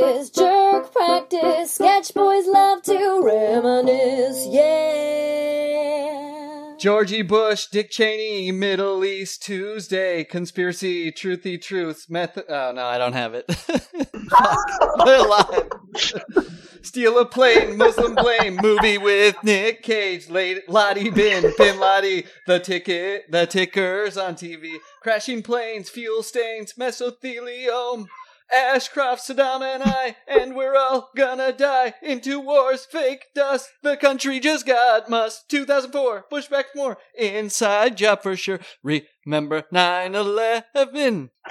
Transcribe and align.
practice, 0.00 0.30
jerk 0.30 0.92
practice. 0.92 1.72
Sketch 1.72 2.14
boys 2.14 2.46
love 2.46 2.82
to 2.82 3.20
reminisce, 3.22 4.46
yeah. 4.48 6.20
Georgie 6.78 7.22
Bush, 7.22 7.66
Dick 7.66 7.90
Cheney, 7.90 8.50
Middle 8.50 9.04
East 9.04 9.42
Tuesday, 9.42 10.24
conspiracy, 10.24 11.12
truthy 11.12 11.60
truths, 11.60 12.08
method. 12.10 12.46
Oh 12.48 12.72
no, 12.72 12.84
I 12.86 12.98
don't 12.98 13.12
have 13.12 13.34
it. 13.34 13.46
They're 15.04 15.26
live. 15.26 15.70
Steal 16.82 17.18
a 17.18 17.24
plane, 17.24 17.76
Muslim 17.76 18.16
blame, 18.16 18.56
movie 18.60 18.98
with 18.98 19.36
Nick 19.44 19.84
Cage, 19.84 20.28
late 20.28 20.68
Lottie 20.68 21.10
Bin, 21.10 21.52
Bin 21.56 21.78
Lottie, 21.78 22.26
the 22.48 22.58
ticket, 22.58 23.30
the 23.30 23.46
tickers 23.46 24.16
on 24.16 24.34
TV, 24.34 24.78
crashing 25.00 25.42
planes, 25.42 25.88
fuel 25.88 26.24
stains, 26.24 26.72
mesothelioma. 26.72 28.08
Ashcroft, 28.52 29.26
Saddam, 29.26 29.62
and 29.62 29.82
I, 29.84 30.16
and 30.28 30.54
we're 30.54 30.76
all 30.76 31.10
gonna 31.16 31.52
die 31.52 31.94
into 32.02 32.38
wars, 32.40 32.84
fake 32.84 33.26
dust. 33.34 33.68
The 33.82 33.96
country 33.96 34.38
just 34.40 34.66
got 34.66 35.08
must. 35.08 35.48
2004, 35.48 36.26
Bush 36.30 36.48
back 36.48 36.66
more. 36.74 36.98
Inside 37.18 37.96
job 37.96 38.22
for 38.22 38.36
sure. 38.36 38.60
Remember 39.24 39.64
9 39.72 40.14
11. 40.14 41.30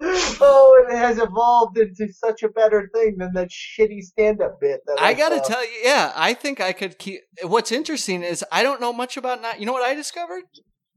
oh, 0.00 0.86
it 0.88 0.96
has 0.96 1.18
evolved 1.18 1.78
into 1.78 2.12
such 2.12 2.42
a 2.42 2.48
better 2.48 2.88
thing 2.94 3.16
than 3.18 3.32
that 3.34 3.50
shitty 3.50 4.00
stand-up 4.02 4.60
bit. 4.60 4.80
That 4.86 5.00
I, 5.00 5.08
I 5.08 5.14
gotta 5.14 5.38
saw. 5.38 5.44
tell 5.44 5.64
you, 5.64 5.70
yeah, 5.84 6.12
I 6.16 6.34
think 6.34 6.60
I 6.60 6.72
could 6.72 6.98
keep. 6.98 7.20
What's 7.42 7.72
interesting 7.72 8.22
is 8.22 8.44
I 8.50 8.62
don't 8.62 8.80
know 8.80 8.92
much 8.92 9.16
about. 9.16 9.40
Ni- 9.40 9.60
You 9.60 9.66
know 9.66 9.72
what 9.72 9.82
I 9.88 9.94
discovered? 9.94 10.42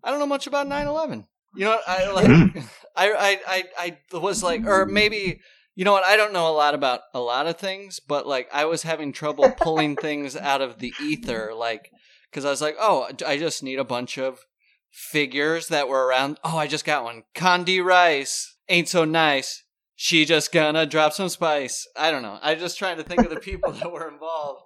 I 0.04 0.12
don't 0.12 0.20
know 0.20 0.28
much 0.28 0.48
about 0.48 0.68
9 0.68 0.88
11. 0.88 1.26
You 1.56 1.66
know? 1.66 1.80
I 1.88 2.12
like. 2.12 2.66
I, 2.98 3.12
I, 3.48 3.64
I, 3.78 3.98
I 4.14 4.18
was 4.18 4.44
like, 4.44 4.66
or 4.66 4.86
maybe. 4.86 5.42
You 5.78 5.84
know 5.84 5.92
what? 5.92 6.06
I 6.06 6.16
don't 6.16 6.32
know 6.32 6.50
a 6.50 6.56
lot 6.56 6.74
about 6.74 7.02
a 7.14 7.20
lot 7.20 7.48
of 7.48 7.58
things, 7.58 8.00
but 8.00 8.26
like 8.26 8.48
I 8.54 8.64
was 8.64 8.84
having 8.84 9.12
trouble 9.12 9.52
pulling 9.52 9.96
things 10.02 10.38
out 10.38 10.62
of 10.62 10.80
the 10.80 10.94
ether, 11.02 11.54
like 11.54 11.92
because 12.32 12.46
I 12.46 12.50
was 12.50 12.62
like, 12.62 12.78
oh, 12.80 13.10
I 13.26 13.38
just 13.38 13.62
need 13.62 13.78
a 13.78 13.84
bunch 13.84 14.18
of 14.18 14.40
figures 14.90 15.68
that 15.68 15.90
were 15.90 16.08
around. 16.08 16.40
Oh, 16.46 16.58
I 16.58 16.68
just 16.68 16.86
got 16.86 17.04
one. 17.04 17.24
Condi 17.36 17.84
Rice 17.84 18.56
ain't 18.70 18.88
so 18.88 19.04
nice. 19.04 19.64
She 19.96 20.24
just 20.24 20.54
gonna 20.54 20.86
drop 20.86 21.12
some 21.12 21.30
spice. 21.30 21.86
I 21.98 22.12
don't 22.12 22.22
know. 22.22 22.40
I'm 22.42 22.60
just 22.60 22.78
trying 22.78 22.98
to 22.98 23.04
think 23.04 23.24
of 23.24 23.30
the 23.30 23.40
people 23.40 23.74
that 23.74 23.92
were 23.92 24.10
involved. 24.10 24.62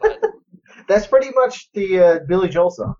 But, 0.00 0.18
That's 0.88 1.06
pretty 1.06 1.30
much 1.34 1.70
the 1.74 2.00
uh, 2.00 2.18
Billy 2.26 2.48
Joel 2.48 2.70
song. 2.70 2.94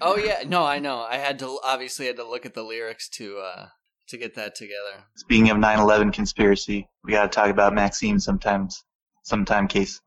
Oh 0.00 0.16
yeah, 0.16 0.42
no, 0.46 0.64
I 0.64 0.78
know. 0.78 1.00
I 1.00 1.16
had 1.16 1.38
to 1.40 1.58
obviously 1.64 2.06
had 2.06 2.16
to 2.16 2.28
look 2.28 2.46
at 2.46 2.54
the 2.54 2.62
lyrics 2.62 3.08
to 3.10 3.38
uh 3.38 3.66
to 4.08 4.18
get 4.18 4.34
that 4.34 4.54
together. 4.54 5.04
Speaking 5.16 5.50
of 5.50 5.58
9/11 5.58 6.12
conspiracy, 6.12 6.88
we 7.04 7.12
got 7.12 7.30
to 7.30 7.34
talk 7.34 7.48
about 7.50 7.74
Maxime 7.74 8.18
sometimes, 8.20 8.84
sometime. 9.22 9.68
Case 9.68 10.00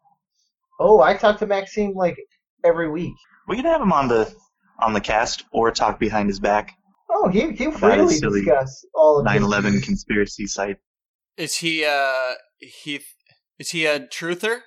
Oh, 0.79 1.01
I 1.01 1.15
talk 1.15 1.39
to 1.39 1.47
Maxime 1.47 1.93
like 1.93 2.17
every 2.63 2.89
week. 2.89 3.13
we 3.47 3.55
can 3.55 3.65
have 3.65 3.81
him 3.81 3.91
on 3.93 4.07
the 4.07 4.33
on 4.79 4.93
the 4.93 5.01
cast 5.01 5.43
or 5.51 5.71
talk 5.71 5.99
behind 5.99 6.29
his 6.29 6.39
back. 6.39 6.73
Oh, 7.09 7.29
he 7.29 7.51
he 7.51 7.65
That 7.65 7.79
freely 7.79 8.19
discuss 8.19 8.85
all 8.93 9.19
of 9.19 9.25
9/11 9.25 9.83
conspiracy 9.83 10.45
site. 10.45 10.77
Is 11.37 11.57
he 11.57 11.85
uh 11.85 12.33
he 12.59 13.01
is 13.59 13.71
he 13.71 13.85
a 13.85 13.99
truther? 13.99 14.61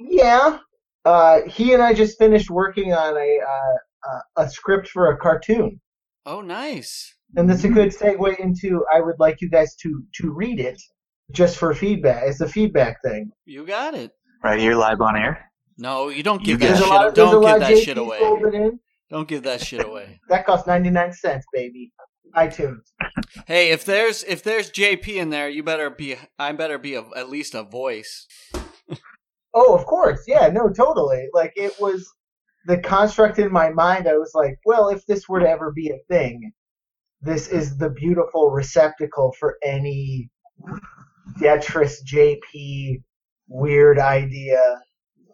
Yeah. 0.00 0.58
Uh, 1.04 1.40
he 1.48 1.72
and 1.74 1.82
I 1.82 1.94
just 1.94 2.16
finished 2.18 2.48
working 2.48 2.92
on 2.92 3.16
a 3.16 3.38
uh, 3.40 3.74
Uh, 4.08 4.42
a 4.42 4.48
script 4.50 4.88
for 4.88 5.10
a 5.12 5.16
cartoon, 5.16 5.80
Oh, 6.26 6.40
nice. 6.40 7.14
and 7.36 7.48
that's 7.48 7.64
a 7.64 7.68
good 7.68 7.90
segue 7.90 8.38
into. 8.40 8.84
I 8.92 9.00
would 9.00 9.16
like 9.18 9.40
you 9.40 9.48
guys 9.50 9.74
to 9.82 10.02
to 10.20 10.32
read 10.32 10.58
it, 10.60 10.80
just 11.32 11.56
for 11.56 11.72
feedback. 11.74 12.24
It's 12.26 12.40
a 12.40 12.48
feedback 12.48 12.96
thing. 13.04 13.30
You 13.44 13.64
got 13.66 13.94
it. 13.94 14.10
Right 14.42 14.58
here, 14.60 14.74
live 14.74 15.00
on 15.00 15.16
air. 15.16 15.50
No, 15.78 16.08
you 16.08 16.22
don't 16.22 16.40
You 16.46 16.58
give 16.58 16.60
that 16.60 16.80
got 16.80 16.80
There's 16.80 16.80
it. 16.80 16.82
a 16.82 16.86
shit. 16.86 16.90
lot. 16.90 17.14
There's 17.14 17.28
a 17.28 17.30
don't 17.32 17.42
lot 17.42 17.52
give 17.60 17.62
of 17.62 17.68
that 17.68 17.76
JP 17.78 17.84
shit 17.84 17.98
away. 17.98 18.18
folded 18.18 18.54
in. 18.54 18.80
Don't 19.10 19.28
give 19.28 19.42
that 19.44 19.60
shit 19.60 19.86
away. 19.86 20.20
That 20.28 20.46
cost 20.46 20.66
ninety 20.66 20.90
nine 20.90 21.12
cents, 21.12 21.44
baby. 21.52 21.92
iTunes. 22.34 22.80
Hey, 23.46 23.70
if 23.70 23.84
there's 23.84 24.24
if 24.24 24.42
there's 24.42 24.70
JP 24.70 25.08
in 25.08 25.30
there, 25.30 25.48
you 25.48 25.62
better 25.62 25.90
be. 25.90 26.16
I 26.38 26.50
better 26.52 26.78
be 26.78 26.94
a, 26.94 27.04
at 27.16 27.28
least 27.30 27.54
a 27.54 27.62
voice. 27.62 28.26
Oh, 29.54 29.74
of 29.76 29.84
course. 29.84 30.22
Yeah, 30.26 30.48
no, 30.48 30.70
totally. 30.70 31.26
Like 31.34 31.52
it 31.56 31.74
was 31.78 32.10
the 32.66 32.78
construct 32.78 33.38
in 33.38 33.52
my 33.52 33.70
mind. 33.70 34.08
I 34.08 34.16
was 34.16 34.32
like, 34.34 34.58
well, 34.64 34.88
if 34.88 35.04
this 35.06 35.28
were 35.28 35.40
to 35.40 35.48
ever 35.48 35.72
be 35.72 35.90
a 35.90 35.98
thing, 36.12 36.52
this 37.20 37.48
is 37.48 37.76
the 37.76 37.90
beautiful 37.90 38.50
receptacle 38.50 39.34
for 39.38 39.56
any 39.64 40.30
Tetris 41.38 42.02
JP 42.04 43.02
weird 43.48 43.98
idea 43.98 44.80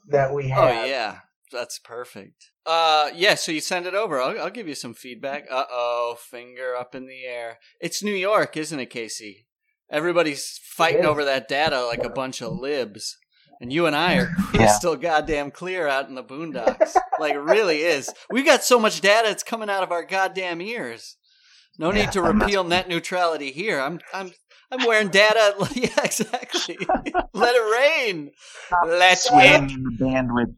that 0.08 0.32
we 0.34 0.48
have. 0.48 0.64
Oh 0.64 0.84
yeah, 0.84 1.18
that's 1.52 1.78
perfect. 1.78 2.50
Uh, 2.66 3.10
yeah. 3.14 3.34
So 3.34 3.52
you 3.52 3.60
send 3.60 3.86
it 3.86 3.94
over. 3.94 4.20
I'll, 4.20 4.38
I'll 4.40 4.50
give 4.50 4.68
you 4.68 4.74
some 4.74 4.94
feedback. 4.94 5.46
Uh 5.50 5.64
oh, 5.70 6.16
finger 6.18 6.76
up 6.76 6.94
in 6.94 7.06
the 7.06 7.24
air. 7.24 7.58
It's 7.80 8.02
New 8.02 8.14
York, 8.14 8.56
isn't 8.56 8.78
it, 8.78 8.90
Casey? 8.90 9.46
Everybody's 9.90 10.60
fighting 10.62 11.06
over 11.06 11.24
that 11.24 11.48
data 11.48 11.82
like 11.86 12.04
a 12.04 12.10
bunch 12.10 12.42
of 12.42 12.52
libs. 12.52 13.16
And 13.60 13.72
you 13.72 13.86
and 13.86 13.96
I 13.96 14.16
are 14.18 14.30
Yeah. 14.54 14.68
still 14.68 14.96
goddamn 14.96 15.50
clear 15.50 15.88
out 15.88 16.08
in 16.08 16.14
the 16.14 16.22
boondocks. 16.24 16.96
like 17.18 17.34
it 17.34 17.38
really 17.40 17.78
is. 17.82 18.08
We've 18.30 18.44
got 18.44 18.62
so 18.62 18.78
much 18.78 19.00
data 19.00 19.30
it's 19.30 19.42
coming 19.42 19.68
out 19.70 19.82
of 19.82 19.90
our 19.92 20.04
goddamn 20.04 20.60
ears. 20.60 21.16
No 21.78 21.92
Yeah, 21.92 22.02
need 22.06 22.12
to 22.12 22.22
I'm 22.22 22.38
not- 22.38 22.44
repeal 22.46 22.64
net 22.64 22.88
neutrality 22.88 23.50
here. 23.52 23.80
I'm 23.80 24.00
I'm 24.14 24.32
I'm 24.70 24.86
wearing 24.86 25.08
data. 25.08 25.54
Yeah, 25.74 25.88
exactly. 26.04 26.76
Let 27.32 27.54
it 27.56 28.04
rain. 28.04 28.30
Let 28.86 29.18
Swimming 29.18 29.70
it. 29.70 29.72
in 29.74 29.82
the 29.84 30.04
bandwidth. 30.04 30.54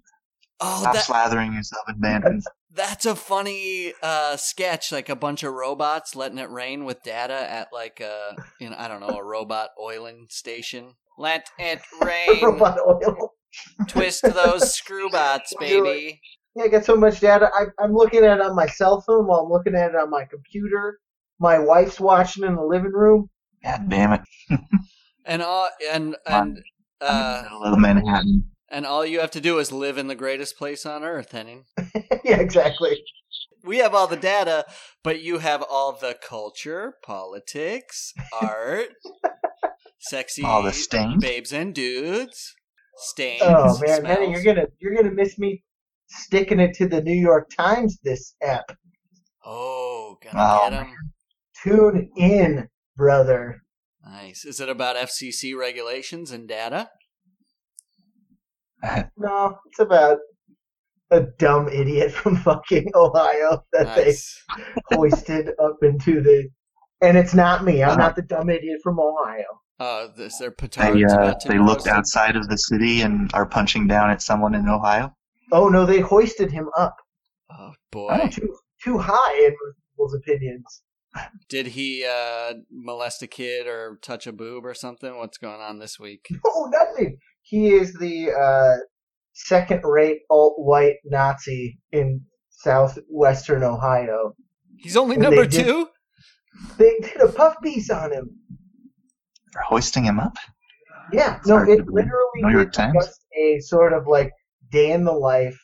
Oh, 0.62 0.80
Stop 0.80 0.94
that, 0.94 1.04
slathering 1.04 1.54
yourself 1.54 1.84
in 1.88 1.94
bandwidth. 2.02 2.42
that's 2.74 3.06
a 3.06 3.16
funny 3.16 3.94
uh, 4.02 4.36
sketch. 4.36 4.92
Like 4.92 5.08
a 5.08 5.16
bunch 5.16 5.42
of 5.42 5.54
robots 5.54 6.14
letting 6.14 6.36
it 6.38 6.50
rain 6.50 6.84
with 6.84 7.02
data 7.02 7.32
at 7.50 7.68
like 7.72 8.00
a, 8.00 8.36
you 8.60 8.68
know, 8.68 8.76
I 8.78 8.86
don't 8.88 9.00
know, 9.00 9.16
a 9.18 9.24
robot 9.24 9.70
oiling 9.80 10.26
station. 10.28 10.94
Let 11.20 11.50
it 11.58 11.82
rain. 12.02 12.42
Robot 12.42 12.78
oil. 12.86 13.34
Twist 13.88 14.22
those 14.22 14.74
screw 14.74 15.10
bots, 15.12 15.52
baby. 15.60 16.18
Yeah, 16.56 16.64
I 16.64 16.68
got 16.68 16.86
so 16.86 16.96
much 16.96 17.20
data. 17.20 17.50
I, 17.54 17.66
I'm 17.78 17.92
looking 17.92 18.24
at 18.24 18.38
it 18.38 18.40
on 18.40 18.56
my 18.56 18.66
cell 18.66 19.02
phone 19.02 19.26
while 19.26 19.40
I'm 19.40 19.52
looking 19.52 19.74
at 19.74 19.90
it 19.90 19.96
on 19.96 20.08
my 20.08 20.24
computer. 20.24 20.98
My 21.38 21.58
wife's 21.58 22.00
watching 22.00 22.44
in 22.44 22.54
the 22.54 22.62
living 22.62 22.92
room. 22.92 23.28
God 23.62 23.90
damn 23.90 24.14
it! 24.14 24.60
And 25.26 25.42
all 25.42 25.68
and 25.92 26.16
and 26.26 26.58
uh, 27.02 27.42
the 27.42 27.50
middle 27.50 27.64
of 27.64 27.78
Manhattan. 27.78 28.44
and 28.70 28.86
all 28.86 29.04
you 29.04 29.20
have 29.20 29.30
to 29.32 29.42
do 29.42 29.58
is 29.58 29.70
live 29.70 29.98
in 29.98 30.06
the 30.06 30.14
greatest 30.14 30.56
place 30.56 30.86
on 30.86 31.04
earth, 31.04 31.32
Henning. 31.32 31.66
yeah, 32.24 32.40
exactly. 32.40 32.98
We 33.62 33.78
have 33.78 33.94
all 33.94 34.06
the 34.06 34.16
data, 34.16 34.64
but 35.04 35.20
you 35.20 35.38
have 35.38 35.62
all 35.62 35.92
the 35.92 36.16
culture, 36.26 36.94
politics, 37.04 38.14
art, 38.32 38.88
sexy 40.00 40.42
All 40.42 40.62
the 40.62 40.72
stains. 40.72 41.22
babes 41.22 41.52
and 41.52 41.74
dudes, 41.74 42.54
stains. 42.96 43.42
Oh 43.44 43.78
man, 43.86 44.02
Manny, 44.02 44.30
you're 44.30 44.42
gonna 44.44 44.66
you're 44.80 44.94
gonna 44.94 45.12
miss 45.14 45.38
me 45.38 45.62
sticking 46.08 46.58
it 46.60 46.74
to 46.74 46.88
the 46.88 47.00
New 47.02 47.14
York 47.14 47.50
Times 47.56 47.98
this 48.02 48.34
app. 48.42 48.76
Oh, 49.44 50.16
gonna 50.22 50.38
Oh, 50.38 50.70
get 50.70 50.80
'em. 50.80 50.94
Tune 51.62 52.10
in, 52.16 52.68
brother. 52.96 53.62
Nice. 54.04 54.44
Is 54.44 54.60
it 54.60 54.68
about 54.68 54.96
FCC 54.96 55.54
regulations 55.56 56.30
and 56.30 56.48
data? 56.48 56.90
No, 59.18 59.58
it's 59.66 59.78
about 59.78 60.18
a 61.10 61.20
dumb 61.38 61.68
idiot 61.68 62.12
from 62.18 62.36
fucking 62.36 62.90
Ohio 62.94 63.62
that 63.72 63.96
Nice. 63.96 64.42
they 64.88 64.96
hoisted 64.96 65.50
up 65.62 65.76
into 65.82 66.22
the. 66.22 66.48
And 67.02 67.16
it's 67.16 67.34
not 67.34 67.64
me. 67.64 67.82
I'm 67.82 67.98
not 68.04 68.16
the 68.16 68.22
dumb 68.22 68.48
idiot 68.50 68.80
from 68.82 68.98
Ohio. 69.00 69.44
Oh, 69.82 70.10
is 70.18 70.38
there 70.38 70.54
They 70.76 71.04
uh, 71.04 71.34
they 71.46 71.58
looked 71.58 71.86
outside 71.86 72.36
of 72.36 72.48
the 72.48 72.58
city 72.58 73.00
and 73.00 73.30
are 73.32 73.46
punching 73.46 73.86
down 73.88 74.10
at 74.10 74.20
someone 74.20 74.54
in 74.54 74.68
Ohio. 74.68 75.14
Oh 75.52 75.68
no, 75.68 75.86
they 75.86 76.00
hoisted 76.00 76.52
him 76.52 76.68
up. 76.76 76.96
Oh 77.50 77.56
Oh, 77.70 77.72
boy, 77.90 78.28
too 78.30 78.54
too 78.84 78.98
high 78.98 79.38
in 79.46 79.54
people's 79.92 80.14
opinions. 80.14 80.82
did 81.48 81.68
he 81.68 82.04
uh, 82.04 82.52
molest 82.70 83.22
a 83.22 83.26
kid 83.26 83.66
or 83.66 83.98
touch 84.02 84.26
a 84.26 84.32
boob 84.32 84.64
or 84.64 84.74
something? 84.74 85.16
What's 85.16 85.38
going 85.38 85.60
on 85.60 85.78
this 85.78 85.98
week? 85.98 86.28
Oh, 86.46 86.70
nothing. 86.70 87.16
He 87.42 87.70
is 87.70 87.94
the 87.94 88.30
uh, 88.30 88.76
second-rate 89.32 90.20
alt-white 90.30 90.96
Nazi 91.04 91.78
in 91.90 92.20
southwestern 92.50 93.62
Ohio. 93.64 94.34
He's 94.76 94.96
only 94.96 95.16
And 95.16 95.22
number 95.24 95.42
they 95.46 95.56
did- 95.56 95.64
two. 95.66 95.88
They 96.78 96.94
did 97.00 97.16
a 97.22 97.32
puff 97.32 97.56
piece 97.62 97.90
on 97.90 98.12
him. 98.12 98.30
They're 99.52 99.62
hoisting 99.62 100.04
him 100.04 100.20
up. 100.20 100.36
Yeah, 101.12 101.36
It's 101.38 101.48
no, 101.48 101.58
it 101.58 101.86
literally 101.88 102.42
New 102.42 102.52
York 102.52 102.68
is 102.70 102.76
Times? 102.76 102.94
just 102.94 103.20
a 103.36 103.58
sort 103.60 103.92
of 103.92 104.06
like 104.06 104.32
day 104.70 104.92
in 104.92 105.04
the 105.04 105.12
life 105.12 105.58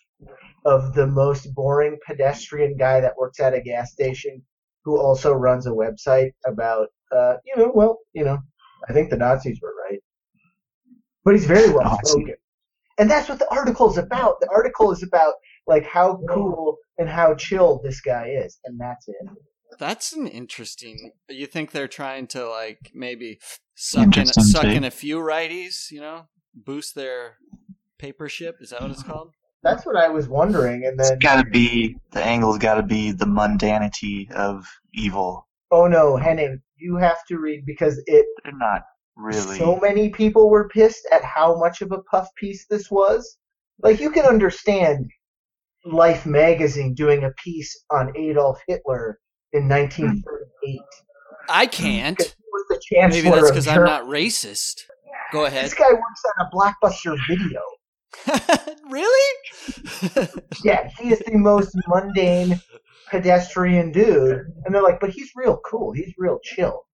of 0.65 0.94
the 0.94 1.06
most 1.06 1.55
boring 1.55 1.97
pedestrian 2.06 2.77
guy 2.77 3.00
that 3.00 3.17
works 3.17 3.38
at 3.38 3.55
a 3.55 3.61
gas 3.61 3.93
station 3.93 4.43
who 4.85 4.99
also 5.00 5.33
runs 5.33 5.67
a 5.67 5.71
website 5.71 6.31
about, 6.44 6.88
uh, 7.12 7.35
you 7.44 7.56
know, 7.56 7.71
well, 7.75 7.99
you 8.12 8.25
know, 8.25 8.38
I 8.88 8.93
think 8.93 9.11
the 9.11 9.17
Nazis 9.17 9.61
were 9.62 9.73
right, 9.88 10.00
but 11.25 11.35
he's 11.35 11.47
very 11.47 11.71
well 11.71 11.99
spoken, 12.05 12.35
and 12.99 13.11
that's 13.11 13.29
what 13.29 13.38
the 13.38 13.50
article 13.50 13.91
is 13.91 13.99
about. 13.99 14.41
The 14.41 14.49
article 14.50 14.91
is 14.93 15.03
about 15.03 15.35
like 15.67 15.85
how 15.85 16.21
cool 16.29 16.77
and 16.99 17.09
how 17.09 17.35
chill 17.35 17.81
this 17.83 18.00
guy 18.00 18.29
is, 18.29 18.59
and 18.65 18.79
that's 18.81 19.09
it. 19.09 19.29
That's 19.78 20.12
an 20.12 20.26
interesting. 20.26 21.12
You 21.28 21.46
think 21.46 21.70
they're 21.72 21.88
trying 21.88 22.26
to 22.28 22.48
like 22.48 22.90
maybe 22.94 23.38
suck 23.74 24.16
in 24.16 24.26
suck 24.26 24.62
take. 24.62 24.76
in 24.76 24.84
a 24.84 24.90
few 24.90 25.18
righties, 25.18 25.90
you 25.90 26.00
know, 26.00 26.26
boost 26.54 26.94
their 26.94 27.36
papership? 28.00 28.54
Is 28.60 28.70
that 28.70 28.82
what 28.82 28.90
it's 28.90 29.02
called? 29.02 29.32
That's 29.62 29.84
what 29.84 29.96
I 29.96 30.08
was 30.08 30.28
wondering, 30.28 30.84
and 30.84 30.98
It's 31.00 31.10
then 31.10 31.18
got 31.18 31.42
to 31.42 31.50
be 31.50 31.96
the 32.12 32.22
angle's 32.24 32.58
got 32.58 32.74
to 32.76 32.82
be 32.82 33.10
the 33.12 33.24
mundanity 33.24 34.30
of 34.32 34.66
evil. 34.94 35.48
oh 35.70 35.86
no, 35.88 36.16
Henning, 36.16 36.60
you 36.76 36.96
have 36.96 37.24
to 37.28 37.38
read 37.38 37.64
because 37.66 38.00
it 38.06 38.26
They're 38.44 38.52
not 38.56 38.82
really. 39.16 39.58
so 39.58 39.76
many 39.80 40.10
people 40.10 40.48
were 40.50 40.68
pissed 40.68 41.06
at 41.12 41.24
how 41.24 41.58
much 41.58 41.82
of 41.82 41.90
a 41.92 42.02
puff 42.02 42.28
piece 42.36 42.66
this 42.68 42.90
was. 42.90 43.38
Like 43.82 44.00
you 44.00 44.10
can 44.10 44.24
understand 44.24 45.10
Life 45.84 46.26
magazine 46.26 46.94
doing 46.94 47.24
a 47.24 47.30
piece 47.42 47.76
on 47.90 48.16
Adolf 48.16 48.60
Hitler 48.66 49.18
in 49.56 49.64
hmm. 49.64 49.69
1938. 49.70 50.81
I 51.49 51.67
can't. 51.67 52.20
He 52.20 52.29
was 52.53 52.64
the 52.69 52.81
chancellor 52.82 53.23
Maybe 53.23 53.35
that's 53.35 53.50
because 53.50 53.69
I'm 53.69 53.85
not 53.85 54.05
racist. 54.05 54.82
Go 55.32 55.44
ahead. 55.44 55.64
This 55.64 55.75
guy 55.75 55.91
works 55.91 56.23
on 56.38 56.47
a 56.47 56.50
blockbuster 56.55 57.17
video. 57.29 57.61
really? 58.91 59.37
Yeah, 60.64 60.88
he 60.99 61.12
is 61.12 61.20
the 61.20 61.37
most 61.37 61.76
mundane 61.87 62.61
pedestrian 63.11 63.93
dude, 63.93 64.41
and 64.64 64.75
they're 64.75 64.82
like, 64.82 64.99
but 65.00 65.11
he's 65.11 65.31
real 65.37 65.61
cool. 65.64 65.93
He's 65.93 66.12
real 66.19 66.38
chill. 66.43 66.87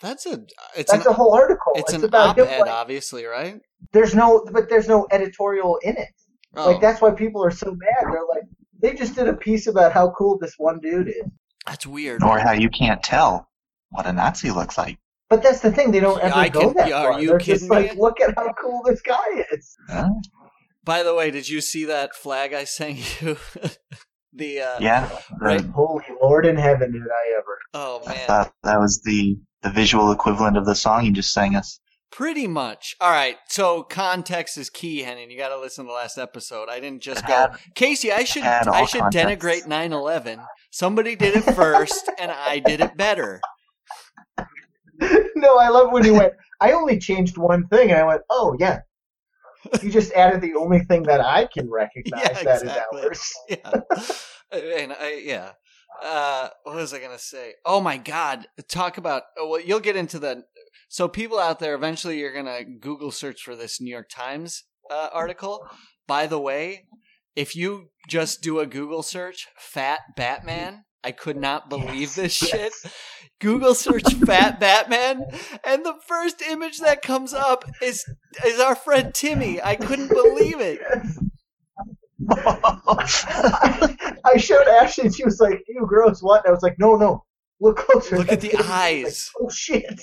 That's 0.00 0.26
a. 0.26 0.44
It's 0.76 0.92
That's 0.92 1.06
an. 1.06 1.12
a 1.12 1.14
whole 1.14 1.34
article. 1.34 1.72
It's 1.74 1.92
It's, 1.92 2.02
an 2.02 2.08
about 2.08 2.38
op-ed, 2.38 2.60
Like, 2.60 2.70
obviously, 2.70 3.24
right? 3.24 3.60
there's 3.92 4.14
no, 4.14 4.46
but 4.52 4.68
there's 4.68 4.88
no 4.88 5.06
editorial 5.10 5.78
in 5.82 5.96
it. 5.96 6.08
Oh, 6.56 6.70
Like 6.70 6.80
that's 6.80 7.00
why 7.00 7.10
people 7.12 7.44
are 7.44 7.50
so 7.50 7.70
mad. 7.70 8.12
They're 8.12 8.26
like, 8.28 8.44
they 8.80 8.94
just 8.94 9.14
did 9.14 9.28
a 9.28 9.34
piece 9.34 9.66
about 9.66 9.92
how 9.92 10.10
cool 10.10 10.38
this 10.38 10.54
one 10.58 10.80
dude 10.80 11.08
is. 11.08 11.30
That's 11.70 11.86
weird. 11.86 12.22
or 12.22 12.38
how 12.38 12.52
you 12.52 12.68
can't 12.68 13.02
tell 13.02 13.48
what 13.90 14.06
a 14.06 14.12
Nazi 14.12 14.50
looks 14.50 14.76
like. 14.76 14.98
But 15.28 15.42
that's 15.42 15.60
the 15.60 15.70
thing; 15.72 15.90
they 15.92 16.00
don't 16.00 16.18
Yeah, 16.18 16.26
ever 16.26 16.34
I 16.34 16.48
go 16.48 16.60
can- 16.60 16.74
that 16.74 16.88
yeah, 16.88 17.02
are 17.04 17.20
you 17.20 17.28
They're 17.30 17.38
just 17.38 17.70
like, 17.70 17.94
me? 17.94 18.00
look 18.00 18.20
at 18.20 18.34
how 18.36 18.52
cool 18.60 18.82
this 18.84 19.00
guy 19.00 19.44
is. 19.52 19.76
Huh? 19.88 20.08
By 20.84 21.02
the 21.02 21.14
way, 21.14 21.30
did 21.30 21.48
you 21.48 21.60
see 21.60 21.84
that 21.84 22.14
flag 22.14 22.52
I 22.52 22.64
sent 22.64 22.98
you? 23.22 23.36
the 24.32 24.60
uh, 24.60 24.76
Yeah, 24.80 25.08
Right. 25.40 25.64
Holy 25.74 26.04
Lord 26.22 26.46
in 26.46 26.56
heaven, 26.56 26.92
did 26.92 27.02
I 27.02 27.38
ever? 27.38 27.58
Oh 27.74 28.00
man, 28.06 28.16
I 28.16 28.18
thought 28.26 28.52
that 28.62 28.78
was 28.80 29.02
the 29.04 29.38
the 29.62 29.70
visual 29.70 30.10
equivalent 30.10 30.56
of 30.56 30.64
the 30.66 30.74
song 30.74 31.04
you 31.04 31.12
just 31.12 31.32
sang 31.32 31.54
us. 31.54 31.78
pretty 32.10 32.46
much. 32.48 32.96
All 33.00 33.10
right, 33.10 33.36
so 33.48 33.82
context 33.84 34.56
is 34.58 34.70
key, 34.70 35.02
Henning. 35.02 35.30
You 35.30 35.36
got 35.38 35.50
to 35.50 35.60
listen 35.60 35.84
to 35.84 35.88
the 35.88 35.94
last 35.94 36.16
episode. 36.18 36.68
I 36.68 36.80
didn't 36.80 37.02
just 37.02 37.26
go, 37.26 37.32
Had- 37.34 37.56
Casey. 37.74 38.10
I 38.10 38.24
should 38.24 38.42
I 38.42 38.84
should 38.86 39.02
context. 39.02 39.44
denigrate 39.44 39.66
9/11. 39.68 40.44
Somebody 40.70 41.16
did 41.16 41.36
it 41.36 41.42
first, 41.54 42.08
and 42.18 42.30
I 42.30 42.58
did 42.60 42.80
it 42.80 42.96
better. 42.96 43.40
no, 45.36 45.58
I 45.58 45.68
love 45.68 45.92
when 45.92 46.04
he 46.04 46.10
went. 46.10 46.34
I 46.60 46.72
only 46.72 46.98
changed 46.98 47.38
one 47.38 47.66
thing, 47.68 47.90
and 47.90 47.98
I 47.98 48.04
went, 48.04 48.22
oh 48.30 48.56
yeah. 48.58 48.80
You 49.82 49.90
just 49.98 50.12
added 50.12 50.40
the 50.40 50.54
only 50.54 50.80
thing 50.80 51.02
that 51.04 51.20
I 51.20 51.46
can 51.46 51.70
recognize 51.70 52.22
Yeah, 52.22 52.42
that 52.44 52.56
is 52.56 52.62
exactly. 52.62 53.02
ours. 53.02 53.32
Yeah, 54.52 54.60
and 54.78 54.92
I 54.92 55.22
yeah. 55.24 55.52
Uh, 56.02 56.48
what 56.64 56.76
was 56.76 56.92
I 56.94 56.98
gonna 56.98 57.18
say? 57.18 57.54
Oh 57.64 57.80
my 57.80 57.98
God! 57.98 58.46
Talk 58.68 58.96
about. 58.98 59.22
oh, 59.38 59.48
Well, 59.48 59.60
you'll 59.60 59.80
get 59.80 59.96
into 59.96 60.18
the. 60.18 60.44
So 60.88 61.06
people 61.08 61.38
out 61.38 61.58
there, 61.60 61.74
eventually, 61.74 62.18
you're 62.18 62.32
gonna 62.34 62.64
Google 62.64 63.10
search 63.12 63.42
for 63.42 63.54
this 63.54 63.80
New 63.80 63.90
York 63.90 64.08
Times 64.08 64.64
uh, 64.90 65.08
article. 65.12 65.64
By 66.08 66.26
the 66.26 66.40
way, 66.40 66.86
if 67.36 67.56
you 67.56 67.88
just 68.08 68.42
do 68.42 68.60
a 68.60 68.66
Google 68.66 69.02
search, 69.02 69.48
"Fat 69.56 70.00
Batman," 70.16 70.84
I 71.02 71.12
could 71.12 71.36
not 71.36 71.70
believe 71.70 72.14
this 72.14 72.32
shit. 72.32 72.72
Google 73.40 73.74
search 73.74 74.12
"Fat 74.26 74.60
Batman," 74.60 75.24
and 75.64 75.84
the 75.84 75.94
first 76.06 76.42
image 76.42 76.80
that 76.80 77.02
comes 77.02 77.32
up 77.32 77.64
is 77.82 78.04
is 78.44 78.60
our 78.60 78.74
friend 78.74 79.14
Timmy. 79.14 79.62
I 79.62 79.76
couldn't 79.76 80.08
believe 80.08 80.60
it. 80.60 80.80
I 82.30 84.36
showed 84.36 84.66
Ashley, 84.66 85.06
and 85.06 85.14
she 85.14 85.24
was 85.24 85.40
like, 85.40 85.62
"You 85.68 85.86
gross." 85.86 86.22
What? 86.22 86.44
And 86.44 86.50
I 86.50 86.52
was 86.52 86.62
like, 86.62 86.76
"No, 86.78 86.96
no, 86.96 87.24
look 87.60 87.78
closer. 87.78 88.18
Look 88.18 88.30
at 88.30 88.40
the 88.40 88.54
eyes. 88.64 89.30
Like, 89.34 89.46
oh 89.46 89.50
shit! 89.50 90.00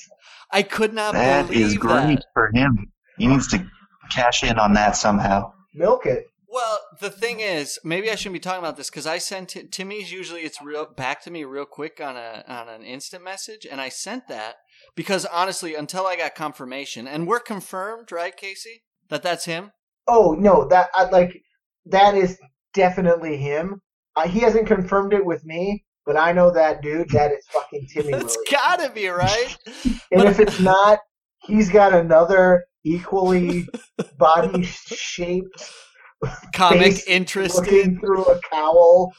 I 0.52 0.64
could 0.64 0.94
not 0.94 1.14
that 1.14 1.48
believe 1.48 1.68
is 1.68 1.78
great 1.78 2.18
that. 2.18 2.26
for 2.34 2.52
him. 2.54 2.92
He 3.18 3.28
needs 3.28 3.48
to 3.50 3.66
cash 4.12 4.44
in 4.44 4.58
on 4.58 4.74
that 4.74 4.96
somehow. 4.96 5.52
Milk 5.76 6.06
it." 6.06 6.26
Well, 6.57 6.80
the 7.01 7.12
thing 7.12 7.39
is, 7.39 7.77
maybe 7.83 8.09
I 8.09 8.15
shouldn't 8.15 8.33
be 8.33 8.39
talking 8.39 8.57
about 8.57 8.77
this 8.77 8.89
because 8.89 9.06
I 9.06 9.19
sent 9.19 9.56
it. 9.56 9.71
Timmy's 9.71 10.12
usually 10.12 10.42
it's 10.42 10.59
real 10.59 10.88
back 10.88 11.21
to 11.25 11.30
me 11.30 11.44
real 11.44 11.65
quick 11.65 12.01
on 12.01 12.18
a 12.18 12.44
on 12.48 12.68
an 12.68 12.81
instant 12.81 13.24
message, 13.24 13.68
and 13.69 13.80
I 13.80 13.89
sent 13.89 14.27
that 14.27 14.56
because 14.95 15.27
honestly, 15.27 15.75
until 15.75 16.07
I 16.07 16.15
got 16.15 16.33
confirmation, 16.33 17.07
and 17.07 17.27
we're 17.27 17.42
confirmed, 17.42 18.12
right, 18.12 18.36
Casey, 18.36 18.81
that 19.09 19.21
that's 19.21 19.45
him. 19.45 19.69
Oh 20.07 20.36
no, 20.36 20.68
that 20.69 20.89
I 20.95 21.04
like 21.12 21.44
that 21.86 22.15
is 22.15 22.39
definitely 22.74 23.38
him. 23.38 23.83
Uh, 24.15 24.27
he 24.27 24.39
hasn't 24.39 24.65
confirmed 24.65 25.13
it 25.13 25.24
with 25.24 25.45
me, 25.45 25.86
but 26.07 26.18
I 26.18 26.31
know 26.31 26.50
that 26.50 26.81
dude. 26.81 27.12
That 27.12 27.33
is 27.33 27.45
fucking 27.54 27.88
Timmy 27.94 28.13
it's 28.13 28.36
gotta 28.50 28.89
be 28.89 29.09
right. 29.09 29.56
And 30.12 30.24
but- 30.24 30.25
if 30.25 30.39
it's 30.39 30.59
not, 30.59 31.01
he's 31.44 31.69
got 31.69 31.94
another 31.94 32.63
equally 32.83 33.68
body 34.18 34.63
shaped 34.63 35.71
Comic 36.54 36.96
looking 37.56 38.00
through 38.00 38.25
a 38.25 38.40
cowl. 38.52 39.14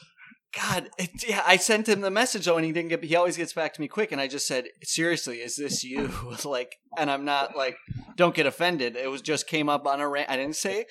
God, 0.54 0.88
it, 0.98 1.10
yeah, 1.28 1.42
I 1.46 1.56
sent 1.56 1.88
him 1.88 2.00
the 2.00 2.10
message 2.10 2.46
though, 2.46 2.56
and 2.56 2.64
he 2.64 2.72
didn't 2.72 2.88
get. 2.88 3.04
He 3.04 3.14
always 3.14 3.36
gets 3.36 3.52
back 3.52 3.74
to 3.74 3.80
me 3.80 3.88
quick, 3.88 4.12
and 4.12 4.20
I 4.20 4.28
just 4.28 4.46
said, 4.46 4.64
"Seriously, 4.82 5.38
is 5.38 5.56
this 5.56 5.84
you?" 5.84 6.10
like, 6.44 6.76
and 6.96 7.10
I'm 7.10 7.24
not 7.24 7.56
like, 7.56 7.76
don't 8.16 8.34
get 8.34 8.46
offended. 8.46 8.96
It 8.96 9.10
was 9.10 9.20
just 9.20 9.46
came 9.46 9.68
up 9.68 9.86
on 9.86 10.00
a. 10.00 10.08
Ran- 10.08 10.26
I 10.28 10.36
didn't 10.36 10.56
say 10.56 10.86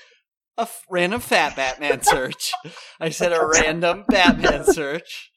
a 0.58 0.62
f- 0.62 0.84
random 0.90 1.22
fat 1.22 1.56
Batman 1.56 2.02
search. 2.04 2.52
I 3.00 3.10
said 3.10 3.34
a 3.34 3.46
random 3.46 4.06
Batman 4.08 4.66
search. 4.66 5.32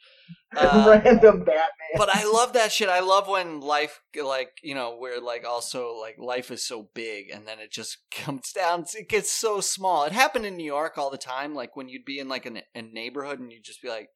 Uh, 0.56 1.00
Random 1.04 1.38
Batman. 1.40 1.64
but 1.96 2.08
I 2.14 2.24
love 2.24 2.54
that 2.54 2.72
shit. 2.72 2.88
I 2.88 3.00
love 3.00 3.28
when 3.28 3.60
life, 3.60 4.00
like 4.20 4.52
you 4.62 4.74
know, 4.74 4.96
where 4.96 5.20
like 5.20 5.44
also 5.46 5.94
like 5.94 6.16
life 6.18 6.50
is 6.50 6.64
so 6.64 6.88
big, 6.94 7.30
and 7.30 7.46
then 7.46 7.58
it 7.60 7.70
just 7.70 7.98
comes 8.10 8.52
down. 8.52 8.84
It 8.94 9.08
gets 9.08 9.30
so 9.30 9.60
small. 9.60 10.04
It 10.04 10.12
happened 10.12 10.46
in 10.46 10.56
New 10.56 10.64
York 10.64 10.98
all 10.98 11.10
the 11.10 11.18
time. 11.18 11.54
Like 11.54 11.76
when 11.76 11.88
you'd 11.88 12.04
be 12.04 12.18
in 12.18 12.28
like 12.28 12.46
a, 12.46 12.62
a 12.74 12.82
neighborhood, 12.82 13.38
and 13.38 13.52
you'd 13.52 13.64
just 13.64 13.82
be 13.82 13.88
like, 13.88 14.08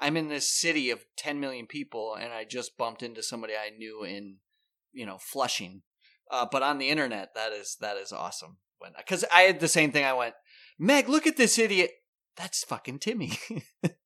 "I'm 0.00 0.16
in 0.16 0.28
this 0.28 0.48
city 0.50 0.90
of 0.90 1.04
10 1.16 1.40
million 1.40 1.66
people, 1.66 2.14
and 2.14 2.32
I 2.32 2.44
just 2.44 2.76
bumped 2.76 3.02
into 3.02 3.22
somebody 3.22 3.54
I 3.54 3.70
knew 3.76 4.04
in, 4.04 4.36
you 4.92 5.06
know, 5.06 5.18
Flushing." 5.18 5.82
Uh, 6.30 6.46
but 6.50 6.62
on 6.62 6.78
the 6.78 6.90
internet, 6.90 7.30
that 7.34 7.52
is 7.52 7.76
that 7.80 7.96
is 7.96 8.12
awesome. 8.12 8.58
When 8.78 8.92
because 8.96 9.24
I 9.32 9.42
had 9.42 9.60
the 9.60 9.68
same 9.68 9.90
thing. 9.90 10.04
I 10.04 10.12
went, 10.12 10.34
Meg, 10.78 11.08
look 11.08 11.26
at 11.26 11.36
this 11.36 11.58
idiot. 11.58 11.90
That's 12.36 12.62
fucking 12.64 13.00
Timmy. 13.00 13.32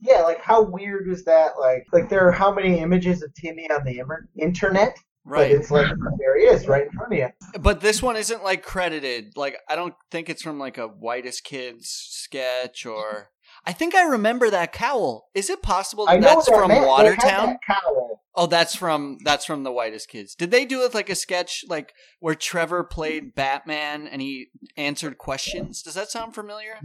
Yeah, 0.00 0.22
like 0.22 0.40
how 0.40 0.62
weird 0.62 1.08
was 1.08 1.24
that? 1.24 1.52
Like, 1.58 1.86
like 1.92 2.08
there 2.08 2.26
are 2.26 2.32
how 2.32 2.52
many 2.52 2.78
images 2.78 3.22
of 3.22 3.34
Timmy 3.34 3.68
on 3.70 3.84
the 3.84 4.02
internet? 4.36 4.96
But 5.24 5.32
right. 5.32 5.50
it's 5.50 5.70
like 5.70 5.86
there 6.18 6.38
he 6.38 6.46
is, 6.46 6.66
right 6.66 6.86
in 6.86 6.92
front 6.92 7.12
of 7.12 7.18
you. 7.18 7.28
But 7.60 7.80
this 7.80 8.02
one 8.02 8.16
isn't 8.16 8.42
like 8.42 8.62
credited. 8.62 9.36
Like 9.36 9.56
I 9.68 9.76
don't 9.76 9.94
think 10.10 10.30
it's 10.30 10.42
from 10.42 10.58
like 10.58 10.78
a 10.78 10.86
whitest 10.88 11.44
kids 11.44 11.88
sketch 11.88 12.86
or 12.86 13.28
I 13.66 13.72
think 13.72 13.94
I 13.94 14.02
remember 14.02 14.50
that 14.50 14.72
cowl. 14.72 15.28
Is 15.34 15.50
it 15.50 15.62
possible 15.62 16.06
that 16.06 16.20
that's 16.20 16.46
that 16.46 16.54
from 16.56 16.68
man, 16.68 16.86
Watertown? 16.86 17.58
that. 17.68 17.86
Oh, 18.34 18.46
that's 18.46 18.74
from 18.74 19.18
that's 19.24 19.44
from 19.44 19.64
the 19.64 19.72
whitest 19.72 20.08
kids. 20.08 20.34
Did 20.34 20.50
they 20.50 20.64
do 20.64 20.82
it 20.82 20.94
like 20.94 21.10
a 21.10 21.14
sketch 21.14 21.64
like 21.68 21.92
where 22.20 22.34
Trevor 22.34 22.84
played 22.84 23.34
Batman 23.34 24.06
and 24.06 24.22
he 24.22 24.48
answered 24.76 25.18
questions? 25.18 25.82
Does 25.82 25.94
that 25.94 26.10
sound 26.10 26.34
familiar? 26.34 26.78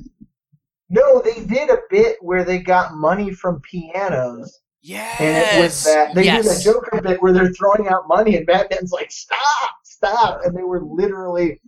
No, 0.90 1.22
they 1.22 1.44
did 1.46 1.70
a 1.70 1.80
bit 1.90 2.18
where 2.22 2.44
they 2.44 2.60
got 2.60 2.94
money 2.94 3.32
from 3.32 3.62
pianos, 3.62 4.60
Yes. 4.82 5.20
and 5.20 5.36
it 5.60 5.64
was 5.64 5.84
that 5.86 6.14
they 6.14 6.26
yes. 6.26 6.44
did 6.46 6.60
a 6.60 6.64
Joker 6.74 7.02
bit 7.02 7.22
where 7.22 7.34
they're 7.34 7.52
throwing 7.54 7.88
out 7.88 8.08
money, 8.08 8.36
and 8.36 8.46
Batman's 8.46 8.92
like, 8.92 9.12
"Stop, 9.12 9.72
stop!" 9.84 10.42
and 10.44 10.56
they 10.56 10.62
were 10.64 10.82
literally 10.84 11.60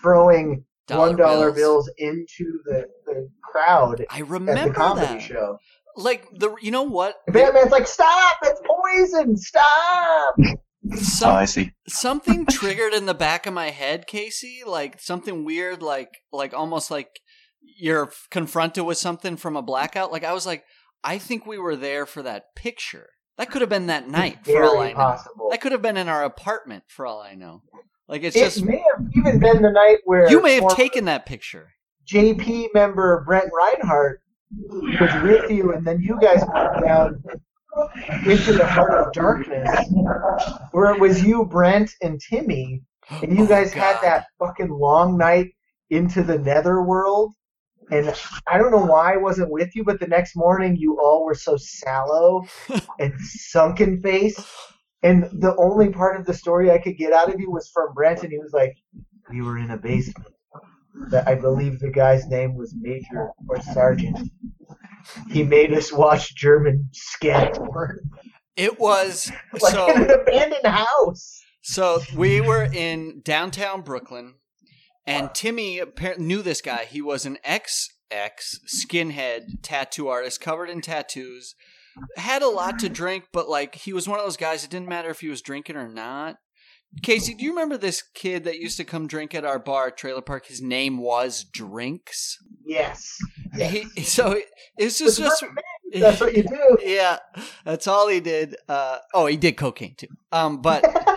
throwing 0.00 0.64
one 0.88 1.16
dollar 1.16 1.52
bills 1.52 1.88
into 1.98 2.58
the, 2.64 2.84
the 3.06 3.30
crowd 3.42 4.04
I 4.10 4.16
at 4.16 4.18
the 4.18 4.24
remember 4.24 4.74
comedy 4.74 5.06
that. 5.06 5.22
show. 5.22 5.58
Like 5.96 6.26
the 6.36 6.54
you 6.60 6.72
know 6.72 6.82
what? 6.82 7.14
And 7.28 7.34
Batman's 7.34 7.70
like, 7.70 7.86
"Stop! 7.86 8.38
It's 8.42 8.60
poison! 8.66 9.36
Stop!" 9.36 10.34
Some, 10.96 11.30
oh, 11.30 11.34
I 11.36 11.44
see. 11.46 11.72
something 11.88 12.44
triggered 12.50 12.92
in 12.92 13.06
the 13.06 13.14
back 13.14 13.46
of 13.46 13.54
my 13.54 13.70
head, 13.70 14.06
Casey. 14.06 14.62
Like 14.66 15.00
something 15.00 15.44
weird, 15.44 15.80
like 15.82 16.10
like 16.32 16.52
almost 16.52 16.90
like 16.90 17.08
you're 17.78 18.10
confronted 18.30 18.84
with 18.84 18.98
something 18.98 19.36
from 19.36 19.56
a 19.56 19.62
blackout. 19.62 20.12
Like 20.12 20.24
I 20.24 20.32
was 20.32 20.46
like, 20.46 20.64
I 21.02 21.18
think 21.18 21.46
we 21.46 21.58
were 21.58 21.76
there 21.76 22.06
for 22.06 22.22
that 22.22 22.54
picture. 22.54 23.08
That 23.36 23.50
could 23.50 23.62
have 23.62 23.68
been 23.70 23.88
that 23.88 24.08
night 24.08 24.38
It's 24.40 24.50
for 24.50 24.64
all 24.64 24.80
I 24.80 24.90
know. 24.90 24.94
possible. 24.94 25.48
That 25.50 25.60
could 25.60 25.72
have 25.72 25.82
been 25.82 25.96
in 25.96 26.08
our 26.08 26.24
apartment 26.24 26.84
for 26.88 27.04
all 27.06 27.20
I 27.20 27.34
know. 27.34 27.62
Like 28.08 28.22
it's 28.22 28.36
it 28.36 28.44
just 28.44 28.62
may 28.64 28.82
have 28.94 29.06
even 29.16 29.38
been 29.40 29.62
the 29.62 29.70
night 29.72 29.98
where 30.04 30.30
you 30.30 30.40
may 30.42 30.54
have 30.60 30.76
taken 30.76 31.06
that 31.06 31.26
picture. 31.26 31.70
JP 32.06 32.68
member 32.74 33.24
Brent 33.26 33.50
Reinhardt 33.52 34.20
was 35.00 35.22
with 35.22 35.50
you, 35.50 35.72
and 35.72 35.86
then 35.86 36.00
you 36.00 36.18
guys 36.20 36.42
went 36.52 36.84
down 36.84 37.22
into 38.26 38.52
the 38.52 38.66
heart 38.66 38.92
of 38.92 39.12
darkness, 39.12 39.68
where 40.72 40.94
it 40.94 41.00
was 41.00 41.24
you, 41.24 41.44
Brent, 41.44 41.90
and 42.02 42.20
Timmy, 42.20 42.82
and 43.10 43.36
you 43.36 43.44
Oh, 43.44 43.48
guys 43.48 43.72
had 43.72 44.00
that 44.02 44.26
fucking 44.38 44.68
long 44.70 45.16
night 45.18 45.52
into 45.90 46.22
the 46.22 46.38
netherworld. 46.38 47.32
And 47.90 48.14
I 48.46 48.58
don't 48.58 48.70
know 48.70 48.84
why 48.84 49.14
I 49.14 49.16
wasn't 49.18 49.50
with 49.50 49.74
you, 49.76 49.84
but 49.84 50.00
the 50.00 50.06
next 50.06 50.36
morning 50.36 50.76
you 50.76 50.98
all 51.00 51.24
were 51.24 51.34
so 51.34 51.56
sallow 51.56 52.44
and 52.98 53.12
sunken 53.20 54.00
face. 54.00 54.38
And 55.02 55.24
the 55.24 55.54
only 55.58 55.90
part 55.90 56.18
of 56.18 56.24
the 56.26 56.32
story 56.34 56.70
I 56.70 56.78
could 56.78 56.96
get 56.96 57.12
out 57.12 57.32
of 57.32 57.38
you 57.38 57.50
was 57.50 57.68
from 57.68 57.92
Brent, 57.94 58.22
and 58.22 58.32
he 58.32 58.38
was 58.38 58.52
like, 58.54 58.74
"We 59.30 59.42
were 59.42 59.58
in 59.58 59.70
a 59.70 59.76
basement." 59.76 60.32
That 61.10 61.28
I 61.28 61.34
believe 61.34 61.78
the 61.80 61.90
guy's 61.90 62.26
name 62.28 62.54
was 62.56 62.74
Major 62.80 63.30
or 63.48 63.60
Sergeant. 63.60 64.30
He 65.30 65.42
made 65.42 65.74
us 65.74 65.92
watch 65.92 66.34
German 66.34 66.88
scat 66.92 67.54
porn, 67.54 67.98
It 68.56 68.78
was 68.80 69.30
like 69.60 69.74
so. 69.74 69.90
in 69.94 70.04
an 70.04 70.10
abandoned 70.10 70.66
house. 70.66 71.42
So 71.62 72.00
we 72.16 72.40
were 72.40 72.64
in 72.72 73.20
downtown 73.22 73.82
Brooklyn, 73.82 74.34
and 75.06 75.34
Timmy 75.34 75.80
knew 76.18 76.42
this 76.42 76.60
guy. 76.60 76.84
He 76.84 77.02
was 77.02 77.26
an 77.26 77.38
ex 77.44 77.88
ex 78.10 78.58
skinhead 78.66 79.62
tattoo 79.62 80.08
artist, 80.08 80.40
covered 80.40 80.70
in 80.70 80.80
tattoos. 80.80 81.54
Had 82.16 82.42
a 82.42 82.48
lot 82.48 82.78
to 82.80 82.88
drink, 82.88 83.26
but 83.32 83.48
like 83.48 83.76
he 83.76 83.92
was 83.92 84.08
one 84.08 84.18
of 84.18 84.24
those 84.24 84.36
guys. 84.36 84.64
It 84.64 84.70
didn't 84.70 84.88
matter 84.88 85.10
if 85.10 85.20
he 85.20 85.28
was 85.28 85.42
drinking 85.42 85.76
or 85.76 85.88
not. 85.88 86.36
Casey, 87.02 87.34
do 87.34 87.44
you 87.44 87.50
remember 87.50 87.76
this 87.76 88.02
kid 88.14 88.44
that 88.44 88.58
used 88.58 88.76
to 88.76 88.84
come 88.84 89.06
drink 89.06 89.34
at 89.34 89.44
our 89.44 89.58
bar, 89.58 89.90
Trailer 89.90 90.22
Park? 90.22 90.46
His 90.46 90.62
name 90.62 90.98
was 90.98 91.44
Drinks. 91.44 92.38
Yes, 92.64 93.18
yes. 93.56 93.72
He, 93.72 94.02
so 94.02 94.32
it, 94.32 94.46
it's 94.76 94.98
just, 94.98 95.18
It's 95.18 95.40
just 95.40 95.44
That's 95.92 96.20
what 96.20 96.36
you 96.36 96.44
do. 96.44 96.78
yeah, 96.82 97.18
that's 97.64 97.86
all 97.86 98.08
he 98.08 98.20
did. 98.20 98.56
Uh, 98.68 98.98
oh, 99.12 99.26
he 99.26 99.36
did 99.36 99.56
cocaine 99.56 99.94
too. 99.96 100.06
Um, 100.32 100.62
but 100.62 100.84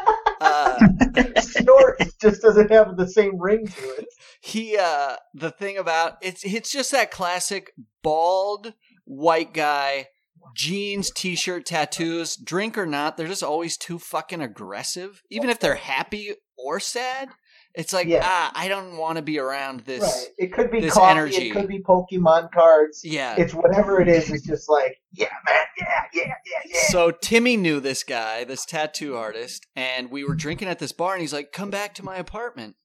Snort 1.42 2.02
just 2.22 2.42
doesn't 2.42 2.72
have 2.72 2.98
the 2.98 3.08
same 3.08 3.38
ring 3.40 3.68
to 3.68 3.90
it. 3.98 4.08
he 4.42 4.78
uh 4.78 5.16
the 5.34 5.52
thing 5.52 5.78
about 5.78 6.14
it's 6.22 6.44
it's 6.44 6.72
just 6.72 6.92
that 6.92 7.12
classic 7.12 7.72
bald 8.04 8.74
white 9.06 9.54
guy 9.54 10.08
jeans 10.56 11.12
t-shirt 11.12 11.66
tattoos 11.66 12.36
drink 12.36 12.78
or 12.78 12.86
not 12.86 13.18
they're 13.18 13.28
just 13.28 13.44
always 13.44 13.78
too 13.78 14.00
fucking 14.00 14.42
aggressive 14.42 15.22
even 15.30 15.50
if 15.50 15.60
they're 15.60 15.76
happy 15.76 16.34
or 16.58 16.80
sad 16.80 17.30
it's 17.77 17.93
like 17.93 18.07
Yeah. 18.07 18.22
ah 18.24 18.51
i 18.55 18.67
don't 18.67 18.98
want 18.98 19.15
to 19.15 19.22
be 19.22 19.39
around 19.39 19.81
this 19.81 20.01
Right. 20.03 20.27
It 20.38 20.53
could 20.53 20.69
be 20.72 20.81
coffee. 20.89 21.12
energy. 21.12 21.50
It 21.50 21.53
could 21.53 21.67
be 21.67 21.79
Pokemon 21.81 22.51
cards. 22.51 23.01
yeah 23.05 23.36
It's 23.38 23.53
whatever 23.53 24.01
it 24.01 24.07
is. 24.10 24.29
It's 24.29 24.46
just 24.46 24.67
like, 24.69 24.98
yeah, 25.13 25.29
man, 25.48 25.63
yeah, 25.79 26.01
yeah, 26.13 26.24
yeah, 26.46 26.62
yeah. 26.65 26.79
So 26.89 27.12
Timmy 27.12 27.55
knew 27.57 27.79
this 27.79 28.03
guy, 28.03 28.43
this 28.43 28.65
tattoo 28.65 29.15
artist, 29.15 29.65
and 29.75 30.12
we 30.12 30.24
were 30.25 30.36
drinking 30.36 30.67
at 30.67 30.79
this 30.79 30.91
bar, 30.91 31.13
and 31.13 31.22
he's 31.22 31.34
like, 31.34 31.51
"Come 31.51 31.69
back 31.69 31.93
to 31.96 32.03
my 32.05 32.17
apartment." 32.17 32.75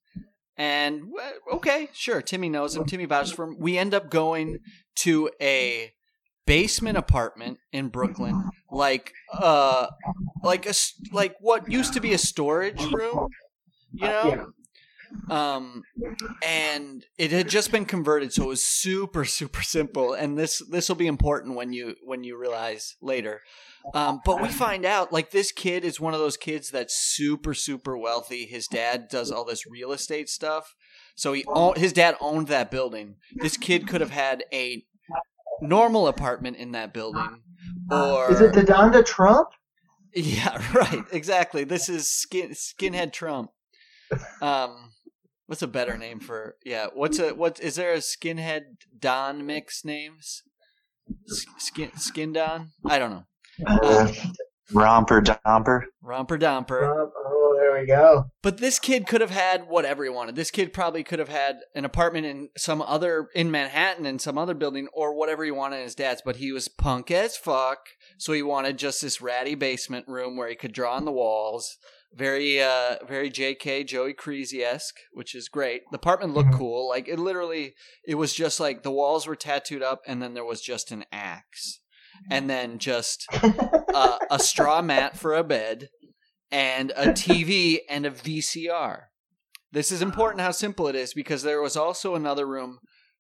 And 0.57 1.03
okay, 1.53 1.89
sure. 1.93 2.23
Timmy 2.23 2.49
knows 2.49 2.77
him. 2.77 2.85
Timmy 2.85 3.07
vouches 3.07 3.33
for 3.33 3.45
him. 3.47 3.57
We 3.59 3.77
end 3.79 3.93
up 3.95 4.11
going 4.11 4.59
to 4.97 5.31
a 5.41 5.93
basement 6.47 6.97
apartment 6.99 7.59
in 7.73 7.89
Brooklyn, 7.89 8.51
like 8.71 9.13
uh, 9.33 9.87
like 10.43 10.67
a 10.67 10.75
like 11.13 11.35
what 11.41 11.71
used 11.71 11.93
to 11.95 12.01
be 12.01 12.13
a 12.15 12.19
storage 12.19 12.83
room, 12.93 13.29
you 13.93 14.07
know. 14.07 14.27
Yeah. 14.29 14.45
Um, 15.31 15.83
and 16.45 17.05
it 17.19 17.31
had 17.33 17.49
just 17.49 17.71
been 17.71 17.85
converted, 17.85 18.33
so 18.33 18.45
it 18.45 18.49
was 18.49 18.65
super 18.65 19.25
super 19.39 19.63
simple. 19.63 20.13
And 20.13 20.39
this 20.39 20.63
this 20.71 20.89
will 20.89 20.97
be 20.97 21.07
important 21.07 21.57
when 21.57 21.73
you 21.73 21.97
when 22.05 22.25
you 22.25 22.39
realize 22.39 22.97
later. 23.01 23.43
Um, 23.95 24.21
but 24.25 24.41
we 24.41 24.49
find 24.49 24.85
out 24.85 25.13
like 25.13 25.31
this 25.31 25.51
kid 25.51 25.85
is 25.85 26.01
one 26.01 26.15
of 26.15 26.21
those 26.21 26.37
kids 26.37 26.71
that's 26.71 26.97
super 26.97 27.55
super 27.55 27.97
wealthy. 27.97 28.47
His 28.47 28.67
dad 28.69 29.09
does 29.09 29.31
all 29.31 29.45
this 29.45 29.67
real 29.67 29.93
estate 29.93 30.29
stuff, 30.29 30.75
so 31.15 31.33
he 31.33 31.45
own, 31.49 31.75
his 31.77 31.93
dad 31.93 32.17
owned 32.21 32.49
that 32.49 32.71
building. 32.71 33.17
This 33.35 33.57
kid 33.57 33.89
could 33.89 34.01
have 34.01 34.11
had 34.11 34.45
a 34.53 34.85
normal 35.61 36.07
apartment 36.07 36.57
in 36.59 36.73
that 36.73 36.93
building, 36.95 37.43
or 37.91 38.31
Is 38.31 38.41
it 38.41 38.53
the 38.53 38.63
Donda 38.63 39.05
Trump? 39.05 39.49
yeah, 40.15 40.63
right. 40.75 41.05
Exactly. 41.13 41.65
This 41.65 41.89
is 41.89 42.11
skin 42.11 42.51
skinhead 42.51 43.13
Trump. 43.13 43.51
Um, 44.41 44.92
what's 45.53 45.61
a 45.61 45.67
better 45.67 45.99
name 45.99 46.19
for? 46.19 46.57
Yeah. 46.65 46.87
What's 46.95 47.19
a 47.19 47.35
what? 47.35 47.61
Is 47.61 47.75
there 47.75 47.93
a 47.93 47.99
skinhead 47.99 48.63
Don 48.99 49.45
mix 49.45 49.85
names? 49.85 50.45
S- 51.31 51.45
Skin 51.59 51.95
skin 51.99 52.33
Don? 52.33 52.71
I 52.87 52.99
don't 52.99 53.11
know. 53.11 53.25
Uh, 53.67 54.11
romper 54.73 55.21
domper. 55.21 55.83
Romper 56.01 56.39
Domper. 56.39 56.67
Trump? 56.79 57.13
Oh, 57.15 57.55
there 57.61 57.79
we 57.79 57.87
go. 57.87 58.31
But 58.41 58.57
this 58.57 58.79
kid 58.79 59.07
could 59.07 59.21
have 59.21 59.29
had 59.29 59.69
whatever 59.69 60.05
he 60.05 60.09
wanted. 60.09 60.37
This 60.37 60.51
kid 60.51 60.73
probably 60.73 61.05
could 61.05 61.19
have 61.19 61.29
had 61.29 61.57
an 61.75 61.85
apartment 61.85 62.25
in 62.25 62.49
some 62.57 62.81
other 62.81 63.29
in 63.35 63.51
Manhattan 63.51 64.07
in 64.07 64.19
some 64.19 64.39
other 64.39 64.55
building 64.55 64.89
or 64.95 65.15
whatever 65.15 65.45
he 65.45 65.51
wanted 65.51 65.77
in 65.77 65.83
his 65.83 65.95
dad's. 65.95 66.23
But 66.25 66.37
he 66.37 66.51
was 66.51 66.69
punk 66.69 67.11
as 67.11 67.37
fuck, 67.37 67.81
so 68.17 68.33
he 68.33 68.43
wanted 68.43 68.79
just 68.79 69.03
this 69.03 69.21
ratty 69.21 69.55
basement 69.55 70.09
room 70.09 70.39
where 70.39 70.49
he 70.49 70.55
could 70.55 70.73
draw 70.73 70.97
on 70.97 71.05
the 71.05 71.13
walls. 71.13 71.77
Very, 72.15 72.61
uh, 72.63 72.97
very 73.09 73.31
J.K. 73.31 73.85
Joey 73.85 74.13
Creasy 74.13 74.63
esque, 74.63 74.97
which 75.13 75.35
is 75.35 75.49
great. 75.49 75.83
The 75.91 75.97
apartment 75.97 76.35
looked 76.35 76.51
Mhm. 76.51 76.59
cool. 76.59 76.89
Like 76.89 77.09
it 77.09 77.19
literally, 77.19 77.75
it 78.07 78.17
was 78.17 78.35
just 78.35 78.61
like 78.61 78.83
the 78.83 78.91
walls 78.91 79.27
were 79.27 79.37
tattooed 79.37 79.83
up, 79.83 80.01
and 80.07 80.23
then 80.23 80.35
there 80.35 80.45
was 80.45 80.61
just 80.61 80.91
an 80.91 81.05
axe, 81.11 81.81
and 82.31 82.51
then 82.51 82.79
just 82.79 83.25
uh, 83.95 84.19
a 84.31 84.39
straw 84.39 84.83
mat 84.83 85.17
for 85.17 85.35
a 85.35 85.43
bed 85.43 85.89
and 86.51 86.93
a 86.97 87.07
TV 87.09 87.79
and 87.89 88.05
a 88.05 88.11
VCR. 88.11 89.05
This 89.73 89.91
is 89.91 90.03
important 90.03 90.43
how 90.43 90.51
simple 90.51 90.87
it 90.89 90.95
is 90.95 91.15
because 91.15 91.43
there 91.43 91.63
was 91.63 91.77
also 91.79 92.15
another 92.15 92.47
room 92.47 92.79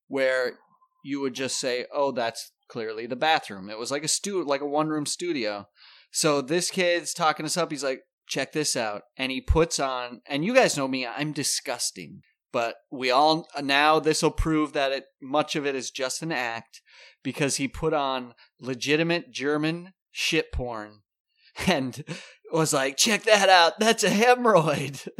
where 0.08 0.58
you 1.02 1.18
would 1.20 1.32
just 1.34 1.58
say, 1.58 1.86
"Oh, 1.90 2.12
that's 2.12 2.52
clearly 2.68 3.06
the 3.06 3.16
bathroom." 3.16 3.70
It 3.70 3.78
was 3.78 3.90
like 3.90 4.04
a 4.04 4.08
stu 4.08 4.44
like 4.44 4.60
a 4.60 4.66
one-room 4.66 5.06
studio. 5.06 5.64
So 6.12 6.42
this 6.42 6.70
kid's 6.70 7.14
talking 7.14 7.46
us 7.46 7.56
up. 7.56 7.70
He's 7.70 7.82
like, 7.82 8.02
"Check 8.32 8.52
this 8.52 8.76
out." 8.76 9.02
And 9.16 9.30
he 9.30 9.40
puts 9.40 9.78
on 9.78 10.22
and 10.26 10.44
you 10.44 10.54
guys 10.54 10.76
know 10.76 10.88
me, 10.88 11.06
I'm 11.06 11.32
disgusting. 11.32 12.22
But 12.52 12.76
we 12.90 13.10
all 13.10 13.46
now 13.62 13.98
this 13.98 14.22
will 14.22 14.30
prove 14.30 14.72
that 14.72 14.92
it 14.92 15.04
much 15.20 15.56
of 15.56 15.66
it 15.66 15.74
is 15.74 15.90
just 15.90 16.22
an 16.22 16.32
act 16.32 16.80
because 17.22 17.56
he 17.56 17.68
put 17.68 17.92
on 17.92 18.34
legitimate 18.60 19.30
German 19.30 19.92
shit 20.10 20.52
porn 20.52 21.00
and 21.66 22.04
was 22.52 22.72
like, 22.72 22.96
check 22.96 23.24
that 23.24 23.48
out. 23.48 23.78
That's 23.78 24.04
a 24.04 24.10
hemorrhoid. 24.10 25.08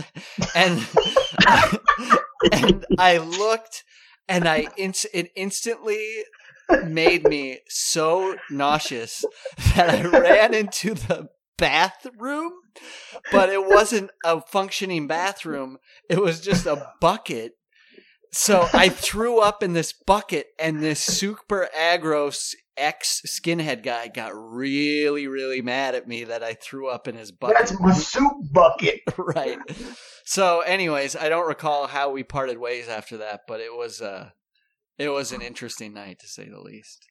And, 0.55 0.87
and 2.53 2.85
I 2.99 3.17
looked 3.17 3.85
and 4.29 4.47
I 4.47 4.69
it 4.77 5.31
instantly 5.35 6.25
made 6.85 7.25
me 7.25 7.61
so 7.69 8.37
nauseous 8.51 9.25
that 9.75 9.89
I 9.89 10.03
ran 10.07 10.53
into 10.53 10.93
the 10.95 11.31
bathroom, 11.57 12.53
but 13.31 13.49
it 13.49 13.67
wasn't 13.67 14.11
a 14.25 14.41
functioning 14.41 15.07
bathroom. 15.07 15.79
It 16.09 16.21
was 16.21 16.41
just 16.41 16.67
a 16.67 16.87
bucket. 17.01 17.53
So 18.33 18.67
I 18.73 18.89
threw 18.89 19.41
up 19.41 19.63
in 19.63 19.75
this 19.75 19.93
bucket, 19.93 20.47
and 20.59 20.83
this 20.83 21.01
super 21.01 21.69
aggro 21.79 22.33
ex 22.77 23.21
skinhead 23.27 23.83
guy 23.83 24.09
got 24.09 24.33
really, 24.35 25.27
really 25.27 25.61
mad 25.61 25.95
at 25.95 26.09
me 26.09 26.25
that 26.25 26.43
I 26.43 26.55
threw 26.55 26.89
up 26.89 27.07
in 27.07 27.15
his 27.15 27.31
bucket. 27.31 27.57
That's 27.59 27.81
my 27.81 27.93
soup 27.93 28.33
bucket. 28.53 29.01
right. 29.19 29.59
So, 30.25 30.61
anyways, 30.61 31.15
I 31.17 31.29
don't 31.29 31.47
recall 31.47 31.87
how 31.87 32.11
we 32.11 32.23
parted 32.23 32.59
ways 32.59 32.89
after 32.89 33.19
that, 33.19 33.43
but 33.47 33.61
it 33.61 33.77
was 33.77 34.01
uh 34.01 34.31
it 34.99 35.09
was 35.09 35.33
an 35.33 35.43
interesting 35.43 35.93
night 35.93 36.19
to 36.21 36.29
say 36.29 36.49
the 36.49 36.61
least. 36.61 37.07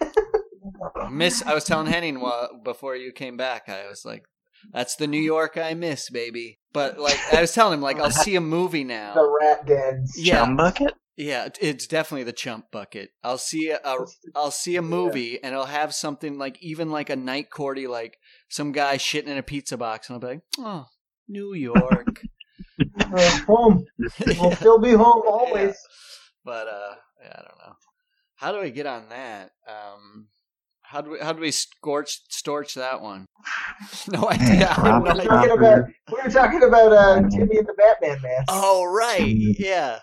miss 1.10 1.42
I 1.46 1.54
was 1.54 1.64
telling 1.64 1.86
Henning 1.86 2.20
wa- 2.20 2.48
before 2.62 2.96
you 2.96 3.12
came 3.12 3.36
back, 3.36 3.68
I 3.68 3.88
was 3.88 4.04
like, 4.04 4.24
that's 4.72 4.96
the 4.96 5.06
New 5.06 5.20
York 5.20 5.56
I 5.56 5.74
miss, 5.74 6.10
baby. 6.10 6.58
But 6.72 6.98
like 6.98 7.18
I 7.32 7.40
was 7.40 7.52
telling 7.52 7.74
him 7.74 7.82
like 7.82 7.98
I'll 7.98 8.10
see 8.10 8.36
a 8.36 8.40
movie 8.40 8.84
now. 8.84 9.14
The 9.14 9.38
rat 9.40 9.66
dens. 9.66 10.14
Yeah. 10.16 10.40
Chum 10.44 10.56
bucket? 10.56 10.94
Yeah, 11.16 11.48
it's 11.60 11.88
definitely 11.88 12.22
the 12.22 12.32
chump 12.32 12.70
bucket. 12.70 13.10
I'll 13.24 13.38
see 13.38 13.70
a, 13.70 13.80
a 13.82 14.06
I'll 14.36 14.52
see 14.52 14.76
a 14.76 14.82
movie 14.82 15.42
and 15.42 15.52
it'll 15.52 15.66
have 15.66 15.92
something 15.92 16.38
like 16.38 16.62
even 16.62 16.90
like 16.90 17.10
a 17.10 17.16
night 17.16 17.50
courty 17.50 17.88
like 17.88 18.18
some 18.48 18.70
guy 18.70 18.98
shitting 18.98 19.26
in 19.26 19.36
a 19.36 19.42
pizza 19.42 19.76
box 19.76 20.08
and 20.08 20.14
I'll 20.14 20.20
be 20.20 20.26
like, 20.28 20.42
"Oh, 20.58 20.86
New 21.28 21.54
York." 21.54 22.22
Uh, 23.00 23.38
home. 23.46 23.84
We'll 24.38 24.52
still 24.52 24.78
be 24.78 24.92
home 24.92 25.22
always. 25.26 25.76
But 26.44 26.68
uh, 26.68 26.94
yeah, 27.20 27.32
I 27.32 27.42
don't 27.42 27.58
know. 27.58 27.72
How 28.36 28.52
do 28.52 28.58
I 28.58 28.68
get 28.68 28.86
on 28.86 29.08
that? 29.08 29.50
Um, 29.66 30.28
How 30.90 31.02
do 31.02 31.10
we 31.10 31.18
how 31.20 31.32
do 31.34 31.40
we 31.40 31.50
scorch 31.50 32.20
storch 32.30 32.74
that 32.74 33.02
one? 33.02 33.26
No 34.10 34.28
idea. 34.30 34.68
I 34.76 34.88
have 34.88 35.02
no 35.02 35.02
We 35.02 35.02
were 35.02 35.10
idea. 35.10 35.28
talking 35.28 35.50
about 35.50 35.84
we 36.12 36.22
were 36.24 36.30
talking 36.30 36.62
about 36.62 36.92
uh, 36.92 37.20
Timmy 37.28 37.58
and 37.58 37.66
the 37.66 37.74
Batman 37.76 38.20
mask. 38.22 38.46
Oh 38.48 38.84
right, 38.84 39.20
yeah. 39.26 39.98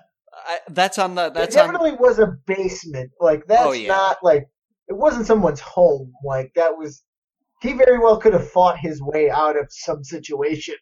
I, 0.47 0.59
that's 0.69 0.99
on 0.99 1.15
the 1.15 1.29
that's 1.29 1.55
it 1.55 1.59
on. 1.59 1.67
definitely 1.73 1.93
was 1.93 2.19
a 2.19 2.35
basement. 2.45 3.11
Like 3.19 3.47
that's 3.47 3.63
Oh, 3.65 3.71
yeah. 3.71 3.87
not 3.87 4.17
like 4.21 4.45
it 4.87 4.93
wasn't 4.93 5.25
someone's 5.25 5.59
home. 5.59 6.13
Like 6.23 6.51
that 6.55 6.77
was 6.77 7.03
he 7.61 7.73
very 7.73 7.97
well 7.97 8.17
could 8.17 8.33
have 8.33 8.47
fought 8.51 8.77
his 8.77 9.01
way 9.01 9.29
out 9.31 9.57
of 9.57 9.67
some 9.69 10.03
situation 10.03 10.75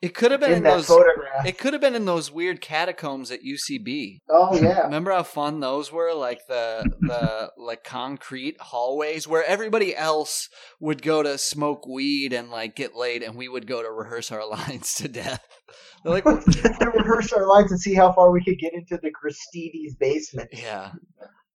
It 0.00 0.14
could 0.14 0.30
have 0.30 0.40
been 0.40 0.52
in 0.52 0.58
in 0.58 0.62
those. 0.62 0.86
photograph. 0.86 1.44
It 1.44 1.58
could 1.58 1.72
have 1.72 1.82
been 1.82 1.96
in 1.96 2.04
those 2.04 2.30
weird 2.30 2.60
catacombs 2.60 3.32
at 3.32 3.40
UCB. 3.42 4.20
oh 4.30 4.54
yeah. 4.54 4.82
Remember 4.84 5.10
how 5.10 5.24
fun 5.24 5.58
those 5.58 5.90
were? 5.90 6.14
Like 6.14 6.46
the 6.46 6.88
the 7.00 7.50
like 7.62 7.82
concrete 7.82 8.56
hallways 8.60 9.26
where 9.26 9.44
everybody 9.44 9.96
else 9.96 10.48
would 10.78 11.02
go 11.02 11.24
to 11.24 11.36
smoke 11.36 11.84
weed 11.86 12.32
and 12.32 12.48
like 12.50 12.76
get 12.76 12.94
laid, 12.94 13.24
and 13.24 13.34
we 13.34 13.48
would 13.48 13.66
go 13.66 13.82
to 13.82 13.90
rehearse 13.90 14.30
our 14.30 14.46
lines 14.48 14.94
to 14.94 15.08
death. 15.08 15.44
They're 16.04 16.12
like, 16.12 16.24
to 16.24 16.92
rehearse 16.94 17.32
our 17.32 17.48
lines 17.48 17.72
and 17.72 17.80
see 17.80 17.94
how 17.94 18.12
far 18.12 18.30
we 18.30 18.44
could 18.44 18.58
get 18.58 18.72
into 18.74 18.98
the 19.02 19.10
Gristedes 19.10 19.98
basement. 19.98 20.50
yeah, 20.52 20.92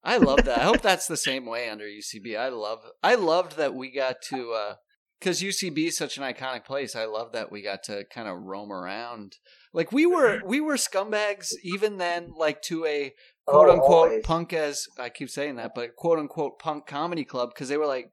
I 0.03 0.17
love 0.17 0.43
that. 0.43 0.59
I 0.59 0.63
hope 0.63 0.81
that's 0.81 1.07
the 1.07 1.15
same 1.15 1.45
way 1.45 1.69
under 1.69 1.85
UCB. 1.85 2.37
I 2.37 2.49
love 2.49 2.79
I 3.01 3.15
loved 3.15 3.55
that 3.55 3.73
we 3.73 3.89
got 3.89 4.21
to 4.23 4.51
uh 4.51 4.75
because 5.23 5.41
UCB 5.41 5.87
is 5.87 5.97
such 5.97 6.17
an 6.17 6.23
iconic 6.23 6.65
place. 6.65 6.97
I 6.97 7.05
love 7.05 7.31
that 7.31 7.49
we 7.49 7.61
got 7.61 7.83
to 7.83 8.03
kind 8.13 8.27
of 8.27 8.41
roam 8.41 8.73
around. 8.73 9.37
Like 9.73 9.93
we 9.93 10.05
were 10.05 10.37
mm-hmm. 10.37 10.47
we 10.47 10.59
were 10.59 10.75
scumbags 10.75 11.53
even 11.63 11.97
then, 11.97 12.33
like 12.37 12.61
to 12.63 12.85
a 12.85 13.13
quote 13.47 13.69
Oh, 13.69 13.73
unquote 13.73 14.09
always. 14.09 14.25
punk 14.25 14.51
as 14.51 14.85
I 14.99 15.09
keep 15.09 15.29
saying 15.29 15.55
that, 15.55 15.71
but 15.73 15.95
quote 15.95 16.19
unquote 16.19 16.59
punk 16.59 16.87
comedy 16.87 17.23
club 17.23 17.51
because 17.53 17.69
they 17.69 17.77
were 17.77 17.85
like, 17.85 18.11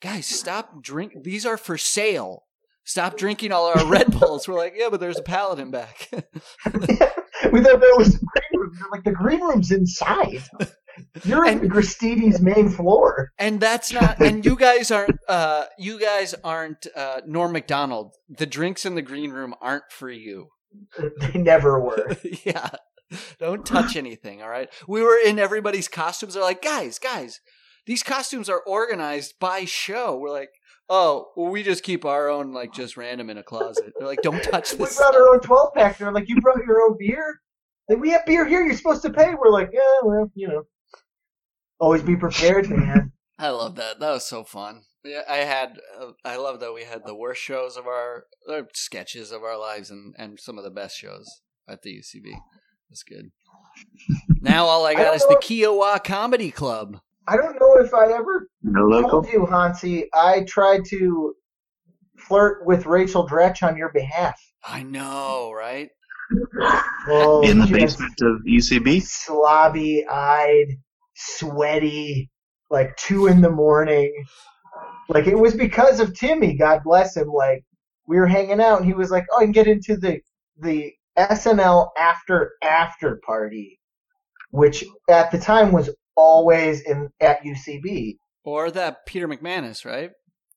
guys, 0.00 0.26
stop 0.26 0.82
drink. 0.82 1.12
These 1.22 1.44
are 1.44 1.58
for 1.58 1.76
sale. 1.76 2.44
Stop 2.86 3.16
drinking 3.18 3.52
all 3.52 3.66
our 3.66 3.84
Red 3.86 4.10
Bulls. 4.18 4.46
We're 4.48 4.56
like, 4.56 4.74
yeah, 4.76 4.88
but 4.90 5.00
there's 5.00 5.18
a 5.18 5.22
paladin 5.22 5.70
back. 5.70 6.08
we 6.12 6.20
thought 7.60 7.80
that 7.80 7.94
was 7.98 8.18
the 8.18 8.26
green 8.26 8.60
room. 8.60 8.72
They're 8.78 8.88
like 8.92 9.04
the 9.04 9.12
green 9.12 9.40
room's 9.40 9.70
inside. 9.72 10.42
You're 11.24 11.44
in 11.44 11.54
And- 11.58 11.60
the 11.62 11.68
Gristedes 11.68 12.40
main 12.40 12.68
floor. 12.70 13.32
and 13.38 13.60
that's 13.60 13.92
not. 13.92 14.20
And 14.22 14.44
you 14.44 14.56
guys 14.56 14.90
aren't. 14.90 15.18
Uh, 15.28 15.64
you 15.78 16.00
guys 16.00 16.34
aren't 16.44 16.86
uh, 16.96 17.20
Norm 17.26 17.52
Macdonald. 17.52 18.14
The 18.30 18.46
drinks 18.46 18.86
in 18.86 18.94
the 18.94 19.02
green 19.02 19.30
room 19.32 19.54
aren't 19.60 19.90
for 19.90 20.08
you. 20.10 20.48
They 21.20 21.38
never 21.40 21.80
were. 21.80 22.16
yeah. 22.44 22.68
Don't 23.38 23.64
touch 23.66 23.96
anything, 23.96 24.42
all 24.42 24.48
right? 24.48 24.68
We 24.86 25.02
were 25.02 25.16
in 25.24 25.38
everybody's 25.38 25.88
costumes. 25.88 26.34
They're 26.34 26.42
like, 26.42 26.60
guys, 26.62 26.98
guys, 26.98 27.40
these 27.86 28.02
costumes 28.02 28.48
are 28.48 28.60
organized 28.66 29.34
by 29.40 29.64
show. 29.64 30.16
We're 30.18 30.30
like, 30.32 30.50
oh, 30.88 31.28
well, 31.36 31.50
we 31.50 31.62
just 31.62 31.82
keep 31.82 32.04
our 32.04 32.28
own, 32.28 32.52
like, 32.52 32.72
just 32.72 32.96
random 32.96 33.30
in 33.30 33.38
a 33.38 33.42
closet. 33.42 33.92
They're 33.98 34.06
like, 34.06 34.22
don't 34.22 34.42
touch 34.42 34.72
this. 34.72 34.78
We 34.78 34.96
brought 34.96 35.14
our 35.14 35.28
own 35.28 35.40
12 35.40 35.74
pack. 35.74 35.98
They're 35.98 36.12
like, 36.12 36.28
you 36.28 36.40
brought 36.40 36.64
your 36.66 36.82
own 36.82 36.96
beer? 36.98 37.40
Like, 37.88 38.00
we 38.00 38.10
have 38.10 38.26
beer 38.26 38.46
here. 38.46 38.64
You're 38.64 38.76
supposed 38.76 39.02
to 39.02 39.10
pay. 39.10 39.34
We're 39.34 39.50
like, 39.50 39.70
yeah, 39.72 39.80
well, 40.02 40.30
you 40.34 40.48
know. 40.48 40.62
Always 41.78 42.02
be 42.02 42.16
prepared, 42.16 42.70
man. 42.70 43.12
I 43.38 43.50
love 43.50 43.76
that. 43.76 44.00
That 44.00 44.12
was 44.12 44.26
so 44.26 44.44
fun. 44.44 44.82
Yeah, 45.04 45.22
I 45.28 45.36
had. 45.36 45.78
Uh, 46.00 46.12
I 46.24 46.36
love 46.36 46.60
that 46.60 46.74
we 46.74 46.84
had 46.84 47.02
the 47.04 47.14
worst 47.14 47.40
shows 47.42 47.76
of 47.76 47.86
our 47.86 48.24
uh, 48.50 48.62
sketches 48.74 49.30
of 49.30 49.42
our 49.42 49.58
lives, 49.58 49.90
and 49.90 50.14
and 50.18 50.40
some 50.40 50.58
of 50.58 50.64
the 50.64 50.70
best 50.70 50.96
shows 50.96 51.28
at 51.68 51.82
the 51.82 51.90
UCB. 51.90 52.32
That's 52.90 53.02
good. 53.02 53.30
Now 54.40 54.64
all 54.66 54.86
I 54.86 54.90
I 54.90 54.94
got 54.94 55.04
don't 55.04 55.16
is 55.16 55.26
the 55.28 55.38
Kiowa 55.40 56.00
Comedy 56.02 56.50
Club. 56.50 57.00
I 57.28 57.36
don't 57.36 57.58
know 57.60 57.76
if 57.78 57.92
I 57.94 58.12
ever 58.12 58.48
No 58.62 58.82
local. 58.86 59.22
told 59.22 59.32
you, 59.32 59.46
Hansi, 59.46 60.08
I 60.14 60.44
tried 60.44 60.84
to 60.86 61.34
flirt 62.18 62.64
with 62.66 62.86
Rachel 62.86 63.28
Dratch 63.28 63.62
on 63.62 63.76
your 63.76 63.90
behalf. 63.92 64.40
I 64.64 64.82
know, 64.82 65.52
right? 65.52 65.90
Oh, 67.08 67.42
In 67.42 67.58
the 67.60 67.66
basement 67.66 68.20
of 68.22 68.42
UCB. 68.42 69.00
Slobby 69.02 70.02
eyed, 70.10 70.66
sweaty, 71.14 72.30
like 72.70 72.96
two 72.96 73.26
in 73.28 73.40
the 73.40 73.50
morning. 73.50 74.12
Like 75.08 75.26
it 75.26 75.38
was 75.38 75.54
because 75.54 76.00
of 76.00 76.18
Timmy, 76.18 76.56
God 76.56 76.82
bless 76.84 77.16
him. 77.16 77.28
Like 77.28 77.64
we 78.06 78.16
were 78.18 78.26
hanging 78.26 78.60
out 78.60 78.78
and 78.78 78.86
he 78.86 78.94
was 78.94 79.10
like, 79.10 79.24
Oh, 79.32 79.38
I 79.38 79.44
can 79.44 79.52
get 79.52 79.68
into 79.68 79.96
the 79.96 80.20
the 80.60 80.92
SNL 81.16 81.88
after 81.96 82.52
after 82.62 83.20
party, 83.24 83.78
which 84.50 84.84
at 85.08 85.30
the 85.30 85.38
time 85.38 85.70
was 85.72 85.90
always 86.16 86.80
in 86.80 87.10
at 87.20 87.42
UCB. 87.44 88.16
Or 88.44 88.70
that 88.70 89.06
Peter 89.06 89.26
McManus, 89.28 89.84
right? 89.84 90.10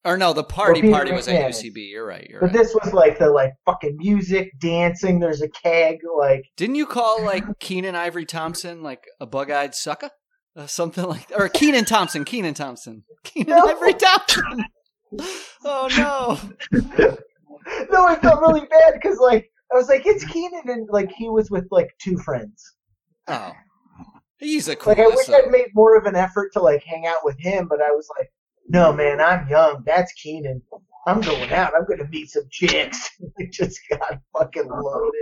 Or 0.06 0.16
no, 0.18 0.32
the 0.32 0.44
party 0.44 0.90
party 0.90 1.12
was 1.12 1.28
at 1.28 1.52
UCB. 1.52 1.90
You're 1.90 2.06
right. 2.06 2.26
You're 2.30 2.40
But 2.40 2.48
right. 2.48 2.56
this 2.56 2.74
was 2.74 2.94
like 2.94 3.20
the 3.20 3.30
like 3.30 3.54
fucking 3.66 3.98
music, 3.98 4.52
dancing, 4.60 5.20
there's 5.20 5.42
a 5.42 5.50
keg, 5.50 5.98
like 6.18 6.44
Didn't 6.56 6.76
you 6.76 6.86
call 6.86 7.22
like 7.24 7.44
Keenan 7.60 7.96
Ivory 7.96 8.26
Thompson 8.26 8.82
like 8.82 9.04
a 9.20 9.26
bug-eyed 9.26 9.76
sucker? 9.76 10.10
Uh, 10.56 10.68
something 10.68 11.04
like 11.06 11.28
or 11.36 11.50
Keenan 11.50 11.86
Thompson, 11.86 12.24
Keenan 12.24 12.54
Thompson, 12.54 13.04
Keenan 13.24 13.56
No. 13.58 13.68
Ivory 13.68 13.94
Thompson. 13.94 14.66
oh 15.66 16.40
no! 16.72 16.80
no, 17.92 18.06
I 18.08 18.16
felt 18.16 18.42
really 18.42 18.62
bad 18.70 18.94
because 18.94 19.18
like 19.20 19.50
I 19.72 19.76
was 19.76 19.88
like, 19.90 20.06
it's 20.06 20.24
Keenan, 20.26 20.64
and 20.68 20.88
like 20.90 21.12
he 21.12 21.30
was 21.30 21.52
with 21.52 21.68
like 21.72 21.90
two 22.02 22.18
friends. 22.18 22.64
Oh, 23.28 23.52
he's 24.40 24.68
a 24.68 24.76
cool. 24.76 24.94
Like 24.94 25.00
I 25.00 25.08
wish 25.08 25.30
I'd 25.30 25.52
made 25.52 25.68
more 25.74 25.98
of 25.98 26.06
an 26.06 26.16
effort 26.16 26.54
to 26.54 26.62
like 26.62 26.84
hang 26.84 27.06
out 27.06 27.24
with 27.24 27.38
him, 27.40 27.68
but 27.68 27.82
I 27.82 27.92
was 27.92 28.08
like, 28.18 28.32
no 28.68 28.94
man, 28.94 29.22
I'm 29.22 29.48
young. 29.48 29.84
That's 29.86 30.12
Keenan. 30.14 30.62
I'm 31.06 31.22
going 31.22 31.52
out. 31.52 31.74
I'm 31.76 31.86
going 31.86 32.00
to 32.00 32.08
meet 32.08 32.30
some 32.30 32.44
chicks. 32.52 33.10
we 33.38 33.48
just 33.48 33.80
got 33.90 34.20
fucking 34.38 34.70
loaded, 34.70 35.14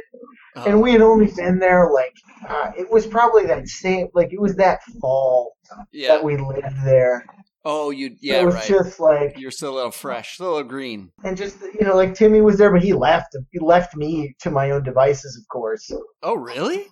Oh, 0.56 0.66
and 0.66 0.82
we 0.82 0.92
had 0.92 1.02
only 1.02 1.32
been 1.36 1.60
there 1.60 1.92
like 1.94 2.14
uh, 2.50 2.72
it 2.78 2.90
was 2.90 3.06
probably 3.06 3.46
that 3.46 3.68
same 3.68 4.08
like 4.14 4.34
it 4.34 4.42
was 4.42 4.56
that 4.56 4.84
fall 5.00 5.56
yeah. 5.92 6.10
that 6.10 6.24
we 6.24 6.38
lived 6.38 6.84
there. 6.84 7.26
Oh, 7.64 7.92
you. 7.92 8.16
Yeah, 8.22 8.42
it 8.42 8.46
was 8.46 8.56
right. 8.56 8.68
just 8.68 9.00
like 9.00 9.38
You're 9.38 9.52
still 9.52 9.74
a 9.74 9.76
little 9.76 9.92
fresh, 9.92 10.36
still 10.36 10.54
a 10.54 10.56
little 10.56 10.70
green. 10.70 11.12
and 11.24 11.38
just 11.38 11.62
you 11.62 11.86
know 11.86 11.96
like 11.96 12.16
Timmy 12.16 12.42
was 12.42 12.58
there, 12.58 12.72
but 12.72 12.82
he 12.82 12.94
left. 12.94 13.36
He 13.52 13.60
left 13.60 13.96
me 13.96 14.36
to 14.40 14.50
my 14.50 14.72
own 14.72 14.84
devices, 14.84 15.38
of 15.38 15.48
course. 15.50 15.92
Oh, 16.24 16.36
really? 16.36 16.88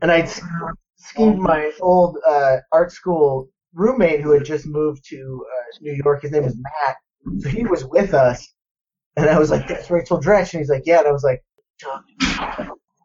and 0.00 0.10
I'd 0.10 0.30
schemed 1.02 1.38
my 1.38 1.72
old 1.80 2.18
uh, 2.26 2.58
art 2.72 2.92
school 2.92 3.48
roommate 3.74 4.20
who 4.20 4.32
had 4.32 4.44
just 4.44 4.66
moved 4.66 5.04
to 5.08 5.44
uh, 5.46 5.78
New 5.80 6.00
York. 6.04 6.22
His 6.22 6.32
name 6.32 6.44
was 6.44 6.56
Matt. 6.56 6.96
So 7.40 7.48
he 7.48 7.64
was 7.64 7.84
with 7.84 8.14
us, 8.14 8.52
and 9.16 9.30
I 9.30 9.38
was 9.38 9.50
like, 9.50 9.68
"That's 9.68 9.90
Rachel 9.90 10.20
Dratch," 10.20 10.52
and 10.52 10.60
he's 10.60 10.68
like, 10.68 10.82
"Yeah," 10.84 10.98
and 10.98 11.08
I 11.08 11.12
was 11.12 11.22
like, 11.22 11.42
"John." 11.78 12.02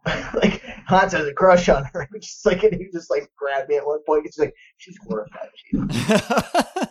like 0.34 0.62
Hans 0.88 1.14
has 1.14 1.28
a 1.28 1.34
crush 1.34 1.70
on 1.70 1.86
her. 1.94 2.08
Just 2.22 2.46
like, 2.46 2.64
and 2.64 2.74
he 2.74 2.88
just 2.94 3.10
like 3.10 3.30
grabbed 3.38 3.70
me 3.70 3.76
at 3.76 3.86
one 3.86 4.00
point. 4.06 4.24
He's 4.26 4.40
like, 4.40 4.54
"She's 4.78 4.98
horrified." 5.06 5.50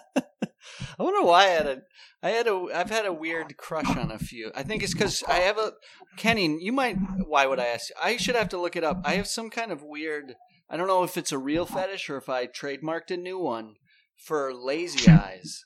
I 0.99 1.03
wonder 1.03 1.27
why 1.27 1.45
I 1.45 1.49
had 1.49 1.67
a. 1.67 1.83
I 2.23 2.31
had 2.31 2.47
a. 2.47 2.67
I've 2.75 2.91
had 2.91 3.07
a 3.07 3.13
weird 3.13 3.57
crush 3.57 3.97
on 3.97 4.11
a 4.11 4.19
few. 4.19 4.51
I 4.55 4.63
think 4.63 4.83
it's 4.83 4.93
because 4.93 5.23
I 5.29 5.41
have 5.41 5.59
a. 5.59 5.73
Kenny, 6.17 6.59
you 6.61 6.73
might. 6.73 6.97
Why 7.27 7.47
would 7.47 7.59
I 7.59 7.67
ask? 7.67 7.91
You? 7.91 7.97
I 8.03 8.17
should 8.17 8.37
have 8.37 8.49
to 8.51 8.61
look 8.61 8.77
it 8.77 8.85
up. 8.85 9.03
I 9.05 9.15
have 9.15 9.27
some 9.27 9.51
kind 9.51 9.73
of 9.73 9.83
weird. 9.83 10.35
I 10.69 10.77
don't 10.77 10.89
know 10.89 11.05
if 11.05 11.17
it's 11.17 11.33
a 11.33 11.39
real 11.39 11.65
fetish 11.67 12.11
or 12.11 12.17
if 12.17 12.29
I 12.29 12.47
trademarked 12.47 13.11
a 13.11 13.17
new 13.17 13.39
one 13.39 13.75
for 14.17 14.53
lazy 14.53 15.11
eyes. 15.11 15.65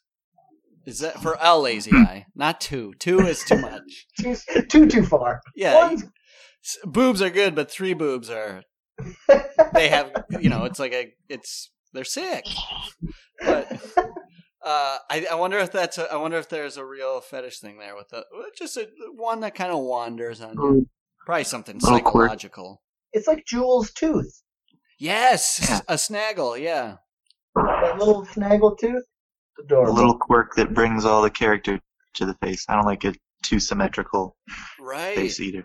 Is 0.86 1.00
that 1.00 1.20
for 1.20 1.36
a 1.40 1.58
lazy 1.58 1.90
hmm. 1.90 2.02
eye? 2.02 2.26
Not 2.34 2.60
two. 2.60 2.94
Two 2.98 3.20
is 3.20 3.44
too 3.44 3.58
much. 3.58 4.06
Too 4.20 4.36
too 4.68 4.86
too 4.86 5.04
far. 5.04 5.40
Yeah, 5.54 5.74
One's- 5.74 6.04
boobs 6.84 7.22
are 7.22 7.30
good, 7.30 7.54
but 7.54 7.70
three 7.70 7.94
boobs 7.94 8.30
are. 8.30 8.62
They 9.74 9.88
have, 9.88 10.24
you 10.40 10.48
know, 10.48 10.64
it's 10.64 10.78
like 10.78 10.92
a, 10.92 11.12
it's 11.28 11.70
they're 11.92 12.04
sick. 12.04 12.44
But 13.40 13.70
uh, 14.62 14.98
I, 15.10 15.26
I 15.30 15.34
wonder 15.36 15.58
if 15.58 15.72
that's, 15.72 15.96
a, 15.98 16.12
I 16.12 16.16
wonder 16.16 16.38
if 16.38 16.48
there's 16.48 16.76
a 16.76 16.84
real 16.84 17.20
fetish 17.20 17.60
thing 17.60 17.78
there 17.78 17.96
with 17.96 18.08
the 18.08 18.18
uh, 18.18 18.22
just 18.56 18.76
a, 18.76 18.88
one 19.14 19.40
that 19.40 19.54
kind 19.54 19.72
of 19.72 19.78
wanders 19.78 20.40
on 20.40 20.54
you. 20.54 20.68
Hmm. 20.68 20.80
Probably 21.24 21.44
something 21.44 21.80
psychological. 21.80 22.82
it's 23.12 23.28
like 23.28 23.44
Jules' 23.46 23.92
tooth. 23.92 24.42
Yes, 25.00 25.58
Yeah. 25.68 25.80
a 25.88 25.98
snaggle. 25.98 26.56
Yeah. 26.56 26.96
That 27.56 27.98
little 27.98 28.24
snaggle 28.26 28.76
tooth. 28.76 29.04
Adorable. 29.58 29.92
A 29.92 29.94
little 29.94 30.18
quirk 30.18 30.54
that 30.56 30.72
brings 30.74 31.04
all 31.04 31.22
the 31.22 31.30
character 31.30 31.80
to 32.14 32.26
the 32.26 32.34
face. 32.42 32.64
I 32.68 32.76
don't 32.76 32.84
like 32.86 33.04
a 33.04 33.14
too 33.42 33.58
symmetrical 33.60 34.36
Right. 34.78 35.16
face 35.16 35.40
either. 35.40 35.64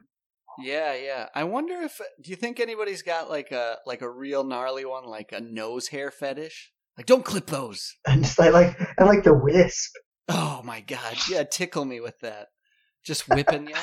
Yeah, 0.59 0.93
yeah. 0.93 1.27
I 1.35 1.43
wonder 1.43 1.75
if 1.81 1.99
do 2.21 2.29
you 2.29 2.37
think 2.37 2.59
anybody's 2.61 3.01
got 3.01 3.29
like 3.29 3.51
a 3.51 3.77
like 3.85 4.01
a 4.01 4.09
real 4.09 4.43
gnarly 4.45 4.85
one, 4.85 5.05
like 5.05 5.33
a 5.33 5.41
nose 5.41 5.89
hair 5.89 6.11
fetish? 6.11 6.71
Like, 6.97 7.05
don't 7.05 7.25
clip 7.25 7.47
those. 7.47 7.93
And 8.07 8.23
just 8.23 8.39
I 8.39 8.49
like 8.49 8.79
I 8.97 9.03
like 9.03 9.23
the 9.23 9.33
wisp. 9.33 9.91
Oh 10.29 10.61
my 10.63 10.79
god, 10.79 11.17
yeah, 11.29 11.43
tickle 11.43 11.83
me 11.85 11.99
with 11.99 12.17
that. 12.21 12.47
Just 13.05 13.27
whipping 13.27 13.67
you. 13.67 13.75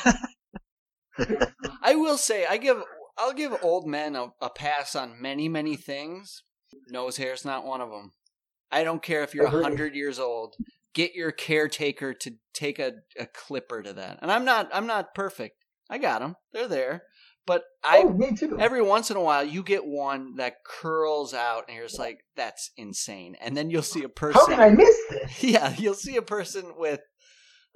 I 1.82 1.94
will 1.94 2.16
say, 2.16 2.46
I 2.46 2.56
give, 2.56 2.82
I'll 3.18 3.32
give 3.32 3.56
old 3.62 3.86
men 3.86 4.16
a, 4.16 4.28
a 4.40 4.50
pass 4.50 4.96
on 4.96 5.20
many, 5.20 5.48
many 5.48 5.76
things. 5.76 6.42
Nose 6.88 7.16
hair's 7.16 7.44
not 7.44 7.66
one 7.66 7.80
of 7.80 7.90
them. 7.90 8.12
I 8.70 8.84
don't 8.84 9.02
care 9.02 9.22
if 9.22 9.34
you're 9.34 9.46
a 9.46 9.50
hundred 9.50 9.94
years 9.94 10.18
old. 10.18 10.56
get 10.94 11.14
your 11.14 11.30
caretaker 11.30 12.14
to 12.14 12.34
take 12.54 12.78
a, 12.78 12.92
a 13.18 13.26
clipper 13.26 13.82
to 13.82 13.92
that. 13.92 14.18
And 14.22 14.32
I'm 14.32 14.44
not 14.44 14.70
I'm 14.72 14.86
not 14.86 15.14
perfect. 15.14 15.56
I 15.90 15.98
got 15.98 16.20
them. 16.20 16.36
They're 16.52 16.68
there. 16.68 17.02
But 17.44 17.64
I 17.82 18.04
oh, 18.04 18.10
me 18.10 18.36
too. 18.36 18.56
every 18.60 18.82
once 18.82 19.10
in 19.10 19.16
a 19.16 19.22
while 19.22 19.44
you 19.44 19.62
get 19.64 19.84
one 19.84 20.36
that 20.36 20.64
curls 20.64 21.34
out 21.34 21.64
and 21.66 21.76
you're 21.76 21.86
just 21.86 21.98
like 21.98 22.20
that's 22.36 22.70
insane. 22.76 23.36
And 23.40 23.56
then 23.56 23.68
you'll 23.68 23.82
see 23.82 24.04
a 24.04 24.08
person 24.08 24.40
How 24.40 24.46
did 24.46 24.58
I 24.58 24.70
miss 24.70 24.96
this? 25.10 25.42
Yeah, 25.42 25.74
you'll 25.76 25.94
see 25.94 26.16
a 26.16 26.22
person 26.22 26.72
with 26.76 27.00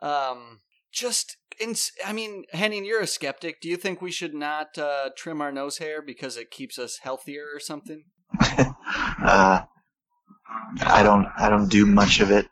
um 0.03 0.61
just 0.93 1.37
ins- 1.61 1.93
I 2.05 2.13
mean, 2.13 2.45
Henning, 2.53 2.85
you're 2.85 3.01
a 3.03 3.07
skeptic. 3.07 3.61
Do 3.61 3.69
you 3.69 3.77
think 3.77 4.01
we 4.01 4.11
should 4.11 4.35
not 4.35 4.77
uh, 4.79 5.11
trim 5.17 5.41
our 5.41 5.53
nose 5.53 5.79
hair 5.79 6.03
because 6.03 6.37
it 6.37 6.51
keeps 6.51 6.79
us 6.79 6.99
healthier 7.03 7.45
or 7.55 7.61
something? 7.61 8.05
uh, 8.41 9.63
I 10.83 11.03
don't. 11.03 11.27
I 11.39 11.49
don't 11.49 11.69
do 11.71 11.87
much 11.87 12.21
of 12.21 12.31
it. 12.31 12.49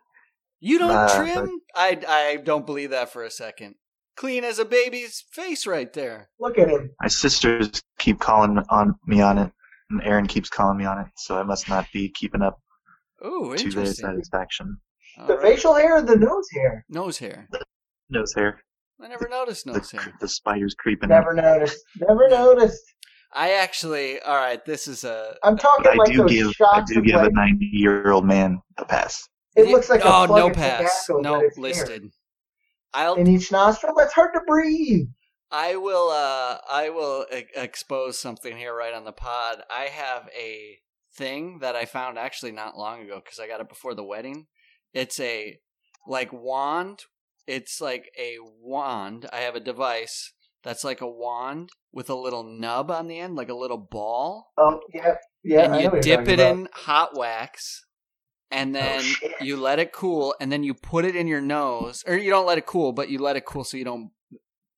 You 0.60 0.78
don't 0.78 0.90
Uh, 0.90 1.16
trim? 1.16 1.60
I 1.74 2.00
I 2.08 2.36
don't 2.36 2.66
believe 2.66 2.90
that 2.90 3.12
for 3.12 3.22
a 3.22 3.30
second. 3.30 3.74
Clean 4.16 4.44
as 4.44 4.58
a 4.58 4.64
baby's 4.64 5.24
face 5.32 5.66
right 5.66 5.92
there. 5.92 6.30
Look 6.38 6.58
at 6.58 6.68
him. 6.68 6.90
My 7.00 7.08
sisters 7.08 7.82
keep 7.98 8.20
calling 8.20 8.58
on 8.70 8.94
me 9.06 9.20
on 9.20 9.38
it, 9.38 9.52
and 9.90 10.00
Aaron 10.04 10.26
keeps 10.28 10.48
calling 10.48 10.78
me 10.78 10.84
on 10.84 11.00
it. 11.00 11.06
So 11.16 11.38
I 11.38 11.42
must 11.42 11.68
not 11.68 11.86
be 11.92 12.08
keeping 12.08 12.40
up 12.42 12.60
Ooh, 13.26 13.56
to 13.56 13.70
their 13.70 13.86
satisfaction. 13.86 14.78
All 15.18 15.26
The 15.26 15.36
right. 15.36 15.54
facial 15.54 15.74
hair 15.74 15.96
or 15.96 16.02
the 16.02 16.16
nose 16.16 16.48
hair? 16.54 16.84
nose 16.88 17.18
hair. 17.18 17.48
Nose 18.10 18.32
hair. 18.34 18.60
I 19.02 19.08
never 19.08 19.28
noticed 19.28 19.64
The, 19.66 19.72
nose 19.72 19.90
hair. 19.90 20.12
the 20.20 20.28
spiders 20.28 20.74
creeping. 20.78 21.10
up. 21.10 21.20
Never 21.24 21.34
noticed. 21.34 21.78
Never 22.00 22.28
noticed. 22.28 22.82
I 23.32 23.54
actually, 23.54 24.20
all 24.20 24.36
right. 24.36 24.64
This 24.64 24.86
is 24.86 25.02
a. 25.04 25.36
I'm 25.42 25.56
talking 25.58 25.84
But 25.84 25.94
I 25.94 25.96
like 25.96 26.12
do 26.12 26.18
those 26.18 26.30
give. 26.30 26.52
I 26.72 26.82
do 26.86 26.98
of 27.00 27.04
give 27.04 27.20
a 27.20 27.30
ninety-year-old 27.30 28.24
man 28.24 28.60
a 28.78 28.84
pass. 28.84 29.28
it 29.56 29.68
looks 29.68 29.90
like 29.90 30.00
a 30.00 30.04
oh 30.06 30.26
plug 30.26 30.38
no 30.38 30.50
pass, 30.50 31.06
no 31.08 31.34
but 31.36 31.44
it's 31.44 31.56
hair. 31.56 31.62
listed. 31.62 32.10
I'll 32.92 33.14
in 33.16 33.26
each 33.26 33.50
nostril. 33.50 33.94
That's 33.96 34.12
hard 34.12 34.30
to 34.34 34.40
breathe. 34.46 35.08
I 35.50 35.74
will 35.76 36.10
uh 36.10 36.58
I 36.70 36.90
will 36.90 37.26
e- 37.34 37.44
expose 37.56 38.18
something 38.18 38.56
here 38.56 38.74
right 38.74 38.94
on 38.94 39.04
the 39.04 39.12
pod. 39.12 39.62
I 39.68 39.84
have 39.84 40.28
a 40.38 40.78
thing 41.16 41.58
that 41.60 41.74
I 41.74 41.84
found 41.86 42.18
actually 42.18 42.52
not 42.52 42.76
long 42.78 43.02
ago 43.02 43.20
cuz 43.20 43.40
I 43.40 43.48
got 43.48 43.60
it 43.60 43.68
before 43.68 43.94
the 43.94 44.04
wedding. 44.04 44.46
It's 44.92 45.18
a 45.18 45.58
like 46.06 46.32
wand. 46.32 47.00
It's 47.46 47.80
like 47.80 48.10
a 48.18 48.36
wand. 48.60 49.26
I 49.32 49.38
have 49.38 49.54
a 49.54 49.60
device 49.60 50.32
that's 50.62 50.84
like 50.84 51.00
a 51.00 51.08
wand 51.08 51.70
with 51.92 52.08
a 52.08 52.14
little 52.14 52.42
nub 52.42 52.90
on 52.90 53.06
the 53.06 53.18
end, 53.18 53.36
like 53.36 53.50
a 53.50 53.54
little 53.54 53.78
ball. 53.78 54.52
Oh 54.56 54.80
yeah, 54.92 55.16
yeah. 55.42 55.64
and 55.64 55.74
I 55.74 55.80
you 55.82 56.00
dip 56.00 56.28
it 56.28 56.40
about. 56.40 56.52
in 56.52 56.68
hot 56.72 57.16
wax 57.16 57.84
and 58.54 58.74
then 58.74 59.00
shit. 59.00 59.32
you 59.40 59.56
let 59.56 59.78
it 59.78 59.92
cool 59.92 60.34
and 60.40 60.50
then 60.50 60.62
you 60.62 60.74
put 60.74 61.04
it 61.04 61.16
in 61.16 61.26
your 61.26 61.40
nose 61.40 62.04
or 62.06 62.16
you 62.16 62.30
don't 62.30 62.46
let 62.46 62.58
it 62.58 62.66
cool 62.66 62.92
but 62.92 63.08
you 63.08 63.18
let 63.18 63.36
it 63.36 63.44
cool 63.44 63.64
so 63.64 63.76
you 63.76 63.84
don't 63.84 64.10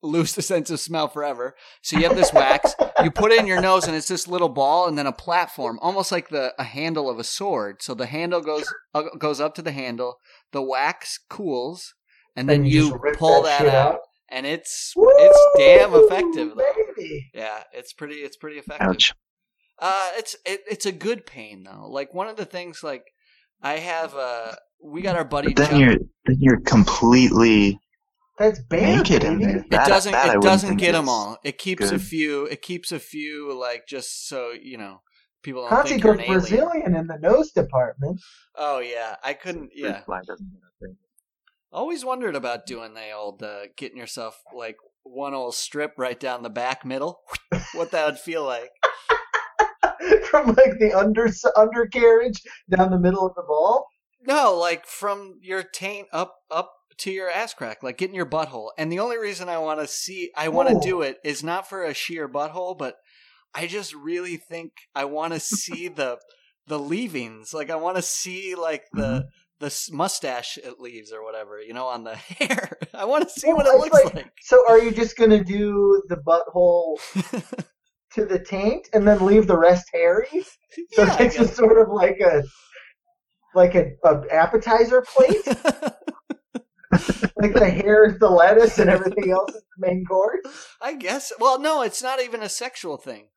lose 0.02 0.35
the 0.35 0.42
sense 0.42 0.70
of 0.70 0.79
smell 0.79 1.09
forever 1.09 1.55
so 1.83 1.96
you 1.96 2.05
have 2.07 2.16
this 2.16 2.33
wax 2.33 2.74
you 3.02 3.11
put 3.11 3.33
it 3.33 3.40
in 3.40 3.46
your 3.46 3.61
nose 3.61 3.87
and 3.87 3.96
it's 3.96 4.09
this 4.09 4.29
little 4.29 4.48
ball 4.48 4.87
and 4.87 4.96
then 4.96 5.07
a 5.07 5.12
platform 5.12 5.79
almost 5.83 6.12
like 6.12 6.29
the 6.29 6.55
a 6.59 6.64
handle 6.64 7.11
of 7.11 7.18
a 7.18 7.24
sword 7.24 7.83
so 7.83 7.92
the 7.94 8.07
handle 8.07 8.40
goes 8.40 8.72
uh, 8.94 9.02
goes 9.18 9.40
up 9.40 9.55
to 9.55 9.62
the 9.62 9.72
handle 9.72 10.16
the 10.52 10.62
wax 10.62 11.18
cools 11.29 11.94
and 12.37 12.49
then 12.49 12.61
And 12.61 12.68
you, 12.68 12.90
just 12.90 13.03
rip 13.03 13.16
pull 13.18 13.42
that, 13.42 13.61
shit 13.62 13.68
out, 13.75 13.99
and 14.29 14.46
it's 14.46 14.92
it's 14.96 15.46
damn 15.57 15.92
effective 15.94 16.51
though. 16.57 16.72
Baby. 16.96 17.31
yeah 17.35 17.62
it's 17.72 17.92
pretty 17.92 18.16
it's 18.16 18.37
pretty 18.37 18.59
effective 18.59 18.88
Ouch. 18.88 19.12
uh, 19.81 20.11
it's 20.16 20.37
it, 20.44 20.61
it's 20.70 20.87
a 20.87 20.92
good 20.92 21.27
pain 21.27 21.64
though. 21.64 21.87
Like 21.88 22.12
one 22.14 22.29
of 22.29 22.37
the 22.37 22.44
things, 22.44 22.83
like 22.83 23.05
I 23.62 23.75
have 23.79 24.14
uh, 24.14 24.53
we 24.83 25.01
got 25.03 25.16
our 25.16 25.25
buddy. 25.25 25.55
But 25.55 25.57
then 25.57 25.68
Chuck- 25.70 25.81
you're 25.81 25.96
then 26.27 26.37
you're 26.40 26.61
completely 26.61 27.79
That's 28.38 28.61
bad. 28.61 28.99
naked 29.09 29.25
in 29.25 29.38
baby. 29.38 29.53
there. 29.70 29.83
it 29.83 29.87
doesn't 29.87 30.12
that 30.12 30.25
it 30.27 30.29
wouldn't 30.38 30.42
doesn't 30.44 30.77
get 30.77 30.92
them 30.92 31.09
all. 31.09 31.38
It 31.44 31.59
keeps 31.59 31.90
a 31.90 31.99
few. 31.99 32.44
It 32.46 32.62
keeps 32.62 32.92
a 32.92 32.99
few 32.99 33.53
like 33.59 33.87
just 33.88 34.29
so 34.29 34.53
you 34.61 34.77
know 34.79 35.01
people 35.42 35.62
don't 35.68 35.87
think 35.87 36.03
Conti 36.03 36.03
you're 36.03 36.12
an 36.12 36.18
goes 36.40 36.53
alien. 36.53 36.66
Brazilian 36.66 36.96
in 36.96 37.07
the 37.07 37.18
nose 37.18 37.53
department. 37.53 38.20
Oh 38.57 38.81
yeah, 38.81 39.16
I 39.22 39.33
couldn't. 39.35 39.70
Yeah, 39.75 40.03
always 41.76 42.04
wondered 42.04 42.34
about 42.34 42.66
doing 42.66 42.94
the 42.94 43.12
old 43.12 43.42
uh, 43.42 43.66
getting 43.76 43.98
yourself 43.98 44.40
like 44.54 44.76
one 45.02 45.34
old 45.34 45.54
strip 45.54 45.92
right 45.98 46.18
down 46.18 46.42
the 46.42 46.50
back 46.50 46.84
middle. 46.84 47.20
what 47.74 47.90
that 47.92 48.06
would 48.06 48.18
feel 48.18 48.44
like. 48.44 48.70
From 50.30 50.48
like 50.48 50.78
the 50.78 50.92
under 50.96 51.28
undercarriage 51.56 52.42
down 52.74 52.90
the 52.90 52.98
middle 52.98 53.26
of 53.26 53.34
the 53.34 53.44
ball. 53.46 53.86
No, 54.26 54.56
like 54.56 54.86
from 54.86 55.38
your 55.40 55.62
taint 55.62 56.08
up 56.12 56.34
up 56.50 56.72
to 56.98 57.12
your 57.12 57.30
ass 57.30 57.54
crack, 57.54 57.82
like 57.82 57.96
getting 57.96 58.16
your 58.16 58.26
butthole. 58.26 58.70
And 58.76 58.90
the 58.90 58.98
only 58.98 59.18
reason 59.18 59.48
I 59.48 59.58
want 59.58 59.80
to 59.80 59.86
see, 59.86 60.30
I 60.36 60.48
want 60.48 60.68
to 60.68 60.80
do 60.80 61.02
it 61.02 61.18
is 61.24 61.44
not 61.44 61.68
for 61.68 61.84
a 61.84 61.94
sheer 61.94 62.28
butthole, 62.28 62.76
but 62.76 62.96
I 63.54 63.66
just 63.66 63.94
really 63.94 64.36
think 64.36 64.72
I 64.94 65.04
want 65.04 65.32
to 65.32 65.40
see 65.40 65.88
the 65.96 66.18
the 66.66 66.78
leavings. 66.78 67.54
Like 67.54 67.70
I 67.70 67.76
want 67.76 67.96
to 67.96 68.02
see 68.02 68.54
like 68.54 68.84
the 68.92 69.26
the 69.59 69.88
mustache 69.92 70.59
it 70.59 70.81
leaves 70.81 71.12
or 71.12 71.25
whatever, 71.25 71.61
you 71.61 71.73
know, 71.73 71.87
on 71.87 72.05
the 72.05 72.16
hair. 72.16 72.79
I 72.92 73.05
want 73.05 73.25
to 73.25 73.40
see 73.40 73.53
what 73.53 73.66
it 73.66 73.75
looks 73.75 73.99
it's 74.05 74.14
like. 74.14 74.33
So 74.42 74.62
are 74.69 74.79
you 74.79 74.90
just 74.90 75.16
gonna 75.16 75.42
do 75.42 76.03
the 76.09 76.16
butthole 76.16 76.99
to 78.14 78.25
the 78.25 78.38
taint 78.38 78.88
and 78.92 79.07
then 79.07 79.25
leave 79.25 79.47
the 79.47 79.59
rest 79.59 79.87
hairy? 79.92 80.29
So 80.92 81.03
Yeah, 81.03 81.23
it's 81.23 81.37
just 81.37 81.55
sort 81.55 81.79
of 81.79 81.88
like 81.88 82.21
a 82.21 82.42
like 83.55 83.75
a, 83.75 83.92
a 84.05 84.23
appetizer 84.31 85.03
plate. 85.03 85.47
like 87.37 87.55
the 87.55 87.71
hair 87.71 88.05
is 88.05 88.19
the 88.19 88.29
lettuce 88.29 88.79
and 88.79 88.90
everything 88.90 89.31
else 89.31 89.51
is 89.51 89.62
the 89.77 89.87
main 89.87 90.05
course. 90.05 90.40
I 90.81 90.95
guess. 90.95 91.33
Well, 91.40 91.59
no, 91.59 91.83
it's 91.83 92.03
not 92.03 92.23
even 92.23 92.42
a 92.42 92.49
sexual 92.49 92.99
thing. 92.99 93.29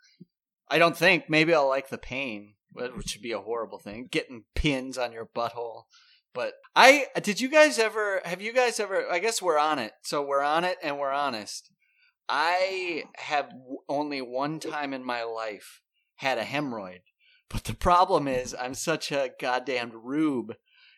I 0.69 0.77
don't 0.77 0.97
think. 0.97 1.29
Maybe 1.29 1.53
I'll 1.53 1.67
like 1.67 1.89
the 1.89 1.97
pain, 1.97 2.55
which 2.73 3.15
would 3.15 3.23
be 3.23 3.31
a 3.31 3.39
horrible 3.39 3.79
thing. 3.79 4.07
Getting 4.11 4.43
pins 4.53 4.97
on 4.97 5.13
your 5.13 5.25
butthole. 5.25 5.83
But 6.33 6.53
I 6.75 7.07
did. 7.21 7.41
You 7.41 7.49
guys 7.49 7.79
ever? 7.79 8.21
Have 8.25 8.41
you 8.41 8.53
guys 8.53 8.79
ever? 8.79 9.09
I 9.11 9.19
guess 9.19 9.41
we're 9.41 9.57
on 9.57 9.79
it. 9.79 9.93
So 10.03 10.21
we're 10.21 10.43
on 10.43 10.63
it, 10.63 10.77
and 10.83 10.99
we're 10.99 11.11
honest. 11.11 11.71
I 12.27 13.03
have 13.15 13.51
only 13.87 14.21
one 14.21 14.59
time 14.59 14.93
in 14.93 15.03
my 15.03 15.23
life 15.23 15.81
had 16.17 16.37
a 16.37 16.43
hemorrhoid, 16.43 16.99
but 17.49 17.63
the 17.63 17.73
problem 17.73 18.27
is 18.27 18.55
I'm 18.59 18.75
such 18.75 19.11
a 19.11 19.31
goddamn 19.39 19.91
rube. 19.93 20.53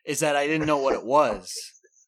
Is 0.06 0.20
that 0.20 0.36
I 0.36 0.48
didn't 0.48 0.68
know 0.68 0.80
what 0.80 0.96
it 0.96 1.06
was, 1.06 1.54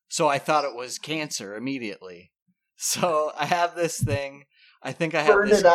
so 0.09 0.27
I 0.27 0.39
thought 0.39 0.65
it 0.65 0.75
was 0.75 0.97
cancer 0.99 1.55
immediately. 1.55 2.31
So 2.75 3.31
I 3.37 3.45
have 3.45 3.75
this 3.75 3.97
thing. 3.97 4.43
I 4.81 4.91
think 4.91 5.15
I 5.15 5.21
have 5.21 5.35
Burned 5.35 5.51
this 5.51 5.61
it 5.61 5.73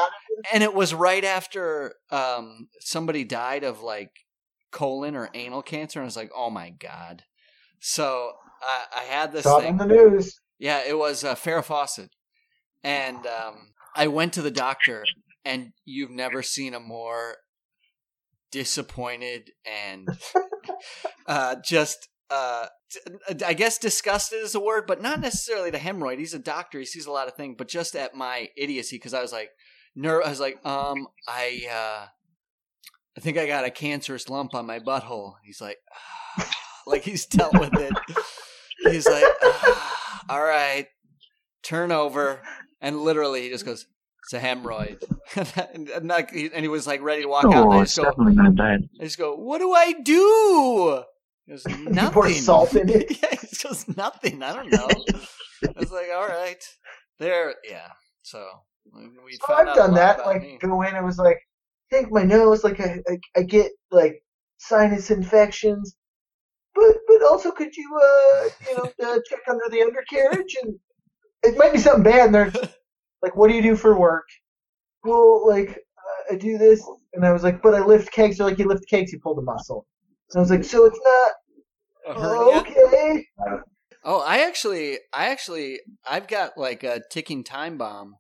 and 0.52 0.62
it 0.62 0.74
was 0.74 0.92
right 0.92 1.24
after 1.24 1.94
um, 2.11 2.68
somebody 2.80 3.24
died 3.24 3.64
of 3.64 3.82
like 3.82 4.11
colon 4.70 5.16
or 5.16 5.30
anal 5.34 5.62
cancer, 5.62 5.98
and 5.98 6.04
I 6.04 6.06
was 6.06 6.16
like, 6.16 6.30
"Oh 6.34 6.50
my 6.50 6.70
god!" 6.70 7.24
So 7.80 8.32
I, 8.62 8.84
I 9.00 9.02
had 9.04 9.32
this 9.32 9.44
Saw 9.44 9.60
thing. 9.60 9.80
on 9.80 9.88
the 9.88 9.94
news. 9.94 10.40
Yeah, 10.58 10.82
it 10.86 10.98
was 10.98 11.24
uh, 11.24 11.34
Farrah 11.34 11.64
Fawcett, 11.64 12.10
and 12.82 13.18
um, 13.26 13.72
I 13.94 14.08
went 14.08 14.32
to 14.34 14.42
the 14.42 14.50
doctor, 14.50 15.04
and 15.44 15.72
you've 15.84 16.10
never 16.10 16.42
seen 16.42 16.74
a 16.74 16.80
more 16.80 17.36
disappointed 18.50 19.50
and 19.64 20.08
uh, 21.26 21.56
just. 21.64 22.08
Uh, 22.30 22.66
I 23.44 23.54
guess 23.54 23.78
disgusted 23.78 24.40
is 24.40 24.54
a 24.54 24.60
word, 24.60 24.86
but 24.86 25.00
not 25.00 25.20
necessarily 25.20 25.70
the 25.70 25.78
hemorrhoid. 25.78 26.18
He's 26.18 26.34
a 26.34 26.38
doctor; 26.38 26.78
he 26.78 26.84
sees 26.84 27.06
a 27.06 27.10
lot 27.10 27.26
of 27.28 27.34
things. 27.34 27.54
But 27.56 27.68
just 27.68 27.94
at 27.96 28.14
my 28.14 28.48
idiocy, 28.56 28.96
because 28.96 29.14
I 29.14 29.22
was 29.22 29.32
like, 29.32 29.48
ner- 29.94 30.22
I 30.22 30.28
was 30.28 30.40
like, 30.40 30.64
um, 30.64 31.06
I, 31.26 31.66
uh, 31.70 32.06
I 33.16 33.20
think 33.20 33.38
I 33.38 33.46
got 33.46 33.64
a 33.64 33.70
cancerous 33.70 34.28
lump 34.28 34.54
on 34.54 34.66
my 34.66 34.78
butthole. 34.78 35.34
He's 35.42 35.60
like, 35.60 35.78
like 36.88 37.03
he's 37.03 37.27
dealt 37.27 37.57
with 37.57 37.77
it. 37.79 37.94
He's 38.83 39.09
like, 39.09 39.27
"Ah, 39.42 40.24
all 40.29 40.42
right, 40.42 40.87
turn 41.62 41.92
over, 41.92 42.40
and 42.81 43.01
literally 43.01 43.42
he 43.42 43.51
just 43.51 43.64
goes, 43.66 43.87
it's 44.24 44.33
a 44.33 44.40
hemorrhoid, 44.40 44.98
and, 45.74 45.88
and, 45.88 46.05
not- 46.05 46.33
and 46.33 46.62
he 46.62 46.68
was 46.68 46.87
like 46.87 47.03
ready 47.03 47.22
to 47.22 47.29
walk 47.29 47.46
out. 47.53 47.64
And 47.64 47.72
I 47.74 47.77
Oh, 47.77 47.83
just 47.83 47.96
it's 47.96 47.96
go, 47.96 48.11
definitely. 48.11 48.79
I 49.01 49.05
just 49.05 49.18
go, 49.18 49.35
what 49.35 49.59
do 49.59 49.72
I 49.72 49.92
do? 49.92 51.03
He 51.46 51.53
goes, 51.53 51.66
You 51.68 51.88
nothing. 51.88 52.12
pour 52.12 52.29
salt 52.29 52.74
in 52.77 52.88
it. 52.88 53.11
yeah, 53.22 53.31
he 53.31 53.46
just 53.46 53.62
goes, 53.62 53.96
nothing. 53.96 54.42
I 54.42 54.53
don't 54.55 54.70
know. 54.70 55.05
I 55.77 55.81
was 55.81 55.90
like, 55.90 56.09
all 56.14 56.27
right, 56.27 56.62
there, 57.18 57.55
yeah. 57.68 57.88
So 58.22 58.46
we 58.92 59.38
Oh, 59.48 59.55
found 59.55 59.68
I've 59.68 59.77
done 59.77 59.94
that. 59.94 60.27
Like 60.27 60.42
me. 60.42 60.59
go 60.61 60.83
in, 60.83 60.94
it 60.96 61.03
was 61.05 61.18
like, 61.18 61.38
think 61.90 62.11
my 62.11 62.22
nose, 62.24 62.64
like 62.64 62.81
I, 62.81 63.01
I, 63.09 63.18
I 63.37 63.42
get 63.42 63.70
like 63.90 64.22
sinus 64.59 65.11
infections, 65.11 65.96
but 66.80 66.96
but 67.06 67.26
also 67.26 67.50
could 67.50 67.76
you 67.76 68.00
uh 68.02 68.48
you 68.68 68.76
know 68.76 68.92
uh, 69.06 69.18
check 69.28 69.40
under 69.48 69.64
the 69.70 69.82
undercarriage 69.82 70.56
and 70.62 70.78
it 71.42 71.56
might 71.56 71.72
be 71.72 71.78
something 71.78 72.02
bad. 72.02 72.26
And 72.26 72.34
they're 72.34 72.52
like, 73.22 73.36
what 73.36 73.48
do 73.48 73.54
you 73.54 73.62
do 73.62 73.76
for 73.76 73.98
work? 73.98 74.26
Well, 75.04 75.46
like 75.46 75.70
uh, 75.70 76.34
I 76.34 76.36
do 76.36 76.58
this, 76.58 76.84
and 77.14 77.24
I 77.24 77.32
was 77.32 77.42
like, 77.42 77.62
but 77.62 77.74
I 77.74 77.80
lift 77.80 78.12
kegs. 78.12 78.38
They're 78.38 78.48
like, 78.48 78.58
you 78.58 78.66
lift 78.66 78.88
kegs, 78.88 79.12
you 79.12 79.20
pull 79.20 79.34
the 79.34 79.42
muscle. 79.42 79.86
So 80.30 80.38
I 80.38 80.42
was 80.42 80.50
like, 80.50 80.64
so 80.64 80.84
it's 80.84 81.00
not 81.02 81.32
A? 82.16 82.58
Okay. 82.58 83.26
Oh, 84.04 84.20
I 84.20 84.46
actually, 84.46 84.98
I 85.12 85.28
actually, 85.28 85.80
I've 86.08 86.28
got 86.28 86.56
like 86.56 86.82
a 86.82 87.02
ticking 87.10 87.44
time 87.44 87.78
bomb. 87.78 88.16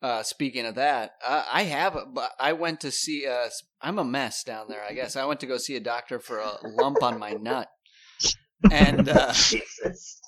Uh, 0.00 0.22
speaking 0.24 0.66
of 0.66 0.74
that, 0.74 1.12
uh, 1.24 1.44
I 1.50 1.62
have, 1.62 1.96
but 2.12 2.32
I 2.40 2.54
went 2.54 2.80
to 2.80 2.90
see. 2.90 3.26
Uh, 3.26 3.48
I'm 3.80 4.00
a 4.00 4.04
mess 4.04 4.42
down 4.42 4.66
there. 4.68 4.82
I 4.82 4.94
guess 4.94 5.14
I 5.14 5.24
went 5.24 5.38
to 5.40 5.46
go 5.46 5.58
see 5.58 5.76
a 5.76 5.80
doctor 5.80 6.18
for 6.18 6.38
a 6.38 6.58
lump 6.64 7.04
on 7.04 7.20
my 7.20 7.34
nut, 7.34 7.68
and 8.70 9.08
uh, 9.08 9.32
Jesus. 9.32 10.20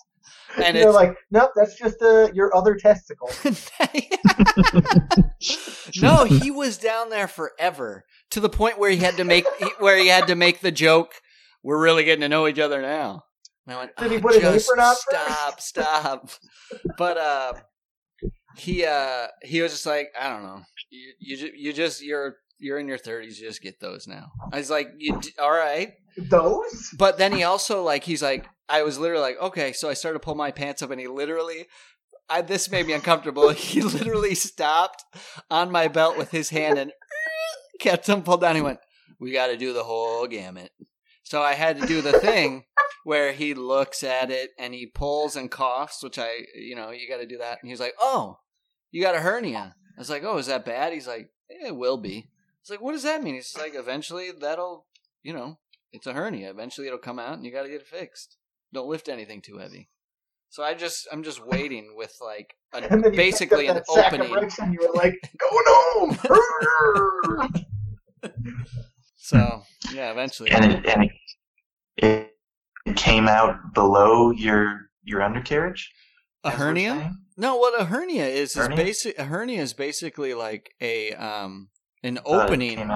and 0.56 0.64
And 0.64 0.76
they're 0.76 0.92
like, 0.92 1.16
nope, 1.30 1.50
that's 1.54 1.76
just 1.76 2.02
uh, 2.02 2.32
your 2.32 2.54
other 2.56 2.74
testicle. 2.74 3.30
no, 6.00 6.24
he 6.24 6.50
was 6.50 6.78
down 6.78 7.10
there 7.10 7.28
forever 7.28 8.04
to 8.30 8.40
the 8.40 8.48
point 8.48 8.78
where 8.78 8.90
he 8.90 8.98
had 8.98 9.16
to 9.16 9.24
make 9.24 9.46
where 9.78 9.98
he 9.98 10.08
had 10.08 10.26
to 10.28 10.34
make 10.34 10.60
the 10.60 10.72
joke. 10.72 11.12
We're 11.62 11.80
really 11.80 12.04
getting 12.04 12.22
to 12.22 12.28
know 12.28 12.46
each 12.46 12.58
other 12.58 12.82
now. 12.82 13.24
And 13.66 13.76
I 13.76 13.78
went, 13.78 13.96
Did 13.96 14.10
he 14.10 14.16
"Oh, 14.18 14.20
put 14.20 14.34
an 14.34 14.40
just 14.42 14.70
apron 14.70 14.84
on 14.84 14.94
first?" 14.94 15.06
Stop, 15.08 15.60
stop. 15.60 16.30
But 16.98 17.16
uh, 17.16 17.52
he 18.56 18.84
uh, 18.84 19.28
he 19.42 19.62
was 19.62 19.72
just 19.72 19.86
like, 19.86 20.08
I 20.18 20.28
don't 20.28 20.42
know. 20.42 20.62
You 20.90 21.12
you, 21.18 21.50
you 21.56 21.72
just 21.72 22.02
you're 22.02 22.36
you're 22.58 22.78
in 22.78 22.88
your 22.88 22.98
thirties. 22.98 23.40
You 23.40 23.48
just 23.48 23.62
get 23.62 23.80
those 23.80 24.06
now. 24.06 24.32
I 24.52 24.58
was 24.58 24.70
like, 24.70 24.88
you 24.98 25.20
d- 25.20 25.32
all 25.38 25.50
right. 25.50 25.92
Those? 26.16 26.90
But 26.96 27.18
then 27.18 27.32
he 27.32 27.42
also 27.42 27.82
like 27.82 28.04
he's 28.04 28.22
like 28.22 28.46
I 28.68 28.82
was 28.82 28.98
literally 28.98 29.22
like 29.22 29.40
okay, 29.40 29.72
so 29.72 29.88
I 29.88 29.94
started 29.94 30.20
to 30.20 30.24
pull 30.24 30.34
my 30.34 30.50
pants 30.50 30.82
up 30.82 30.90
and 30.90 31.00
he 31.00 31.06
literally 31.08 31.66
I 32.28 32.42
this 32.42 32.70
made 32.70 32.86
me 32.86 32.92
uncomfortable. 32.92 33.50
He 33.54 33.82
literally 33.82 34.34
stopped 34.34 35.04
on 35.50 35.70
my 35.70 35.88
belt 35.88 36.16
with 36.16 36.30
his 36.30 36.50
hand 36.50 36.78
and 36.78 36.92
kept 37.80 38.06
them 38.06 38.22
pulled 38.22 38.40
down. 38.40 38.56
He 38.56 38.62
went, 38.62 38.78
"We 39.20 39.32
got 39.32 39.48
to 39.48 39.56
do 39.56 39.72
the 39.72 39.84
whole 39.84 40.26
gamut." 40.26 40.70
So 41.22 41.42
I 41.42 41.54
had 41.54 41.80
to 41.80 41.86
do 41.86 42.02
the 42.02 42.18
thing 42.20 42.64
where 43.04 43.32
he 43.32 43.54
looks 43.54 44.02
at 44.02 44.30
it 44.30 44.50
and 44.58 44.74
he 44.74 44.86
pulls 44.86 45.36
and 45.36 45.50
coughs, 45.50 46.02
which 46.02 46.18
I 46.18 46.30
you 46.54 46.76
know 46.76 46.90
you 46.90 47.08
got 47.08 47.18
to 47.18 47.26
do 47.26 47.38
that. 47.38 47.58
And 47.60 47.70
he's 47.70 47.80
like, 47.80 47.94
"Oh, 47.98 48.38
you 48.90 49.02
got 49.02 49.16
a 49.16 49.20
hernia." 49.20 49.74
I 49.96 50.00
was 50.00 50.10
like, 50.10 50.22
"Oh, 50.24 50.38
is 50.38 50.46
that 50.46 50.64
bad?" 50.64 50.92
He's 50.92 51.08
like, 51.08 51.30
"It 51.48 51.76
will 51.76 51.96
be." 51.98 52.30
It's 52.64 52.70
like, 52.70 52.80
"What 52.80 52.92
does 52.92 53.02
that 53.02 53.22
mean?" 53.22 53.34
He's 53.34 53.54
like, 53.58 53.74
"Eventually 53.74 54.30
that'll 54.32 54.86
you 55.22 55.34
know." 55.34 55.58
It's 55.92 56.08
a 56.08 56.12
hernia. 56.12 56.50
Eventually, 56.50 56.88
it'll 56.88 56.98
come 56.98 57.20
out, 57.20 57.34
and 57.34 57.44
you 57.46 57.52
got 57.52 57.62
to 57.62 57.68
get 57.68 57.82
it 57.82 57.86
fixed. 57.86 58.36
Don't 58.72 58.88
lift 58.88 59.08
anything 59.08 59.40
too 59.40 59.58
heavy. 59.58 59.90
So 60.48 60.64
I 60.64 60.74
just, 60.74 61.06
I'm 61.12 61.22
just 61.22 61.44
waiting 61.46 61.94
with 61.96 62.16
like 62.20 62.54
a, 62.72 62.78
And 62.90 63.04
then 63.04 63.12
you 63.12 63.16
basically 63.16 63.68
an 63.68 63.76
up 63.76 63.84
that 63.86 63.94
sack 63.94 64.12
of 64.14 64.20
opening. 64.22 64.50
and 64.58 64.74
you 64.74 64.80
were 64.80 64.92
like, 64.92 65.14
going 65.38 65.64
home. 65.68 67.64
So 69.16 69.62
yeah, 69.92 70.10
eventually. 70.10 70.50
And 70.50 70.64
it, 70.72 70.86
and 70.86 71.10
it, 71.96 72.34
it 72.86 72.96
came 72.96 73.28
out 73.28 73.72
below 73.74 74.30
your 74.32 74.90
your 75.02 75.22
undercarriage. 75.22 75.92
a 76.42 76.50
hernia? 76.50 77.12
No, 77.36 77.56
what 77.56 77.80
a 77.80 77.84
hernia 77.84 78.26
is 78.26 78.50
is 78.50 78.56
Hernia? 78.56 78.76
basic. 78.76 79.18
A 79.18 79.24
hernia 79.24 79.62
is 79.62 79.72
basically 79.74 80.34
like 80.34 80.70
a 80.80 81.12
um 81.12 81.68
an 82.04 82.18
I 82.18 82.22
opening 82.24 82.88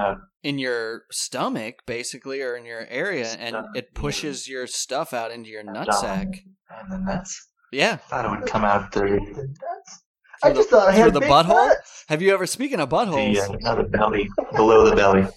in 0.43 0.57
your 0.59 1.03
stomach, 1.11 1.85
basically, 1.85 2.41
or 2.41 2.55
in 2.55 2.63
your 2.65 2.85
area, 2.89 3.27
and 3.37 3.55
it 3.75 3.93
pushes 3.93 4.47
your 4.47 4.67
stuff 4.67 5.13
out 5.13 5.31
into 5.31 5.49
your 5.49 5.63
nutsack. 5.63 6.37
And 6.69 6.91
the 6.91 6.97
nuts. 6.99 7.47
Yeah. 7.73 7.93
I 7.93 7.97
thought 7.97 8.25
it 8.25 8.29
would 8.39 8.49
come 8.49 8.63
out 8.63 8.91
the 8.93 9.01
The 9.01 9.07
nuts? 9.09 10.03
Through 10.41 10.51
I 10.51 10.53
just 10.53 10.69
thought 10.69 10.87
I 10.87 10.93
through 10.93 11.03
had 11.03 11.13
the 11.13 11.19
big 11.19 11.29
butthole? 11.29 11.67
nuts. 11.67 12.05
Have 12.07 12.21
you 12.21 12.33
ever? 12.33 12.45
Speaking 12.45 12.79
of 12.79 12.87
buttholes, 12.89 13.33
the, 13.33 13.41
uh, 13.41 13.75
no, 13.75 13.83
the 13.83 13.89
belly 13.89 14.29
below 14.55 14.89
the 14.89 14.95
belly. 14.95 15.27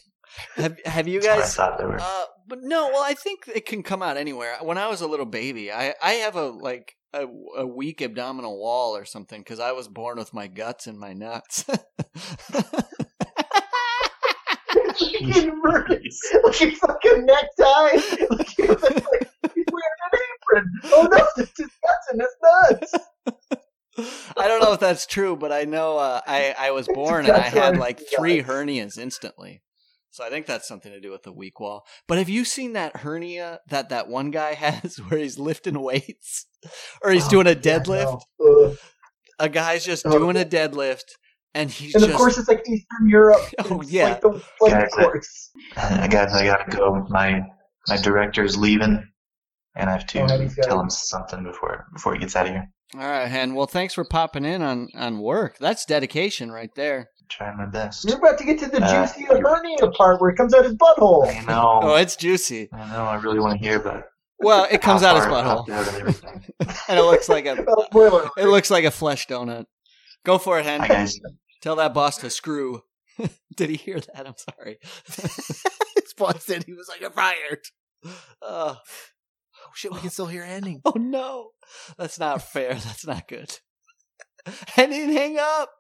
have 0.57 0.79
have 0.85 1.09
you 1.09 1.21
That's 1.21 1.27
what 1.29 1.39
I 1.39 1.41
guys? 1.41 1.55
thought 1.57 1.79
they 1.79 1.85
were. 1.85 1.99
Uh, 2.01 2.25
but 2.47 2.59
no, 2.63 2.89
well, 2.93 3.03
I 3.03 3.15
think 3.15 3.49
it 3.53 3.67
can 3.67 3.83
come 3.83 4.03
out 4.03 4.17
anywhere. 4.17 4.55
When 4.63 4.79
I 4.79 4.89
was 4.89 5.01
a 5.01 5.09
little 5.09 5.27
baby, 5.27 5.73
I 5.73 5.95
I 6.01 6.13
have 6.13 6.37
a 6.37 6.47
like 6.51 6.95
a, 7.13 7.27
a 7.59 7.67
weak 7.67 8.01
abdominal 8.01 8.57
wall 8.59 8.97
or 8.97 9.05
something 9.05 9.41
because 9.41 9.59
I 9.59 9.73
was 9.73 9.89
born 9.89 10.19
with 10.19 10.33
my 10.33 10.47
guts 10.47 10.87
and 10.87 10.99
my 10.99 11.13
nuts. 11.15 11.65
He's 15.09 15.45
inverted. 15.45 16.07
Like 16.45 16.55
his 16.57 16.79
fucking 16.79 17.27
necktie. 17.27 18.27
Like 18.31 18.49
he 18.49 18.63
like, 18.67 19.29
he's 19.55 19.67
wearing 19.73 20.01
an 20.13 20.19
apron. 20.19 20.71
Oh 20.87 21.09
no, 21.11 21.27
it's 21.37 21.59
his 21.59 21.69
guts 21.83 22.09
and 22.13 22.21
his 22.21 22.37
nuts. 22.43 22.95
I 24.39 24.49
don't 24.49 24.63
know 24.63 24.73
if 24.73 24.81
that's 24.81 25.07
true, 25.07 25.37
but 25.37 25.53
I 25.53 25.65
know 25.65 25.99
uh, 25.99 26.21
I 26.27 26.55
I 26.59 26.71
was 26.71 26.89
born 26.89 27.27
and 27.27 27.35
I 27.37 27.41
had 27.41 27.77
like 27.77 28.01
three 28.17 28.43
hernias 28.43 28.99
instantly. 28.99 29.63
So 30.11 30.25
I 30.25 30.29
think 30.31 30.45
that's 30.47 30.69
something 30.69 30.93
to 30.93 31.01
do 31.01 31.11
with 31.11 31.23
the 31.23 31.33
weak 31.33 31.59
wall. 31.59 31.87
But 32.07 32.19
have 32.19 32.29
you 32.29 32.45
seen 32.45 32.75
that 32.75 32.99
hernia 32.99 33.61
that 33.69 33.89
that 33.91 34.09
one 34.09 34.31
guy 34.31 34.55
has 34.55 34.97
where 34.97 35.19
he's 35.21 35.39
lifting 35.39 35.81
weights 35.81 36.47
or 37.03 37.11
he's 37.11 37.27
Oh, 37.27 37.31
doing 37.31 37.47
a 37.47 37.51
yeah, 37.51 37.57
deadlift? 37.79 38.21
no. 38.39 38.77
A 39.39 39.49
guy's 39.49 39.85
just 39.85 40.07
Oh. 40.07 40.11
doing 40.19 40.37
a 40.37 40.45
deadlift 40.45 41.05
and 41.55 41.71
he's 41.71 41.95
And 41.95 42.03
just 42.03 42.13
of 42.15 42.19
course, 42.19 42.39
it's 42.39 42.49
like 42.49 42.63
Eastern 42.69 43.09
Europe. 43.09 43.41
Oh, 43.71 43.81
It's 43.81 43.91
yeah. 43.91 44.09
like 44.11 44.21
the 44.21 44.43
flight 44.59 44.73
Guys, 44.73 44.91
course. 44.95 45.51
I 45.77 46.09
got 46.09 46.31
I 46.31 46.45
gotta 46.45 46.77
go. 46.77 47.07
My 47.09 47.43
my 47.89 47.97
director's 47.97 48.57
leaving, 48.57 49.05
and 49.77 49.91
I 49.91 49.93
have 49.93 50.07
to 50.09 50.21
Oh, 50.21 50.27
and 50.27 50.43
he's 50.43 50.55
got- 50.55 50.67
tell 50.67 50.81
him 50.81 50.91
something 50.91 51.43
before 51.45 51.87
before 51.93 52.15
he 52.15 52.19
gets 52.21 52.37
out 52.37 52.47
of 52.47 52.53
here. 52.53 52.69
All 52.95 53.01
right, 53.01 53.27
Hen. 53.27 53.55
Well, 53.55 53.67
thanks 53.67 53.95
for 53.95 54.05
popping 54.05 54.45
in 54.45 54.61
on 54.63 54.89
on 54.95 55.19
work. 55.21 55.57
That's 55.59 55.85
dedication 55.87 56.51
right 56.53 56.71
there. 56.77 57.09
Trying 57.31 57.57
my 57.57 57.65
best. 57.67 58.05
You're 58.07 58.19
about 58.19 58.37
to 58.39 58.45
get 58.45 58.59
to 58.59 58.67
the 58.69 58.85
Uh, 58.85 59.07
juicy 59.07 59.25
hernia 59.25 59.91
part 59.97 60.21
where 60.21 60.29
it 60.31 60.37
comes 60.37 60.53
out 60.53 60.65
his 60.65 60.75
butthole. 60.75 61.27
I 61.27 61.41
know. 61.45 61.81
Oh, 61.83 61.95
it's 61.95 62.15
juicy. 62.17 62.69
I 62.73 62.93
know. 62.93 63.05
I 63.05 63.15
really 63.17 63.41
want 63.41 63.59
to 63.59 63.67
hear 63.67 63.77
about 63.81 64.05
Well, 64.41 64.67
it 64.71 64.83
comes 64.83 65.03
out 65.03 65.17
his 65.17 65.25
butthole, 65.25 65.67
and 65.69 66.69
and 66.89 66.99
it 66.99 67.03
looks 67.03 67.31
like 67.31 67.47
a 67.47 67.53
it 68.37 68.47
looks 68.47 68.71
like 68.71 68.85
a 68.85 68.91
flesh 68.91 69.27
donut. 69.27 69.65
Go 70.27 70.37
for 70.37 70.59
it, 70.61 70.67
Hen. 70.67 70.81
Hi 70.81 70.89
guys. 70.89 71.19
Tell 71.63 71.77
that 71.77 71.95
boss 71.95 72.19
to 72.19 72.31
screw. 72.31 72.83
Did 73.57 73.71
he 73.71 73.77
hear 73.77 74.01
that? 74.01 74.27
I'm 74.27 74.35
sorry. 74.37 74.79
His 75.07 76.15
boss 76.17 76.45
said 76.45 76.65
he 76.65 76.73
was 76.73 76.89
like, 76.89 77.01
"You're 77.01 77.11
fired." 77.11 77.61
oh, 78.43 78.79
Oh 79.65 79.71
shit, 79.75 79.93
we 79.93 80.01
can 80.01 80.11
still 80.11 80.27
hear 80.27 80.45
Henning. 80.45 80.81
oh 80.85 80.95
no, 80.97 81.51
that's 81.97 82.19
not 82.19 82.43
fair. 82.43 82.75
That's 82.75 83.07
not 83.07 83.29
good. 83.29 83.59
And 84.77 84.91
didn't 84.91 85.17
hang 85.17 85.39
up. 85.39 85.71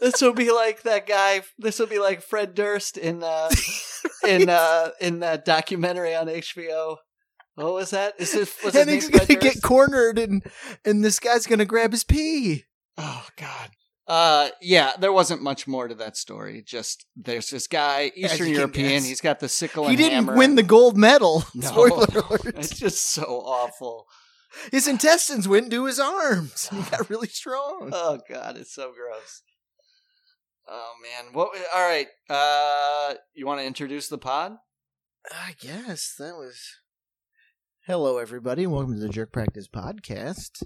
This 0.00 0.20
will 0.20 0.32
be 0.32 0.50
like 0.50 0.82
that 0.82 1.06
guy. 1.06 1.42
This 1.58 1.78
will 1.78 1.86
be 1.86 1.98
like 1.98 2.22
Fred 2.22 2.54
Durst 2.54 2.96
in 2.96 3.22
uh, 3.22 3.50
in 4.26 4.48
uh, 4.48 4.90
in 5.00 5.20
that 5.20 5.44
documentary 5.44 6.14
on 6.14 6.26
HBO. 6.26 6.96
What 7.54 7.72
was 7.72 7.90
that? 7.90 8.14
Is 8.18 8.32
this 8.32 8.56
was 8.64 8.74
name 8.74 8.86
Henning's 8.86 9.08
gonna 9.08 9.26
get 9.26 9.40
Durst? 9.40 9.62
cornered, 9.62 10.18
and 10.18 10.42
and 10.84 11.04
this 11.04 11.20
guy's 11.20 11.46
gonna 11.46 11.64
grab 11.64 11.92
his 11.92 12.04
pee. 12.04 12.64
Oh 12.98 13.26
God. 13.36 13.70
Uh 14.06 14.48
yeah, 14.60 14.92
there 14.98 15.12
wasn't 15.12 15.40
much 15.42 15.66
more 15.66 15.88
to 15.88 15.94
that 15.94 16.16
story. 16.16 16.62
Just 16.66 17.06
there's 17.16 17.48
this 17.48 17.66
guy, 17.66 18.12
Eastern 18.14 18.48
European. 18.48 18.90
guess. 18.90 19.06
He's 19.06 19.20
got 19.22 19.40
the 19.40 19.48
sickle 19.48 19.88
He 19.88 19.96
didn't 19.96 20.12
hammer. 20.26 20.36
win 20.36 20.56
the 20.56 20.62
gold 20.62 20.96
medal. 20.96 21.44
No. 21.54 21.68
Spoiler 21.68 22.06
alert. 22.14 22.54
It's 22.56 22.78
just 22.78 23.10
so 23.12 23.22
awful. 23.24 24.06
His 24.70 24.86
intestines 24.86 25.48
went 25.48 25.64
into 25.66 25.86
his 25.86 25.98
arms. 25.98 26.68
He 26.68 26.82
got 26.90 27.08
really 27.10 27.28
strong. 27.28 27.90
Oh 27.92 28.20
God, 28.28 28.56
it's 28.58 28.74
so 28.74 28.92
gross. 28.92 29.42
Oh 30.68 30.92
man. 31.02 31.32
What? 31.32 31.50
All 31.74 31.88
right. 31.88 32.08
Uh, 32.28 33.14
you 33.34 33.46
want 33.46 33.60
to 33.60 33.66
introduce 33.66 34.08
the 34.08 34.18
pod? 34.18 34.56
I 35.32 35.54
guess 35.58 36.14
that 36.18 36.34
was. 36.36 36.60
Hello, 37.86 38.18
everybody. 38.18 38.66
Welcome 38.66 38.94
to 38.94 39.00
the 39.00 39.08
Jerk 39.08 39.32
Practice 39.32 39.66
Podcast. 39.68 40.62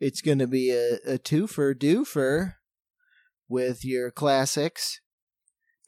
It's 0.00 0.20
going 0.20 0.38
to 0.38 0.46
be 0.46 0.70
a, 0.70 0.96
a 1.14 1.18
twofer 1.18 1.74
doofer 1.74 2.54
with 3.48 3.84
your 3.84 4.10
classics, 4.10 5.00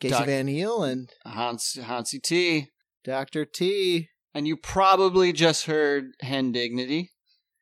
Casey 0.00 0.14
Doc- 0.14 0.26
Van 0.26 0.46
Heel 0.46 0.82
and 0.82 1.10
Hans 1.26 1.74
Hansi 1.82 2.18
T. 2.20 2.68
Dr. 3.04 3.44
T. 3.44 4.08
And 4.34 4.46
you 4.46 4.56
probably 4.56 5.32
just 5.32 5.66
heard 5.66 6.12
Hen 6.20 6.52
Dignity. 6.52 7.10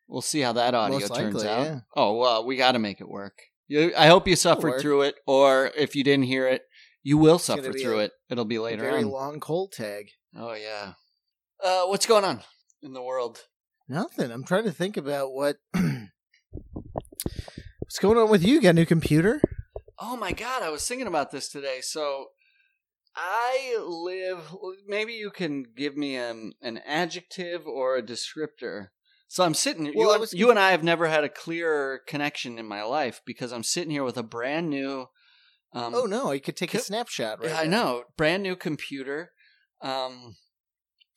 We'll 0.09 0.23
see 0.23 0.41
how 0.41 0.53
that 0.53 0.75
audio 0.75 0.99
turns 1.09 1.45
out. 1.45 1.65
yeah. 1.67 1.79
Oh 1.97 2.17
well, 2.17 2.47
we 2.47 2.57
got 2.57 2.73
to 2.73 2.79
make 2.79 3.01
it 3.01 3.09
work. 3.09 3.35
You, 3.69 3.93
I 3.97 4.07
hope 4.07 4.29
you 4.29 4.37
suffered 4.37 4.81
through 4.81 5.03
it, 5.03 5.17
or 5.27 5.73
if 5.77 5.97
you 5.97 6.05
didn't 6.05 6.27
hear 6.27 6.47
it, 6.47 6.63
you 7.03 7.19
will 7.19 7.39
suffer 7.41 7.73
through 7.73 7.99
a- 8.01 8.05
it. 8.05 8.13
It'll 8.31 8.45
be 8.45 8.59
later 8.61 8.83
very 8.83 9.03
on. 9.03 9.11
long 9.11 9.41
cold 9.41 9.73
tag. 9.73 10.07
Oh 10.37 10.55
yeah. 10.55 10.93
Uh, 11.65 11.87
what's 11.87 12.07
going 12.07 12.25
on 12.25 12.43
in 12.83 12.93
the 12.93 13.03
world? 13.03 13.39
Nothing. 13.89 14.31
I'm 14.31 14.45
trying 14.45 14.65
to 14.65 14.73
think 14.73 14.97
about 14.97 15.33
what. 15.33 15.57
What's 17.97 18.03
going 18.05 18.19
on 18.19 18.31
with 18.31 18.45
you? 18.45 18.61
Got 18.61 18.69
a 18.69 18.73
new 18.75 18.85
computer? 18.85 19.41
Oh 19.99 20.19
my 20.19 20.31
god, 20.31 20.63
I 20.63 20.69
was 20.69 20.87
thinking 20.87 21.07
about 21.07 21.31
this 21.31 21.49
today. 21.49 21.79
So 21.81 22.27
I 23.15 23.79
live 23.83 24.55
maybe 24.87 25.15
you 25.15 25.31
can 25.31 25.65
give 25.75 25.97
me 25.97 26.15
an 26.15 26.53
an 26.61 26.77
adjective 26.85 27.67
or 27.67 27.97
a 27.97 28.03
descriptor. 28.03 28.89
So 29.29 29.45
I'm 29.45 29.55
sitting 29.55 29.85
Well, 29.85 30.09
you, 30.09 30.13
and- 30.13 30.21
was- 30.21 30.35
you 30.35 30.51
and 30.51 30.59
I 30.59 30.73
have 30.73 30.85
never 30.85 31.07
had 31.09 31.25
a 31.25 31.31
clearer 31.31 32.03
connection 32.07 32.59
in 32.59 32.67
my 32.67 32.83
life 32.83 33.23
because 33.25 33.51
I'm 33.51 33.63
sitting 33.63 33.93
here 33.93 34.05
with 34.05 34.19
a 34.19 34.23
brand 34.23 34.69
new 34.69 35.07
um 35.73 35.95
Oh 35.95 36.05
no, 36.05 36.33
you 36.33 36.41
could 36.43 36.59
take 36.59 36.75
a 36.75 36.81
snapshot 36.81 37.41
right 37.41 37.49
yeah, 37.49 37.61
I 37.61 37.65
know, 37.67 38.05
brand 38.19 38.43
new 38.43 38.57
computer. 38.57 39.33
Um 39.81 40.37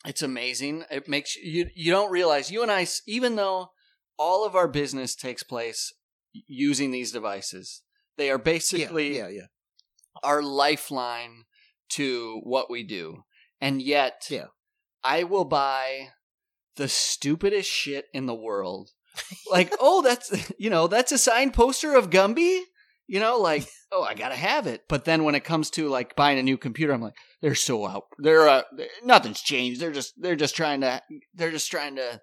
It's 0.05 0.21
amazing. 0.21 0.85
It 0.89 1.09
makes 1.09 1.35
you 1.35 1.69
you 1.75 1.91
don't 1.91 2.09
realize 2.09 2.49
you 2.49 2.61
and 2.61 2.71
I 2.71 2.87
even 3.05 3.35
though 3.35 3.71
all 4.17 4.45
of 4.45 4.55
our 4.55 4.69
business 4.69 5.13
takes 5.13 5.43
place 5.43 5.91
using 6.33 6.91
these 6.91 7.11
devices. 7.11 7.81
They 8.17 8.29
are 8.29 8.37
basically 8.37 9.17
yeah, 9.17 9.29
yeah. 9.29 9.45
our 10.23 10.41
lifeline 10.41 11.45
to 11.91 12.41
what 12.43 12.69
we 12.69 12.83
do. 12.83 13.23
And 13.61 13.81
yet, 13.81 14.27
Yeah. 14.29 14.47
I 15.03 15.23
will 15.23 15.45
buy 15.45 16.09
the 16.75 16.89
stupidest 16.89 17.69
shit 17.69 18.05
in 18.13 18.25
the 18.25 18.35
world. 18.35 18.91
Like, 19.49 19.73
oh, 19.79 20.01
that's, 20.01 20.51
you 20.59 20.69
know, 20.69 20.87
that's 20.87 21.11
a 21.11 21.17
signed 21.17 21.53
poster 21.53 21.95
of 21.95 22.09
Gumby. 22.09 22.61
You 23.07 23.19
know, 23.19 23.37
like, 23.37 23.67
oh, 23.91 24.03
I 24.03 24.13
gotta 24.13 24.35
have 24.35 24.67
it. 24.67 24.83
But 24.87 25.05
then 25.05 25.23
when 25.23 25.35
it 25.35 25.43
comes 25.43 25.69
to 25.71 25.89
like 25.89 26.15
buying 26.15 26.37
a 26.37 26.43
new 26.43 26.57
computer, 26.57 26.93
I'm 26.93 27.01
like, 27.01 27.15
they're 27.41 27.55
so 27.55 27.87
out. 27.87 28.03
They're, 28.17 28.47
uh, 28.47 28.63
nothing's 29.03 29.41
changed. 29.41 29.79
They're 29.79 29.91
just, 29.91 30.13
they're 30.17 30.35
just 30.35 30.55
trying 30.55 30.81
to, 30.81 31.01
they're 31.33 31.51
just 31.51 31.71
trying 31.71 31.95
to 31.95 32.21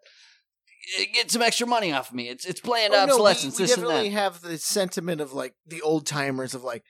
get 1.12 1.30
some 1.30 1.42
extra 1.42 1.66
money 1.66 1.92
off 1.92 2.10
of 2.10 2.14
me. 2.14 2.28
It's, 2.28 2.44
it's 2.44 2.60
planned 2.60 2.92
Oh, 2.94 2.98
no, 2.98 3.04
we- 3.06 3.10
obsolescence. 3.12 3.58
we, 3.58 3.64
this 3.64 3.74
and 3.74 3.82
that. 3.82 3.86
definitely 3.88 4.10
have 4.10 4.40
the 4.40 4.58
sentiment 4.58 5.20
of 5.20 5.32
like 5.32 5.54
the 5.66 5.82
old 5.82 6.06
timers 6.06 6.54
of 6.54 6.62
like, 6.64 6.82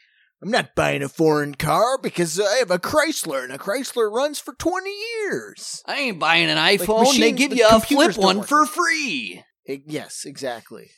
I'm 0.43 0.51
not 0.51 0.75
buying 0.75 1.03
a 1.03 1.09
foreign 1.09 1.55
car 1.55 1.97
because 1.99 2.39
I 2.39 2.57
have 2.57 2.71
a 2.71 2.79
Chrysler 2.79 3.43
and 3.43 3.53
a 3.53 3.59
Chrysler 3.59 4.11
runs 4.13 4.39
for 4.39 4.55
20 4.55 4.91
years. 4.91 5.83
I 5.87 5.97
ain't 5.99 6.19
buying 6.19 6.51
an 6.51 6.59
iPhone. 6.59 7.05
they 7.13 7.19
machine- 7.33 7.37
give 7.37 7.51
the 7.53 7.57
you 7.57 7.69
a 7.71 7.81
flip 7.81 8.17
one 8.19 8.43
for 8.43 8.67
free. 8.67 9.43
It- 9.65 9.83
yes, 9.87 10.25
exactly. 10.27 10.91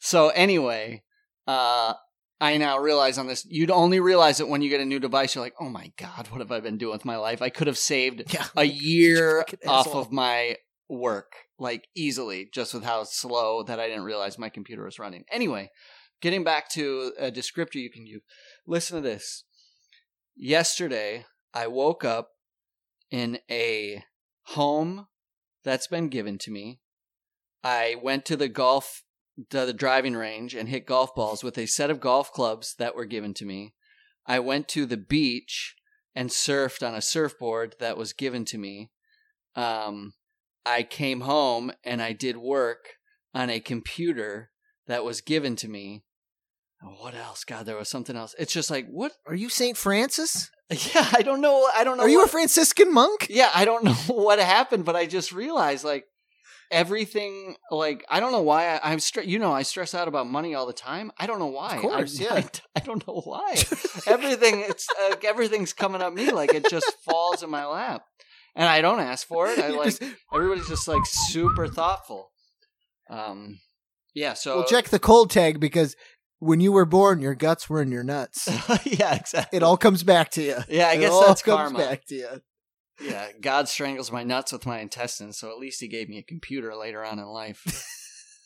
So 0.00 0.28
anyway, 0.28 1.02
uh, 1.48 1.94
I 2.40 2.56
now 2.58 2.78
realize 2.78 3.18
on 3.18 3.26
this, 3.26 3.44
you'd 3.48 3.70
only 3.70 4.00
realize 4.00 4.38
it 4.40 4.48
when 4.48 4.62
you 4.62 4.68
get 4.70 4.80
a 4.80 4.84
new 4.84 5.00
device. 5.00 5.34
You're 5.34 5.42
like, 5.44 5.54
oh 5.60 5.68
my 5.68 5.92
god, 5.98 6.28
what 6.30 6.40
have 6.40 6.52
I 6.52 6.60
been 6.60 6.78
doing 6.78 6.92
with 6.92 7.04
my 7.04 7.16
life? 7.16 7.42
I 7.42 7.48
could 7.48 7.66
have 7.66 7.78
saved 7.78 8.32
Yeah. 8.32 8.46
a 8.56 8.64
year 8.64 9.44
off 9.66 9.88
of 9.94 10.12
my 10.12 10.56
work, 10.88 11.32
like 11.58 11.88
easily, 11.94 12.48
just 12.52 12.74
with 12.74 12.84
how 12.84 13.04
slow 13.04 13.62
that 13.62 13.80
I 13.80 13.88
didn't 13.88 14.04
realize 14.04 14.38
my 14.38 14.48
computer 14.48 14.84
was 14.84 14.98
running. 14.98 15.24
Anyway, 15.30 15.70
getting 16.20 16.44
back 16.44 16.68
to 16.70 17.12
a 17.18 17.30
descriptor 17.30 17.76
you 17.76 17.90
can 17.90 18.06
use. 18.06 18.22
Listen 18.66 18.96
to 18.96 19.02
this. 19.02 19.44
Yesterday, 20.36 21.26
I 21.52 21.68
woke 21.68 22.04
up 22.04 22.30
in 23.10 23.38
a 23.50 24.02
home 24.46 25.06
that's 25.62 25.86
been 25.86 26.08
given 26.08 26.38
to 26.38 26.50
me. 26.50 26.80
I 27.62 27.96
went 28.02 28.24
to 28.26 28.36
the 28.36 28.48
golf, 28.48 29.02
to 29.50 29.64
the 29.64 29.72
driving 29.72 30.14
range, 30.14 30.54
and 30.54 30.68
hit 30.68 30.86
golf 30.86 31.14
balls 31.14 31.44
with 31.44 31.56
a 31.56 31.66
set 31.66 31.90
of 31.90 32.00
golf 32.00 32.32
clubs 32.32 32.74
that 32.78 32.94
were 32.94 33.06
given 33.06 33.32
to 33.34 33.46
me. 33.46 33.74
I 34.26 34.38
went 34.40 34.68
to 34.68 34.86
the 34.86 34.96
beach 34.96 35.76
and 36.14 36.30
surfed 36.30 36.86
on 36.86 36.94
a 36.94 37.02
surfboard 37.02 37.76
that 37.80 37.96
was 37.96 38.12
given 38.12 38.44
to 38.46 38.58
me. 38.58 38.90
Um, 39.54 40.14
I 40.66 40.82
came 40.82 41.22
home 41.22 41.72
and 41.84 42.00
I 42.02 42.12
did 42.12 42.36
work 42.36 42.94
on 43.34 43.50
a 43.50 43.60
computer 43.60 44.50
that 44.86 45.04
was 45.04 45.20
given 45.20 45.56
to 45.56 45.68
me. 45.68 46.04
What 47.00 47.14
else? 47.14 47.44
God, 47.44 47.66
there 47.66 47.76
was 47.76 47.88
something 47.88 48.16
else. 48.16 48.34
It's 48.38 48.52
just 48.52 48.70
like 48.70 48.86
what? 48.88 49.12
Are 49.26 49.34
you 49.34 49.48
St. 49.48 49.76
Francis? 49.76 50.50
Yeah, 50.94 51.06
I 51.12 51.20
don't 51.20 51.42
know. 51.42 51.68
I 51.76 51.84
don't 51.84 51.98
know. 51.98 52.04
Are 52.04 52.08
you 52.08 52.24
a 52.24 52.26
Franciscan 52.26 52.92
monk? 52.92 53.26
yeah, 53.28 53.50
I 53.54 53.64
don't 53.66 53.84
know 53.84 53.92
what 54.08 54.38
happened, 54.38 54.86
but 54.86 54.96
I 54.96 55.04
just 55.06 55.30
realized 55.30 55.84
like 55.84 56.06
everything. 56.70 57.56
Like 57.70 58.04
I 58.08 58.18
don't 58.18 58.32
know 58.32 58.42
why 58.42 58.74
I, 58.74 58.92
I'm 58.92 58.98
stressed. 58.98 59.28
You 59.28 59.38
know, 59.38 59.52
I 59.52 59.62
stress 59.62 59.94
out 59.94 60.08
about 60.08 60.26
money 60.26 60.54
all 60.54 60.66
the 60.66 60.72
time. 60.72 61.12
I 61.18 61.26
don't 61.26 61.38
know 61.38 61.46
why. 61.46 61.76
Of 61.76 61.82
course, 61.82 62.18
I, 62.20 62.24
yeah. 62.24 62.34
I, 62.34 62.44
I 62.76 62.80
don't 62.80 63.06
know 63.06 63.20
why. 63.24 63.54
everything. 64.06 64.60
It's 64.60 64.88
uh, 65.02 65.16
everything's 65.24 65.74
coming 65.74 66.00
at 66.02 66.12
me 66.12 66.30
like 66.32 66.54
it 66.54 66.68
just 66.70 66.90
falls 67.04 67.42
in 67.42 67.50
my 67.50 67.66
lap, 67.66 68.02
and 68.54 68.68
I 68.68 68.80
don't 68.80 69.00
ask 69.00 69.26
for 69.26 69.48
it. 69.48 69.58
I 69.58 69.68
like 69.76 69.98
just- 69.98 70.02
everybody's 70.32 70.68
just 70.68 70.88
like 70.88 71.02
super 71.06 71.66
thoughtful. 71.68 72.30
Um, 73.10 73.60
yeah. 74.14 74.34
So 74.34 74.58
well, 74.58 74.64
check 74.66 74.88
the 74.88 74.98
cold 74.98 75.30
tag 75.30 75.60
because 75.60 75.96
when 76.38 76.60
you 76.60 76.72
were 76.72 76.84
born, 76.84 77.20
your 77.20 77.34
guts 77.34 77.68
were 77.70 77.80
in 77.82 77.90
your 77.90 78.04
nuts. 78.04 78.48
yeah, 78.84 79.14
exactly. 79.14 79.56
It 79.56 79.62
all 79.62 79.76
comes 79.76 80.02
back 80.02 80.30
to 80.32 80.42
you. 80.42 80.56
Yeah, 80.68 80.88
I 80.88 80.94
It 80.94 81.00
guess 81.00 81.12
all 81.12 81.26
that's 81.26 81.42
comes 81.42 81.72
karma. 81.72 81.78
back 81.78 82.04
to 82.06 82.14
you. 82.14 82.28
Yeah, 83.02 83.28
God 83.40 83.68
strangles 83.68 84.12
my 84.12 84.22
nuts 84.22 84.52
with 84.52 84.66
my 84.66 84.78
intestines, 84.78 85.36
so 85.38 85.50
at 85.50 85.58
least 85.58 85.80
He 85.80 85.88
gave 85.88 86.08
me 86.08 86.18
a 86.18 86.22
computer 86.22 86.74
later 86.76 87.04
on 87.04 87.18
in 87.18 87.24
life. 87.26 87.62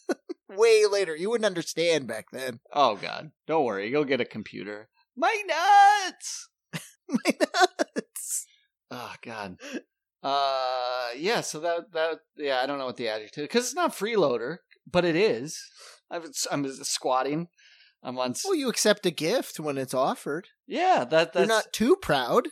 Way 0.49 0.87
later, 0.87 1.15
you 1.15 1.29
wouldn't 1.29 1.45
understand 1.47 2.07
back 2.07 2.27
then. 2.33 2.61
Oh 2.73 2.97
God, 2.97 3.31
don't 3.47 3.65
worry, 3.65 3.91
you'll 3.91 4.05
get 4.05 4.23
a 4.23 4.25
computer. 4.25 4.89
My 5.17 5.43
nuts. 5.47 6.49
My 7.11 7.35
nuts. 7.41 8.47
Oh 8.91 9.13
God. 9.23 9.59
Uh, 10.23 11.09
yeah. 11.17 11.41
So 11.41 11.61
that 11.61 11.93
that 11.93 12.19
yeah, 12.37 12.61
I 12.63 12.67
don't 12.67 12.79
know 12.79 12.87
what 12.87 12.97
the 12.97 13.09
adjective 13.09 13.45
because 13.45 13.67
it's 13.67 13.75
not 13.75 13.93
freeloader, 13.93 14.59
but 14.91 15.05
it 15.05 15.17
is. 15.17 15.61
I'm 16.11 16.23
I'm 16.51 16.67
squatting. 16.85 17.49
I'm 18.03 18.19
on. 18.19 18.35
Well, 18.45 18.55
you 18.55 18.69
accept 18.69 19.07
a 19.07 19.11
gift 19.11 19.61
when 19.61 19.79
it's 19.79 19.95
offered. 19.95 20.49
Yeah, 20.67 21.05
that 21.11 21.33
that's 21.33 21.37
You're 21.37 21.47
not 21.47 21.73
too 21.73 21.97
proud. 21.97 22.49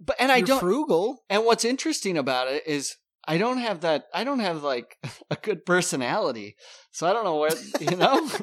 But 0.00 0.16
and 0.18 0.32
I 0.32 0.38
You're 0.38 0.46
don't. 0.46 0.60
frugal. 0.60 1.24
And 1.28 1.44
what's 1.44 1.64
interesting 1.64 2.16
about 2.16 2.48
it 2.48 2.62
is 2.66 2.96
I 3.26 3.38
don't 3.38 3.58
have 3.58 3.80
that. 3.82 4.04
I 4.14 4.24
don't 4.24 4.40
have 4.40 4.62
like 4.62 4.96
a 5.30 5.36
good 5.36 5.64
personality, 5.66 6.56
so 6.90 7.06
I 7.06 7.12
don't 7.12 7.24
know 7.24 7.36
where 7.36 7.50
you 7.80 7.96
know. 7.96 8.28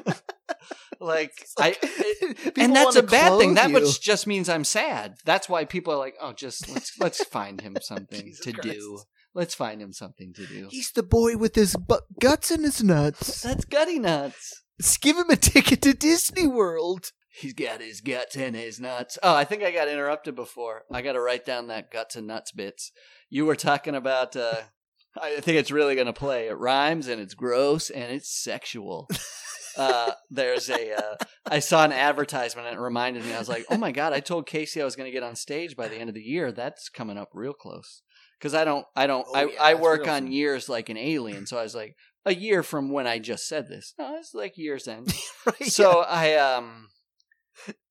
like 1.00 1.32
I, 1.58 1.76
it- 1.80 2.58
and 2.58 2.74
that's 2.74 2.96
a 2.96 3.02
bad 3.02 3.38
thing. 3.38 3.54
clothe 3.54 3.56
That 3.56 3.70
much 3.70 4.00
just 4.00 4.26
means 4.26 4.48
I'm 4.48 4.64
sad. 4.64 5.14
That's 5.24 5.48
why 5.48 5.64
people 5.64 5.92
are 5.92 5.98
like, 5.98 6.14
oh, 6.20 6.32
just 6.32 6.68
let's 6.68 6.98
let's 6.98 7.24
find 7.24 7.60
him 7.60 7.76
something 7.82 8.32
to 8.42 8.52
Christ. 8.52 8.78
do. 8.78 9.00
Let's 9.34 9.54
find 9.54 9.80
him 9.80 9.92
something 9.92 10.32
to 10.34 10.46
do. 10.46 10.68
He's 10.70 10.90
the 10.90 11.02
boy 11.02 11.36
with 11.36 11.54
his 11.54 11.76
bu- 11.76 12.00
guts 12.20 12.50
in 12.50 12.62
his 12.64 12.82
nuts. 12.82 13.42
That's 13.42 13.64
gutty 13.64 13.98
nuts. 13.98 14.62
Let's 14.78 14.96
give 14.96 15.16
him 15.16 15.28
a 15.30 15.36
ticket 15.36 15.82
to 15.82 15.92
Disney 15.92 16.46
World. 16.46 17.12
He's 17.38 17.52
got 17.52 17.80
his 17.80 18.00
guts 18.00 18.36
and 18.36 18.56
his 18.56 18.80
nuts. 18.80 19.18
Oh, 19.22 19.34
I 19.34 19.44
think 19.44 19.62
I 19.62 19.70
got 19.70 19.88
interrupted 19.88 20.34
before. 20.34 20.84
I 20.92 21.02
got 21.02 21.12
to 21.12 21.20
write 21.20 21.44
down 21.44 21.68
that 21.68 21.90
guts 21.90 22.16
and 22.16 22.26
nuts 22.26 22.52
bits. 22.52 22.92
You 23.30 23.46
were 23.46 23.56
talking 23.56 23.94
about. 23.94 24.36
uh 24.36 24.54
I 25.20 25.40
think 25.40 25.58
it's 25.58 25.70
really 25.70 25.94
going 25.94 26.06
to 26.06 26.12
play. 26.12 26.48
It 26.48 26.58
rhymes 26.58 27.08
and 27.08 27.20
it's 27.20 27.34
gross 27.34 27.90
and 27.90 28.12
it's 28.12 28.30
sexual. 28.30 29.08
uh, 29.76 30.12
there's 30.30 30.68
a. 30.68 30.94
Uh, 30.94 31.16
I 31.46 31.58
saw 31.58 31.84
an 31.84 31.92
advertisement 31.92 32.68
and 32.68 32.76
it 32.76 32.80
reminded 32.80 33.24
me. 33.24 33.34
I 33.34 33.38
was 33.38 33.48
like, 33.48 33.64
oh 33.70 33.78
my 33.78 33.90
god! 33.90 34.12
I 34.12 34.20
told 34.20 34.46
Casey 34.46 34.80
I 34.80 34.84
was 34.84 34.96
going 34.96 35.06
to 35.08 35.12
get 35.12 35.22
on 35.22 35.34
stage 35.34 35.76
by 35.76 35.88
the 35.88 35.96
end 35.96 36.08
of 36.08 36.14
the 36.14 36.22
year. 36.22 36.52
That's 36.52 36.88
coming 36.88 37.18
up 37.18 37.30
real 37.32 37.52
close. 37.54 38.02
Because 38.38 38.54
I 38.54 38.64
don't. 38.64 38.86
I 38.94 39.06
don't. 39.06 39.26
Oh, 39.28 39.34
I, 39.34 39.44
yeah, 39.44 39.62
I 39.62 39.74
work 39.74 40.06
on 40.06 40.24
soon. 40.24 40.32
years 40.32 40.68
like 40.68 40.88
an 40.88 40.98
alien. 40.98 41.46
So 41.46 41.58
I 41.58 41.62
was 41.62 41.74
like, 41.74 41.96
a 42.24 42.34
year 42.34 42.62
from 42.62 42.90
when 42.90 43.06
I 43.06 43.18
just 43.18 43.48
said 43.48 43.68
this. 43.68 43.94
No, 43.98 44.16
it's 44.16 44.34
like 44.34 44.58
years 44.58 44.86
end. 44.86 45.12
Right? 45.46 45.64
So 45.70 46.00
I 46.00 46.34
um, 46.34 46.88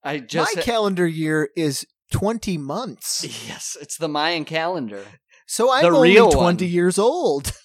I 0.03 0.19
just 0.19 0.55
my 0.55 0.61
calendar 0.61 1.07
year 1.07 1.49
is 1.55 1.85
20 2.11 2.57
months. 2.57 3.23
yes, 3.47 3.77
it's 3.81 3.97
the 3.97 4.07
Mayan 4.07 4.45
calendar. 4.45 5.03
So 5.45 5.71
I'm 5.71 5.83
The 5.83 5.89
only 5.89 6.11
real 6.11 6.29
20 6.29 6.65
years 6.65 6.97
old. 6.97 7.53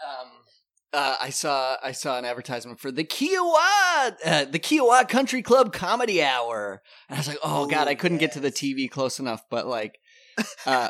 Um, 0.00 0.28
uh, 0.92 1.16
I 1.20 1.30
saw 1.30 1.76
I 1.82 1.90
saw 1.90 2.18
an 2.18 2.24
advertisement 2.24 2.78
for 2.78 2.92
the 2.92 3.02
Kiowa, 3.02 4.16
uh, 4.24 4.44
the 4.44 4.60
Kiowa 4.60 5.04
Country 5.08 5.42
Club 5.42 5.72
Comedy 5.72 6.22
Hour, 6.22 6.80
and 7.08 7.16
I 7.16 7.18
was 7.18 7.26
like, 7.26 7.40
oh 7.42 7.66
god, 7.66 7.88
I 7.88 7.96
couldn't 7.96 8.18
get 8.18 8.30
to 8.32 8.40
the 8.40 8.52
TV 8.52 8.88
close 8.88 9.18
enough, 9.18 9.42
but 9.50 9.66
like. 9.66 9.98
Uh 10.66 10.88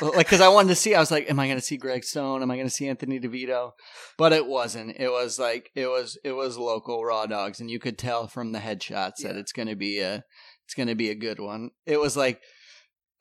like 0.00 0.26
because 0.26 0.40
i 0.40 0.48
wanted 0.48 0.68
to 0.68 0.74
see 0.74 0.94
i 0.94 1.00
was 1.00 1.10
like 1.10 1.28
am 1.30 1.40
i 1.40 1.48
gonna 1.48 1.60
see 1.60 1.76
greg 1.76 2.04
stone? 2.04 2.42
Am 2.42 2.50
i 2.50 2.56
gonna 2.56 2.70
see 2.70 2.88
anthony 2.88 3.18
devito? 3.20 3.72
But 4.18 4.32
it 4.32 4.46
wasn't. 4.46 4.96
It 4.98 5.10
was 5.10 5.38
like 5.38 5.70
it 5.74 5.86
was 5.86 6.18
it 6.24 6.32
was 6.32 6.56
local 6.56 7.04
raw 7.04 7.26
dogs 7.26 7.60
and 7.60 7.70
you 7.70 7.78
could 7.78 7.98
tell 7.98 8.28
from 8.28 8.52
the 8.52 8.60
headshots 8.60 9.22
that 9.22 9.36
it's 9.36 9.52
gonna 9.52 9.76
be 9.76 10.00
a 10.00 10.24
it's 10.64 10.74
gonna 10.74 10.94
be 10.94 11.10
a 11.10 11.14
good 11.14 11.38
one. 11.38 11.70
It 11.84 12.00
was 12.00 12.16
like 12.16 12.40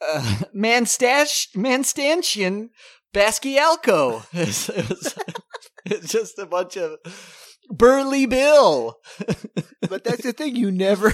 uh 0.02 0.40
manstash 0.56 1.48
manstanchian 1.56 2.70
basquialco. 3.14 4.26
It 4.34 4.90
was 4.90 5.16
it's 5.86 6.12
just 6.12 6.40
a 6.40 6.46
bunch 6.46 6.78
of 6.78 6.98
burly 7.70 8.26
bill. 8.26 8.98
But 9.88 10.04
that's 10.04 10.24
the 10.24 10.34
thing, 10.34 10.56
you 10.56 10.72
never. 10.72 11.14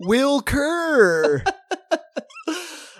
Will 0.00 0.42
Kerr 0.42 1.42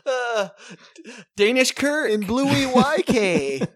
uh, 0.07 0.49
danish 1.37 1.73
Kerr 1.73 2.07
and 2.07 2.27
Bluey 2.27 2.67
YK. 2.67 3.69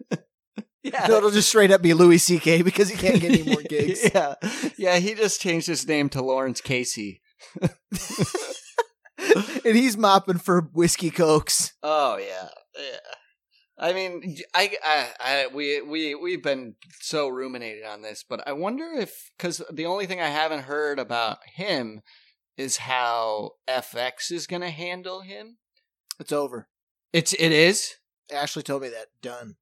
yeah 0.83 1.07
No, 1.07 1.17
it'll 1.17 1.31
just 1.31 1.49
straight 1.49 1.71
up 1.71 1.81
be 1.81 1.93
Louis 1.93 2.17
C.K. 2.17 2.61
because 2.61 2.89
he 2.89 2.97
can't 2.97 3.21
get 3.21 3.31
any 3.31 3.43
more 3.43 3.61
gigs. 3.69 4.09
yeah, 4.13 4.35
yeah. 4.77 4.97
He 4.99 5.13
just 5.13 5.41
changed 5.41 5.67
his 5.67 5.87
name 5.87 6.09
to 6.09 6.21
Lawrence 6.21 6.61
Casey. 6.61 7.21
and 7.61 7.71
he's 9.75 9.97
mopping 9.97 10.37
for 10.37 10.61
whiskey 10.73 11.11
cokes. 11.11 11.73
Oh 11.83 12.17
yeah, 12.17 12.49
yeah. 12.77 12.97
I 13.79 13.93
mean, 13.93 14.37
I, 14.55 14.71
I, 14.83 15.07
I, 15.19 15.47
we, 15.53 15.81
we, 15.81 16.15
we've 16.15 16.41
been 16.41 16.73
so 16.99 17.27
ruminated 17.27 17.85
on 17.85 18.01
this, 18.01 18.25
but 18.27 18.41
I 18.47 18.53
wonder 18.53 18.85
if 18.97 19.29
because 19.37 19.61
the 19.71 19.85
only 19.85 20.07
thing 20.07 20.19
I 20.19 20.29
haven't 20.29 20.63
heard 20.63 20.97
about 20.97 21.37
him 21.45 22.01
is 22.57 22.77
how 22.77 23.51
FX 23.69 24.31
is 24.31 24.47
going 24.47 24.63
to 24.63 24.69
handle 24.69 25.21
him. 25.21 25.57
It's 26.19 26.31
over. 26.31 26.67
It's 27.13 27.33
it 27.33 27.51
is. 27.51 27.95
Ashley 28.33 28.63
told 28.63 28.81
me 28.81 28.89
that. 28.89 29.07
Done. 29.21 29.55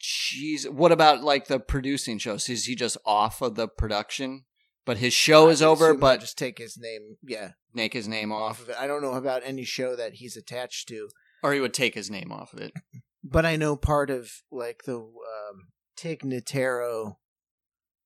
Jeez, 0.00 0.68
what 0.68 0.92
about 0.92 1.22
like 1.22 1.46
the 1.46 1.60
producing 1.60 2.18
shows? 2.18 2.48
Is 2.48 2.64
he 2.64 2.74
just 2.74 2.96
off 3.04 3.42
of 3.42 3.54
the 3.54 3.68
production? 3.68 4.44
But 4.86 4.96
his 4.96 5.12
show 5.12 5.48
is 5.48 5.60
over, 5.60 5.94
but 5.94 6.20
just 6.20 6.38
take 6.38 6.58
his 6.58 6.78
name, 6.80 7.16
yeah, 7.22 7.50
make 7.74 7.92
his 7.92 8.08
name 8.08 8.32
off 8.32 8.52
off, 8.52 8.62
of 8.62 8.70
it. 8.70 8.76
I 8.78 8.86
don't 8.86 9.02
know 9.02 9.12
about 9.12 9.42
any 9.44 9.64
show 9.64 9.94
that 9.94 10.14
he's 10.14 10.36
attached 10.36 10.88
to, 10.88 11.08
or 11.42 11.52
he 11.52 11.60
would 11.60 11.74
take 11.74 11.94
his 11.94 12.10
name 12.10 12.32
off 12.32 12.54
of 12.54 12.60
it. 12.60 12.72
but 13.22 13.44
I 13.44 13.56
know 13.56 13.76
part 13.76 14.08
of 14.10 14.30
like 14.50 14.84
the 14.86 14.96
um, 14.96 15.68
Tig 15.96 16.22
Notaro 16.22 17.16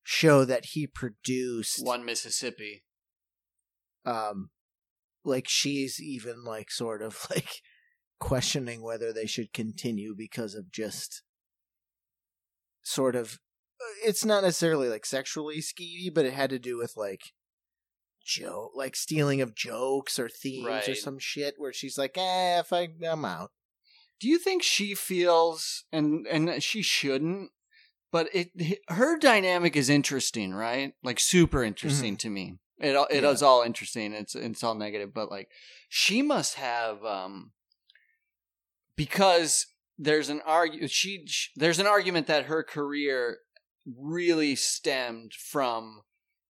show 0.02 0.44
that 0.44 0.66
he 0.72 0.86
produced. 0.86 1.78
One 1.80 2.04
Mississippi. 2.04 2.83
Um 4.04 4.50
like 5.24 5.48
she's 5.48 6.00
even 6.00 6.44
like 6.44 6.70
sort 6.70 7.02
of 7.02 7.26
like 7.30 7.62
questioning 8.20 8.82
whether 8.82 9.12
they 9.12 9.26
should 9.26 9.52
continue 9.52 10.14
because 10.16 10.54
of 10.54 10.70
just 10.70 11.22
sort 12.82 13.16
of 13.16 13.38
it's 14.04 14.24
not 14.24 14.42
necessarily 14.42 14.88
like 14.88 15.04
sexually 15.04 15.58
skeevy 15.58 16.12
but 16.12 16.24
it 16.24 16.32
had 16.32 16.50
to 16.50 16.58
do 16.58 16.76
with 16.76 16.94
like 16.96 17.32
joke 18.24 18.72
like 18.74 18.96
stealing 18.96 19.40
of 19.40 19.54
jokes 19.54 20.18
or 20.18 20.28
themes 20.28 20.88
or 20.88 20.94
some 20.94 21.18
shit 21.18 21.54
where 21.58 21.72
she's 21.72 21.98
like 21.98 22.16
eh 22.16 22.60
if 22.60 22.72
I, 22.72 22.88
i'm 23.06 23.24
out 23.24 23.50
Do 24.20 24.28
you 24.28 24.38
think 24.38 24.62
she 24.62 24.94
feels 24.94 25.84
and 25.92 26.26
and 26.26 26.62
she 26.62 26.82
shouldn't? 26.82 27.50
But 28.12 28.28
it 28.32 28.80
her 28.88 29.18
dynamic 29.18 29.76
is 29.76 29.90
interesting, 29.90 30.54
right? 30.54 30.94
Like 31.02 31.18
super 31.18 31.64
interesting 31.64 32.16
to 32.18 32.30
me. 32.30 32.58
It 32.78 32.96
it 33.10 33.22
Yeah. 33.22 33.30
is 33.30 33.42
all 33.42 33.62
interesting. 33.62 34.12
It's 34.12 34.34
it's 34.34 34.62
all 34.64 34.74
negative, 34.74 35.14
but 35.14 35.30
like 35.30 35.48
she 35.88 36.22
must 36.22 36.54
have 36.54 37.04
um 37.04 37.52
because 38.96 39.66
there's 39.98 40.28
an 40.28 40.40
argu 40.46 40.88
she, 40.90 41.24
sh 41.26 41.50
there's 41.56 41.78
an 41.78 41.86
argument 41.86 42.26
that 42.26 42.46
her 42.46 42.62
career 42.62 43.38
really 43.86 44.54
stemmed 44.56 45.32
from 45.34 46.02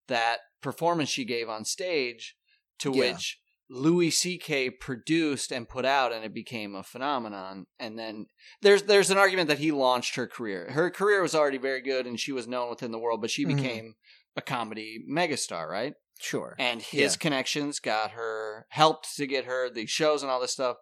that 0.09 0.39
performance 0.61 1.09
she 1.09 1.25
gave 1.25 1.49
on 1.49 1.65
stage 1.65 2.37
to 2.79 2.91
Yeah. 2.93 3.13
which 3.13 3.39
Louis 3.71 4.11
C.K. 4.11 4.69
produced 4.71 5.51
and 5.51 5.67
put 5.69 5.87
out, 5.87 6.13
and 6.13 6.25
it 6.27 6.35
became 6.35 6.75
a 6.75 6.83
phenomenon. 6.83 7.65
And 7.79 7.99
then 7.99 8.27
there's 8.61 8.83
there's 8.83 9.11
an 9.11 9.17
argument 9.17 9.49
that 9.49 9.61
he 9.61 9.73
launched 9.73 10.17
her 10.17 10.27
career. 10.27 10.71
Her 10.73 10.91
career 10.91 11.23
was 11.23 11.35
already 11.35 11.57
very 11.59 11.81
good, 11.81 12.07
and 12.07 12.21
she 12.21 12.33
was 12.33 12.47
known 12.47 12.69
within 12.69 12.91
the 12.93 12.99
world, 12.99 13.23
but 13.23 13.31
she 13.31 13.45
Mhm. 13.47 13.57
became 13.57 13.95
a 14.37 14.43
comedy 14.43 15.03
megastar, 15.09 15.67
right? 15.69 15.95
Sure 16.23 16.55
And 16.59 16.81
his 16.83 17.15
Yeah. 17.15 17.19
connections 17.19 17.81
got 17.81 18.13
her 18.13 18.67
helped 18.71 19.15
to 19.17 19.27
get 19.27 19.45
her 19.47 19.69
the 19.71 19.87
shows 19.87 20.23
and 20.23 20.31
all 20.31 20.41
this 20.41 20.53
stuff. 20.53 20.77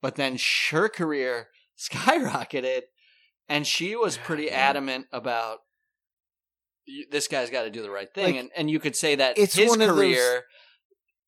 But 0.00 0.16
then 0.16 0.38
her 0.70 0.88
career 0.88 1.48
skyrocketed, 1.78 2.82
and 3.48 3.66
she 3.66 3.96
was 3.96 4.16
pretty 4.18 4.44
Yeah. 4.44 4.68
adamant 4.70 5.06
about 5.12 5.60
this 7.10 7.28
guy's 7.28 7.50
got 7.50 7.62
to 7.62 7.70
do 7.70 7.82
the 7.82 7.90
right 7.90 8.12
thing, 8.12 8.34
Like, 8.34 8.40
and 8.42 8.50
and 8.54 8.70
you 8.70 8.78
could 8.78 8.94
say 8.96 9.14
that 9.14 9.38
it's 9.38 9.54
his 9.54 9.72
of 9.72 9.78
those- 9.78 9.88
career 9.88 10.44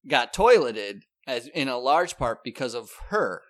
got 0.07 0.33
toileted 0.35 1.01
as 1.27 1.49
in 1.49 1.69
a 1.69 1.79
large 1.79 2.17
part 2.19 2.45
because 2.45 2.75
of 2.75 2.91
her 3.09 3.43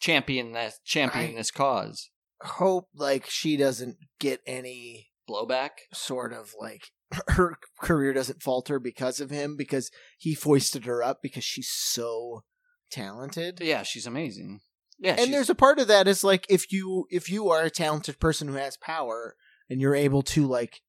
championing 0.00 0.52
this 0.52 0.78
championing 0.84 1.34
this 1.36 1.50
cause. 1.50 2.10
hope 2.42 2.88
like 2.94 3.28
she 3.28 3.56
doesn't 3.56 3.96
get 4.20 4.40
any 4.46 5.10
Blowback. 5.28 5.70
sort 5.92 6.32
of 6.32 6.54
like 6.58 6.92
her 7.28 7.56
career 7.80 8.12
doesn't 8.12 8.42
falter 8.42 8.78
because 8.78 9.20
of 9.20 9.30
him 9.30 9.56
because 9.56 9.90
he 10.18 10.34
foisted 10.34 10.84
her 10.84 11.02
up 11.02 11.20
because 11.22 11.44
she's 11.44 11.68
so 11.68 12.42
talented. 12.90 13.60
Yeah, 13.60 13.82
she's 13.82 14.06
amazing. 14.06 14.60
Yeah, 14.98 15.16
and 15.18 15.32
there's 15.32 15.50
a 15.50 15.54
part 15.54 15.78
of 15.78 15.86
that 15.88 16.08
is 16.08 16.24
like 16.24 16.44
if 16.48 16.72
you 16.72 17.06
if 17.10 17.30
you 17.30 17.50
are 17.50 17.62
a 17.62 17.70
talented 17.70 18.18
person 18.18 18.48
who 18.48 18.54
has 18.54 18.76
power 18.76 19.36
and 19.70 19.80
you're 19.80 19.94
able 19.94 20.22
to 20.22 20.46
like 20.46 20.80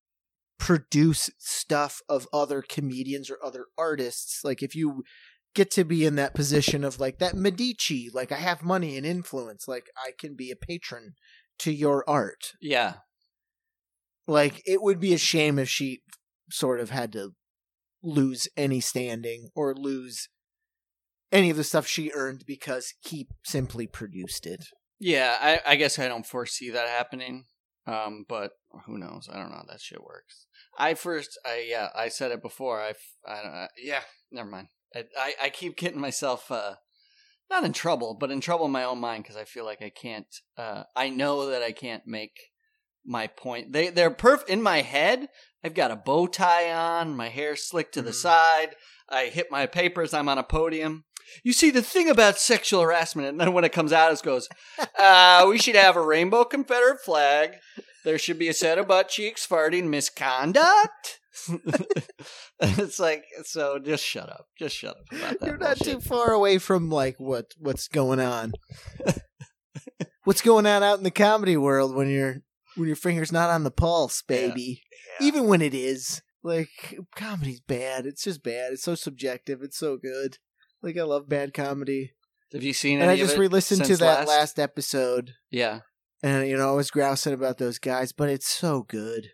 produce 0.57 1.29
stuff 1.37 2.01
of 2.09 2.27
other 2.33 2.61
comedians 2.61 3.29
or 3.29 3.37
other 3.41 3.67
artists 3.77 4.41
like 4.43 4.61
if 4.61 4.75
you 4.75 5.03
get 5.55 5.71
to 5.71 5.85
be 5.85 6.05
in 6.05 6.15
that 6.15 6.33
position 6.33 6.83
of 6.83 6.99
like 6.99 7.17
that 7.19 7.33
medici 7.33 8.09
like 8.13 8.29
i 8.29 8.35
have 8.35 8.61
money 8.61 8.97
and 8.97 9.05
influence 9.05 9.69
like 9.69 9.89
i 9.95 10.11
can 10.19 10.35
be 10.35 10.51
a 10.51 10.57
patron 10.57 11.13
to 11.57 11.71
your 11.71 12.03
art 12.09 12.53
yeah, 12.61 12.95
like 14.29 14.61
it 14.65 14.81
would 14.81 14.99
be 14.99 15.13
a 15.13 15.17
shame 15.17 15.57
if 15.59 15.67
she 15.67 16.01
sort 16.51 16.79
of 16.79 16.89
had 16.89 17.11
to 17.13 17.31
lose 18.01 18.47
any 18.55 18.79
standing 18.79 19.49
or 19.55 19.73
lose 19.75 20.29
any 21.31 21.49
of 21.49 21.57
the 21.57 21.63
stuff 21.63 21.85
she 21.85 22.11
earned 22.13 22.43
because 22.47 22.93
he 23.01 23.27
simply 23.43 23.87
produced 23.87 24.45
it. 24.45 24.65
yeah. 24.99 25.37
I, 25.39 25.73
I 25.73 25.75
guess 25.75 25.99
I 25.99 26.07
don't 26.07 26.25
foresee 26.25 26.69
that 26.71 26.87
happening. 26.87 27.45
Um, 27.85 28.25
but 28.27 28.51
who 28.85 28.97
knows? 28.97 29.27
I 29.31 29.37
don't 29.37 29.49
know 29.49 29.57
how 29.57 29.65
that 29.67 29.81
shit 29.81 30.03
works. 30.03 30.45
I 30.77 30.93
first, 30.93 31.39
I 31.45 31.65
yeah, 31.67 31.89
I 31.95 32.09
said 32.09 32.31
it 32.31 32.41
before. 32.41 32.79
I, 32.79 32.93
I 33.27 33.41
don't, 33.41 33.69
yeah, 33.83 34.01
never 34.31 34.49
mind. 34.49 34.67
I, 34.95 35.05
I, 35.17 35.33
I 35.43 35.49
keep 35.49 35.75
getting 35.75 35.99
myself 35.99 36.51
uh, 36.51 36.75
not 37.49 37.63
in 37.63 37.73
trouble, 37.73 38.15
but 38.19 38.31
in 38.31 38.41
trouble 38.41 38.67
in 38.67 38.71
my 38.71 38.83
own 38.83 38.99
mind 38.99 39.23
because 39.23 39.37
I 39.37 39.45
feel 39.45 39.65
like 39.65 39.81
I 39.81 39.89
can't. 39.89 40.27
Uh, 40.55 40.83
I 40.95 41.09
know 41.09 41.49
that 41.49 41.63
I 41.63 41.71
can't 41.71 42.03
make 42.05 42.37
my 43.05 43.27
point. 43.27 43.73
They 43.73 43.89
they're 43.89 44.11
perf 44.11 44.45
in 44.47 44.61
my 44.61 44.81
head. 44.81 45.27
I've 45.63 45.73
got 45.73 45.91
a 45.91 45.95
bow 45.95 46.27
tie 46.27 46.71
on, 46.71 47.15
my 47.15 47.29
hair 47.29 47.55
slicked 47.55 47.93
to 47.95 48.01
the 48.01 48.11
Mhm. 48.11 48.15
side. 48.15 48.75
I 49.09 49.25
hit 49.25 49.51
my 49.51 49.65
papers. 49.65 50.13
I'm 50.13 50.29
on 50.29 50.37
a 50.37 50.43
podium. 50.43 51.05
You 51.43 51.53
see, 51.53 51.69
the 51.69 51.81
thing 51.83 52.09
about 52.09 52.37
sexual 52.39 52.81
harassment, 52.81 53.27
and 53.27 53.39
then 53.39 53.53
when 53.53 53.63
it 53.63 53.71
comes 53.71 53.91
out, 53.93 54.11
it 54.11 54.21
goes, 54.23 54.47
uh, 54.99 55.45
we 55.49 55.57
should 55.59 55.75
have 55.75 55.95
a 55.95 56.01
rainbow 56.05 56.43
Confederate 56.43 57.01
flag. 57.01 57.55
There 58.05 58.17
should 58.17 58.39
be 58.39 58.47
a 58.47 58.53
set 58.53 58.77
of 58.77 58.87
butt 58.87 59.09
cheeks 59.09 59.45
farting 59.45 59.89
misconduct. 59.89 61.19
it's 62.59 62.99
like, 62.99 63.23
so 63.43 63.79
just 63.79 64.03
shut 64.03 64.29
up. 64.29 64.45
Just 64.57 64.75
shut 64.75 64.91
up 64.97 65.03
about 65.11 65.39
that. 65.39 65.45
You're 65.47 65.57
not 65.57 65.77
bullshit. 65.79 66.01
too 66.01 66.01
far 66.01 66.31
away 66.31 66.57
from 66.57 66.89
like 66.89 67.19
what 67.19 67.53
what's 67.57 67.87
going 67.87 68.19
on. 68.19 68.53
what's 70.23 70.41
going 70.41 70.65
on 70.65 70.83
out 70.83 70.97
in 70.97 71.03
the 71.03 71.11
comedy 71.11 71.57
world 71.57 71.95
when 71.95 72.09
you're 72.09 72.41
when 72.79 72.87
your 72.87 72.95
finger's 72.95 73.31
not 73.31 73.49
on 73.49 73.63
the 73.63 73.71
pulse, 73.71 74.23
Yeah. 74.27 74.47
baby. 74.47 74.83
Even 75.21 75.45
when 75.47 75.61
it 75.61 75.73
is. 75.73 76.21
Like 76.41 76.97
comedy's 77.15 77.59
bad. 77.59 78.05
It's 78.05 78.23
just 78.23 78.41
bad. 78.43 78.71
It's 78.71 78.83
so 78.83 78.95
subjective. 78.95 79.61
It's 79.61 79.77
so 79.77 79.97
good. 79.97 80.37
Like 80.81 80.97
I 80.97 81.03
love 81.03 81.27
bad 81.27 81.53
comedy. 81.53 82.13
Have 82.53 82.63
you 82.63 82.71
seen 82.73 82.99
it? 82.99 83.01
And 83.01 83.11
I 83.11 83.17
just 83.17 83.37
re-listened 83.37 83.83
to 83.85 83.97
that 83.97 84.27
last 84.27 84.57
episode 84.57 85.33
Yeah. 85.51 85.81
and 86.23 86.47
you 86.47 86.55
know, 86.57 86.69
I 86.69 86.75
was 86.75 86.89
grousing 86.91 87.33
about 87.33 87.57
those 87.57 87.77
guys, 87.77 88.11
but 88.13 88.29
it's 88.29 88.47
so 88.47 88.83
good. 88.83 89.27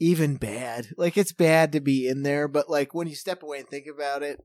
Even 0.00 0.36
bad. 0.36 0.88
Like 0.96 1.16
it's 1.16 1.32
bad 1.32 1.70
to 1.72 1.80
be 1.80 2.08
in 2.08 2.22
there, 2.22 2.48
but 2.48 2.68
like 2.70 2.94
when 2.94 3.06
you 3.06 3.14
step 3.14 3.42
away 3.42 3.58
and 3.58 3.68
think 3.68 3.86
about 3.86 4.22
it, 4.22 4.40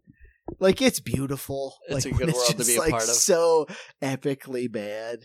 like 0.59 0.81
it's 0.81 0.99
beautiful. 0.99 1.75
It's 1.87 2.05
like, 2.05 2.13
a 2.13 2.17
good 2.17 2.33
world 2.33 2.47
to 2.49 2.57
just, 2.57 2.69
be 2.69 2.75
a 2.75 2.79
like, 2.79 2.91
part 2.91 3.03
of. 3.03 3.09
So 3.09 3.65
epically 4.01 4.71
bad. 4.71 5.19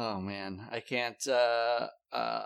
Oh 0.00 0.20
man, 0.20 0.64
I 0.70 0.78
can't. 0.78 1.26
uh 1.26 1.88
uh 2.12 2.44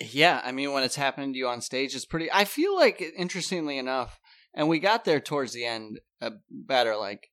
Yeah, 0.00 0.40
I 0.44 0.50
mean, 0.50 0.72
when 0.72 0.82
it's 0.82 0.96
happening 0.96 1.32
to 1.32 1.38
you 1.38 1.46
on 1.46 1.60
stage, 1.60 1.94
it's 1.94 2.04
pretty. 2.04 2.28
I 2.32 2.44
feel 2.44 2.74
like, 2.74 3.00
interestingly 3.16 3.78
enough, 3.78 4.18
and 4.52 4.68
we 4.68 4.80
got 4.80 5.04
there 5.04 5.20
towards 5.20 5.52
the 5.52 5.64
end 5.64 6.00
uh, 6.20 6.30
better. 6.50 6.96
Like, 6.96 7.28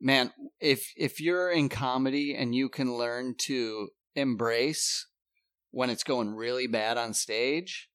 man, 0.00 0.32
if 0.58 0.92
if 0.96 1.20
you're 1.20 1.52
in 1.52 1.68
comedy 1.68 2.34
and 2.34 2.52
you 2.52 2.68
can 2.68 2.96
learn 2.96 3.36
to 3.42 3.90
embrace 4.16 5.06
when 5.70 5.88
it's 5.88 6.02
going 6.02 6.34
really 6.34 6.66
bad 6.66 6.98
on 6.98 7.14
stage. 7.14 7.87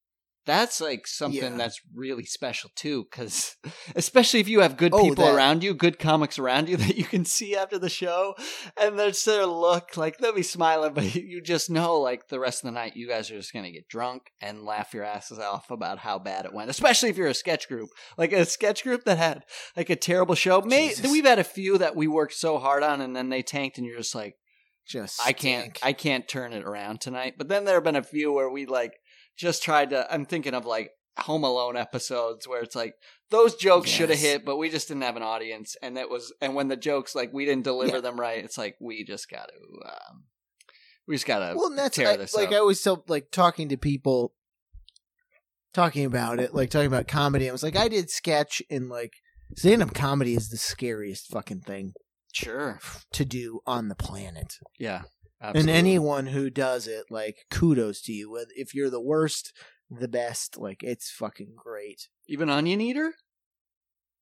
That's 0.45 0.81
like 0.81 1.07
something 1.07 1.41
Yeah. 1.41 1.57
that's 1.57 1.79
really 1.95 2.25
special 2.25 2.69
too, 2.75 3.05
because 3.09 3.55
especially 3.95 4.39
if 4.41 4.47
you 4.49 4.59
have 4.59 4.75
good 4.77 4.93
Oh, 4.93 5.03
people 5.03 5.25
that- 5.25 5.35
around 5.35 5.63
you, 5.63 5.73
good 5.73 5.99
comics 5.99 6.37
around 6.37 6.67
you 6.69 6.77
that 6.83 6.97
you 6.97 7.05
can 7.05 7.23
see 7.25 7.55
after 7.55 7.77
the 7.79 7.89
show, 7.89 8.35
and 8.79 8.99
there's 8.99 9.23
their 9.23 9.45
look 9.45 9.95
like 9.95 10.17
they'll 10.17 10.33
be 10.33 10.43
smiling, 10.43 10.93
but 10.93 11.15
you 11.15 11.41
just 11.41 11.69
know 11.69 11.99
like 11.99 12.27
the 12.27 12.39
rest 12.39 12.63
of 12.63 12.67
the 12.67 12.73
night 12.73 12.95
you 12.97 13.07
guys 13.07 13.31
are 13.31 13.37
just 13.37 13.53
gonna 13.53 13.71
get 13.71 13.87
drunk 13.87 14.31
and 14.41 14.63
laugh 14.63 14.93
your 14.93 15.03
asses 15.05 15.39
off 15.39 15.71
about 15.71 15.99
how 15.99 16.19
bad 16.19 16.45
it 16.45 16.53
went. 16.53 16.69
Especially 16.69 17.09
if 17.09 17.17
you're 17.17 17.27
a 17.27 17.33
sketch 17.33 17.67
group, 17.69 17.89
like 18.17 18.33
a 18.33 18.45
sketch 18.45 18.83
group 18.83 19.05
that 19.05 19.17
had 19.17 19.43
like 19.77 19.89
a 19.89 19.95
terrible 19.95 20.35
show. 20.35 20.61
May 20.61 20.93
we've 21.03 21.25
had 21.25 21.39
a 21.39 21.43
few 21.43 21.77
that 21.77 21.95
we 21.95 22.07
worked 22.07 22.33
so 22.33 22.57
hard 22.59 22.83
on 22.83 22.99
and 23.01 23.15
then 23.15 23.29
they 23.29 23.41
tanked, 23.43 23.77
and 23.77 23.87
you're 23.87 23.97
just 23.97 24.15
like, 24.15 24.35
Just 24.85 25.25
I 25.25 25.31
can't. 25.31 25.79
I 25.81 25.93
can't 25.93 26.27
turn 26.27 26.51
it 26.51 26.65
around 26.65 26.99
tonight. 26.99 27.35
But 27.37 27.47
then 27.47 27.63
there 27.63 27.75
have 27.75 27.83
been 27.85 27.95
a 27.95 28.03
few 28.03 28.33
where 28.33 28.49
we 28.49 28.65
like 28.65 28.91
just 29.37 29.63
tried 29.63 29.89
to. 29.91 30.11
I'm 30.13 30.25
thinking 30.25 30.53
of 30.53 30.65
like 30.65 30.91
Home 31.19 31.43
Alone 31.43 31.77
episodes 31.77 32.47
where 32.47 32.61
it's 32.61 32.75
like 32.75 32.95
those 33.29 33.55
jokes 33.55 33.89
should 33.89 34.09
have 34.09 34.19
hit, 34.19 34.45
but 34.45 34.57
we 34.57 34.69
just 34.69 34.87
didn't 34.87 35.03
have 35.03 35.15
an 35.17 35.23
audience, 35.23 35.75
and 35.81 35.97
it 35.97 36.09
was. 36.09 36.33
And 36.41 36.55
when 36.55 36.67
the 36.67 36.75
jokes 36.75 37.13
like 37.15 37.31
we 37.33 37.45
didn't 37.45 37.63
deliver 37.63 37.95
Yeah. 37.95 38.01
them 38.01 38.19
right, 38.19 38.43
it's 38.43 38.57
like 38.57 38.75
we 38.79 39.03
just 39.03 39.29
got 39.29 39.47
to. 39.49 39.89
Um, 39.89 40.23
we 41.07 41.15
just 41.15 41.25
gotta 41.25 41.53
well, 41.57 41.67
and 41.67 41.77
that's 41.77 41.95
tear 41.97 42.07
I- 42.07 42.15
like 42.15 42.47
up. 42.47 42.53
I 42.53 42.57
always 42.57 42.81
tell 42.81 43.03
like 43.07 43.29
talking 43.31 43.69
to 43.69 43.77
people, 43.77 44.33
talking 45.73 46.05
about 46.05 46.39
it, 46.39 46.53
like 46.53 46.69
talking 46.69 46.87
about 46.87 47.07
comedy. 47.07 47.49
I 47.49 47.51
was 47.51 47.63
like, 47.63 47.75
I 47.75 47.87
did 47.87 48.09
sketch 48.09 48.61
and 48.69 48.89
like 48.89 49.13
stand 49.57 49.81
up 49.81 49.93
comedy 49.93 50.33
is 50.35 50.49
the 50.49 50.57
scariest 50.57 51.27
fucking 51.27 51.61
thing 51.61 51.93
sure, 52.33 52.79
to 53.11 53.25
do 53.25 53.59
on 53.67 53.87
the 53.89 53.95
planet. 53.95 54.55
yeah, 54.79 55.03
And 55.43 55.69
anyone 55.69 56.27
who 56.27 56.49
does 56.49 56.87
it, 56.87 57.05
like, 57.09 57.45
kudos 57.51 58.01
to 58.03 58.13
you. 58.13 58.43
If 58.55 58.73
you're 58.73 58.89
the 58.89 59.01
worst, 59.01 59.51
the 59.89 60.07
best, 60.07 60.57
like, 60.57 60.81
it's 60.83 61.11
fucking 61.11 61.53
great. 61.57 62.07
even 62.27 62.49
Onion 62.49 62.79
Eater. 62.81 63.13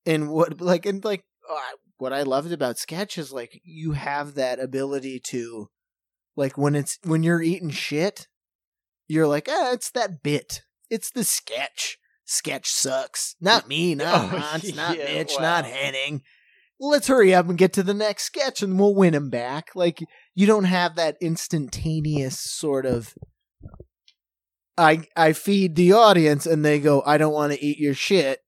And 0.05 0.29
what, 0.31 0.59
like, 0.59 0.85
and 0.87 1.03
like, 1.05 1.23
uh, 1.49 1.59
what 1.97 2.11
I 2.13 2.23
loved 2.23 2.51
about 2.51 2.79
sketch 2.79 3.17
is 3.17 3.31
like 3.31 3.61
you 3.63 3.91
have 3.91 4.33
that 4.33 4.59
ability 4.59 5.19
to, 5.27 5.67
like, 6.35 6.57
when 6.57 6.75
it's 6.75 6.97
when 7.03 7.21
you're 7.21 7.41
eating 7.43 7.69
shit, 7.69 8.27
you're 9.07 9.27
like, 9.27 9.47
ah, 9.49 9.73
it's 9.73 9.91
that 9.91 10.23
bit. 10.23 10.63
It's 10.89 11.11
the 11.11 11.23
sketch. 11.23 11.99
Sketch 12.25 12.67
sucks. 12.69 13.35
Not 13.39 13.67
me, 13.67 13.93
not 13.93 14.15
Oh, 14.15 14.37
Hans, 14.37 14.75
not 14.75 14.97
yeah, 14.97 15.05
Mitch, 15.05 15.33
wow. 15.35 15.41
not 15.41 15.65
Henning. 15.65 16.23
Let's 16.83 17.07
hurry 17.07 17.33
up 17.33 17.47
and 17.47 17.57
get 17.57 17.73
to 17.73 17.83
the 17.83 17.93
next 17.93 18.23
sketch 18.23 18.63
and 18.63 18.79
we'll 18.79 18.95
win 18.95 19.13
him 19.13 19.29
back. 19.29 19.69
Like, 19.75 19.99
you 20.33 20.47
don't 20.47 20.63
have 20.63 20.95
that 20.95 21.15
instantaneous 21.21 22.39
sort 22.39 22.87
of. 22.87 23.13
I 24.77 25.03
I 25.15 25.33
feed 25.33 25.75
the 25.75 25.93
audience 25.93 26.47
and 26.47 26.65
they 26.65 26.79
go, 26.79 27.03
I 27.05 27.17
don't 27.17 27.33
want 27.33 27.53
to 27.53 27.63
eat 27.63 27.77
your 27.77 27.93
shit. 27.93 28.39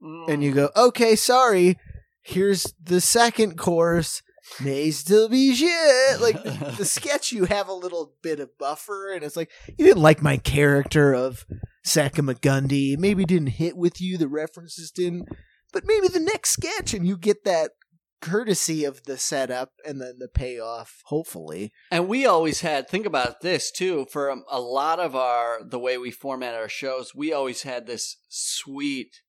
And 0.00 0.42
you 0.42 0.52
mm. 0.52 0.54
go, 0.54 0.70
okay, 0.76 1.14
sorry. 1.14 1.76
Here's 2.22 2.74
the 2.82 3.00
second 3.00 3.56
course. 3.56 4.22
May 4.58 4.90
still 4.90 5.28
be 5.28 5.54
shit. 5.54 6.20
Like 6.20 6.42
the 6.76 6.84
sketch, 6.84 7.32
you 7.32 7.44
have 7.44 7.68
a 7.68 7.74
little 7.74 8.14
bit 8.22 8.40
of 8.40 8.56
buffer, 8.58 9.12
and 9.12 9.22
it's 9.22 9.36
like 9.36 9.50
you 9.78 9.86
didn't 9.86 10.02
like 10.02 10.22
my 10.22 10.38
character 10.38 11.14
of 11.14 11.46
Sakamogundi. 11.86 12.98
Maybe 12.98 13.24
didn't 13.24 13.48
hit 13.48 13.76
with 13.76 14.00
you. 14.00 14.18
The 14.18 14.28
references 14.28 14.90
didn't, 14.90 15.28
but 15.72 15.84
maybe 15.86 16.08
the 16.08 16.20
next 16.20 16.50
sketch, 16.50 16.94
and 16.94 17.06
you 17.06 17.16
get 17.16 17.44
that 17.44 17.72
courtesy 18.20 18.84
of 18.84 19.04
the 19.04 19.16
setup 19.16 19.72
and 19.86 20.00
then 20.00 20.16
the 20.18 20.28
payoff. 20.28 21.02
Hopefully, 21.06 21.72
And 21.90 22.06
we 22.08 22.26
always 22.26 22.60
had 22.60 22.88
think 22.88 23.06
about 23.06 23.40
this 23.40 23.70
too 23.70 24.06
for 24.10 24.30
um, 24.30 24.44
a 24.50 24.60
lot 24.60 25.00
of 25.00 25.16
our 25.16 25.60
the 25.64 25.78
way 25.78 25.96
we 25.98 26.10
format 26.10 26.54
our 26.54 26.68
shows, 26.68 27.14
we 27.14 27.32
always 27.32 27.62
had 27.62 27.86
this 27.86 28.18
sweet 28.28 29.22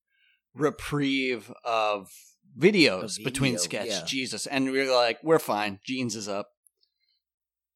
reprieve 0.53 1.51
of 1.63 2.09
videos 2.59 3.19
A 3.19 3.23
between 3.23 3.53
video, 3.53 3.63
sketch 3.63 3.87
yeah. 3.87 4.03
Jesus 4.05 4.45
and 4.45 4.71
we're 4.71 4.93
like 4.93 5.19
we're 5.23 5.39
fine, 5.39 5.79
jeans 5.85 6.15
is 6.15 6.27
up. 6.27 6.49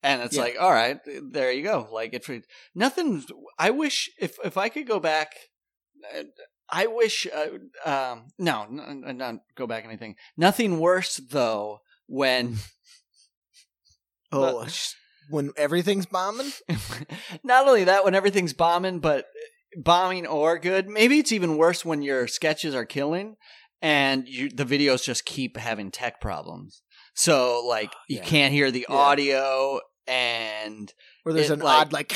And 0.04 0.22
it's 0.22 0.36
Yeah. 0.36 0.42
like, 0.44 0.56
all 0.60 0.72
right, 0.72 1.00
there 1.32 1.52
you 1.52 1.64
go. 1.64 1.88
Like 1.92 2.14
it 2.14 2.28
nothing 2.76 3.24
I 3.58 3.70
wish 3.70 4.10
if 4.20 4.38
if 4.44 4.58
I 4.58 4.70
could 4.70 4.86
go 4.86 5.00
back 5.00 5.30
I 6.70 6.88
wish 6.88 7.28
uh, 7.34 7.90
um 7.90 8.28
no, 8.40 8.66
no, 8.70 8.84
not 9.12 9.36
go 9.56 9.68
back 9.68 9.86
anything. 9.86 10.16
Nothing 10.38 10.80
worse 10.80 11.18
though 11.18 11.82
when 12.08 12.58
oh, 14.32 14.66
sh- 14.68 14.94
when 15.30 15.52
everything's 15.58 16.06
bombing, 16.06 16.52
not 17.44 17.68
only 17.68 17.84
that 17.86 18.04
when 18.06 18.16
everything's 18.16 18.54
bombing 18.54 19.00
but 19.00 19.26
bombing 19.78 20.26
or 20.26 20.58
good 20.58 20.88
maybe 20.88 21.20
it's 21.20 21.32
even 21.34 21.58
worse 21.58 21.84
when 21.84 22.02
your 22.02 22.28
sketches 22.28 22.74
are 22.74 22.86
killing 22.86 23.36
and 23.82 24.26
you 24.28 24.50
the 24.50 24.64
videos 24.64 25.04
just 25.04 25.26
keep 25.26 25.58
having 25.58 25.92
tech 25.92 26.22
problems 26.22 26.82
so 27.14 27.62
like 27.68 27.92
you 28.08 28.18
Yeah. 28.18 28.24
can't 28.24 28.54
hear 28.54 28.72
the 28.72 28.86
Yeah. 28.88 28.96
audio 28.96 29.80
and 30.08 30.94
where 31.24 31.34
there's 31.34 31.50
It, 31.50 31.56
an 31.56 31.60
like- 31.60 31.78
odd 31.88 31.92
like 31.94 32.14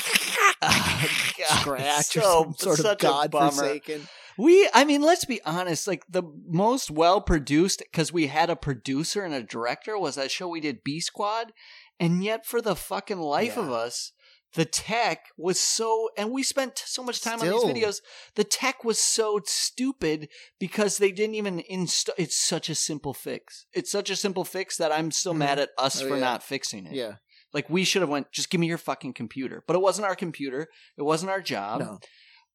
God, 0.62 1.08
scratch 1.60 2.16
or 2.18 2.22
some 2.22 2.54
sort 2.58 2.80
of 2.80 2.86
such 2.86 3.04
a 3.04 3.08
bummer. 3.08 3.28
godforsaken. 3.30 4.08
We 4.40 4.70
i 4.74 4.84
mean 4.86 5.02
let's 5.02 5.26
be 5.26 5.42
honest 5.46 5.88
like 5.88 6.04
the 6.10 6.24
most 6.48 6.90
well 6.90 7.20
produced 7.22 7.80
because 7.92 8.12
we 8.14 8.28
had 8.28 8.50
a 8.50 8.56
producer 8.56 9.24
and 9.24 9.34
a 9.34 9.44
director 9.44 9.98
was 9.98 10.16
that 10.16 10.32
show 10.32 10.48
we 10.48 10.60
did 10.62 10.84
b 10.84 11.00
squad 11.00 11.52
and 12.00 12.24
yet 12.24 12.46
for 12.46 12.62
the 12.62 12.76
fucking 12.76 13.20
life 13.20 13.54
Yeah. 13.58 13.64
of 13.64 13.72
us 13.72 14.14
the 14.56 14.66
tech 14.66 15.26
was 15.38 15.60
so 15.60 16.10
and 16.18 16.32
we 16.32 16.42
spent 16.42 16.82
so 16.84 17.04
much 17.04 17.22
time 17.22 17.38
Still. 17.40 17.68
on 17.68 17.74
these 17.74 17.84
videos 17.84 18.02
the 18.36 18.44
tech 18.44 18.84
was 18.84 18.98
so 19.00 19.40
stupid 19.46 20.30
because 20.60 20.98
they 20.98 21.12
didn't 21.12 21.36
even 21.36 21.62
install 21.70 22.16
it's 22.18 22.36
such 22.36 22.70
a 22.70 22.76
simple 22.76 23.14
fix 23.14 23.66
it's 23.74 23.92
such 23.92 24.10
a 24.10 24.16
simple 24.16 24.44
fix 24.44 24.78
that 24.78 24.92
i'm 24.92 25.12
still 25.12 25.34
Mhm. 25.34 25.38
mad 25.38 25.60
at 25.60 25.70
us 25.78 26.02
Oh, 26.02 26.08
for 26.08 26.16
yeah. 26.16 26.22
not 26.22 26.44
fixing 26.44 26.88
it 26.88 26.94
Yeah, 26.96 27.16
like 27.54 27.70
we 27.70 27.84
should 27.84 28.02
have 28.02 28.10
went 28.10 28.32
just 28.32 28.50
give 28.50 28.60
me 28.60 28.68
your 28.68 28.80
fucking 28.80 29.14
computer 29.14 29.64
but 29.68 29.76
it 29.76 29.82
wasn't 29.82 30.08
our 30.08 30.16
computer 30.16 30.68
it 30.98 31.04
wasn't 31.04 31.30
our 31.30 31.42
job 31.42 31.82
no, 31.82 32.00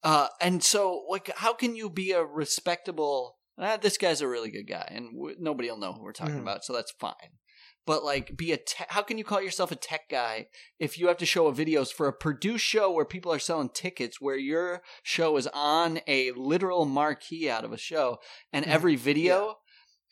uh, 0.05 0.29
and 0.41 0.63
so, 0.63 1.05
like, 1.09 1.31
how 1.37 1.53
can 1.55 1.75
you 1.75 1.91
be 1.91 2.13
a 2.13 2.23
respectable? 2.25 3.39
Uh, 3.59 3.77
this 3.77 3.99
guy's 3.99 4.21
a 4.21 4.29
really 4.29 4.51
good 4.51 4.69
guy, 4.69 4.87
and 4.91 5.13
w- 5.15 5.37
nobody 5.39 5.69
will 5.71 5.79
know 5.79 5.93
who 5.93 6.03
we're 6.03 6.13
talking 6.13 6.37
Mhm. 6.37 6.43
about, 6.43 6.65
so 6.65 6.73
that's 6.73 6.93
fine. 7.01 7.39
But 7.87 8.03
like, 8.03 8.37
be 8.37 8.51
a 8.53 8.57
te- 8.57 8.87
how 8.89 9.03
can 9.03 9.19
you 9.19 9.25
call 9.25 9.43
yourself 9.43 9.71
a 9.71 9.77
tech 9.77 10.09
guy 10.11 10.47
if 10.79 10.99
you 10.99 11.09
have 11.09 11.19
to 11.19 11.27
show 11.27 11.47
a 11.49 11.53
videos 11.53 11.93
for 11.93 12.09
a 12.09 12.13
produced 12.15 12.65
show 12.65 12.91
where 12.91 13.05
people 13.05 13.31
are 13.33 13.39
selling 13.39 13.69
tickets, 13.69 14.21
where 14.21 14.39
your 14.39 14.83
show 15.03 15.37
is 15.37 15.47
on 15.53 16.01
a 16.07 16.33
literal 16.33 16.87
marquee 16.87 17.49
out 17.51 17.63
of 17.65 17.73
a 17.73 17.77
show, 17.79 18.19
and 18.53 18.65
Mhm. 18.65 18.71
every 18.71 18.97
video 18.97 19.59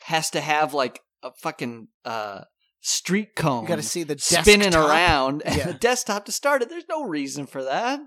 has 0.02 0.28
to 0.30 0.40
have 0.42 0.74
like 0.74 1.00
a 1.22 1.32
fucking 1.32 1.88
uh, 2.04 2.42
street 2.80 3.34
cone 3.36 3.62
you 3.62 3.68
got 3.68 3.76
to 3.76 3.82
see 3.82 4.02
the 4.02 4.18
spinning 4.18 4.70
desktop. 4.70 4.88
around 4.90 5.42
and 5.42 5.54
Yeah. 5.56 5.66
the 5.68 5.74
desktop 5.74 6.24
to 6.26 6.32
start 6.32 6.62
it. 6.62 6.68
There's 6.68 6.88
no 6.88 7.04
reason 7.04 7.46
for 7.46 7.62
that. 7.64 8.00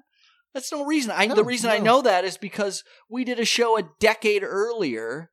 That's 0.55 0.71
no 0.71 0.85
reason. 0.85 1.11
I 1.11 1.25
No, 1.27 1.35
the 1.35 1.41
oh, 1.41 1.45
reason 1.45 1.69
I 1.69 1.79
know 1.79 2.01
that 2.01 2.23
is 2.23 2.37
because 2.37 2.83
we 3.09 3.25
did 3.25 3.39
a 3.39 3.45
show 3.45 3.77
a 3.77 3.83
decade 3.99 4.41
earlier 4.41 5.29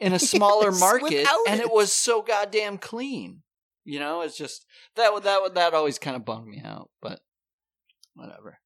in 0.00 0.12
a 0.12 0.18
smaller 0.18 0.70
Yes, 0.72 0.80
market, 0.80 1.26
and 1.48 1.60
it 1.60 1.66
it. 1.66 1.72
was 1.72 1.92
so 1.92 2.20
goddamn 2.22 2.78
clean. 2.78 3.42
You 3.84 4.00
know, 4.00 4.22
it's 4.22 4.36
just 4.36 4.66
that 4.96 5.14
would 5.14 5.22
that 5.22 5.40
would 5.42 5.54
that 5.54 5.74
always 5.74 5.98
kind 6.00 6.16
of 6.16 6.24
bummed 6.24 6.48
me 6.48 6.60
out, 6.64 6.90
but 7.00 7.20
whatever. 8.14 8.58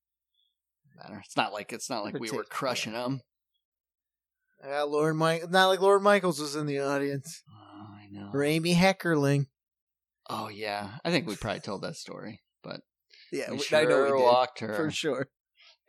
Matter. 0.97 1.21
It's 1.25 1.37
not 1.37 1.53
like 1.53 1.73
it's 1.75 1.91
not 1.91 2.05
like 2.05 2.19
we 2.19 2.31
were 2.31 2.43
crushing 2.45 2.95
them. 2.95 3.21
Yeah, 4.65 4.83
Lord 4.83 5.15
Mike. 5.15 5.51
Not 5.51 5.67
like 5.69 5.81
Lorne 5.81 6.03
Michaels 6.03 6.41
was 6.41 6.57
in 6.57 6.67
the 6.67 6.81
audience. 6.81 7.43
Oh, 7.49 7.87
I 7.95 8.09
know. 8.11 8.31
Or 8.33 8.43
Amy 8.43 8.75
Heckerling. 8.75 9.47
Oh 10.31 10.49
yeah, 10.49 10.93
I 11.05 11.11
think 11.11 11.29
we 11.29 11.37
probably 11.37 11.61
told 11.61 11.83
that 11.83 11.97
story, 11.97 12.41
but 12.63 12.81
Yeah, 13.31 13.51
we 13.51 13.59
we- 13.59 13.63
sure 13.63 13.79
I 13.79 13.85
know 13.85 14.05
we 14.05 14.19
did, 14.19 14.25
walked 14.25 14.61
her. 14.61 14.75
for 14.75 14.91
sure. 14.91 15.29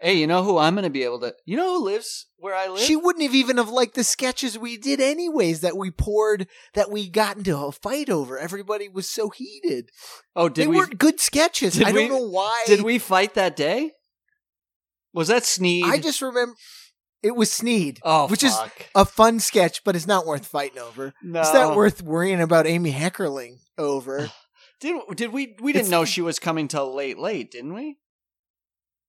Hey, 0.01 0.13
you 0.17 0.27
know 0.27 0.43
who 0.43 0.57
I'm 0.57 0.75
going 0.75 0.83
to 0.85 0.89
be 0.89 1.03
able 1.03 1.19
to? 1.19 1.35
You 1.45 1.57
know 1.57 1.77
who 1.77 1.83
lives 1.85 2.27
where 2.37 2.55
I 2.55 2.67
live? 2.67 2.79
She 2.79 2.95
wouldn't 2.95 3.23
have 3.23 3.35
even 3.35 3.57
have 3.57 3.69
liked 3.69 3.95
the 3.95 4.03
sketches 4.05 4.57
we 4.57 4.77
did, 4.77 5.01
anyways. 5.01 5.59
That 5.61 5.75
we 5.75 5.91
poured, 5.91 6.47
that 6.73 6.89
we 6.89 7.09
got 7.09 7.35
into 7.37 7.57
a 7.57 7.71
fight 7.71 8.09
over. 8.09 8.37
Everybody 8.39 8.87
was 8.87 9.09
so 9.09 9.29
heated. 9.29 9.89
oh, 10.35 10.47
did 10.47 10.63
they 10.63 10.67
we? 10.67 10.77
weren't 10.77 10.97
good 10.97 11.19
sketches. 11.19 11.81
I 11.81 11.91
we- 11.91 12.07
don't 12.07 12.09
know 12.09 12.29
why. 12.29 12.63
Did 12.65 12.81
we 12.83 12.97
fight 12.97 13.33
that 13.33 13.55
day? 13.55 13.91
Was 15.13 15.27
that 15.27 15.43
Sneed? 15.45 15.85
I 15.85 15.97
just 15.97 16.21
remember 16.21 16.55
it 17.21 17.35
was 17.35 17.51
Sneed, 17.51 17.99
oh, 18.03 18.27
which 18.27 18.43
is 18.43 18.57
a 18.95 19.03
fun 19.05 19.39
sketch, 19.39 19.83
but 19.83 19.95
it's 19.95 20.07
not 20.07 20.25
worth 20.25 20.45
fighting 20.45 20.79
over. 20.79 21.13
no. 21.21 21.41
It's 21.41 21.53
not 21.53 21.75
worth 21.75 22.01
worrying 22.01 22.39
about 22.39 22.67
Amy 22.67 22.93
Heckerling 22.93 23.57
over. 23.77 24.31
Did 24.79 24.95
did 25.15 25.33
we? 25.33 25.57
We 25.59 25.73
didn't 25.73 25.87
It's- 25.87 25.91
know 25.91 26.05
she 26.05 26.21
was 26.21 26.39
coming 26.39 26.69
till 26.69 26.95
late, 26.95 27.19
late, 27.19 27.51
didn't 27.51 27.73
we? 27.73 27.97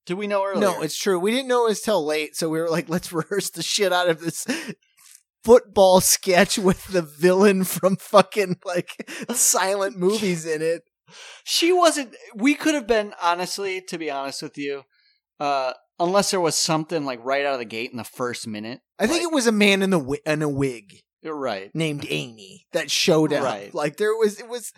Did 0.07 0.15
we 0.15 0.27
know 0.27 0.45
earlier? 0.45 0.61
No, 0.61 0.83
it's 0.83 0.97
true. 0.99 1.19
We 1.19 1.31
didn't 1.31 1.49
know 1.49 1.67
it 1.67 1.71
was 1.71 1.81
till 1.83 2.05
late, 2.05 2.35
so 2.37 2.49
we 2.49 2.59
were 2.61 2.71
like, 2.71 2.89
let's 2.89 3.13
rehearse 3.13 3.51
the 3.51 3.63
shit 3.63 3.93
out 3.93 4.09
of 4.09 4.21
this 4.21 4.47
football 5.45 6.01
sketch 6.01 6.59
with 6.59 6.87
the 6.89 7.03
villain 7.03 7.65
from 7.65 7.97
fucking 7.97 8.57
like 8.65 8.91
silent 9.33 9.97
movies 9.99 10.45
in 10.47 10.63
it. 10.63 10.83
she 11.45 11.73
wasn't. 11.73 12.15
We 12.35 12.55
could 12.55 12.75
have 12.75 12.87
been 12.87 13.15
honestly, 13.23 13.81
to 13.89 13.99
be 13.99 14.11
honest 14.11 14.43
with 14.43 14.57
you, 14.59 14.83
uh, 15.39 15.73
unless 15.99 16.31
there 16.31 16.41
was 16.41 16.57
something 16.57 17.05
like 17.05 17.25
right 17.25 17.45
out 17.47 17.55
of 17.55 17.59
the 17.59 17.65
gate 17.65 17.91
in 17.91 17.97
the 17.97 18.05
first 18.05 18.47
minute. 18.47 18.81
I 18.99 19.07
think 19.07 19.23
it 19.23 19.33
was 19.33 19.47
a 19.47 19.53
man 19.53 19.83
in 19.83 19.91
the 19.91 19.99
wi- 19.99 20.21
in 20.27 20.43
a 20.43 20.49
wig 20.49 21.01
You're 21.23 21.37
right. 21.39 21.71
named 21.75 22.07
Amy 22.09 22.67
that 22.73 22.91
showed 22.91 23.33
up. 23.33 23.45
Right. 23.45 23.73
Like 23.75 23.97
there 23.97 24.15
was, 24.15 24.39
it 24.41 24.49
was. 24.49 24.73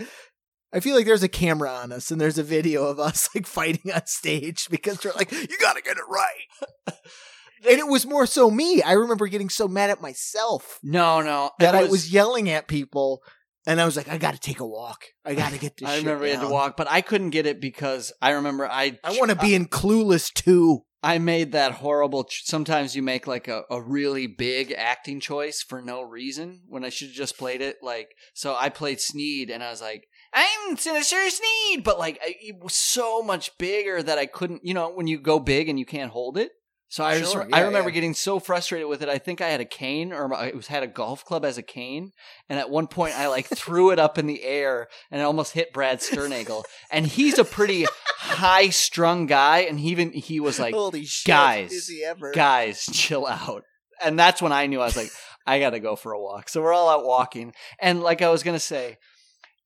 I 0.72 0.80
feel 0.80 0.96
like 0.96 1.06
there's 1.06 1.22
a 1.22 1.28
camera 1.28 1.70
on 1.70 1.92
us, 1.92 2.10
and 2.10 2.20
there's 2.20 2.38
a 2.38 2.42
video 2.42 2.84
of 2.86 2.98
us 2.98 3.28
like 3.34 3.46
fighting 3.46 3.92
on 3.92 4.06
stage 4.06 4.68
because 4.70 4.98
they're 4.98 5.12
like, 5.12 5.30
you 5.32 5.58
gotta 5.58 5.82
get 5.82 5.96
it 5.98 6.04
right. 6.08 6.46
and 7.68 7.78
it 7.78 7.86
was 7.86 8.06
more 8.06 8.26
so 8.26 8.50
me. 8.50 8.82
I 8.82 8.92
remember 8.92 9.26
getting 9.26 9.48
so 9.50 9.68
mad 9.68 9.90
at 9.90 10.00
myself 10.00 10.78
No, 10.82 11.20
no. 11.20 11.50
that 11.58 11.74
I 11.74 11.84
was 11.84 12.12
yelling 12.12 12.48
at 12.48 12.68
people, 12.68 13.22
and 13.66 13.80
I 13.80 13.84
was 13.84 13.96
like, 13.96 14.08
I 14.08 14.18
gotta 14.18 14.38
take 14.40 14.60
a 14.60 14.66
walk. 14.66 15.04
I 15.24 15.34
gotta 15.42 15.58
get 15.58 15.76
this. 15.76 15.88
I 15.88 15.98
remember 15.98 16.24
we 16.24 16.30
had 16.30 16.40
to 16.40 16.48
walk, 16.48 16.76
but 16.76 16.90
I 16.90 17.00
couldn't 17.00 17.30
get 17.30 17.46
it 17.46 17.60
because 17.60 18.12
I 18.22 18.30
remember 18.30 18.66
I 18.66 18.98
I 19.04 19.18
want 19.18 19.30
to 19.30 19.36
be 19.36 19.54
in 19.54 19.66
Clueless 19.66 20.32
too. 20.32 20.84
I 21.04 21.18
made 21.18 21.50
that 21.50 21.72
horrible. 21.72 22.24
Ch- 22.24 22.42
sometimes 22.44 22.94
you 22.94 23.02
make 23.02 23.26
like 23.26 23.48
a, 23.48 23.64
a 23.68 23.82
really 23.82 24.28
big 24.28 24.72
acting 24.72 25.18
choice 25.18 25.60
for 25.60 25.82
no 25.82 26.00
reason 26.02 26.62
when 26.68 26.84
I 26.84 26.90
should 26.90 27.08
have 27.08 27.16
just 27.16 27.36
played 27.36 27.60
it. 27.60 27.78
Like, 27.82 28.10
so 28.34 28.54
I 28.56 28.68
played 28.68 29.00
Sneed 29.00 29.50
and 29.50 29.64
I 29.64 29.70
was 29.70 29.80
like, 29.82 30.06
I'm 30.34 30.70
in 30.70 30.96
a 30.96 31.04
serious 31.04 31.40
need, 31.40 31.84
but 31.84 31.98
like 31.98 32.18
it 32.22 32.62
was 32.62 32.74
so 32.74 33.22
much 33.22 33.56
bigger 33.58 34.02
that 34.02 34.18
I 34.18 34.26
couldn't, 34.26 34.64
you 34.64 34.74
know, 34.74 34.90
when 34.90 35.06
you 35.06 35.18
go 35.18 35.38
big 35.38 35.68
and 35.68 35.78
you 35.78 35.86
can't 35.86 36.10
hold 36.10 36.38
it. 36.38 36.52
So 36.88 37.02
I 37.04 37.18
just 37.18 37.32
Sure, 37.32 37.48
I 37.50 37.60
remember 37.60 37.88
yeah. 37.88 37.94
getting 37.94 38.12
so 38.12 38.38
frustrated 38.38 38.86
with 38.86 39.02
it. 39.02 39.08
I 39.08 39.16
think 39.16 39.40
I 39.40 39.48
had 39.48 39.62
a 39.62 39.64
cane 39.64 40.12
or 40.12 40.32
I 40.34 40.50
was 40.50 40.66
had 40.66 40.82
a 40.82 40.86
golf 40.86 41.24
club 41.24 41.42
as 41.42 41.56
a 41.56 41.62
cane, 41.62 42.12
and 42.50 42.58
at 42.58 42.68
one 42.68 42.86
point 42.86 43.18
I 43.18 43.28
like 43.28 43.46
threw 43.54 43.90
it 43.92 43.98
up 43.98 44.18
in 44.18 44.26
the 44.26 44.42
air 44.42 44.88
and 45.10 45.20
it 45.20 45.24
almost 45.24 45.54
hit 45.54 45.72
Brad 45.72 46.00
Sternagel. 46.00 46.64
and 46.90 47.06
he's 47.06 47.38
a 47.38 47.44
pretty 47.44 47.86
high 48.18 48.68
strung 48.68 49.24
guy, 49.24 49.60
and 49.60 49.80
he 49.80 49.88
even 49.88 50.12
he 50.12 50.38
was 50.38 50.58
like, 50.58 50.74
Holy 50.74 51.06
shit! 51.06 51.28
guys, 51.28 51.72
is 51.72 51.88
he 51.88 52.04
ever? 52.04 52.30
"Guys, 52.32 52.84
chill 52.92 53.26
out." 53.26 53.64
And 54.04 54.18
that's 54.18 54.42
when 54.42 54.52
I 54.52 54.66
knew 54.66 54.80
I 54.80 54.84
was 54.84 54.96
like, 54.96 55.10
I 55.46 55.60
got 55.60 55.70
to 55.70 55.80
go 55.80 55.96
for 55.96 56.12
a 56.12 56.20
walk. 56.20 56.48
So 56.50 56.60
we're 56.60 56.74
all 56.74 56.90
out 56.90 57.06
walking, 57.06 57.54
and 57.78 58.02
like 58.02 58.20
I 58.20 58.28
was 58.28 58.42
gonna 58.42 58.58
say, 58.60 58.98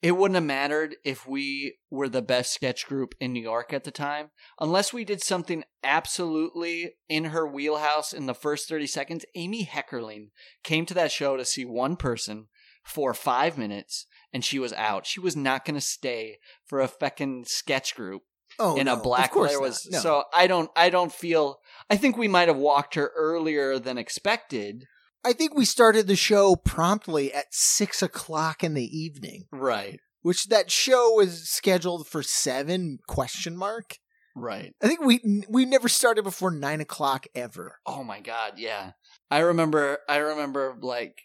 it 0.06 0.16
wouldn't 0.16 0.36
have 0.36 0.44
mattered 0.44 0.94
if 1.04 1.26
we 1.26 1.78
were 1.90 2.08
the 2.08 2.22
best 2.22 2.52
sketch 2.54 2.86
group 2.86 3.12
in 3.18 3.32
New 3.32 3.42
York 3.42 3.72
at 3.72 3.82
the 3.82 3.90
time, 3.90 4.30
unless 4.60 4.92
we 4.92 5.04
did 5.04 5.20
something 5.20 5.64
absolutely 5.82 6.92
in 7.08 7.24
her 7.24 7.44
wheelhouse 7.44 8.12
in 8.12 8.26
the 8.26 8.34
first 8.34 8.68
30 8.68 8.86
seconds. 8.86 9.24
Amy 9.34 9.66
Heckerling 9.66 10.28
came 10.62 10.86
to 10.86 10.94
that 10.94 11.10
show 11.10 11.36
to 11.36 11.44
see 11.44 11.64
one 11.64 11.96
person 11.96 12.46
for 12.84 13.12
five 13.14 13.58
minutes 13.58 14.06
and 14.32 14.44
she 14.44 14.60
was 14.60 14.72
out. 14.74 15.06
She 15.06 15.18
was 15.18 15.34
not 15.34 15.64
going 15.64 15.74
to 15.74 15.80
stay 15.80 16.38
for 16.64 16.80
a 16.80 16.86
feckin' 16.88 17.48
sketch 17.48 17.96
group 17.96 18.22
Oh, 18.60 18.76
in 18.76 18.86
no, 18.86 18.94
a 18.94 18.96
black 18.96 19.32
not. 19.34 19.60
was 19.60 19.88
No. 19.90 19.98
so 19.98 20.22
I 20.32 20.46
don't 20.46 20.70
I 20.76 20.88
don't 20.88 21.12
feel 21.12 21.58
I 21.90 21.96
think 21.96 22.16
we 22.16 22.28
might 22.28 22.46
have 22.46 22.56
walked 22.56 22.94
her 22.94 23.10
earlier 23.16 23.80
than 23.80 23.98
expected. 23.98 24.84
I 25.26 25.32
think 25.32 25.54
we 25.56 25.64
started 25.64 26.06
the 26.06 26.14
show 26.14 26.54
promptly 26.54 27.32
at 27.34 27.46
six 27.50 28.00
o'clock 28.00 28.62
in 28.62 28.74
the 28.74 28.84
evening, 28.98 29.46
Right. 29.50 29.98
which 30.22 30.44
that 30.46 30.70
show 30.70 31.14
was 31.14 31.48
scheduled 31.48 32.06
for 32.06 32.22
seven 32.22 32.98
question 33.08 33.56
mark. 33.56 33.98
Right. 34.36 34.72
I 34.82 34.86
think 34.86 35.00
we 35.00 35.42
we 35.48 35.64
never 35.64 35.88
started 35.88 36.22
before 36.22 36.50
nine 36.52 36.80
o'clock 36.80 37.26
ever. 37.34 37.80
Oh 37.86 38.04
my 38.04 38.20
god, 38.20 38.52
yeah. 38.58 38.92
I 39.30 39.38
remember 39.40 39.98
I 40.08 40.18
remember 40.18 40.76
like 40.80 41.22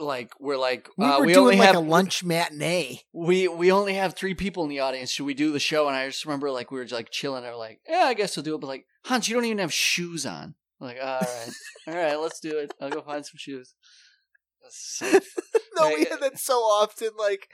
like 0.00 0.32
we're 0.40 0.56
like 0.56 0.88
We 0.96 1.04
uh, 1.04 1.20
were 1.20 1.26
we 1.26 1.34
doing 1.34 1.44
only 1.44 1.56
like 1.58 1.66
have 1.66 1.76
a 1.76 1.80
lunch 1.80 2.24
matinee. 2.24 3.02
we 3.12 3.46
we 3.48 3.70
only 3.70 3.94
have 3.94 4.14
three 4.16 4.34
people 4.34 4.64
in 4.64 4.70
the 4.70 4.80
audience. 4.80 5.10
Should 5.10 5.26
we 5.26 5.34
do 5.34 5.52
the 5.52 5.60
show? 5.60 5.86
And 5.86 5.94
I 5.96 6.08
just 6.08 6.24
remember 6.24 6.50
like 6.50 6.70
we 6.70 6.78
were 6.78 6.84
just 6.84 6.94
like 6.94 7.10
chilling. 7.10 7.44
And 7.44 7.52
we're 7.52 7.58
like, 7.58 7.80
yeah, 7.88 8.04
I 8.06 8.14
guess 8.14 8.36
we'll 8.36 8.44
do 8.44 8.54
it. 8.54 8.60
But 8.62 8.66
like, 8.68 8.86
Hans, 9.04 9.28
you 9.28 9.34
don't 9.36 9.44
even 9.44 9.58
have 9.58 9.72
shoes 9.72 10.24
on. 10.26 10.54
I'm 10.82 10.88
like, 10.88 10.98
all 11.00 11.20
right, 11.20 11.50
all 11.86 11.94
right, 11.94 12.20
let's 12.20 12.40
do 12.40 12.58
it. 12.58 12.74
I'll 12.80 12.90
go 12.90 13.02
find 13.02 13.24
some 13.24 13.36
shoes. 13.36 13.74
So 14.68 15.06
no, 15.76 15.88
we 15.88 16.04
had 16.04 16.14
uh, 16.14 16.16
that 16.22 16.38
so 16.38 16.54
often. 16.54 17.10
Like, 17.18 17.48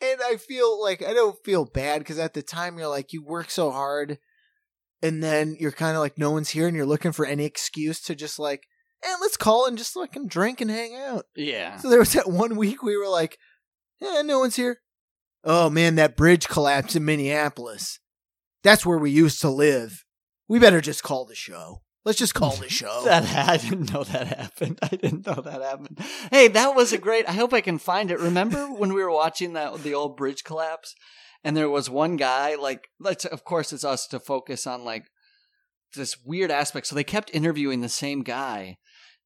and 0.00 0.20
I 0.24 0.36
feel 0.36 0.80
like 0.82 1.02
I 1.02 1.12
don't 1.12 1.36
feel 1.44 1.64
bad 1.64 2.00
because 2.00 2.18
at 2.18 2.34
the 2.34 2.42
time 2.42 2.78
you're 2.78 2.88
like 2.88 3.12
you 3.12 3.22
work 3.24 3.50
so 3.50 3.70
hard, 3.70 4.18
and 5.02 5.22
then 5.22 5.56
you're 5.58 5.72
kind 5.72 5.96
of 5.96 6.00
like 6.00 6.18
no 6.18 6.32
one's 6.32 6.50
here, 6.50 6.66
and 6.66 6.76
you're 6.76 6.86
looking 6.86 7.12
for 7.12 7.24
any 7.24 7.44
excuse 7.44 8.00
to 8.02 8.14
just 8.14 8.38
like, 8.38 8.64
and 9.06 9.16
let's 9.20 9.36
call 9.36 9.66
and 9.66 9.78
just 9.78 9.94
fucking 9.94 10.26
drink 10.26 10.60
and 10.60 10.70
hang 10.70 10.96
out. 10.96 11.26
yeah. 11.36 11.76
So 11.76 11.88
there 11.88 12.00
was 12.00 12.12
that 12.14 12.28
one 12.28 12.56
week 12.56 12.82
we 12.82 12.96
were 12.96 13.08
like, 13.08 13.38
yeah, 14.00 14.22
no 14.22 14.40
one's 14.40 14.56
here. 14.56 14.80
Oh 15.44 15.70
man, 15.70 15.94
that 15.96 16.16
bridge 16.16 16.48
collapsed 16.48 16.96
in 16.96 17.04
Minneapolis. 17.04 18.00
That's 18.64 18.84
where 18.86 18.98
we 18.98 19.10
used 19.10 19.40
to 19.42 19.50
live. 19.50 20.04
We 20.48 20.58
better 20.58 20.80
just 20.80 21.02
call 21.02 21.24
the 21.24 21.34
show. 21.34 21.83
Let's 22.04 22.18
just 22.18 22.34
call 22.34 22.52
the 22.56 22.68
show. 22.68 23.02
That 23.04 23.48
I 23.48 23.56
didn't 23.56 23.92
know 23.92 24.04
that 24.04 24.26
happened. 24.26 24.78
I 24.82 24.88
didn't 24.88 25.26
know 25.26 25.40
that 25.40 25.62
happened. 25.62 25.98
Hey, 26.30 26.48
that 26.48 26.74
was 26.74 26.92
a 26.92 26.98
great. 26.98 27.28
I 27.28 27.32
hope 27.32 27.52
I 27.52 27.60
can 27.60 27.78
find 27.78 28.10
it. 28.10 28.18
Remember 28.20 28.66
when 28.72 28.92
we 28.92 29.02
were 29.02 29.10
watching 29.10 29.54
that 29.54 29.82
the 29.82 29.94
old 29.94 30.16
bridge 30.16 30.44
collapse, 30.44 30.94
and 31.42 31.56
there 31.56 31.70
was 31.70 31.88
one 31.88 32.16
guy 32.16 32.54
like, 32.56 32.88
let's 33.00 33.24
of 33.24 33.44
course 33.44 33.72
it's 33.72 33.84
us 33.84 34.06
to 34.08 34.20
focus 34.20 34.66
on 34.66 34.84
like 34.84 35.06
this 35.94 36.16
weird 36.24 36.50
aspect. 36.50 36.86
So 36.86 36.94
they 36.94 37.04
kept 37.04 37.30
interviewing 37.34 37.80
the 37.80 37.88
same 37.88 38.22
guy, 38.22 38.76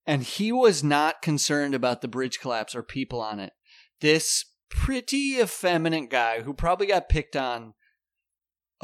and 0.06 0.22
he 0.22 0.52
was 0.52 0.84
not 0.84 1.22
concerned 1.22 1.74
about 1.74 2.00
the 2.00 2.08
bridge 2.08 2.38
collapse 2.40 2.74
or 2.74 2.82
people 2.82 3.20
on 3.20 3.40
it. 3.40 3.52
This 4.00 4.44
pretty 4.70 5.38
effeminate 5.40 6.10
guy 6.10 6.42
who 6.42 6.52
probably 6.54 6.86
got 6.86 7.08
picked 7.08 7.34
on 7.34 7.72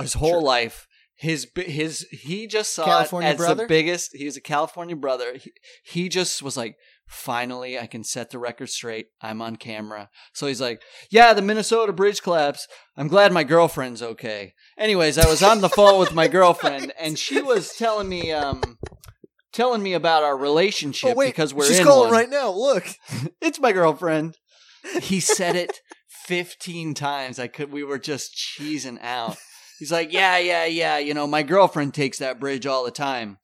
his 0.01 0.14
whole 0.14 0.30
Sure. 0.30 0.42
life. 0.42 0.88
His 1.17 1.47
his 1.57 2.07
he 2.11 2.47
just 2.47 2.75
saw 2.75 2.85
California 2.85 3.31
it 3.31 3.33
as 3.33 3.39
brother? 3.39 3.62
the 3.65 3.69
biggest. 3.69 4.11
He's 4.15 4.37
a 4.37 4.41
California 4.41 4.97
brother. 4.97 5.35
He, 5.35 5.53
he 5.85 6.09
just 6.09 6.43
was 6.43 6.57
like, 6.57 6.77
finally, 7.07 7.79
I 7.79 7.87
can 7.87 8.03
set 8.03 8.31
the 8.31 8.39
record 8.39 8.69
straight. 8.69 9.07
I'm 9.21 9.41
on 9.41 9.57
camera. 9.57 10.11
So 10.33 10.47
he's 10.47 10.61
like, 10.61 10.83
yeah, 11.11 11.33
the 11.33 11.43
Minnesota 11.43 11.93
bridge 11.93 12.23
collapse. 12.23 12.67
I'm 12.97 13.09
glad 13.09 13.33
my 13.33 13.45
girlfriend's 13.45 14.03
okay. 14.03 14.55
Anyways, 14.77 15.17
I 15.17 15.29
was 15.29 15.43
on 15.43 15.61
the 15.61 15.69
phone 15.69 16.01
with 16.01 16.15
my 16.15 16.27
girlfriend, 16.27 16.93
and 16.99 17.19
she 17.19 17.41
was 17.41 17.75
telling 17.77 18.09
me 18.09 18.33
um 18.33 18.79
telling 19.53 19.83
me 19.83 19.93
about 19.93 20.25
our 20.25 20.37
relationship 20.37 21.12
oh 21.12 21.15
wait, 21.15 21.29
because 21.29 21.55
we're 21.55 21.67
she's 21.67 21.79
in 21.79 21.87
calling 21.87 22.11
one. 22.11 22.19
right 22.19 22.31
now. 22.31 22.51
Look, 22.51 22.87
It's 23.41 23.61
my 23.61 23.73
girlfriend. 23.73 24.37
He 25.01 25.21
said 25.21 25.55
it 25.57 25.81
15 26.27 26.95
times. 26.95 27.39
I 27.39 27.47
could 27.47 27.71
we 27.71 27.85
were 27.85 27.99
just 27.99 28.35
cheesing 28.35 28.99
out. 29.01 29.37
He's 29.79 29.93
like, 29.93 30.12
"Yeah, 30.12 30.39
yeah, 30.39 30.64
yeah, 30.66 30.99
you 30.99 31.14
know, 31.14 31.27
my 31.27 31.43
girlfriend 31.43 31.95
takes 31.95 32.18
that 32.18 32.39
bridge 32.41 32.66
all 32.66 32.85
the 32.85 32.91
time 32.91 33.39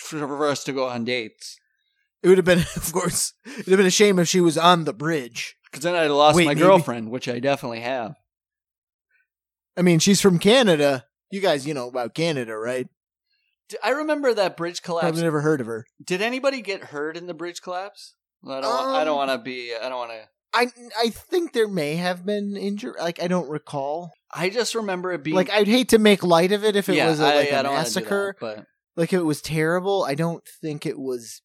for 0.00 0.46
us 0.46 0.64
to 0.64 0.72
go 0.72 0.86
on 0.88 1.04
dates." 1.04 1.58
it 2.20 2.28
would 2.28 2.38
have 2.38 2.44
been, 2.44 2.58
of 2.76 2.92
course, 2.92 3.32
it'd 3.46 3.68
have 3.68 3.76
been 3.76 3.86
a 3.86 3.90
shame 3.90 4.18
if 4.18 4.26
she 4.28 4.40
was 4.40 4.58
on 4.58 4.84
the 4.84 4.92
bridge. 4.92 5.56
Cuz 5.72 5.82
then 5.84 5.94
I'd 5.94 6.02
have 6.02 6.10
lost 6.10 6.36
Wait, 6.36 6.46
my 6.46 6.54
maybe- 6.54 6.66
girlfriend, 6.66 7.10
which 7.10 7.28
I 7.28 7.38
definitely 7.38 7.80
have. 7.80 8.14
I 9.76 9.82
mean, 9.82 9.98
she's 10.00 10.20
from 10.20 10.38
Canada. 10.38 11.06
You 11.30 11.40
guys, 11.40 11.66
you 11.66 11.74
know 11.74 11.88
about 11.88 12.14
Canada, 12.14 12.56
right? 12.56 12.88
I 13.84 13.90
remember 13.90 14.32
that 14.34 14.56
bridge 14.56 14.82
collapse. 14.82 15.06
I've 15.06 15.22
never 15.22 15.42
heard 15.42 15.60
of 15.60 15.66
her. 15.66 15.86
Did 16.02 16.22
anybody 16.22 16.62
get 16.62 16.84
hurt 16.84 17.16
in 17.16 17.26
the 17.26 17.34
bridge 17.34 17.60
collapse? 17.62 18.14
I 18.46 18.60
don't 18.60 18.64
want, 18.64 18.86
I 18.96 19.04
don't 19.04 19.12
Um, 19.20 19.28
want 19.28 19.30
to 19.30 19.38
be 19.38 19.74
I 19.74 19.88
don't 19.88 19.98
want 19.98 20.10
to 20.12 20.28
I 20.54 20.68
I 20.98 21.10
think 21.10 21.52
there 21.52 21.68
may 21.68 21.96
have 21.96 22.24
been 22.24 22.56
injury. 22.56 22.94
Like 22.98 23.22
I 23.22 23.28
don't 23.28 23.48
recall. 23.48 24.12
I 24.34 24.48
just 24.50 24.74
remember 24.74 25.12
it 25.12 25.22
being 25.22 25.36
Like 25.36 25.50
I'd 25.50 25.68
hate 25.68 25.90
to 25.90 25.98
make 25.98 26.22
light 26.22 26.52
of 26.52 26.64
it 26.64 26.74
if 26.76 26.88
it 26.88 26.94
yeah, 26.96 27.08
was 27.08 27.20
a, 27.20 27.24
I- 27.24 27.34
like 27.36 27.52
I 27.52 27.60
a 27.60 27.62
wanna 27.64 27.68
do 27.68 27.68
that, 27.68 27.78
massacre. 27.78 28.36
but 28.40 28.64
like 28.96 29.12
it 29.12 29.20
was 29.22 29.40
terrible. 29.42 30.04
I 30.04 30.14
don't 30.14 30.42
think 30.62 30.86
it 30.86 30.98
was. 30.98 31.42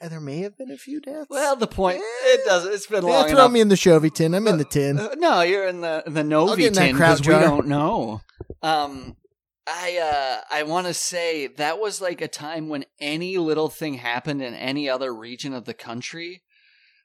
There 0.00 0.20
may 0.20 0.40
have 0.40 0.56
been 0.58 0.70
a 0.72 0.76
few 0.76 1.00
deaths. 1.00 1.26
well, 1.30 1.54
the 1.54 1.66
point 1.68 1.98
Eh, 1.98 2.02
it 2.34 2.44
doesn't. 2.44 2.72
it's 2.72 2.86
been 2.86 3.04
yeah, 3.06 3.10
long 3.10 3.24
throw 3.28 3.34
enough. 3.44 3.52
me 3.52 3.60
in 3.60 3.68
the 3.68 3.76
Chovy 3.76 4.12
tin. 4.12 4.34
I'm 4.34 4.46
in 4.48 4.58
the 4.58 4.64
tin. 4.64 4.98
Uh, 4.98 5.14
no, 5.18 5.42
you're 5.42 5.68
in 5.68 5.80
the 5.82 6.02
the 6.06 6.24
Novi 6.24 6.62
get 6.62 6.66
in 6.68 6.72
that 6.74 6.86
tin 6.86 6.94
because 6.94 7.20
we 7.20 7.26
don't 7.34 7.68
know. 7.68 8.20
Um, 8.62 9.16
I 9.68 9.98
uh, 9.98 10.40
I 10.50 10.62
want 10.62 10.86
to 10.86 10.94
say 10.94 11.46
that 11.46 11.78
was 11.78 12.00
like 12.00 12.20
a 12.20 12.28
time 12.28 12.68
when 12.68 12.84
any 13.00 13.36
little 13.38 13.68
thing 13.68 13.94
happened 13.94 14.42
in 14.42 14.54
any 14.54 14.88
other 14.88 15.14
region 15.14 15.52
of 15.52 15.64
the 15.64 15.74
country, 15.74 16.42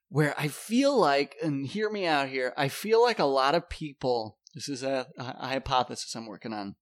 where 0.10 0.34
I 0.38 0.48
feel 0.48 0.98
like, 0.98 1.36
and 1.42 1.66
hear 1.68 1.90
me 1.90 2.06
out 2.06 2.30
here, 2.30 2.54
I 2.56 2.70
feel 2.70 3.02
like 3.02 3.20
a 3.20 3.26
lot 3.26 3.56
of 3.56 3.70
people. 3.70 4.38
This 4.54 4.70
is 4.70 4.84
a, 4.84 5.08
a 5.18 5.48
hypothesis 5.48 6.16
I'm 6.16 6.28
working 6.28 6.54
on. 6.54 6.76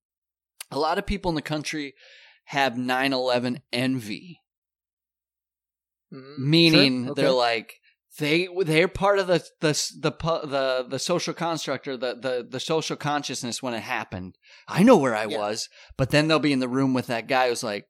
A 0.70 0.78
lot 0.78 0.98
of 0.98 1.06
people 1.06 1.30
in 1.30 1.34
the 1.34 1.42
country 1.42 1.94
have 2.44 2.74
9/11 2.74 3.62
envy 3.72 4.42
Mm, 6.12 6.38
meaning 6.38 7.02
sure, 7.04 7.12
okay. 7.12 7.22
they're 7.22 7.30
like 7.30 7.80
they 8.18 8.48
they're 8.64 8.88
part 8.88 9.18
of 9.18 9.26
the 9.26 9.42
the 9.60 9.72
the 10.00 10.10
the 10.46 10.86
the 10.88 10.98
social 10.98 11.32
construct 11.34 11.88
or 11.88 11.96
the 11.96 12.14
the 12.14 12.46
the 12.48 12.60
social 12.60 12.96
consciousness 12.96 13.62
when 13.62 13.74
it 13.74 13.80
happened. 13.82 14.36
I 14.68 14.82
know 14.82 14.96
where 14.96 15.14
I 15.16 15.26
Yeah. 15.26 15.38
was, 15.38 15.68
but 15.96 16.10
then 16.10 16.28
they'll 16.28 16.38
be 16.38 16.52
in 16.52 16.60
the 16.60 16.68
room 16.68 16.92
with 16.94 17.06
that 17.06 17.26
guy 17.26 17.48
who's 17.48 17.62
like, 17.62 17.86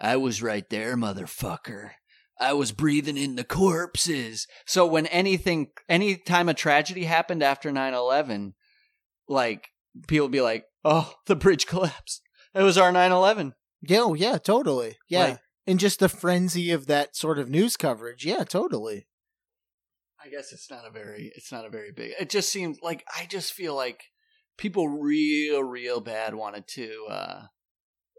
"I 0.00 0.16
was 0.16 0.42
right 0.42 0.68
there, 0.70 0.96
motherfucker. 0.96 1.90
I 2.40 2.52
was 2.52 2.72
breathing 2.72 3.16
in 3.16 3.34
the 3.36 3.44
corpses." 3.44 4.46
So 4.66 4.86
when 4.86 5.06
anything, 5.06 5.68
any 5.88 6.16
time 6.16 6.48
a 6.48 6.54
tragedy 6.54 7.04
happened 7.04 7.42
after 7.42 7.70
9-11, 7.72 8.54
like 9.28 9.68
people 10.06 10.28
be 10.28 10.40
like, 10.40 10.66
"Oh, 10.84 11.14
the 11.26 11.36
bridge 11.36 11.66
collapsed. 11.66 12.22
It 12.54 12.62
was 12.62 12.78
our 12.78 12.92
9-11. 12.92 13.54
Yeah, 13.82 14.00
oh, 14.02 14.14
yeah, 14.14 14.38
totally. 14.38 14.98
Yeah. 15.08 15.24
Like- 15.24 15.38
and 15.66 15.80
just 15.80 15.98
the 15.98 16.08
frenzy 16.10 16.70
of 16.70 16.86
that 16.86 17.16
sort 17.16 17.38
of 17.38 17.48
news 17.48 17.76
coverage. 17.76 18.24
Yeah, 18.26 18.44
totally. 18.44 19.06
I 20.24 20.28
guess 20.30 20.52
it's 20.52 20.70
not 20.70 20.86
a 20.86 20.90
very 20.90 21.32
it's 21.36 21.52
not 21.52 21.66
a 21.66 21.70
very 21.70 21.92
big. 21.92 22.12
It 22.18 22.30
just 22.30 22.50
seems 22.50 22.78
like 22.82 23.04
I 23.14 23.26
just 23.26 23.52
feel 23.52 23.74
like 23.74 24.04
people 24.56 24.88
real 24.88 25.62
real 25.62 26.00
bad 26.00 26.34
wanted 26.34 26.66
to 26.68 27.06
uh 27.10 27.42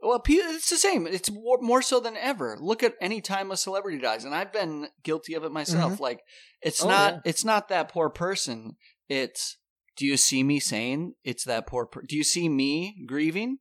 well 0.01 0.21
it's 0.27 0.69
the 0.69 0.75
same 0.75 1.07
it's 1.07 1.31
more, 1.31 1.57
more 1.61 1.81
so 1.81 1.99
than 1.99 2.17
ever 2.17 2.57
look 2.59 2.83
at 2.83 2.93
any 2.99 3.21
time 3.21 3.51
a 3.51 3.57
celebrity 3.57 3.97
dies 3.97 4.25
and 4.25 4.35
i've 4.35 4.51
been 4.51 4.87
guilty 5.03 5.33
of 5.33 5.45
it 5.45 5.51
myself 5.53 5.99
like 6.01 6.19
it's 6.61 6.83
Oh, 6.83 6.89
not 6.89 7.13
yeah. 7.13 7.19
it's 7.23 7.45
not 7.45 7.69
that 7.69 7.87
poor 7.87 8.09
person 8.09 8.75
it's 9.07 9.57
do 9.95 10.05
you 10.05 10.17
see 10.17 10.43
me 10.43 10.59
saying 10.59 11.13
it's 11.23 11.45
that 11.45 11.67
poor 11.67 11.85
per- 11.85 12.01
do 12.01 12.17
you 12.17 12.23
see 12.25 12.49
me 12.49 13.05
grieving 13.07 13.59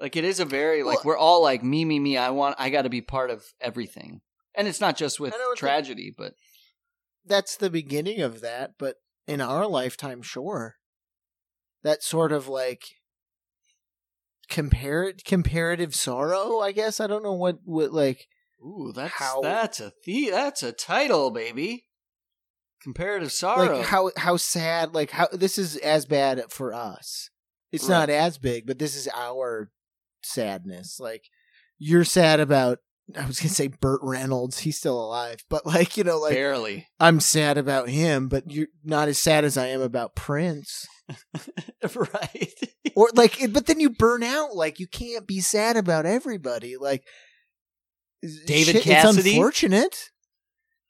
like 0.00 0.16
it 0.16 0.24
is 0.24 0.40
a 0.40 0.44
very 0.44 0.82
like 0.82 1.04
Well- 1.04 1.14
we're 1.14 1.16
all 1.18 1.42
like 1.42 1.62
me 1.62 1.84
me 1.84 2.00
me 2.00 2.16
i 2.16 2.30
want 2.30 2.56
i 2.58 2.70
got 2.70 2.82
to 2.82 2.90
be 2.90 3.00
part 3.02 3.30
of 3.30 3.44
everything 3.60 4.20
and 4.56 4.66
it's 4.66 4.80
not 4.80 4.96
just 4.96 5.20
with 5.20 5.32
I 5.32 5.38
know 5.38 5.44
what 5.50 5.56
the- 5.58 5.60
tragedy 5.60 6.12
but 6.18 6.32
That's 7.24 7.56
the 7.56 7.70
beginning 7.70 8.20
of 8.20 8.40
that, 8.40 8.72
but 8.78 8.96
in 9.26 9.40
our 9.40 9.66
lifetime, 9.66 10.22
sure. 10.22 10.76
That 11.82 12.02
sort 12.02 12.32
of 12.32 12.48
like 12.48 12.82
compare 14.48 15.12
comparative 15.24 15.94
sorrow. 15.94 16.60
I 16.60 16.72
guess 16.72 17.00
I 17.00 17.06
don't 17.06 17.22
know 17.22 17.34
what 17.34 17.58
what 17.64 17.92
like 17.92 18.26
Ooh, 18.60 18.92
that's 18.92 19.12
How- 19.14 19.40
that's 19.40 19.78
a 19.78 19.92
the- 20.04 20.30
that's 20.30 20.62
a 20.64 20.72
title, 20.72 21.30
baby. 21.30 21.86
Comparative 22.82 23.30
sorrow. 23.32 23.76
like 23.78 23.86
how 23.86 24.10
how 24.16 24.36
sad 24.36 24.94
like 24.94 25.10
how 25.10 25.28
this 25.32 25.58
is 25.58 25.76
as 25.76 26.06
bad 26.06 26.44
for 26.50 26.72
us. 26.74 27.30
It's 27.70 27.84
Right. 27.84 27.90
not 28.00 28.10
as 28.10 28.38
big, 28.38 28.66
but 28.66 28.78
this 28.78 28.96
is 28.96 29.08
our 29.14 29.70
sadness. 30.22 30.98
Like 30.98 31.24
you're 31.78 32.04
sad 32.04 32.40
about. 32.40 32.78
I 33.16 33.26
was 33.26 33.40
gonna 33.40 33.48
say 33.50 33.68
Burt 33.68 34.00
Reynolds. 34.02 34.60
He's 34.60 34.76
still 34.76 35.02
alive, 35.02 35.44
but 35.48 35.64
like 35.64 35.96
you 35.96 36.04
know, 36.04 36.18
like 36.18 36.34
Barely. 36.34 36.88
I'm 37.00 37.20
sad 37.20 37.56
about 37.56 37.88
him, 37.88 38.28
but 38.28 38.50
you're 38.50 38.68
not 38.84 39.08
as 39.08 39.18
sad 39.18 39.44
as 39.44 39.56
I 39.56 39.68
am 39.68 39.80
about 39.80 40.14
Prince. 40.14 40.86
right. 41.96 42.54
Or 42.94 43.08
like, 43.14 43.38
but 43.52 43.66
then 43.66 43.80
you 43.80 43.90
burn 43.90 44.22
out. 44.22 44.54
Like 44.54 44.78
you 44.78 44.86
can't 44.86 45.26
be 45.26 45.40
sad 45.40 45.76
about 45.76 46.04
everybody. 46.04 46.76
Like 46.76 47.04
David 48.22 48.76
shit, 48.76 48.82
Cassidy? 48.82 49.30
It's 49.30 49.36
unfortunate. 49.36 50.10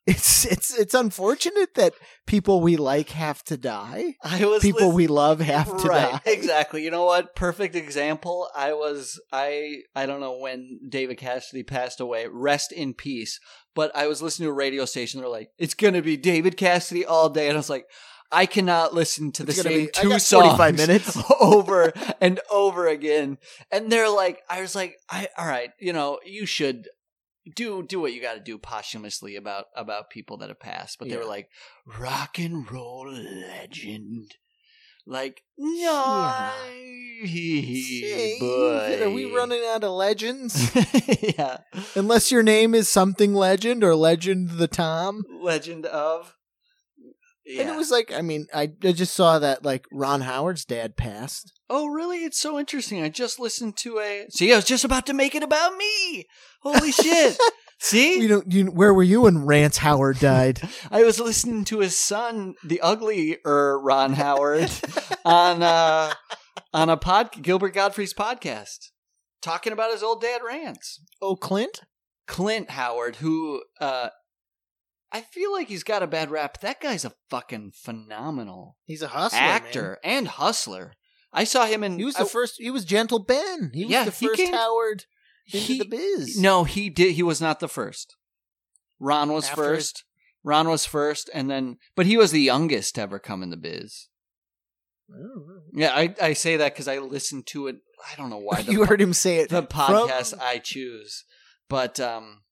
It's 0.09 0.47
it's 0.47 0.75
it's 0.79 0.95
unfortunate 0.95 1.75
that 1.75 1.93
people 2.27 2.61
we 2.63 2.77
like 2.77 3.11
have 3.11 3.43
to 3.45 3.57
die. 3.59 4.15
I 4.23 4.45
was 4.47 4.63
People 4.63 4.93
we 4.93 5.07
love 5.07 5.41
have 5.41 5.67
to 5.83 5.89
right, 5.89 6.13
die. 6.13 6.21
exactly. 6.27 6.83
You 6.83 6.91
know 6.91 7.05
what? 7.05 7.35
Perfect 7.37 7.75
example. 7.75 8.49
I 8.57 8.73
was 8.73 9.21
I 9.33 9.83
I 9.95 10.07
don't 10.07 10.21
know 10.21 10.39
when 10.39 10.81
David 10.89 11.19
Cassidy 11.19 11.63
passed 11.63 12.01
away. 12.01 12.27
Rest 12.31 12.73
in 12.73 12.95
peace. 12.95 13.39
But 13.75 13.95
I 13.95 14.07
was 14.07 14.23
listening 14.23 14.47
to 14.47 14.51
a 14.53 14.55
radio 14.55 14.87
station. 14.87 15.21
They're 15.21 15.29
like, 15.29 15.51
"It's 15.59 15.75
gonna 15.75 16.03
be 16.03 16.17
David 16.17 16.57
Cassidy 16.57 17.05
all 17.05 17.29
day," 17.29 17.49
and 17.49 17.57
I 17.57 17.61
was 17.61 17.71
like, 17.71 17.85
"I 18.33 18.47
cannot 18.47 18.95
listen 18.95 19.31
to 19.33 19.45
the 19.45 19.53
It's 19.53 19.63
same 19.63 19.85
be- 19.87 19.91
two 19.93 20.19
songs 20.19 20.59
minutes. 20.77 21.17
over 21.41 21.93
and 22.21 22.41
over 22.51 22.89
again." 22.89 23.39
And 23.71 23.93
they're 23.93 24.09
like, 24.11 24.41
"I 24.49 24.63
was 24.63 24.75
like, 24.75 24.97
I 25.11 25.29
all 25.37 25.47
right, 25.47 25.71
you 25.79 25.93
know, 25.93 26.19
you 26.25 26.47
should." 26.47 26.89
Do 27.55 27.83
do 27.83 28.01
what 28.01 28.13
you 28.13 28.21
got 28.23 28.35
to 28.35 28.41
do 28.41 28.59
posthumously 28.59 29.37
about 29.37 29.67
about 29.77 30.11
people 30.11 30.37
that 30.39 30.49
have 30.49 30.61
passed, 30.61 30.99
but 30.99 31.09
they 31.09 31.17
were 31.17 31.25
like 31.25 31.49
rock 31.99 32.39
and 32.39 32.71
roll 32.71 33.11
legend, 33.13 34.37
like 35.07 35.43
no. 35.57 36.51
Boy. 38.41 39.03
Are 39.03 39.11
we 39.11 39.25
running 39.25 39.63
out 39.67 39.83
of 39.83 39.91
legends? 39.93 40.71
yeah, 41.37 41.59
Unless 41.95 42.31
your 42.31 42.43
name 42.45 42.75
is 42.75 42.89
something 42.89 43.35
legend 43.35 43.83
or 43.83 43.95
legend 43.97 44.51
the 44.51 44.69
Tom. 44.69 45.25
legend 45.43 45.85
of. 45.87 46.37
Yeah. 47.49 47.63
And 47.63 47.71
it 47.71 47.77
was 47.77 47.91
like, 47.91 48.13
I 48.13 48.21
mean, 48.21 48.47
I, 48.53 48.71
I 48.85 48.93
just 48.93 49.15
saw 49.15 49.39
that 49.39 49.65
like 49.65 49.87
Ron 49.91 50.21
Howard's 50.21 50.67
dad 50.67 50.97
passed. 50.97 51.53
oh, 51.71 51.87
really? 51.87 52.19
It's 52.19 52.39
so 52.39 52.59
interesting. 52.59 53.03
I 53.03 53.09
just 53.09 53.41
listened 53.41 53.77
to 53.79 53.99
a. 54.01 54.27
See, 54.31 54.53
I 54.53 54.57
was 54.57 54.67
just 54.67 54.85
about 54.85 55.07
to 55.07 55.15
make 55.15 55.35
it 55.35 55.43
about 55.43 55.75
me. 55.77 56.27
Holy 56.63 56.93
shit! 56.93 57.39
See, 57.81 58.21
You 58.21 58.29
know, 58.29 58.43
you, 58.47 58.67
where 58.67 58.93
were 58.93 59.05
you 59.05 59.21
when 59.23 59.47
Rance 59.47 59.79
Howard 59.79 60.19
died? 60.19 60.61
I 60.91 61.05
was 61.05 61.21
listening 61.21 61.65
to 61.67 61.79
his 61.79 61.97
son, 61.97 62.55
the 62.65 62.81
ugly 62.81 63.39
er 63.47 63.79
Ron 63.81 64.15
Howard, 64.15 64.69
on 65.25 65.63
uh 65.63 66.13
on 66.75 66.91
a 66.91 66.97
pod 66.97 67.31
Gilbert 67.41 67.75
Gottfried's 67.75 68.13
podcast, 68.15 68.89
talking 69.41 69.73
about 69.73 69.93
his 69.93 70.03
old 70.03 70.21
dad 70.21 70.41
Rance. 70.47 71.01
oh, 71.23 71.37
Clint? 71.37 71.83
Clint 72.27 72.71
Howard, 72.73 73.17
who 73.17 73.63
uh 73.81 74.09
I 75.11 75.23
feel 75.23 75.53
like 75.53 75.69
he's 75.69 75.85
got 75.85 76.03
a 76.03 76.07
bad 76.07 76.31
rap. 76.31 76.61
That 76.61 76.81
guy's 76.81 77.05
a 77.05 77.13
fucking 77.31 77.73
phenomenal 77.75 78.77
He's 78.85 79.03
a 79.03 79.09
hustler. 79.09 79.39
actor 79.41 79.99
and 80.05 80.29
hustler. 80.29 80.93
I 81.33 81.45
saw 81.45 81.67
him 81.67 81.83
in 81.85 81.99
He 81.99 82.05
was 82.05 82.15
the 82.17 82.25
I- 82.25 82.29
first. 82.29 82.55
He 82.59 82.71
was 82.71 82.85
Gentle 82.85 83.19
Ben. 83.19 83.71
He 83.75 83.85
was 83.85 83.93
Yeah, 83.93 84.05
the 84.05 84.11
he 84.11 84.27
first 84.27 84.39
came- 84.41 84.53
Howard 84.53 85.05
into 85.47 85.59
he- 85.59 85.79
the 85.79 85.85
biz. 85.87 86.39
No, 86.39 86.65
he 86.65 86.91
did 86.91 87.13
he 87.15 87.23
was 87.23 87.41
not 87.41 87.61
the 87.61 87.69
first. 87.69 88.17
Ron 89.01 89.33
was 89.33 89.45
After- 89.49 89.57
first. 89.57 90.05
Ron 90.45 90.69
was 90.69 90.85
first 90.87 91.31
and 91.35 91.51
then 91.51 91.79
but 91.97 92.07
he 92.07 92.17
was 92.17 92.31
the 92.31 92.41
youngest 92.41 92.95
to 92.97 93.01
ever 93.03 93.19
come 93.19 93.43
in 93.43 93.51
the 93.51 93.57
biz. 93.57 94.09
Oh, 95.11 95.63
Yeah, 95.73 95.95
I, 95.95 96.15
I 96.21 96.33
say 96.35 96.57
that 96.59 96.75
because 96.75 96.89
I 96.89 96.99
listened 96.99 97.47
to 97.49 97.67
it. 97.69 97.77
I 98.11 98.15
don't 98.17 98.31
know 98.31 98.37
why 98.39 98.63
the, 98.63 98.73
you 98.73 98.85
heard 98.85 99.01
him 99.01 99.13
say 99.15 99.39
it. 99.39 99.49
the 99.49 99.63
from- 99.63 99.69
podcast 99.69 100.39
I 100.41 100.59
choose, 100.59 101.25
but 101.69 101.99
um, 101.99 102.43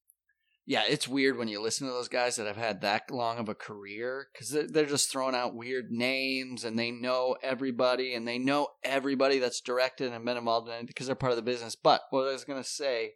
yeah, 0.66 0.82
it's 0.88 1.06
weird 1.06 1.38
when 1.38 1.46
you 1.48 1.62
listen 1.62 1.86
to 1.86 1.92
those 1.92 2.08
guys 2.08 2.36
that 2.36 2.46
have 2.46 2.56
had 2.56 2.80
that 2.80 3.10
long 3.10 3.38
of 3.38 3.48
a 3.48 3.54
career 3.54 4.26
because 4.32 4.50
they're, 4.50 4.66
they're 4.66 4.84
just 4.86 5.10
throwing 5.10 5.34
out 5.36 5.54
weird 5.54 5.92
names 5.92 6.64
and 6.64 6.76
they 6.76 6.90
know 6.90 7.36
everybody 7.40 8.14
and 8.14 8.26
they 8.26 8.38
know 8.38 8.68
everybody 8.82 9.38
that's 9.38 9.60
directed 9.60 10.12
and 10.12 10.24
been 10.24 10.36
involved 10.36 10.68
in 10.68 10.74
it 10.74 10.86
because 10.88 11.06
they're 11.06 11.14
part 11.14 11.30
of 11.30 11.36
the 11.36 11.42
business. 11.42 11.76
But 11.76 12.02
what 12.10 12.26
I 12.28 12.32
was 12.32 12.44
gonna 12.44 12.64
say 12.64 13.12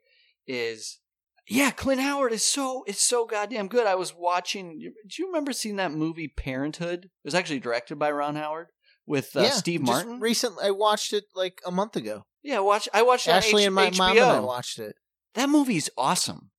is. 0.47 0.99
Yeah, 1.49 1.73
Clint 1.73 2.01
Howard 2.01 2.33
is 2.33 2.45
so 2.47 2.85
is 2.87 3.01
so 3.01 3.27
goddamn 3.27 3.67
good. 3.67 3.85
I 3.87 3.97
was 3.97 4.15
watching. 4.15 4.79
Do 4.79 5.15
you 5.19 5.27
remember 5.27 5.53
seeing 5.53 5.77
that 5.77 5.91
movie 5.91 6.29
Parenthood? 6.29 7.07
It 7.07 7.11
was 7.25 7.35
actually 7.35 7.59
directed 7.59 7.99
by 7.99 8.13
Ron 8.13 8.37
Howard 8.37 8.69
with 9.05 9.35
uh, 9.35 9.41
Yeah, 9.41 9.51
Steve 9.51 9.81
Martin. 9.81 10.21
Recently, 10.21 10.65
I 10.67 10.71
watched 10.71 11.13
it 11.13 11.25
like 11.35 11.61
a 11.67 11.73
month 11.73 11.97
ago. 11.97 12.27
Yeah, 12.45 12.61
watch. 12.61 12.89
I 12.95 13.03
watched 13.03 13.27
it 13.27 13.33
on 13.33 13.37
Ashley 13.39 13.63
H- 13.63 13.67
and 13.67 13.75
my 13.75 13.91
HBO. 13.91 13.99
mom 13.99 14.11
and 14.17 14.21
I 14.21 14.41
watched 14.41 14.79
it. 14.79 14.95
That 15.35 15.49
movie's 15.49 15.91
awesome. 15.99 16.51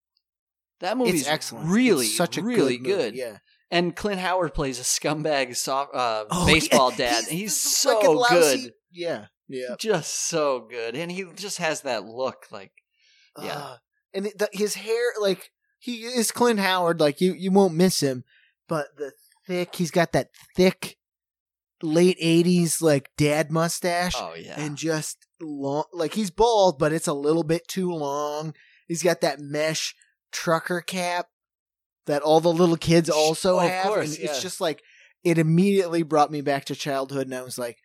That 0.81 0.97
movie's 0.97 1.21
it's 1.21 1.29
excellent. 1.29 1.67
Really, 1.69 2.05
It's 2.07 2.17
such 2.17 2.37
a 2.37 2.43
really 2.43 2.77
good, 2.77 2.87
movie, 2.89 3.01
good. 3.11 3.15
Yeah. 3.15 3.37
And 3.69 3.95
Clint 3.95 4.19
Howard 4.19 4.53
plays 4.53 4.79
a 4.79 4.83
scumbag 4.83 5.55
soft, 5.55 5.95
uh, 5.95 6.25
Oh, 6.29 6.45
baseball 6.53 6.91
yeah. 6.91 6.97
dad. 6.97 7.23
He's, 7.29 7.81
fucking 7.83 8.01
so 8.05 8.25
good, 8.29 8.73
Yeah. 8.91 9.25
Yeah. 9.47 9.75
just 9.79 10.27
so 10.29 10.67
good, 10.69 10.95
and 10.95 11.11
he 11.11 11.25
just 11.35 11.57
has 11.59 11.81
that 11.81 12.05
look. 12.05 12.47
Like, 12.51 12.71
Yeah. 13.41 13.57
Uh, 13.57 13.77
and 14.13 14.25
the, 14.25 14.49
his 14.51 14.75
hair, 14.75 15.13
like 15.21 15.51
he 15.79 16.03
is 16.03 16.31
Clint 16.31 16.59
Howard. 16.59 16.99
Like 16.99 17.21
you, 17.21 17.33
you 17.33 17.51
won't 17.51 17.73
miss 17.73 18.01
him. 18.01 18.23
But 18.67 18.87
the 18.97 19.11
thick, 19.47 19.75
he's 19.75 19.91
got 19.91 20.11
that 20.13 20.29
thick, 20.55 20.97
late 21.81 22.17
'80s 22.19 22.81
like 22.81 23.09
dad 23.17 23.51
mustache, 23.51 24.13
oh 24.17 24.33
yeah, 24.37 24.59
and 24.59 24.77
just 24.77 25.17
long. 25.41 25.85
Like 25.93 26.13
he's 26.13 26.29
bald, 26.31 26.77
but 26.79 26.93
it's 26.93 27.07
a 27.07 27.13
little 27.13 27.43
bit 27.43 27.67
too 27.67 27.91
long. 27.91 28.53
He's 28.87 29.03
got 29.03 29.21
that 29.21 29.39
mesh 29.39 29.95
trucker 30.31 30.81
cap 30.81 31.27
that 32.07 32.21
all 32.21 32.39
the 32.39 32.51
little 32.53 32.77
kids 32.77 33.09
also 33.09 33.55
Oh, 33.55 33.59
of 33.59 33.69
have. 33.69 33.85
course, 33.85 34.17
yeah. 34.19 34.25
It's 34.25 34.41
just 34.41 34.59
like 34.61 34.81
it 35.23 35.37
immediately 35.37 36.03
brought 36.03 36.31
me 36.31 36.41
back 36.41 36.65
to 36.65 36.75
childhood, 36.75 37.27
and 37.27 37.35
I 37.35 37.41
was 37.43 37.57
like, 37.59 37.77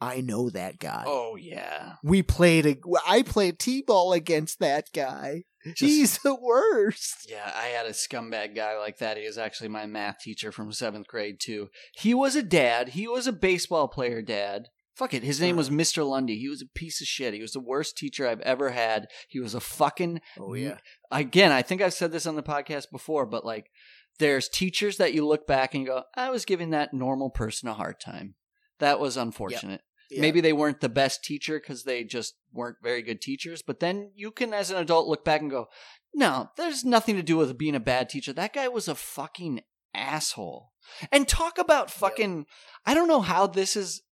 I 0.00 0.20
know 0.20 0.50
that 0.50 0.78
guy. 0.78 1.04
oh 1.06 1.36
yeah. 1.36 1.94
We 2.02 2.22
played 2.22 2.66
a. 2.66 2.76
I 3.06 3.22
played 3.22 3.58
t-ball 3.58 4.12
against 4.12 4.58
that 4.58 4.86
guy. 4.92 5.44
Just- 5.64 5.80
He's 5.80 6.18
the 6.18 6.34
worst. 6.34 7.26
Yeah, 7.30 7.50
I 7.54 7.66
had 7.68 7.86
a 7.86 7.90
scumbag 7.90 8.56
guy 8.56 8.76
like 8.78 8.98
that. 8.98 9.16
He 9.16 9.24
was 9.26 9.38
actually 9.38 9.68
my 9.68 9.86
math 9.86 10.18
teacher 10.18 10.50
from 10.50 10.72
seventh 10.72 11.06
grade 11.06 11.36
too. 11.40 11.68
He 11.94 12.14
was 12.14 12.34
a 12.34 12.42
dad. 12.42 12.90
He 12.90 13.06
was 13.06 13.28
a 13.28 13.32
baseball 13.32 13.86
player 13.86 14.22
dad. 14.22 14.66
Fuck 14.96 15.14
it. 15.14 15.22
His 15.22 15.40
name 15.40 15.56
was 15.56 15.70
Mr. 15.70 16.06
Lundy. 16.06 16.36
He 16.38 16.48
was 16.50 16.60
a 16.60 16.66
piece 16.78 17.00
of 17.00 17.06
shit. 17.06 17.32
He 17.32 17.40
was 17.40 17.52
the 17.52 17.60
worst 17.60 17.96
teacher 17.96 18.26
I've 18.28 18.40
ever 18.40 18.70
had. 18.72 19.06
He 19.28 19.38
was 19.40 19.54
a 19.54 19.60
fucking 19.60 20.20
Oh 20.38 20.52
yeah. 20.54 20.78
Again, 21.12 21.52
I 21.52 21.62
think 21.62 21.82
I've 21.82 21.94
said 21.94 22.12
this 22.12 22.26
on 22.26 22.36
the 22.36 22.42
podcast 22.42 22.90
before, 22.90 23.26
but 23.26 23.44
like 23.44 23.70
there's 24.18 24.48
teachers 24.48 24.96
that 24.96 25.14
you 25.14 25.26
look 25.26 25.46
back 25.46 25.74
and 25.74 25.82
you 25.82 25.88
go, 25.88 26.04
I 26.14 26.30
was 26.30 26.44
giving 26.44 26.70
that 26.70 26.94
normal 26.94 27.30
person 27.30 27.68
a 27.68 27.74
hard 27.74 28.00
time. 28.00 28.34
That 28.78 28.98
was 28.98 29.16
unfortunate. 29.16 29.82
Yeah. 30.10 30.20
Maybe 30.20 30.40
they 30.40 30.52
weren't 30.52 30.80
the 30.80 30.88
best 30.88 31.24
teacher 31.24 31.58
because 31.58 31.84
they 31.84 32.04
just 32.04 32.34
weren't 32.52 32.76
very 32.82 33.02
good 33.02 33.20
teachers. 33.20 33.62
But 33.62 33.80
then 33.80 34.10
you 34.14 34.30
can, 34.30 34.52
as 34.52 34.70
an 34.70 34.76
adult, 34.76 35.08
look 35.08 35.24
back 35.24 35.40
and 35.40 35.50
go, 35.50 35.68
no, 36.14 36.50
there's 36.56 36.84
nothing 36.84 37.16
to 37.16 37.22
do 37.22 37.38
with 37.38 37.56
being 37.56 37.74
a 37.74 37.80
bad 37.80 38.08
teacher. 38.08 38.32
That 38.32 38.52
guy 38.52 38.68
was 38.68 38.88
a 38.88 38.94
fucking 38.94 39.62
asshole. 39.94 40.72
And 41.10 41.26
talk 41.26 41.58
about 41.58 41.90
fucking, 41.90 42.46
I 42.84 42.92
don't 42.92 43.08
know 43.08 43.20
how 43.20 43.46
this 43.46 43.76
is. 43.76 44.02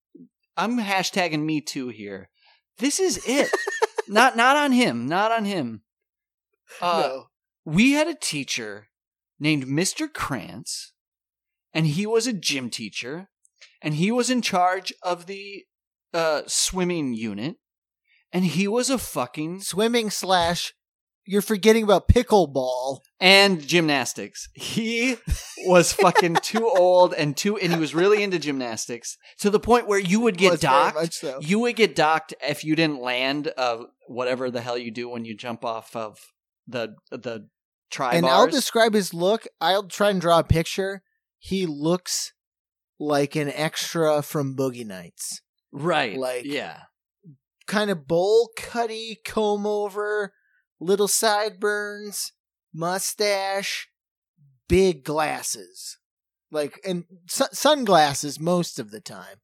I'm 0.57 0.79
hashtagging 0.79 1.45
me 1.45 1.61
too 1.61 1.89
here. 1.89 2.31
This 2.79 2.99
is 3.01 3.23
it. 3.27 3.51
not 4.09 4.37
not 4.37 4.57
on 4.57 4.73
him. 4.73 5.07
Not 5.07 5.33
on 5.33 5.45
him. 5.45 5.83
Uh, 6.81 7.03
no. 7.07 7.25
we 7.65 7.93
had 7.93 8.09
a 8.09 8.15
teacher 8.15 8.89
named 9.39 9.65
Mr. 9.67 10.13
Krantz, 10.13 10.93
and 11.73 11.87
he 11.87 12.07
was 12.07 12.27
a 12.27 12.33
gym 12.33 12.71
teacher, 12.71 13.29
and 13.83 13.95
he 13.95 14.11
was 14.13 14.31
in 14.31 14.43
charge 14.43 14.93
of 15.03 15.27
the 15.27 15.65
uh, 16.13 16.43
swimming 16.47 17.15
unit, 17.15 17.57
and 18.33 18.45
he 18.45 18.69
was 18.69 18.91
a 18.91 18.99
fucking 18.99 19.61
Swimming 19.61 20.11
slash. 20.11 20.75
You're 21.27 21.43
forgetting 21.43 21.85
about 21.85 22.09
pickleball. 22.09 23.01
and 23.21 23.65
gymnastics. 23.65 24.49
He 24.55 25.17
was 25.67 25.93
fucking 25.93 26.35
too 26.43 26.67
old 26.69 27.13
and 27.15 27.37
too, 27.37 27.57
and 27.57 27.73
he 27.73 27.79
was 27.79 27.95
really 27.95 28.23
into 28.23 28.39
gymnastics 28.39 29.17
to 29.39 29.51
the 29.51 29.61
point 29.61 29.87
where 29.87 29.99
you 29.99 30.19
would 30.21 30.37
get 30.39 30.53
Was 30.53 30.61
docked. 30.61 31.13
so. 31.15 31.39
You 31.41 31.61
would 31.61 31.77
get 31.77 31.95
docked 31.95 32.35
if 32.43 32.65
you 32.65 32.75
didn't 32.75 33.01
land 33.01 33.53
uh, 33.57 33.85
whatever 34.09 34.51
the 34.51 34.61
hell 34.63 34.79
you 34.79 34.91
do 34.91 35.09
when 35.09 35.25
you 35.25 35.37
jump 35.37 35.65
off 35.65 35.95
of 35.95 36.19
the 36.71 36.95
the 37.11 37.49
tri 37.91 38.15
and 38.15 38.27
I'll 38.27 38.47
describe 38.49 38.95
his 38.95 39.13
look. 39.13 39.47
I'll 39.61 39.89
try 39.89 40.11
and 40.11 40.21
draw 40.21 40.39
a 40.39 40.45
picture. 40.45 41.03
He 41.39 41.67
looks 41.67 42.33
like 42.99 43.35
an 43.37 43.51
extra 43.51 44.23
from 44.23 44.57
Boogie 44.57 44.87
Nights. 44.87 45.41
right, 45.73 46.17
like- 46.19 46.45
yeah. 46.45 46.83
kind 47.67 47.91
of 47.91 48.07
bowl 48.07 48.51
cutty 48.57 49.19
comb 49.25 49.67
over, 49.67 50.33
little 50.81 51.09
sideburns, 51.09 52.33
mustache, 52.75 53.89
big 54.69 55.05
glasses. 55.05 55.99
Like 56.53 56.81
and 56.85 57.05
su- 57.29 57.45
sunglasses 57.53 58.41
most 58.41 58.79
of 58.79 58.91
the 58.91 59.01
time. 59.01 59.37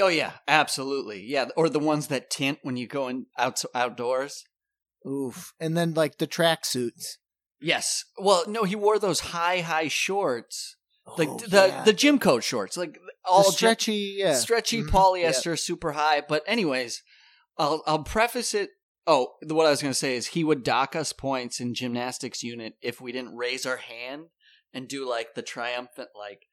Oh 0.00 0.08
yeah, 0.08 0.32
absolutely. 0.48 1.22
Yeah, 1.26 1.46
or 1.56 1.68
the 1.68 1.78
ones 1.80 2.06
that 2.08 2.30
tint 2.30 2.58
when 2.62 2.76
you 2.76 2.86
go 2.86 3.08
in 3.08 3.26
out 3.36 3.62
outdoors. 3.74 4.44
Oof. 5.06 5.52
And 5.60 5.76
then 5.76 5.94
like 5.94 6.18
the 6.18 6.26
track 6.26 6.64
suits. 6.64 7.18
Yes. 7.60 8.04
Well, 8.18 8.44
no, 8.46 8.64
he 8.64 8.76
wore 8.76 8.98
those 8.98 9.20
high 9.20 9.60
high 9.60 9.88
shorts, 9.88 10.76
like 11.18 11.28
Oh, 11.28 11.38
the 11.38 11.68
yeah. 11.68 11.84
the 11.84 11.92
gym 11.92 12.18
coat 12.18 12.42
shorts, 12.44 12.76
like 12.76 12.98
all 13.24 13.42
The 13.44 13.48
gym- 13.50 13.54
stretchy, 13.56 14.14
yeah. 14.18 14.34
stretchy 14.34 14.82
Mhm. 14.82 14.88
polyester, 14.90 15.58
super 15.58 15.92
high. 15.92 16.20
But 16.20 16.42
anyways, 16.46 17.02
I'll 17.58 17.82
I'll 17.86 18.02
preface 18.02 18.54
it. 18.54 18.70
Oh, 19.06 19.34
the- 19.42 19.54
what 19.54 19.66
I 19.66 19.70
was 19.70 19.82
going 19.82 19.92
to 19.92 19.98
say 19.98 20.16
is 20.16 20.28
he 20.28 20.44
would 20.44 20.62
dock 20.62 20.96
us 20.96 21.12
points 21.12 21.60
in 21.60 21.74
gymnastics 21.74 22.42
unit 22.42 22.74
if 22.82 23.00
we 23.00 23.12
didn't 23.12 23.36
raise 23.36 23.66
our 23.66 23.76
hand 23.76 24.26
and 24.72 24.88
do 24.88 25.08
like 25.08 25.34
the 25.34 25.42
triumphant 25.42 26.08
like 26.18 26.46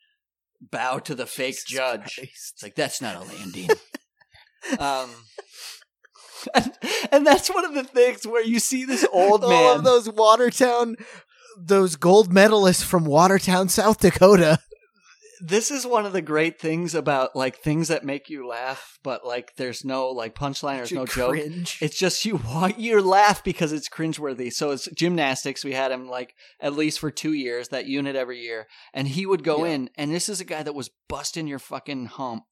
bow 0.59 0.99
to 0.99 1.15
the 1.15 1.25
fake 1.25 1.55
Jesus 1.55 1.69
judge. 1.69 2.15
Christ. 2.15 2.51
It's 2.55 2.63
like 2.63 2.75
that's 2.75 3.01
not 3.01 3.15
a 3.15 3.19
landing. 3.21 3.69
um, 4.79 5.09
and, 6.53 6.71
and 7.11 7.27
that's 7.27 7.49
one 7.49 7.65
of 7.65 7.73
the 7.73 7.83
things 7.83 8.25
where 8.25 8.43
you 8.43 8.59
see 8.59 8.85
this 8.85 9.05
old 9.11 9.43
oh, 9.43 9.49
man. 9.49 9.63
All 9.63 9.75
of 9.77 9.83
those 9.83 10.09
Watertown, 10.09 10.95
those 11.57 11.95
gold 11.95 12.33
medalists 12.33 12.83
from 12.83 13.05
Watertown, 13.05 13.69
South 13.69 13.99
Dakota. 13.99 14.59
this 15.43 15.71
is 15.71 15.87
one 15.87 16.05
of 16.05 16.13
the 16.13 16.21
great 16.21 16.59
things 16.61 16.93
about 16.93 17.35
like 17.35 17.57
things 17.57 17.87
that 17.87 18.05
make 18.05 18.29
you 18.29 18.47
laugh, 18.47 18.99
but 19.03 19.25
like 19.25 19.55
there's 19.55 19.83
no 19.83 20.09
like 20.09 20.35
punchline, 20.35 20.77
there's 20.77 20.91
no 20.91 21.05
joke. 21.05 21.35
It's 21.37 21.97
just 21.97 22.25
you 22.25 22.35
want 22.45 22.79
you 22.79 23.01
laugh 23.01 23.43
because 23.43 23.73
it's 23.73 23.89
cringeworthy. 23.89 24.53
So 24.53 24.71
it's 24.71 24.87
gymnastics. 24.91 25.65
We 25.65 25.73
had 25.73 25.91
him 25.91 26.07
like 26.07 26.35
at 26.59 26.73
least 26.73 26.99
for 26.99 27.09
two 27.09 27.33
years, 27.33 27.69
that 27.69 27.87
unit 27.87 28.15
every 28.15 28.39
year, 28.39 28.67
and 28.93 29.07
he 29.07 29.25
would 29.25 29.43
go 29.43 29.65
Yeah. 29.65 29.71
in, 29.71 29.89
and 29.95 30.13
this 30.13 30.29
is 30.29 30.39
a 30.41 30.45
guy 30.45 30.63
that 30.63 30.75
was 30.75 30.91
busting 31.09 31.47
your 31.47 31.59
fucking 31.59 32.05
hump 32.05 32.43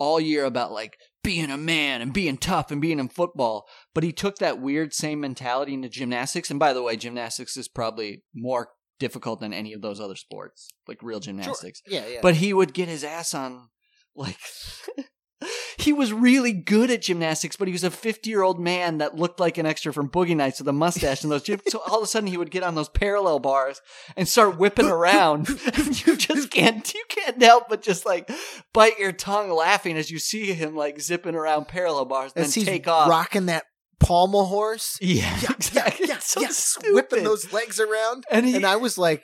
all 0.00 0.18
year 0.18 0.44
about 0.44 0.72
like 0.72 0.96
being 1.22 1.50
a 1.50 1.56
man 1.56 2.00
and 2.00 2.12
being 2.12 2.38
tough 2.38 2.72
and 2.72 2.80
being 2.80 2.98
in 2.98 3.08
football. 3.08 3.68
But 3.94 4.02
he 4.02 4.12
took 4.12 4.38
that 4.38 4.60
weird 4.60 4.92
same 4.92 5.20
mentality 5.20 5.74
into 5.74 5.88
gymnastics. 5.88 6.50
And 6.50 6.58
by 6.58 6.72
the 6.72 6.82
way, 6.82 6.96
gymnastics 6.96 7.56
is 7.56 7.68
probably 7.68 8.24
more 8.34 8.70
difficult 8.98 9.40
than 9.40 9.52
any 9.52 9.72
of 9.72 9.82
those 9.82 10.00
other 10.00 10.16
sports, 10.16 10.68
like 10.88 11.02
real 11.02 11.20
gymnastics. 11.20 11.82
Yeah, 11.86 12.06
yeah. 12.06 12.20
But 12.22 12.36
he 12.36 12.52
would 12.52 12.74
get 12.74 12.88
his 12.88 13.04
ass 13.04 13.34
on 13.34 13.68
like 14.16 14.38
he 15.78 15.92
was 15.92 16.12
really 16.12 16.52
good 16.52 16.90
at 16.90 17.02
gymnastics, 17.02 17.56
but 17.56 17.68
he 17.68 17.72
was 17.72 17.84
a 17.84 17.90
50 17.90 18.28
year 18.30 18.42
old 18.42 18.60
man 18.60 18.98
that 18.98 19.16
looked 19.16 19.40
like 19.40 19.58
an 19.58 19.66
extra 19.66 19.92
from 19.92 20.08
Boogie 20.08 20.36
Nights 20.36 20.58
with 20.60 20.68
a 20.68 20.72
mustache 20.72 21.22
and 21.22 21.32
those 21.32 21.42
gym. 21.42 21.60
So 21.68 21.80
all 21.86 21.98
of 21.98 22.04
a 22.04 22.06
sudden 22.06 22.26
he 22.28 22.36
would 22.36 22.50
get 22.50 22.62
on 22.62 22.74
those 22.74 22.88
parallel 22.88 23.38
bars 23.38 23.80
and 24.16 24.28
start 24.28 24.58
whipping 24.58 24.86
around. 24.90 25.48
and 25.74 26.06
you 26.06 26.16
just 26.16 26.50
can't, 26.50 26.92
you 26.94 27.04
can't 27.08 27.42
help 27.42 27.68
but 27.68 27.82
just 27.82 28.04
like 28.06 28.30
bite 28.72 28.98
your 28.98 29.12
tongue 29.12 29.50
laughing 29.50 29.96
as 29.96 30.10
you 30.10 30.18
see 30.18 30.52
him 30.52 30.76
like 30.76 31.00
zipping 31.00 31.34
around 31.34 31.68
parallel 31.68 32.04
bars 32.04 32.32
and 32.36 32.44
As 32.44 32.54
then 32.54 32.64
take 32.64 32.86
off. 32.88 33.08
rocking 33.08 33.46
that 33.46 33.64
pommel 33.98 34.46
horse. 34.46 34.98
yeah, 35.00 35.38
Yeah, 35.42 35.50
exactly. 35.52 36.08
yeah, 36.08 36.18
so 36.20 36.80
whipping 36.94 37.24
those 37.24 37.52
legs 37.52 37.78
around. 37.80 38.24
And 38.30 38.46
he, 38.46 38.54
And 38.56 38.64
I 38.66 38.76
was 38.76 38.96
like, 38.98 39.22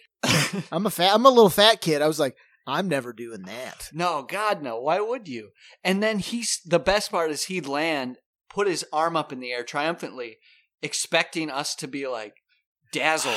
I'm 0.73 0.87
a 0.87 0.91
fat, 0.91 1.15
I'm 1.15 1.25
a 1.25 1.31
little 1.31 1.51
fat 1.51 1.81
kid. 1.81 2.03
I 2.03 2.07
was 2.09 2.19
like, 2.19 2.37
I'm 2.67 2.89
never 2.89 3.13
doing 3.13 3.43
that. 3.43 3.91
No, 3.93 4.23
God, 4.23 4.63
no. 4.63 4.81
Why 4.81 5.01
would 5.01 5.29
you? 5.29 5.51
And 5.85 6.03
then 6.03 6.19
he's 6.19 6.61
the 6.65 6.81
best 6.81 7.11
part 7.11 7.31
is 7.31 7.45
he'd 7.45 7.67
land, 7.67 8.19
put 8.51 8.67
his 8.67 8.85
arm 8.93 9.17
up 9.17 9.33
in 9.33 9.41
the 9.41 9.53
air 9.53 9.63
triumphantly, 9.63 10.39
expecting 10.83 11.51
us 11.51 11.75
to 11.77 11.87
be 11.87 12.07
like 12.07 12.35
dazzled. 12.93 13.35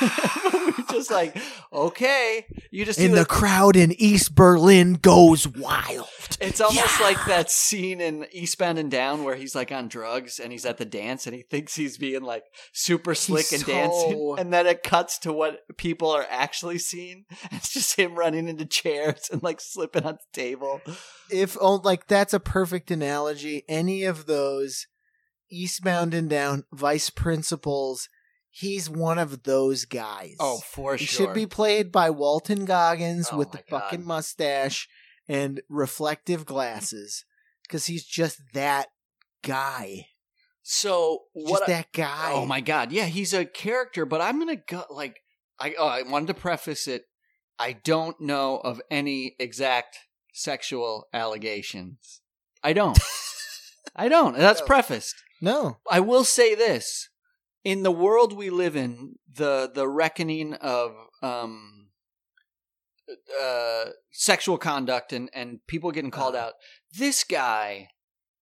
we 0.52 0.66
were 0.66 0.72
just 0.90 1.10
like, 1.10 1.36
okay, 1.72 2.46
you 2.70 2.84
just 2.84 2.98
in 2.98 3.12
the 3.12 3.24
crowd 3.24 3.76
in 3.76 3.92
East 3.92 4.34
Berlin 4.34 4.94
goes 4.94 5.46
wild. 5.48 6.08
It's 6.40 6.60
almost 6.60 6.98
Yeah. 7.00 7.06
like 7.06 7.24
that 7.26 7.50
scene 7.50 8.00
in 8.00 8.26
Eastbound 8.32 8.78
and 8.78 8.90
Down 8.90 9.24
where 9.24 9.36
he's 9.36 9.54
like 9.54 9.72
on 9.72 9.88
drugs 9.88 10.38
and 10.38 10.52
he's 10.52 10.66
at 10.66 10.76
the 10.78 10.84
dance 10.84 11.26
and 11.26 11.34
he 11.34 11.42
thinks 11.42 11.74
he's 11.74 11.96
being 11.98 12.22
like 12.22 12.44
super 12.72 13.14
slick 13.14 13.52
and 13.52 13.60
so- 13.62 13.66
dancing, 13.72 14.34
and 14.38 14.52
then 14.52 14.66
it 14.66 14.82
cuts 14.82 15.18
to 15.20 15.32
what 15.32 15.60
people 15.76 16.10
are 16.10 16.26
actually 16.30 16.78
seeing. 16.78 17.24
It's 17.52 17.72
just 17.72 17.98
him 17.98 18.14
running 18.16 18.48
into 18.48 18.66
chairs 18.66 19.28
and 19.32 19.42
like 19.42 19.60
slipping 19.60 20.04
on 20.04 20.14
the 20.14 20.40
table. 20.40 20.80
If 21.30 21.56
oh, 21.60 21.76
like 21.76 22.06
that's 22.06 22.34
a 22.34 22.40
perfect 22.40 22.90
analogy. 22.90 23.64
Any 23.68 24.04
of 24.04 24.26
those 24.26 24.86
Eastbound 25.50 26.12
and 26.12 26.28
Down 26.28 26.64
vice 26.72 27.08
principals, 27.10 28.08
he's 28.58 28.88
one 28.88 29.18
of 29.18 29.42
those 29.42 29.84
guys. 29.84 30.36
Oh, 30.40 30.58
for 30.58 30.92
sure. 30.92 30.96
he 30.96 31.04
sure. 31.06 31.26
should 31.26 31.34
be 31.34 31.46
played 31.46 31.92
by 31.92 32.10
Walton 32.10 32.64
Goggins 32.64 33.28
Oh 33.30 33.36
with 33.36 33.52
the 33.52 33.62
fucking 33.68 34.04
mustache 34.04 34.88
and 35.28 35.60
reflective 35.68 36.46
glasses 36.46 37.24
because 37.62 37.86
he's 37.86 38.04
just 38.04 38.40
that 38.54 38.88
guy. 39.42 40.06
So 40.62 41.24
what? 41.32 41.60
just 41.60 41.66
that 41.68 41.92
guy. 41.92 42.32
oh 42.32 42.46
my 42.46 42.60
god, 42.60 42.92
yeah, 42.92 43.04
he's 43.04 43.34
a 43.34 43.44
character, 43.44 44.06
but 44.06 44.20
I'm 44.20 44.38
gonna 44.38 44.56
go 44.56 44.84
like 44.90 45.20
I. 45.60 45.74
Oh, 45.78 45.86
I 45.86 46.02
wanted 46.02 46.28
to 46.28 46.34
preface 46.34 46.88
it. 46.88 47.04
I 47.58 47.72
don't 47.72 48.20
know 48.20 48.56
of 48.58 48.80
any 48.90 49.36
exact 49.38 49.98
sexual 50.32 51.06
allegations. 51.12 52.20
I 52.62 52.72
don't. 52.72 52.98
I 53.96 54.08
don't. 54.08 54.36
That's 54.36 54.60
No. 54.60 54.66
prefaced. 54.66 55.14
No. 55.40 55.78
I 55.90 56.00
will 56.00 56.24
say 56.24 56.54
this: 56.54 57.08
in 57.66 57.82
the 57.82 57.90
world 57.90 58.32
we 58.32 58.48
live 58.48 58.76
in, 58.76 59.16
the 59.34 59.68
the 59.74 59.88
reckoning 59.88 60.54
of 60.54 60.92
um, 61.20 61.88
uh, 63.42 63.86
sexual 64.12 64.56
conduct 64.56 65.12
and 65.12 65.28
and 65.34 65.58
people 65.66 65.90
getting 65.90 66.12
called 66.12 66.36
Uh-huh. 66.36 66.46
out. 66.46 66.52
This 66.96 67.24
guy 67.24 67.88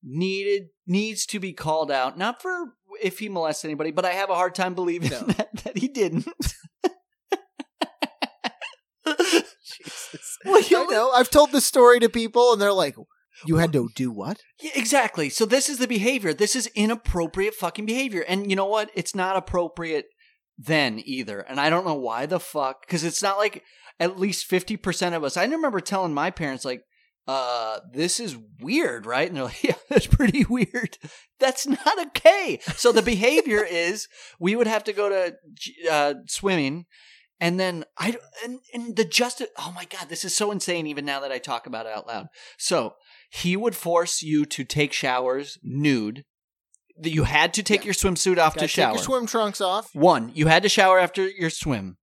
needed 0.03 0.65
needs 0.87 1.25
to 1.27 1.41
be 1.41 1.55
called 1.55 1.91
out, 1.91 2.19
not 2.19 2.43
for 2.43 2.75
if 3.03 3.19
he 3.19 3.31
molested 3.31 3.71
anybody, 3.71 3.93
but 3.93 4.05
I 4.05 4.13
have 4.13 4.29
a 4.29 4.35
hard 4.35 4.55
time 4.55 4.75
believing 4.75 5.11
No. 5.11 5.21
that, 5.39 5.49
that 5.65 5.79
he 5.79 5.89
didn't. 5.89 6.29
Jesus. 9.07 10.39
Well, 10.45 10.61
you 10.61 10.91
know. 10.91 11.11
I've 11.13 11.31
told 11.31 11.51
this 11.53 11.65
story 11.67 11.99
to 12.01 12.09
people, 12.11 12.53
and 12.53 12.61
they're 12.61 12.73
like, 12.73 12.97
"You 13.47 13.57
had 13.57 13.73
to 13.73 13.89
do 13.95 14.11
what?" 14.11 14.41
Yeah, 14.61 14.73
exactly. 14.75 15.29
So 15.29 15.45
this 15.45 15.69
is 15.69 15.79
the 15.79 15.89
behavior. 15.89 16.33
This 16.33 16.57
is 16.57 16.67
inappropriate 16.75 17.55
fucking 17.55 17.87
behavior. 17.87 18.23
And 18.23 18.51
you 18.51 18.57
know 18.57 18.67
what? 18.67 18.91
It's 18.95 19.15
not 19.15 19.37
appropriate 19.37 20.07
then 20.57 21.01
either. 21.05 21.41
And 21.41 21.61
I 21.61 21.71
don't 21.71 21.87
know 21.87 21.95
why 21.95 22.27
the 22.27 22.41
fuck 22.41 22.87
because 22.87 23.05
it's 23.05 23.23
not 23.23 23.39
like 23.39 23.63
at 24.01 24.19
least 24.19 24.51
50% 24.51 25.15
of 25.15 25.25
us. 25.25 25.37
I 25.37 25.45
remember 25.45 25.81
telling 25.81 26.15
my 26.15 26.31
parents 26.31 26.65
like 26.65 26.83
uh 27.27 27.81
this 27.93 28.21
is 28.21 28.37
weird, 28.61 29.07
right? 29.07 29.29
And 29.29 29.37
they're 29.37 29.45
like, 29.45 29.63
"Yeah, 29.65 29.77
that's 29.89 30.07
pretty 30.07 30.45
weird." 30.45 30.99
That's 31.41 31.67
not 31.67 32.07
okay. 32.09 32.61
So 32.77 32.93
the 32.93 33.03
behavior 33.03 33.65
is 33.71 34.09
we 34.39 34.57
would 34.57 34.67
have 34.67 34.85
to 34.85 34.93
go 34.93 35.09
to 35.09 35.37
uh 35.91 36.15
swimming 36.27 36.87
and 37.41 37.59
then 37.59 37.85
I 37.99 38.17
and, 38.45 38.61
and 38.73 38.97
the 38.97 39.05
justice. 39.05 39.49
Oh 39.59 39.73
my 39.75 39.85
god, 39.85 40.09
this 40.09 40.25
is 40.25 40.35
so 40.35 40.51
insane. 40.51 40.87
Even 40.87 41.05
now 41.05 41.21
that 41.21 41.33
I 41.33 41.39
talk 41.39 41.67
about 41.67 41.87
it 41.87 41.93
out 41.93 42.07
loud. 42.07 42.29
So 42.59 42.95
he 43.43 43.57
would 43.57 43.75
force 43.77 44.23
you 44.23 44.45
to 44.47 44.65
take 44.65 44.93
showers 44.93 45.59
nude. 45.63 46.25
That 46.97 47.11
you 47.11 47.25
had 47.25 47.53
to 47.55 47.63
take 47.65 47.81
Yeah. 47.81 47.87
your 47.87 47.95
swimsuit 47.95 48.39
off 48.39 48.55
Gotta 48.55 48.61
to 48.61 48.61
take 48.67 48.71
shower. 48.71 48.95
your 48.95 49.03
swim 49.03 49.27
trunks 49.27 49.61
off. 49.61 49.93
One, 49.95 50.31
you 50.35 50.47
had 50.47 50.63
to 50.63 50.69
shower 50.69 51.01
after 51.01 51.29
your 51.29 51.51
swim. 51.51 51.97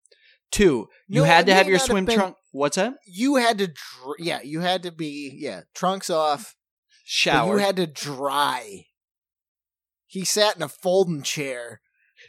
Two, 0.52 0.90
you 1.08 1.22
No, 1.22 1.24
had 1.24 1.46
to 1.46 1.54
have 1.54 1.68
your 1.68 1.78
have 1.78 1.88
swim 1.88 2.04
been- 2.04 2.18
trunk. 2.18 2.36
What's 2.52 2.76
that? 2.76 2.96
You 3.08 3.38
had 3.38 3.58
to, 3.60 3.68
dr- 3.68 4.18
yeah, 4.20 4.42
you 4.44 4.60
had 4.60 4.84
to 4.84 4.92
be, 4.92 5.32
yeah, 5.40 5.62
trunks 5.74 6.10
off. 6.10 6.56
Shower. 7.06 7.54
you 7.58 7.64
had 7.64 7.78
to 7.78 7.88
dry. 7.88 8.88
He 10.08 10.26
sat 10.26 10.58
in 10.58 10.62
a 10.64 10.68
folding 10.68 11.24
chair 11.24 11.80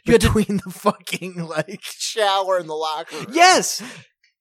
You 0.05 0.13
had 0.13 0.21
to- 0.21 0.27
between 0.33 0.57
the 0.65 0.71
fucking 0.71 1.35
like 1.45 1.81
shower 1.83 2.57
and 2.57 2.69
the 2.69 2.73
locker 2.75 3.17
room. 3.17 3.25
Yes. 3.33 3.81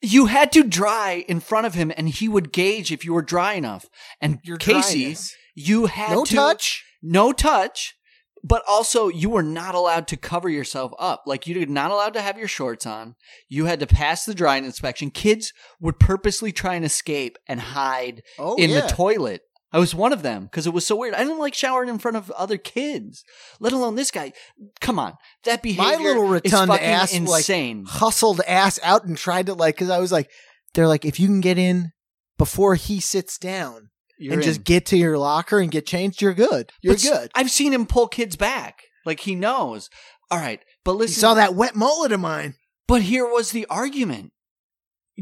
You 0.03 0.27
had 0.27 0.51
to 0.53 0.65
dry 0.65 1.25
in 1.29 1.41
front 1.41 1.67
of 1.67 1.75
him, 1.75 1.93
and 1.97 2.09
he 2.09 2.29
would 2.29 2.53
gauge 2.53 2.91
if 2.93 3.05
you 3.05 3.13
were 3.15 3.23
dry 3.23 3.55
enough. 3.55 3.87
And 4.21 4.41
Your 4.43 4.57
Casey, 4.57 5.01
dryness. 5.03 5.35
you 5.55 5.87
had 5.87 6.11
no 6.13 6.25
to 6.25 6.35
touch. 6.35 6.85
no 7.03 7.33
touch, 7.33 7.95
but 8.43 8.63
also 8.67 9.07
you 9.09 9.31
were 9.31 9.45
not 9.45 9.77
allowed 9.77 10.09
to 10.09 10.17
cover 10.17 10.49
yourself 10.49 10.93
up. 10.99 11.23
Like 11.27 11.47
you 11.47 11.59
were 11.61 11.67
not 11.67 11.93
allowed 11.93 12.15
to 12.15 12.21
have 12.21 12.37
your 12.37 12.49
shorts 12.49 12.85
on. 12.85 13.15
You 13.49 13.67
had 13.67 13.79
to 13.81 13.87
pass 13.87 14.25
the 14.25 14.35
drying 14.35 14.65
inspection. 14.65 15.11
Kids 15.13 15.53
would 15.81 16.01
purposely 16.01 16.51
try 16.51 16.75
and 16.75 16.85
escape 16.85 17.39
and 17.47 17.61
hide 17.61 18.23
Oh 18.41 18.57
in 18.57 18.71
yeah. 18.71 18.81
the 18.81 18.89
toilet. 18.89 19.43
I 19.73 19.79
was 19.79 19.95
one 19.95 20.13
of 20.13 20.23
them 20.23 20.45
because 20.45 20.67
it 20.67 20.73
was 20.75 20.87
so 20.87 20.97
weird. 20.97 21.15
I 21.15 21.25
didn't 21.25 21.39
like 21.39 21.55
showering 21.55 21.89
in 21.89 21.99
front 21.99 22.17
of 22.19 22.31
other 22.33 22.59
kids, 22.59 23.25
let 23.59 23.73
alone 23.73 23.95
this 23.95 24.11
guy. 24.11 24.33
Come 24.81 24.99
on, 24.99 25.15
that 25.45 25.63
behavior 25.63 25.97
My 25.99 26.03
little 26.05 26.29
rotund 26.29 26.69
fucking 26.71 26.85
ass 26.87 27.13
like 27.15 27.23
insane. 27.41 27.85
hustled 27.87 28.41
ass 28.47 28.79
out 28.83 29.05
and 29.05 29.17
tried 29.17 29.47
to 29.47 29.55
like 29.55 29.75
because 29.77 29.89
I 29.91 29.99
was 29.99 30.13
like, 30.13 30.31
they're 30.75 30.89
like, 30.89 31.05
if 31.05 31.19
you 31.19 31.27
can 31.27 31.41
get 31.41 31.59
in 31.59 31.93
before 32.39 32.75
he 32.75 33.01
sits 33.01 33.39
down, 33.39 33.89
You're 34.19 34.35
and 34.35 34.43
just 34.43 34.63
get 34.65 34.85
to 34.87 34.97
your 34.97 35.17
locker 35.19 35.59
and 35.59 35.71
get 35.71 35.87
changed, 35.87 36.21
you're 36.21 36.35
good. 36.35 36.71
You're 36.83 36.95
But 36.95 37.03
good. 37.03 37.31
I've 37.35 37.51
seen 37.51 37.73
him 37.73 37.87
pull 37.87 38.09
kids 38.09 38.37
back. 38.37 38.83
Like 39.07 39.21
he 39.21 39.35
knows. 39.35 39.89
All 40.31 40.39
right, 40.39 40.61
but 40.85 40.93
You 40.93 40.99
listen. 40.99 41.21
saw 41.21 41.35
that 41.35 41.55
wet 41.55 41.75
mullet 41.75 42.13
of 42.13 42.21
mine. 42.21 42.55
But 42.87 43.03
here 43.03 43.27
was 43.27 43.53
the 43.53 43.67
argument. 43.71 44.33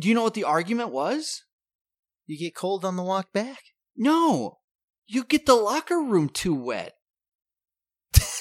Do 0.01 0.09
you 0.09 0.14
know 0.14 0.22
what 0.22 0.34
the 0.34 0.44
argument 0.44 0.90
was? 0.90 1.42
You 2.26 2.38
get 2.38 2.55
cold 2.55 2.84
on 2.84 2.96
the 2.96 3.03
walk 3.03 3.32
back. 3.32 3.59
No, 4.01 4.59
you 5.07 5.24
get 5.24 5.44
the 5.44 5.55
locker 5.55 6.01
room 6.01 6.30
too 6.30 6.55
wet. 6.55 6.94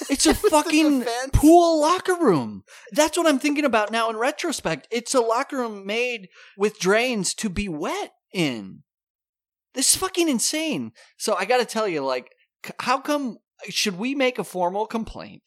It's 0.08 0.26
a 0.26 0.30
It 0.30 0.42
was 0.42 0.44
a 0.44 0.50
fucking 0.50 1.04
pool 1.32 1.80
locker 1.80 2.14
room. 2.14 2.64
That's 2.92 3.18
what 3.18 3.26
I'm 3.26 3.38
thinking 3.38 3.66
about 3.66 3.92
now 3.92 4.08
in 4.08 4.16
retrospect. 4.16 4.88
It's 4.90 5.14
a 5.14 5.20
locker 5.20 5.58
room 5.58 5.86
made 5.86 6.28
with 6.56 6.80
drains 6.80 7.34
to 7.34 7.50
be 7.50 7.68
wet 7.68 8.12
in. 8.32 8.82
This 9.74 9.90
is 9.90 10.00
fucking 10.00 10.28
insane. 10.28 10.92
So 11.18 11.34
I 11.34 11.44
got 11.44 11.58
to 11.58 11.66
tell 11.66 11.86
you, 11.86 12.04
like, 12.04 12.32
how 12.80 12.98
come 12.98 13.38
should 13.68 13.98
we 13.98 14.14
make 14.14 14.38
a 14.38 14.44
formal 14.44 14.86
complaint 14.86 15.42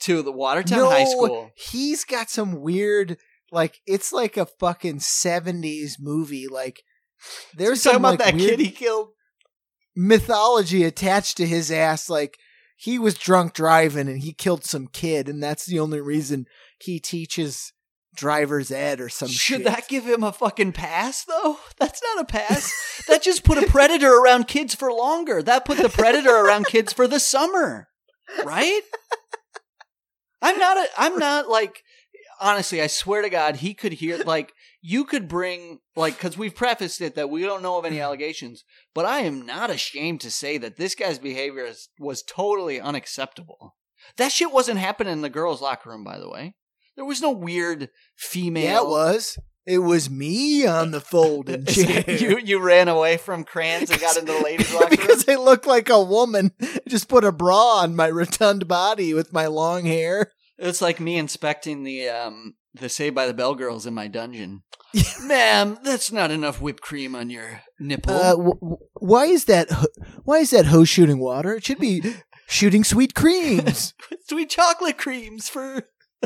to 0.00 0.22
the 0.22 0.32
Watertown 0.32 0.78
no, 0.78 0.90
High 0.90 1.04
School? 1.04 1.50
he's 1.56 2.04
got 2.04 2.28
some 2.28 2.60
weird, 2.60 3.16
like 3.50 3.80
it's 3.86 4.12
like 4.12 4.36
a 4.36 4.46
fucking 4.46 5.00
seventies 5.00 5.96
movie. 5.98 6.46
Like 6.48 6.82
there's 7.56 7.82
talking 7.82 7.94
some 7.94 8.04
about 8.04 8.20
like, 8.20 8.32
that 8.32 8.34
weird 8.34 8.50
kid 8.50 8.60
he 8.60 8.70
killed. 8.70 9.08
Mythology 9.94 10.84
attached 10.84 11.36
to 11.38 11.46
his 11.46 11.70
ass. 11.70 12.08
Like 12.08 12.38
he 12.76 12.98
was 12.98 13.14
drunk 13.14 13.52
driving 13.54 14.08
and 14.08 14.20
he 14.22 14.32
killed 14.32 14.64
some 14.64 14.86
kid, 14.86 15.28
and 15.28 15.42
that's 15.42 15.66
the 15.66 15.78
only 15.80 16.00
reason 16.00 16.46
he 16.80 16.98
teaches 16.98 17.72
driver's 18.14 18.70
ed 18.70 19.00
or 19.00 19.08
some 19.08 19.28
Should 19.28 19.58
shit. 19.58 19.64
that 19.64 19.88
give 19.88 20.04
him 20.04 20.22
a 20.22 20.32
fucking 20.32 20.72
pass 20.72 21.24
though? 21.24 21.58
That's 21.78 22.02
not 22.02 22.22
a 22.22 22.26
pass. 22.26 22.70
that 23.08 23.22
just 23.22 23.42
put 23.42 23.56
a 23.56 23.66
predator 23.66 24.12
around 24.12 24.48
kids 24.48 24.74
for 24.74 24.92
longer. 24.92 25.42
That 25.42 25.64
put 25.64 25.78
the 25.78 25.88
predator 25.88 26.36
around 26.36 26.66
kids 26.66 26.92
for 26.92 27.08
the 27.08 27.18
summer. 27.18 27.88
Right? 28.44 28.82
I'm 30.42 30.58
not 30.58 30.76
a 30.76 30.86
I'm 30.98 31.18
not 31.18 31.48
like 31.48 31.82
honestly, 32.40 32.82
I 32.82 32.86
swear 32.88 33.22
to 33.22 33.30
God, 33.30 33.56
he 33.56 33.72
could 33.74 33.92
hear 33.94 34.18
like 34.18 34.52
you 34.82 35.04
could 35.04 35.28
bring 35.28 35.78
like 35.96 36.18
cuz 36.18 36.36
we've 36.36 36.54
prefaced 36.54 37.00
it 37.00 37.14
that 37.14 37.30
we 37.30 37.42
don't 37.42 37.62
know 37.62 37.78
of 37.78 37.84
any 37.84 38.00
allegations, 38.00 38.64
but 38.94 39.04
I 39.06 39.20
am 39.20 39.46
not 39.46 39.70
ashamed 39.70 40.20
to 40.22 40.30
say 40.30 40.58
that 40.58 40.76
this 40.76 40.94
guy's 40.94 41.18
behavior 41.18 41.64
is, 41.64 41.88
was 41.98 42.22
totally 42.22 42.80
unacceptable. 42.80 43.76
That 44.16 44.32
shit 44.32 44.50
wasn't 44.52 44.80
happening 44.80 45.12
in 45.12 45.22
the 45.22 45.30
girls' 45.30 45.62
locker 45.62 45.90
room, 45.90 46.02
by 46.04 46.18
the 46.18 46.28
way. 46.28 46.56
There 46.96 47.04
was 47.04 47.22
no 47.22 47.30
weird 47.30 47.88
female. 48.16 48.64
Yeah, 48.64 48.80
it 48.82 48.88
was. 48.88 49.38
It 49.64 49.78
was 49.78 50.10
me 50.10 50.66
on 50.66 50.90
the 50.90 51.00
folding 51.00 51.64
chair. 51.66 52.04
you 52.10 52.38
you 52.38 52.58
ran 52.58 52.88
away 52.88 53.16
from 53.16 53.44
Crayons 53.44 53.90
and 53.90 54.00
got 54.00 54.16
into 54.16 54.32
the 54.32 54.40
ladies' 54.40 54.74
locker 54.74 54.88
room. 54.88 54.96
because 54.98 55.28
I 55.28 55.36
look 55.36 55.66
like 55.66 55.88
a 55.88 56.02
woman. 56.02 56.50
Just 56.88 57.08
put 57.08 57.24
a 57.24 57.30
bra 57.30 57.78
on 57.82 57.94
my 57.94 58.10
rotund 58.10 58.66
body 58.66 59.14
with 59.14 59.32
my 59.32 59.46
long 59.46 59.84
hair. 59.84 60.32
It's 60.58 60.82
like 60.82 60.98
me 61.00 61.16
inspecting 61.16 61.84
the 61.84 62.08
um 62.08 62.54
the 62.74 62.88
Saved 62.88 63.14
by 63.14 63.26
the 63.26 63.34
Bell 63.34 63.54
girls 63.54 63.86
in 63.86 63.94
my 63.94 64.08
dungeon. 64.08 64.62
Ma'am, 65.22 65.78
that's 65.82 66.12
not 66.12 66.30
enough 66.30 66.60
whipped 66.60 66.82
cream 66.82 67.14
on 67.14 67.30
your 67.30 67.62
nipple. 67.80 68.12
Uh, 68.14 68.30
w- 68.32 68.54
w- 68.54 68.76
why 68.94 69.24
is 69.26 69.46
that? 69.46 69.70
ho- 69.70 69.86
Why 70.24 70.38
is 70.38 70.50
that 70.50 70.66
hose 70.66 70.88
shooting 70.88 71.18
water? 71.18 71.54
It 71.54 71.64
should 71.64 71.78
be 71.78 72.02
shooting 72.46 72.84
sweet 72.84 73.14
creams. 73.14 73.94
Sweet 74.28 74.50
chocolate 74.50 74.96
creams 74.98 75.48
for. 75.48 75.82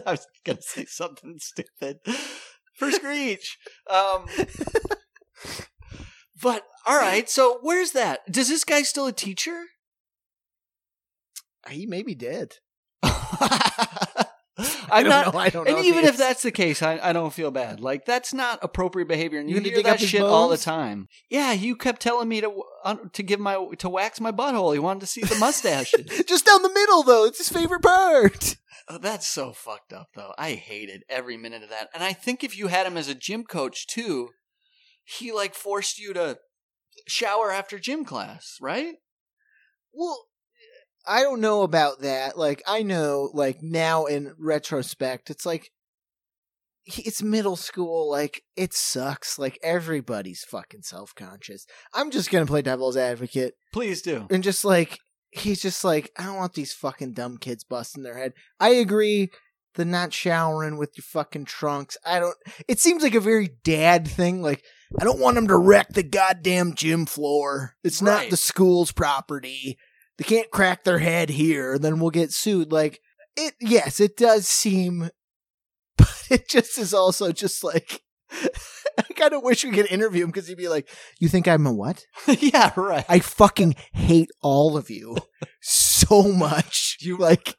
I 0.07 0.11
was 0.13 0.27
gonna 0.45 0.61
say 0.63 0.85
something 0.85 1.39
stupid 1.41 1.99
for 2.75 2.91
Screech. 2.93 3.57
Um, 3.89 4.27
but 6.43 6.65
all 6.87 6.99
right, 6.99 7.29
so 7.31 7.59
where's 7.63 7.93
that? 7.93 8.21
Does 8.31 8.49
this 8.49 8.65
guy 8.65 8.83
still 8.83 9.07
a 9.07 9.13
teacher? 9.13 9.65
he 11.71 11.87
may 11.87 12.03
be 12.03 12.15
dead. 12.15 12.55
I'm 14.91 15.05
don't 15.05 15.11
not. 15.11 15.35
know. 15.35 15.41
I 15.41 15.49
don't 15.49 15.69
know. 15.69 15.77
And 15.77 15.87
even 15.87 16.05
if 16.05 16.17
that's 16.17 16.43
the 16.43 16.51
case, 16.51 16.83
I, 16.83 16.99
I 17.03 17.13
don't 17.13 17.33
feel 17.33 17.51
bad. 17.51 17.81
Like 17.81 18.05
that's 18.05 18.33
not 18.33 18.59
appropriate 18.63 19.09
behavior, 19.09 19.41
and 19.41 19.49
You 19.49 19.57
you, 19.57 19.71
hear 19.71 19.83
that 19.83 20.01
shit 20.01 20.23
all 20.23 20.49
the 20.49 20.57
time. 20.57 21.09
Yeah, 21.31 21.53
you 21.53 21.77
kept 21.77 22.01
telling 22.03 22.29
me 22.29 22.41
to 22.41 22.63
uh, 22.85 22.97
to 23.13 23.23
give 23.23 23.41
my 23.41 23.67
to 23.79 23.89
wax 23.89 24.21
my 24.21 24.33
butthole. 24.33 24.73
He 24.73 24.79
wanted 24.79 25.01
to 25.01 25.07
see 25.07 25.23
the 25.23 25.37
mustaches. 25.37 26.25
just 26.27 26.47
down 26.47 26.63
the 26.63 26.73
middle 26.73 27.03
though, 27.03 27.25
it's 27.25 27.39
his 27.39 27.49
favorite 27.49 27.83
part. 27.83 28.57
oh, 28.89 28.99
that's 28.99 29.27
so 29.27 29.53
fucked 29.53 29.93
up, 29.93 30.09
though. 30.15 30.33
I 30.39 30.53
hated 30.53 31.03
every 31.09 31.37
minute 31.37 31.63
of 31.63 31.71
that. 31.71 31.89
And 31.95 32.03
I 32.03 32.13
think 32.13 32.43
if 32.45 32.57
you 32.57 32.69
had 32.69 32.87
him 32.87 32.97
as 32.97 33.09
a 33.09 33.15
gym 33.15 33.45
coach 33.45 33.87
too, 33.87 34.31
he 35.05 35.33
like 35.33 35.55
forced 35.55 35.99
you 35.99 36.13
to 36.15 36.39
shower 37.07 37.51
after 37.51 37.79
gym 37.79 38.05
class, 38.05 38.57
right? 38.61 38.95
Well, 39.93 40.27
I 41.07 41.23
don't 41.23 41.41
know 41.41 41.63
about 41.63 42.01
that. 42.01 42.37
Like, 42.37 42.63
I 42.67 42.83
know, 42.83 43.31
like, 43.33 43.63
now 43.63 44.07
in 44.07 44.35
retrospect, 44.39 45.31
it's 45.31 45.47
like, 45.47 45.71
it's 46.87 47.23
middle 47.23 47.57
school. 47.57 48.11
Like, 48.11 48.43
it 48.57 48.73
sucks. 48.73 49.39
Like, 49.39 49.59
everybody's 49.63 50.45
fucking 50.45 50.83
self 50.83 51.15
conscious. 51.15 51.67
I'm 51.95 52.11
just 52.11 52.31
gonna 52.31 52.47
play 52.47 52.63
devil's 52.63 52.97
advocate 52.97 53.55
Please 53.73 54.03
do. 54.03 54.27
and 54.31 54.43
just 54.43 54.65
like, 54.65 54.99
he's 55.31 55.61
just 55.61 55.85
like, 55.85 56.11
I 56.17 56.25
don't 56.25 56.37
want 56.37 56.55
these 56.55 56.73
fucking 56.73 57.13
dumb 57.13 57.39
kids 57.39 57.65
busting 57.65 58.03
their 58.03 58.17
head. 58.17 58.33
I 58.61 58.71
agree. 58.71 59.31
The 59.75 59.85
not 59.85 60.15
showering 60.15 60.79
with 60.79 60.93
your 60.97 61.03
fucking 61.03 61.45
trunks. 61.45 61.99
I 62.05 62.19
don't. 62.19 62.35
It 62.67 62.81
seems 62.81 63.03
like 63.03 63.15
a 63.15 63.21
very 63.21 63.51
dad 63.63 64.09
thing. 64.09 64.41
Like, 64.41 64.63
I 64.99 65.05
don't 65.05 65.21
want 65.21 65.35
them 65.35 65.49
to 65.49 65.57
wreck 65.57 65.91
the 65.91 66.03
goddamn 66.03 66.75
gym 66.75 67.05
floor. 67.05 67.75
It's 67.85 68.01
not 68.01 68.31
the 68.31 68.39
school's 68.39 68.93
property. 68.93 69.77
They 70.19 70.25
can't 70.25 70.51
crack 70.51 70.85
their 70.85 70.99
head 70.99 71.31
here, 71.31 71.79
then 71.79 72.01
we'll 72.01 72.11
get 72.11 72.33
sued. 72.33 72.73
Like, 72.73 73.01
it, 73.37 73.55
yes, 73.61 74.01
it 74.01 74.17
does 74.17 74.49
seem, 74.49 75.11
but 75.97 76.27
it 76.31 76.49
just 76.49 76.79
is 76.79 76.95
also 76.95 77.33
just 77.33 77.63
like, 77.63 78.03
I 78.99 79.13
kind 79.15 79.35
of 79.35 79.43
wish 79.43 79.65
we 79.65 79.73
could 79.73 79.91
interview 79.91 80.25
him 80.25 80.31
because 80.31 80.49
he'd 80.49 80.57
be 80.57 80.69
like, 80.69 80.89
You 81.21 81.29
think 81.29 81.47
I'm 81.47 81.67
a 81.67 81.73
what? 81.73 82.05
yeah, 82.27 82.73
right. 82.77 83.05
I 83.09 83.19
fucking 83.19 83.77
hate 83.93 84.31
all 84.43 84.77
of 84.77 84.91
you 84.91 85.17
so 85.61 86.23
much. 86.33 86.97
You 87.01 87.19
like, 87.19 87.57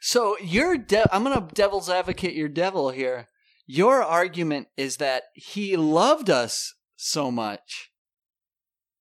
So 0.00 0.36
you're 0.42 0.78
de- 0.78 1.14
I'm 1.14 1.22
gonna 1.22 1.46
devil's 1.52 1.90
advocate 1.90 2.34
your 2.34 2.48
devil 2.48 2.90
here. 2.90 3.28
Your 3.66 4.02
argument 4.02 4.68
is 4.76 4.96
that 4.96 5.24
he 5.34 5.76
loved 5.76 6.28
us 6.28 6.74
so 6.96 7.30
much, 7.30 7.90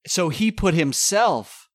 so 0.06 0.30
he 0.30 0.52
put 0.52 0.74
himself 0.74 1.70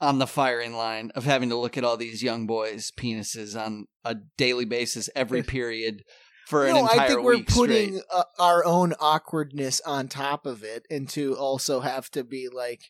on 0.00 0.18
the 0.18 0.26
firing 0.26 0.74
line 0.74 1.10
of 1.14 1.24
having 1.24 1.48
to 1.48 1.56
look 1.56 1.78
at 1.78 1.84
all 1.84 1.96
these 1.96 2.22
young 2.22 2.46
boys' 2.46 2.90
penises 2.90 3.58
on 3.58 3.86
a 4.04 4.16
daily 4.36 4.64
basis, 4.64 5.08
every 5.14 5.42
period 5.42 6.02
for 6.46 6.66
an 6.66 6.74
no, 6.74 6.82
entire 6.82 7.00
I 7.00 7.08
think 7.08 7.22
we're 7.22 7.42
putting 7.42 8.00
uh, 8.12 8.24
our 8.38 8.64
own 8.64 8.92
awkwardness 9.00 9.80
on 9.80 10.08
top 10.08 10.46
of 10.46 10.62
it, 10.62 10.84
and 10.90 11.08
to 11.10 11.34
also 11.36 11.80
have 11.80 12.10
to 12.10 12.22
be 12.22 12.48
like, 12.52 12.82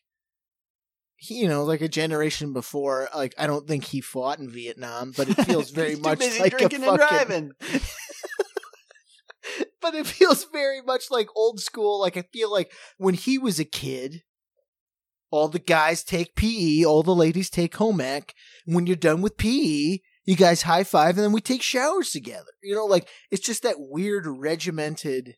you 1.21 1.47
know, 1.47 1.63
like 1.63 1.81
a 1.81 1.87
generation 1.87 2.53
before. 2.53 3.07
Like, 3.15 3.33
I 3.37 3.47
don't 3.47 3.67
think 3.67 3.85
he 3.85 4.01
fought 4.01 4.39
in 4.39 4.49
Vietnam, 4.49 5.13
but 5.15 5.29
it 5.29 5.35
feels 5.45 5.71
very 5.71 5.95
much 5.95 6.19
like 6.39 6.53
a 6.53 6.57
drinking 6.57 6.83
and 6.83 6.99
fucking. 6.99 7.17
driving. 7.17 7.51
but 9.81 9.95
it 9.95 10.05
feels 10.05 10.45
very 10.51 10.81
much 10.81 11.09
like 11.09 11.29
old 11.35 11.59
school. 11.59 12.01
Like 12.01 12.17
I 12.17 12.23
feel 12.33 12.51
like 12.51 12.73
when 12.97 13.13
he 13.13 13.37
was 13.37 13.59
a 13.59 13.65
kid, 13.65 14.23
all 15.31 15.47
the 15.47 15.59
guys 15.59 16.03
take 16.03 16.35
PE, 16.35 16.83
all 16.83 17.03
the 17.03 17.15
ladies 17.15 17.49
take 17.49 17.75
home 17.75 18.01
ec. 18.01 18.33
When 18.65 18.87
you're 18.87 18.95
done 18.95 19.21
with 19.21 19.37
PE, 19.37 19.99
you 20.25 20.35
guys 20.35 20.63
high 20.63 20.83
five, 20.83 21.17
and 21.17 21.23
then 21.23 21.31
we 21.31 21.41
take 21.41 21.61
showers 21.61 22.11
together. 22.11 22.51
You 22.63 22.75
know, 22.75 22.85
like 22.85 23.07
it's 23.31 23.45
just 23.45 23.63
that 23.63 23.75
weird 23.77 24.25
regimented, 24.25 25.35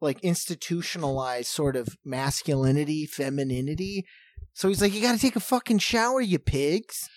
like 0.00 0.20
institutionalized 0.20 1.48
sort 1.48 1.76
of 1.76 1.88
masculinity, 2.04 3.06
femininity. 3.06 4.06
So 4.54 4.68
he's 4.68 4.82
like, 4.82 4.92
you 4.92 5.00
got 5.00 5.12
to 5.12 5.20
take 5.20 5.36
a 5.36 5.40
fucking 5.40 5.78
shower, 5.78 6.20
you 6.20 6.38
pigs. 6.38 7.08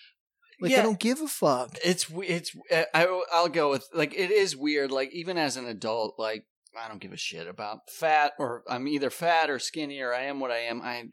Like 0.60 0.72
I 0.72 0.82
don't 0.82 0.98
give 0.98 1.20
a 1.20 1.28
fuck. 1.28 1.76
It's 1.84 2.06
it's 2.10 2.56
uh, 2.72 2.84
I 2.94 3.22
I'll 3.32 3.48
go 3.48 3.70
with 3.70 3.86
like 3.92 4.14
it 4.14 4.30
is 4.30 4.56
weird 4.56 4.90
like 4.90 5.12
even 5.12 5.36
as 5.36 5.56
an 5.56 5.66
adult 5.66 6.14
like 6.18 6.46
I 6.78 6.88
don't 6.88 7.00
give 7.00 7.12
a 7.12 7.18
shit 7.18 7.46
about 7.46 7.90
fat 7.90 8.32
or 8.38 8.62
I'm 8.68 8.88
either 8.88 9.10
fat 9.10 9.50
or 9.50 9.58
skinny 9.58 10.00
or 10.00 10.14
I 10.14 10.22
am 10.22 10.40
what 10.40 10.50
I 10.50 10.60
am 10.60 10.80
I 10.82 11.04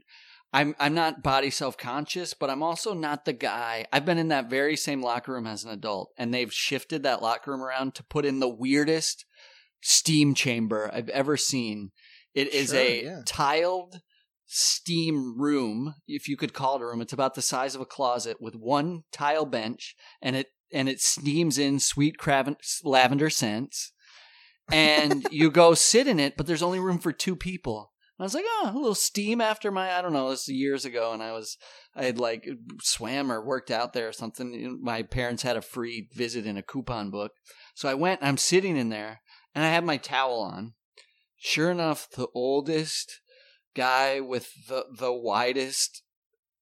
I'm 0.53 0.75
I'm 0.79 0.93
not 0.93 1.23
body 1.23 1.49
self-conscious 1.49 2.33
but 2.35 2.49
I'm 2.49 2.61
also 2.63 2.93
not 2.93 3.25
the 3.25 3.33
guy. 3.33 3.85
I've 3.91 4.05
been 4.05 4.17
in 4.19 4.27
that 4.27 4.49
very 4.49 4.75
same 4.75 5.01
locker 5.01 5.33
room 5.33 5.47
as 5.47 5.63
an 5.63 5.71
adult 5.71 6.11
and 6.17 6.33
they've 6.33 6.53
shifted 6.53 7.03
that 7.03 7.21
locker 7.21 7.51
room 7.51 7.61
around 7.63 7.95
to 7.95 8.03
put 8.03 8.25
in 8.25 8.39
the 8.39 8.47
weirdest 8.49 9.25
steam 9.81 10.33
chamber 10.35 10.89
I've 10.93 11.09
ever 11.09 11.35
seen. 11.37 11.91
It 12.33 12.53
is 12.53 12.69
Sure, 12.69 12.79
a 12.79 13.03
yeah. 13.03 13.21
tiled 13.25 14.01
steam 14.45 15.39
room 15.39 15.95
if 16.07 16.27
you 16.27 16.37
could 16.37 16.53
call 16.53 16.75
it 16.75 16.81
a 16.81 16.85
room. 16.85 17.01
It's 17.01 17.13
about 17.13 17.33
the 17.33 17.41
size 17.41 17.73
of 17.73 17.81
a 17.81 17.85
closet 17.85 18.37
with 18.39 18.55
one 18.55 19.03
tile 19.11 19.45
bench 19.45 19.95
and 20.21 20.35
it 20.35 20.47
and 20.71 20.87
it 20.89 21.01
steams 21.01 21.57
in 21.57 21.79
sweet 21.79 22.17
craven- 22.17 22.57
lavender 22.83 23.29
scents. 23.29 23.91
And 24.71 25.25
you 25.31 25.49
go 25.49 25.73
sit 25.73 26.07
in 26.07 26.19
it 26.19 26.37
but 26.37 26.45
there's 26.45 26.63
only 26.63 26.79
room 26.79 26.99
for 26.99 27.11
two 27.11 27.35
people 27.35 27.92
I 28.19 28.23
was 28.23 28.35
like, 28.35 28.45
oh, 28.47 28.71
a 28.71 28.77
little 28.77 28.95
steam 28.95 29.41
after 29.41 29.71
my, 29.71 29.91
I 29.91 30.01
don't 30.01 30.13
know, 30.13 30.29
this 30.29 30.47
years 30.47 30.85
ago, 30.85 31.13
and 31.13 31.23
I 31.23 31.31
was, 31.31 31.57
I 31.95 32.05
had 32.05 32.19
like 32.19 32.47
swam 32.81 33.31
or 33.31 33.43
worked 33.43 33.71
out 33.71 33.93
there 33.93 34.07
or 34.07 34.13
something. 34.13 34.79
My 34.81 35.01
parents 35.01 35.41
had 35.41 35.57
a 35.57 35.61
free 35.61 36.07
visit 36.13 36.45
in 36.45 36.55
a 36.55 36.61
coupon 36.63 37.09
book. 37.09 37.31
So 37.75 37.89
I 37.89 37.95
went, 37.95 38.21
I'm 38.21 38.37
sitting 38.37 38.77
in 38.77 38.89
there, 38.89 39.21
and 39.55 39.65
I 39.65 39.69
had 39.69 39.83
my 39.83 39.97
towel 39.97 40.41
on. 40.41 40.73
Sure 41.37 41.71
enough, 41.71 42.07
the 42.11 42.27
oldest 42.35 43.19
guy 43.75 44.19
with 44.19 44.67
the, 44.67 44.85
the 44.95 45.11
widest, 45.11 46.03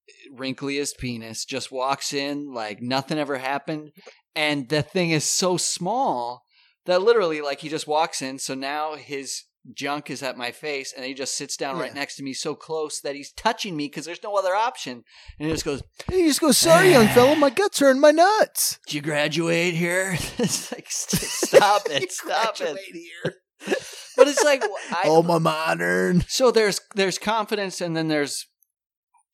eh, 0.08 0.30
wrinkliest 0.34 0.98
penis 0.98 1.44
just 1.44 1.72
walks 1.72 2.14
in 2.14 2.54
like 2.54 2.82
nothing 2.82 3.20
ever 3.20 3.38
happened. 3.38 3.92
And 4.34 4.70
the 4.70 4.82
thing 4.82 5.12
is 5.12 5.26
so 5.26 5.58
small 5.58 6.44
that 6.86 7.02
literally, 7.02 7.42
like, 7.42 7.60
he 7.60 7.70
just 7.70 7.88
walks 7.88 8.22
in. 8.22 8.40
So 8.40 8.56
now 8.56 8.96
his 8.96 9.44
junk 9.74 10.10
is 10.10 10.24
at 10.24 10.38
my 10.38 10.52
face 10.52 10.94
and 10.96 11.06
he 11.06 11.14
just 11.14 11.36
sits 11.36 11.56
down 11.56 11.78
right 11.78 11.94
next 11.94 12.16
to 12.16 12.24
me 12.24 12.34
so 12.34 12.56
close 12.56 13.00
that 13.02 13.16
he's 13.16 13.32
touching 13.32 13.76
me 13.76 13.86
because 13.86 14.06
there's 14.06 14.24
no 14.24 14.36
other 14.36 14.56
option. 14.56 15.04
And 15.40 15.48
he 15.48 15.54
just 15.54 15.66
goes, 15.66 15.84
And 16.08 16.20
you 16.20 16.28
just 16.28 16.42
goes 16.42 16.58
sorry, 16.58 16.92
young 16.92 17.08
ah. 17.08 17.14
fellow, 17.14 17.36
my 17.36 17.50
guts 17.50 17.82
are 17.82 17.92
in 17.92 18.00
my 18.00 18.12
nuts. 18.12 18.80
Did 18.88 18.96
you 18.96 19.02
graduate 19.02 19.74
here? 19.74 20.14
it's 20.38 20.72
like, 20.72 20.88
st- 20.90 21.22
stop 21.22 21.84
it, 21.88 22.12
stop 22.12 22.56
it. 22.60 22.78
here. 22.94 23.36
But 24.18 24.28
it's 24.28 24.44
like, 24.44 24.62
I, 24.92 25.22
my 25.22 25.40
modern. 25.40 26.26
so 26.28 26.52
there's 26.52 26.82
there's 26.96 27.18
confidence 27.18 27.80
and 27.80 27.96
then 27.96 28.10
there's 28.10 28.46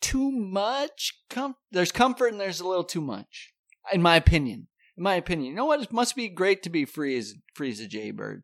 too 0.01 0.32
much. 0.32 1.13
Com- 1.30 1.55
there's 1.71 1.91
comfort 1.91 2.28
and 2.28 2.39
there's 2.39 2.59
a 2.59 2.67
little 2.67 2.84
too 2.84 3.01
much, 3.01 3.53
in 3.91 4.01
my 4.01 4.15
opinion. 4.15 4.67
In 4.95 5.03
my 5.03 5.15
opinion, 5.15 5.49
you 5.49 5.55
know 5.55 5.65
what? 5.65 5.82
It 5.82 5.91
must 5.91 6.15
be 6.15 6.30
great 6.30 6.63
to 6.63 6.69
be 6.69 6.86
free 6.86 7.17
as 7.17 7.34
free 7.55 7.71
as 7.71 7.80
a 7.80 7.88
jaybird. 7.88 8.43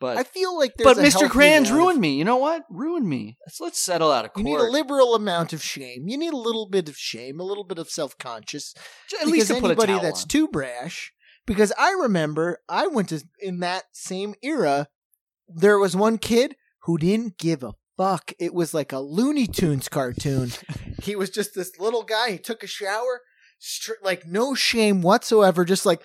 But 0.00 0.16
I 0.16 0.22
feel 0.22 0.56
like 0.56 0.72
there's 0.76 0.96
but 0.96 0.98
a 0.98 1.02
Mr. 1.06 1.28
Crayons 1.28 1.68
amount 1.68 1.70
of- 1.70 1.76
ruined 1.76 2.00
me. 2.00 2.16
You 2.16 2.24
know 2.24 2.38
what? 2.38 2.64
Ruined 2.70 3.06
me. 3.06 3.36
Let's 3.46 3.60
let's 3.60 3.78
settle 3.78 4.10
out 4.10 4.24
of 4.24 4.32
court. 4.32 4.46
You 4.46 4.52
need 4.52 4.60
a 4.60 4.70
liberal 4.70 5.14
amount 5.14 5.52
of 5.52 5.62
shame. 5.62 6.08
You 6.08 6.16
need 6.16 6.32
a 6.32 6.38
little 6.38 6.66
bit 6.66 6.88
of 6.88 6.96
shame, 6.96 7.38
a 7.38 7.44
little 7.44 7.64
bit 7.64 7.78
of 7.78 7.90
self 7.90 8.16
conscious. 8.16 8.74
At 9.20 9.26
least 9.28 9.48
to 9.48 9.54
because 9.54 9.60
put 9.60 9.78
a 9.78 9.82
anybody 9.82 10.02
that's 10.02 10.22
on. 10.22 10.28
too 10.28 10.48
brash. 10.48 11.12
Because 11.46 11.72
I 11.78 11.90
remember 11.92 12.60
I 12.68 12.86
went 12.86 13.10
to 13.10 13.22
in 13.40 13.60
that 13.60 13.84
same 13.92 14.34
era. 14.42 14.88
There 15.48 15.78
was 15.78 15.94
one 15.94 16.16
kid 16.16 16.56
who 16.84 16.96
didn't 16.96 17.36
give 17.36 17.62
a 17.62 17.74
fuck. 17.98 18.32
It 18.38 18.54
was 18.54 18.72
like 18.72 18.92
a 18.92 19.00
Looney 19.00 19.46
Tunes 19.46 19.88
cartoon. 19.88 20.52
he 21.02 21.14
was 21.14 21.28
just 21.28 21.54
this 21.54 21.78
little 21.78 22.04
guy. 22.04 22.30
He 22.30 22.38
took 22.38 22.62
a 22.62 22.66
shower, 22.66 23.20
str- 23.58 23.92
like 24.02 24.26
no 24.26 24.54
shame 24.54 25.02
whatsoever. 25.02 25.64
Just 25.66 25.84
like. 25.84 26.00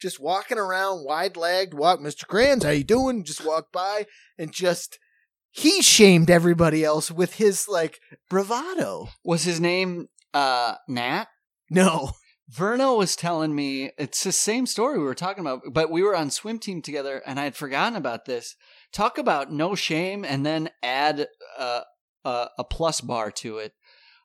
Just 0.00 0.20
walking 0.20 0.58
around, 0.58 1.04
wide 1.04 1.36
legged, 1.36 1.74
walk, 1.74 2.00
Mr. 2.00 2.26
Crayons, 2.26 2.64
how 2.64 2.70
you 2.70 2.84
doing? 2.84 3.24
Just 3.24 3.44
walk 3.44 3.72
by 3.72 4.06
and 4.38 4.52
just 4.52 4.98
he 5.50 5.80
shamed 5.80 6.30
everybody 6.30 6.84
else 6.84 7.10
with 7.10 7.34
his 7.34 7.66
like 7.68 8.00
bravado. 8.28 9.08
Was 9.24 9.44
his 9.44 9.60
name 9.60 10.08
uh 10.34 10.74
Nat? 10.88 11.26
No. 11.70 12.12
Verno 12.52 12.96
was 12.96 13.16
telling 13.16 13.54
me 13.54 13.90
it's 13.98 14.22
the 14.22 14.30
same 14.32 14.66
story 14.66 14.98
we 14.98 15.04
were 15.04 15.14
talking 15.14 15.40
about, 15.40 15.62
but 15.72 15.90
we 15.90 16.02
were 16.02 16.14
on 16.14 16.30
swim 16.30 16.60
team 16.60 16.80
together, 16.80 17.20
and 17.26 17.40
I 17.40 17.44
had 17.44 17.56
forgotten 17.56 17.96
about 17.96 18.24
this. 18.24 18.54
Talk 18.92 19.18
about 19.18 19.50
no 19.50 19.74
shame, 19.74 20.24
and 20.24 20.46
then 20.46 20.70
add 20.82 21.26
uh, 21.58 21.80
a 22.24 22.48
a 22.58 22.64
plus 22.64 23.00
bar 23.00 23.32
to 23.32 23.58
it. 23.58 23.72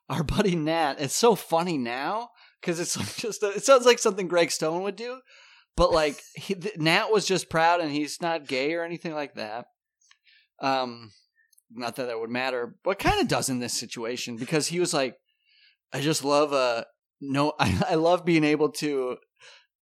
Our 0.08 0.22
buddy 0.22 0.54
Nat, 0.54 0.96
it's 0.98 1.16
so 1.16 1.34
funny 1.34 1.78
now 1.78 2.30
because 2.60 2.78
it's 2.78 2.96
like 2.96 3.16
just 3.16 3.42
a, 3.42 3.48
it 3.48 3.64
sounds 3.64 3.86
like 3.86 3.98
something 3.98 4.28
Greg 4.28 4.52
Stone 4.52 4.82
would 4.82 4.96
do, 4.96 5.18
but 5.76 5.92
like 5.92 6.20
he, 6.34 6.54
th- 6.54 6.76
Nat 6.76 7.10
was 7.10 7.26
just 7.26 7.48
proud, 7.48 7.80
and 7.80 7.90
he's 7.90 8.20
not 8.20 8.46
gay 8.46 8.74
or 8.74 8.84
anything 8.84 9.14
like 9.14 9.34
that. 9.34 9.66
Um, 10.60 11.10
not 11.70 11.96
that 11.96 12.06
that 12.06 12.20
would 12.20 12.30
matter, 12.30 12.76
but 12.84 12.98
kind 12.98 13.20
of 13.20 13.28
does 13.28 13.48
in 13.48 13.58
this 13.58 13.74
situation 13.74 14.36
because 14.36 14.68
he 14.68 14.80
was 14.80 14.92
like, 14.92 15.16
I 15.92 16.00
just 16.00 16.24
love 16.24 16.52
uh 16.52 16.84
no 17.20 17.52
I, 17.58 17.82
I 17.90 17.94
love 17.94 18.24
being 18.24 18.44
able 18.44 18.70
to 18.72 19.16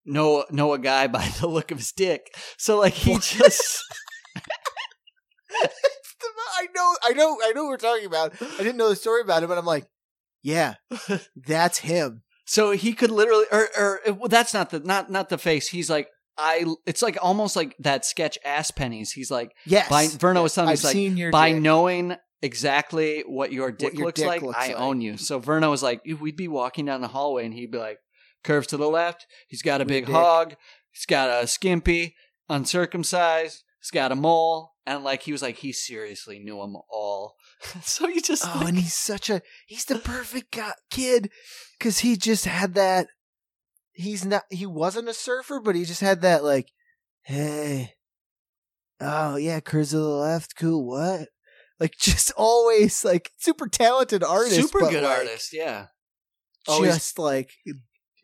know 0.06 0.46
know 0.52 0.74
a 0.74 0.80
guy 0.80 1.08
by 1.08 1.28
the 1.40 1.48
look 1.48 1.72
of 1.72 1.78
his 1.78 1.92
dick. 1.92 2.34
So 2.58 2.80
like 2.80 2.94
he 2.94 3.14
just 3.16 3.84
I 6.60 6.68
know, 6.76 6.96
I 7.04 7.14
know, 7.14 7.38
I 7.42 7.52
know 7.54 7.64
what 7.64 7.70
we're 7.70 7.78
talking 7.78 8.06
about. 8.06 8.34
I 8.42 8.58
didn't 8.58 8.78
know 8.78 8.90
the 8.90 8.96
story 8.96 9.22
about 9.22 9.44
it, 9.44 9.48
but 9.48 9.58
I'm 9.58 9.66
like, 9.66 9.88
yeah, 10.44 10.76
that's 11.36 11.80
him. 11.80 12.24
So 12.50 12.72
he 12.72 12.93
could 12.93 13.12
literally 13.12 13.45
or 13.52 13.68
or 13.78 14.00
well, 14.14 14.28
that's 14.28 14.54
not 14.54 14.72
the 14.72 14.80
not 14.80 15.10
not 15.12 15.30
the 15.30 15.38
face. 15.38 15.68
He's 15.70 15.89
like 15.89 16.08
I 16.38 16.66
it's 16.86 17.02
like 17.02 17.18
almost 17.22 17.56
like 17.56 17.76
that 17.80 18.06
sketch 18.06 18.38
ass 18.43 18.72
pennies. 18.72 19.12
He's 19.12 19.30
like 19.30 19.52
Yes. 19.66 19.89
by 19.89 20.06
Verno 20.08 20.41
was 20.43 20.56
telling 20.56 20.70
me 20.70 20.74
I've 20.74 20.84
like 20.84 20.93
seen 20.93 21.16
your 21.18 21.32
by 21.32 21.52
dick. 21.52 21.62
knowing 21.62 22.16
exactly 22.41 23.24
what 23.28 23.52
your 23.52 23.72
dick 23.72 23.93
your 23.93 24.06
looks 24.08 24.22
dick 24.22 24.28
like, 24.28 24.41
looks 24.41 24.58
I 24.58 24.68
like. 24.70 24.80
own 24.80 25.02
you. 25.02 25.18
So 25.18 25.39
Verno 25.39 25.70
was 25.70 25.84
like, 25.84 26.02
we'd 26.22 26.38
be 26.38 26.47
walking 26.47 26.86
down 26.86 27.02
the 27.02 27.08
hallway 27.10 27.43
and 27.45 27.54
he'd 27.54 27.72
be 27.72 27.78
like, 27.78 27.97
curves 28.45 28.68
to 28.68 28.78
the 28.78 28.88
left. 28.89 29.28
He's 29.47 29.62
got 29.62 29.82
a 29.82 29.86
big 29.86 30.06
dick. 30.06 30.16
hog. 30.16 30.56
He's 30.91 31.06
got 31.06 31.43
a 31.43 31.45
skimpy, 31.47 32.16
uncircumcised. 32.74 33.64
He's 33.82 33.91
got 33.91 34.12
a 34.12 34.16
mole. 34.16 34.72
And 34.86 35.04
like, 35.04 35.24
he 35.24 35.32
was 35.32 35.41
like, 35.41 35.58
he 35.58 35.72
seriously 35.74 36.39
knew 36.39 36.58
them 36.60 36.76
all. 36.89 37.36
so 37.84 38.07
you 38.07 38.22
just, 38.22 38.43
Oh, 38.45 38.66
and 38.68 38.78
he's 38.78 38.93
such 38.93 39.30
a 39.30 39.41
he's 39.68 39.86
the 39.86 39.95
perfect 39.99 40.55
guy, 40.55 40.74
kid 40.89 41.30
because 41.78 41.99
he 41.99 42.16
just 42.16 42.45
had 42.45 42.74
that. 42.76 43.07
He's 43.91 44.26
not. 44.26 44.43
He 44.49 44.66
wasn't 44.66 45.10
a 45.10 45.14
surfer, 45.14 45.60
but 45.60 45.76
he 45.76 45.84
just 45.84 46.01
had 46.01 46.22
that 46.22 46.43
like, 46.43 46.72
hey, 47.24 47.95
oh 49.01 49.36
yeah, 49.36 49.60
curves 49.60 49.89
to 49.91 49.97
the 49.97 50.03
left, 50.03 50.55
cool. 50.55 50.86
What? 50.88 51.28
Like 51.80 51.95
just 51.99 52.32
always 52.38 53.03
like 53.03 53.32
super 53.38 53.68
talented 53.68 54.24
artist, 54.24 54.55
super 54.55 54.80
good 54.89 55.03
like, 55.03 55.18
artist. 55.20 55.49
Yeah. 55.53 55.88
Always- 56.68 56.93
Just 56.95 57.20
like 57.20 57.51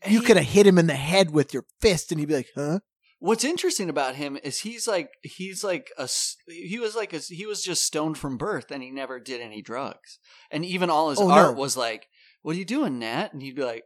you 0.08 0.22
could 0.22 0.38
have 0.38 0.46
hit 0.46 0.68
him 0.68 0.78
in 0.78 0.88
the 0.88 0.94
head 0.94 1.32
with 1.32 1.54
your 1.54 1.66
fist, 1.82 2.12
and 2.12 2.20
he'd 2.20 2.28
be 2.28 2.36
like, 2.36 2.50
huh? 2.56 2.80
What's 3.26 3.44
interesting 3.44 3.90
about 3.90 4.16
him 4.16 4.38
is 4.44 4.60
he's 4.60 4.88
like 4.88 5.10
he's 5.24 5.64
like 5.64 5.92
a 5.98 6.08
he 6.48 6.78
was 6.80 6.96
like 6.96 7.12
a, 7.14 7.18
he 7.20 7.46
was 7.46 7.64
just 7.64 7.84
stoned 7.84 8.18
from 8.18 8.38
birth 8.38 8.70
and 8.72 8.84
he 8.84 8.92
never 8.92 9.20
did 9.20 9.42
any 9.42 9.62
drugs 9.64 10.20
and 10.52 10.64
even 10.64 10.90
all 10.92 11.10
his 11.10 11.20
Oh, 11.20 11.30
art 11.32 11.56
no. 11.56 11.60
was 11.60 11.76
like 11.76 12.08
what 12.44 12.56
are 12.56 12.60
you 12.60 12.66
doing 12.66 13.00
Nat 13.00 13.34
and 13.34 13.42
he'd 13.42 13.56
be 13.56 13.64
like 13.64 13.84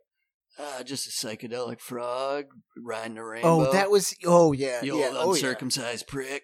uh, 0.60 0.84
just 0.84 1.08
a 1.08 1.12
psychedelic 1.28 1.80
frog 1.80 2.48
riding 2.78 3.18
a 3.18 3.24
rainbow 3.26 3.68
Oh, 3.68 3.72
that 3.72 3.90
was. 3.90 4.14
Oh 4.26 4.52
yeah, 4.52 4.84
you 4.84 5.00
yeah. 5.00 5.06
old 5.08 5.16
Oh 5.16 5.24
yeah. 5.28 5.32
uncircumcised 5.36 6.06
prick 6.08 6.44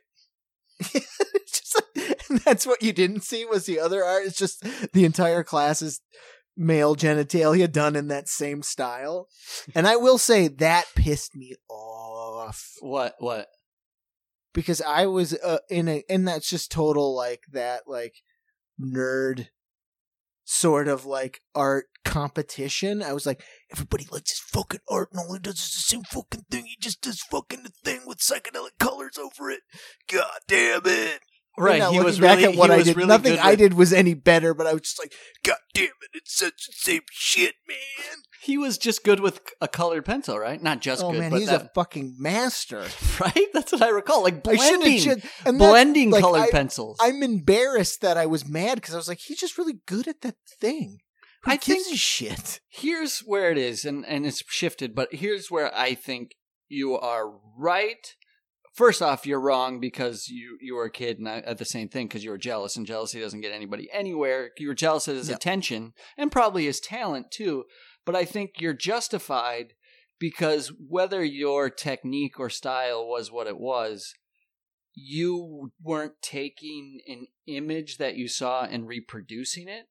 just 0.82 1.82
like, 1.98 2.44
that's 2.46 2.66
what 2.66 2.82
you 2.82 2.94
didn't 2.94 3.24
see 3.24 3.44
was 3.46 3.66
the 3.66 3.80
other 3.80 4.04
art. 4.04 4.24
It's 4.26 4.38
just 4.38 4.66
the 4.94 5.06
entire 5.06 5.44
class's 5.44 6.02
male 6.58 6.96
genitalia 6.96 7.70
done 7.70 7.96
in 7.96 8.08
that 8.08 8.30
same 8.30 8.62
style. 8.62 9.28
And 9.74 9.86
I 9.88 9.96
will 9.98 10.18
say 10.18 10.48
that 10.48 10.86
pissed 10.96 11.36
me 11.36 11.56
off 11.70 12.15
what 12.82 13.16
what 13.20 13.48
because 14.56 14.82
I 14.82 15.06
was 15.06 15.34
uh, 15.34 15.60
in 15.70 15.88
a, 15.88 16.04
and 16.10 16.28
that's 16.28 16.50
just 16.50 16.72
total 16.72 17.16
like 17.16 17.42
that 17.52 17.84
like 17.88 18.16
nerd 18.82 19.48
sort 20.46 20.88
of 20.88 21.06
like 21.06 21.42
art 21.54 21.86
competition. 22.06 23.04
I 23.04 23.14
was 23.14 23.26
like, 23.26 23.44
everybody 23.72 24.08
likes 24.12 24.32
his 24.32 24.40
fucking 24.40 24.80
art, 24.90 25.10
and 25.12 25.20
all 25.20 25.34
he 25.34 25.40
does 25.40 25.56
is 25.56 25.74
the 25.74 25.82
same 25.82 26.04
fucking 26.04 26.46
thing. 26.50 26.66
He 26.66 26.78
just 26.80 27.02
does 27.02 27.20
fucking 27.30 27.64
the 27.64 27.72
thing 27.84 28.02
with 28.08 28.20
psychedelic 28.20 28.80
colors 28.80 29.18
over 29.18 29.52
it. 29.52 29.62
God 30.12 30.40
damn 30.48 30.82
it! 30.86 31.20
Right 31.58 31.80
Now, 31.80 31.90
uh, 31.90 31.92
he 31.94 32.00
was 32.02 32.20
back 32.20 32.38
really 32.40 32.54
at 32.54 32.58
what 32.60 32.70
he 32.70 32.76
I 32.78 32.84
did. 32.84 32.96
really 32.98 33.08
Nothing 33.08 33.40
I 33.40 33.52
with- 33.52 33.60
did 33.60 33.74
was 33.76 33.94
any 33.94 34.14
better, 34.14 34.54
but 34.54 34.68
I 34.68 34.74
was 34.74 34.82
just 34.84 35.00
like, 35.00 35.14
God 35.44 35.58
damn 35.74 35.86
it! 35.86 36.10
It's 36.14 36.36
such 36.36 36.68
the 36.68 36.74
same 36.74 37.02
shit, 37.12 37.56
man. 37.68 38.18
he 38.42 38.58
was 38.58 38.78
just 38.78 39.04
good 39.04 39.20
with 39.20 39.42
a 39.60 39.68
colored 39.68 40.06
pencil 40.06 40.38
right 40.38 40.62
not 40.62 40.80
just 40.82 41.04
oh 41.04 41.12
good 41.12 41.20
man, 41.20 41.32
but 41.32 41.40
he's 41.40 41.50
that, 41.50 41.62
a 41.62 41.72
fucking 41.74 42.16
master. 42.20 42.86
right 43.20 43.48
that's 43.54 43.72
what 43.72 43.82
I 43.82 43.90
recall 43.90 44.24
like 44.24 44.48
I 44.48 44.56
should 44.56 44.80
blending. 44.80 45.22
And 45.46 45.58
blending 45.58 46.12
like, 46.12 46.22
colored 46.22 46.42
I- 46.42 46.52
pencils 46.52 46.98
I'm 47.02 47.24
embarrassed 47.24 48.02
that 48.02 48.18
I 48.18 48.26
was 48.26 48.48
mad 48.48 48.76
because 48.76 48.94
I 48.94 48.98
was 48.98 49.08
like, 49.08 49.20
he's 49.20 49.40
just 49.40 49.58
really 49.58 49.80
good 49.86 50.08
at 50.08 50.22
that 50.22 50.36
thing. 50.60 51.00
Who 51.44 51.52
I 51.52 51.56
gives 51.58 51.86
think- 51.86 51.98
shit? 52.00 52.60
here's 52.70 53.20
where 53.20 53.52
it 53.52 53.58
is 53.58 53.84
and 53.86 54.06
and 54.06 54.26
it's 54.26 54.44
shifted 54.50 54.94
but 54.96 55.14
here's 55.14 55.50
where 55.52 55.76
i 55.78 55.94
think 55.96 56.32
you 56.68 56.98
are 56.98 57.32
right 57.58 58.16
first 58.76 59.02
off 59.02 59.26
you're 59.26 59.40
wrong 59.40 59.80
because 59.80 60.28
you 60.28 60.58
you 60.62 60.76
were 60.76 60.86
a 60.86 60.92
kid 60.92 61.18
and 61.18 61.28
I, 61.28 61.38
at 61.40 61.58
the 61.58 61.66
same 61.66 61.88
thing 61.90 62.08
because 62.08 62.24
you 62.24 62.30
were 62.30 62.38
jealous 62.38 62.76
and 62.76 62.86
jealousy 62.86 63.20
doesn't 63.22 63.42
get 63.42 63.54
anybody 63.54 63.90
anywhere 63.92 64.52
you 64.58 64.68
were 64.68 64.76
jealous 64.76 65.08
of 65.08 65.16
his 65.16 65.30
Yeah. 65.30 65.36
attention 65.36 65.94
and 66.18 66.32
probably 66.32 66.66
his 66.66 66.80
talent 66.80 67.32
too 67.32 67.64
but 68.06 68.16
i 68.16 68.26
think 68.26 68.52
you're 68.60 68.74
justified 68.74 69.74
because 70.20 70.72
whether 70.90 71.24
your 71.24 71.70
technique 71.70 72.40
or 72.40 72.50
style 72.50 73.08
was 73.08 73.32
what 73.32 73.48
it 73.48 73.58
was 73.58 74.14
you 74.94 75.72
weren't 75.82 76.22
taking 76.22 77.00
an 77.08 77.28
image 77.48 77.98
that 77.98 78.16
you 78.16 78.28
saw 78.28 78.64
and 78.64 78.88
reproducing 78.88 79.68
it 79.68 79.86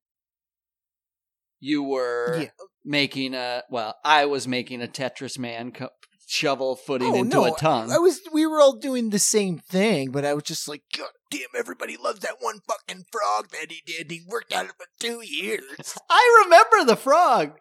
you 1.61 1.82
were 1.82 2.39
Yeah. 2.43 2.51
making 2.85 3.35
a 3.35 3.62
well 3.70 3.97
i 4.05 4.27
was 4.27 4.47
making 4.47 4.82
a 4.82 4.86
tetris 4.89 5.39
man 5.39 5.73
co- 5.73 5.89
shovel 6.26 6.76
footing 6.76 7.12
Oh, 7.12 7.14
into 7.16 7.36
no, 7.36 7.44
a 7.55 7.56
tongue. 7.56 7.92
I 7.92 7.98
was 7.98 8.20
we 8.32 8.46
were 8.46 8.60
all 8.60 8.76
doing 8.76 9.10
the 9.10 9.18
same 9.18 9.59
thing, 9.59 10.10
but 10.10 10.24
I 10.24 10.34
was 10.34 10.44
just 10.44 10.68
like, 10.68 10.82
God 10.96 11.09
damn, 11.30 11.48
everybody 11.56 11.96
loves 11.96 12.20
that 12.20 12.36
one 12.40 12.60
fucking 12.68 13.05
frog 13.10 13.51
that 13.51 13.70
he 13.70 13.82
did. 13.86 14.10
He 14.10 14.22
worked 14.28 14.52
on 14.52 14.66
it 14.66 14.72
for 14.76 14.86
two 15.01 15.20
years. 15.24 15.62
I 16.10 16.44
remember 16.44 16.84
the 16.90 16.96
frog. 16.96 17.59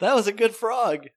That 0.00 0.14
was 0.14 0.26
a 0.26 0.32
good 0.32 0.54
frog. 0.54 1.08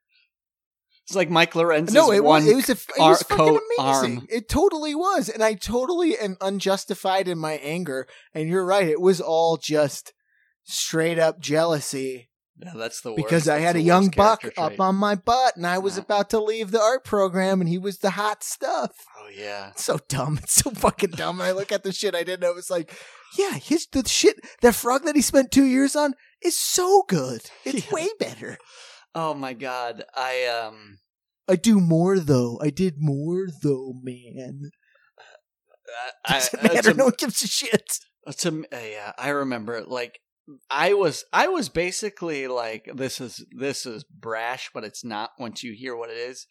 It's 1.05 1.15
like 1.15 1.30
Mike 1.31 1.55
Lorenz's 1.55 1.95
no, 1.95 2.11
it 2.11 2.23
was 2.23 2.45
it 2.45 2.55
was, 2.55 2.69
a, 2.69 2.73
it 2.73 2.80
was 2.99 3.23
fucking 3.23 3.38
coat 3.38 3.61
amazing. 3.80 4.17
arm. 4.19 4.27
It 4.30 4.47
totally 4.47 4.93
was, 4.93 5.27
and 5.27 5.43
I 5.43 5.55
totally 5.55 6.15
am 6.17 6.38
unjustified 6.39 7.27
in 7.27 7.39
my 7.39 7.53
anger. 7.53 8.07
And 8.34 8.47
you're 8.47 8.65
right, 8.65 8.88
it 8.88 9.01
was 9.01 9.19
all 9.19 9.57
just 9.57 10.13
straight 10.63 11.17
up 11.17 11.39
jealousy 11.39 12.28
Yeah, 12.61 12.73
that's 12.76 13.02
the 13.02 13.11
worst. 13.11 13.23
because 13.23 13.48
I 13.48 13.56
That's 13.60 13.65
had 13.68 13.76
a 13.77 13.81
young 13.81 14.10
buck 14.10 14.41
character 14.41 14.61
up 14.61 14.80
on 14.81 14.95
my 14.95 15.15
butt, 15.15 15.56
and 15.56 15.65
I 15.65 15.77
was 15.77 15.95
Yeah. 15.95 16.03
about 16.03 16.30
to 16.31 16.40
leave 16.41 16.72
the 16.72 16.81
art 16.81 17.06
program, 17.06 17.61
and 17.61 17.69
he 17.69 17.77
was 17.77 17.99
the 17.99 18.10
hot 18.11 18.44
stuff. 18.44 18.91
Oh 19.18 19.30
yeah. 19.34 19.69
It's 19.69 19.86
so 19.86 19.99
dumb. 20.10 20.40
It's 20.44 20.56
so 20.56 20.72
fucking 20.72 21.11
dumb. 21.11 21.40
I 21.41 21.52
look 21.52 21.72
at 21.72 21.84
the 21.84 21.94
shit 21.94 22.15
I 22.15 22.23
did, 22.23 22.44
and 22.44 22.45
I 22.45 22.52
was 22.52 22.69
like, 22.69 22.94
yeah, 23.38 23.52
his 23.53 23.88
the 23.91 24.06
shit 24.07 24.40
that 24.61 24.76
frog 24.76 25.03
that 25.06 25.15
he 25.15 25.22
spent 25.22 25.52
two 25.52 25.65
years 25.65 25.95
on 25.95 26.15
is 26.41 26.57
so 26.57 27.03
good. 27.07 27.41
It's 27.64 27.86
Yeah. 27.88 27.94
way 27.94 28.10
better. 28.19 28.57
Oh 29.15 29.34
my 29.34 29.53
god. 29.53 30.03
I 30.15 30.45
um. 30.48 30.99
I 31.48 31.56
do 31.56 31.80
more 31.80 32.19
though. 32.19 32.60
I 32.61 32.69
did 32.72 32.95
more 32.99 33.48
though, 33.64 33.94
man. 34.03 34.69
I, 36.27 36.34
Doesn't 36.34 36.60
I, 36.60 36.65
it's 36.65 36.73
matter. 36.76 36.91
a- 36.91 36.94
no 36.94 37.03
one 37.06 37.14
gives 37.18 37.41
a 37.44 37.48
shit. 37.48 37.99
It's 38.27 38.45
a, 38.45 38.49
uh, 38.49 38.61
yeah, 38.72 39.14
I 39.18 39.30
remember 39.30 39.84
like 39.88 40.19
I 40.69 40.93
was 40.93 41.26
I 41.34 41.47
was 41.47 41.69
basically 41.69 42.47
like 42.47 42.89
this 42.93 43.19
is 43.21 43.45
this 43.51 43.85
is 43.85 44.03
brash, 44.03 44.69
but 44.73 44.84
it's 44.84 45.03
not 45.03 45.31
once 45.39 45.63
you 45.63 45.73
hear 45.73 45.95
what 45.95 46.09
it 46.09 46.17
is. 46.17 46.45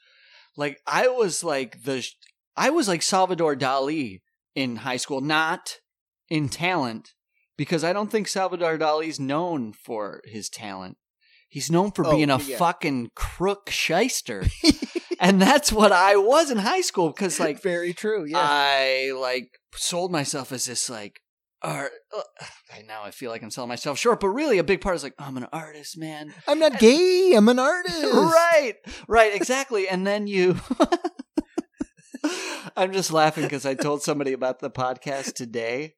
Like 0.56 0.80
I 0.86 1.08
was 1.08 1.42
like 1.44 1.82
the 1.84 2.06
I 2.56 2.70
was 2.70 2.88
like 2.88 3.02
Salvador 3.02 3.56
Dali 3.56 4.22
in 4.54 4.76
high 4.76 4.96
school, 4.96 5.20
not 5.20 5.76
in 6.28 6.48
talent, 6.48 7.14
because 7.56 7.84
I 7.84 7.92
don't 7.92 8.10
think 8.10 8.28
Salvador 8.28 8.76
Dali's 8.78 9.20
known 9.20 9.72
for 9.72 10.20
his 10.24 10.48
talent. 10.48 10.96
He's 11.48 11.70
known 11.70 11.92
for 11.92 12.06
Oh, 12.06 12.10
being 12.16 12.30
a 12.30 12.38
yeah. 12.38 12.58
fucking 12.58 13.10
crook 13.14 13.70
shyster. 13.70 14.44
and 15.20 15.40
that's 15.40 15.72
what 15.72 15.92
I 15.92 16.16
was 16.16 16.50
in 16.50 16.58
high 16.58 16.82
school 16.82 17.08
because 17.08 17.40
like 17.40 17.62
very 17.62 17.94
true. 17.94 18.24
Yeah. 18.26 18.38
I 18.40 19.12
like 19.18 19.48
sold 19.74 20.12
myself 20.12 20.52
as 20.52 20.66
this 20.66 20.90
like 20.90 21.20
art. 21.62 21.92
Uh, 22.16 22.22
now 22.86 23.02
I 23.02 23.10
feel 23.10 23.30
like 23.30 23.42
I'm 23.42 23.50
selling 23.50 23.68
myself 23.68 23.98
short, 23.98 24.20
but 24.20 24.28
really 24.28 24.58
a 24.58 24.64
big 24.64 24.80
part 24.80 24.96
is 24.96 25.02
like 25.02 25.14
I'm 25.18 25.36
an 25.36 25.46
artist, 25.52 25.98
man. 25.98 26.32
I'm 26.46 26.58
not 26.58 26.78
gay. 26.78 27.34
I'm 27.36 27.48
an 27.48 27.58
artist. 27.58 28.02
right, 28.02 28.74
right, 29.06 29.34
exactly. 29.36 29.88
And 29.88 30.06
then 30.06 30.26
you, 30.26 30.56
I'm 32.76 32.92
just 32.92 33.12
laughing 33.12 33.44
because 33.44 33.66
I 33.66 33.74
told 33.74 34.02
somebody 34.02 34.32
about 34.32 34.60
the 34.60 34.70
podcast 34.70 35.34
today 35.34 35.94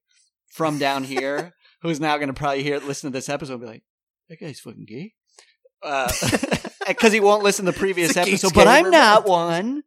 from 0.53 0.79
down 0.79 1.05
here, 1.05 1.55
who's 1.83 2.01
now 2.01 2.17
going 2.17 2.29
to 2.29 2.35
probably 2.35 2.63
hear 2.63 2.79
listen 2.79 3.11
to 3.11 3.17
this 3.17 3.29
episode 3.29 3.55
and 3.55 3.63
be 3.63 3.69
like, 3.69 3.83
"That 4.29 4.41
guy's 4.41 4.61
fucking 4.61 4.87
gay," 4.87 5.15
because 6.89 7.13
he 7.13 7.21
won't 7.21 7.45
listen 7.45 7.67
to 7.67 7.73
the 7.73 7.79
previous 7.79 8.11
It's 8.11 8.17
a 8.17 8.25
gay 8.25 8.31
episode. 8.33 8.55
But 8.55 8.67
I'm 8.67 8.91
not 8.91 9.27
one. 9.27 9.83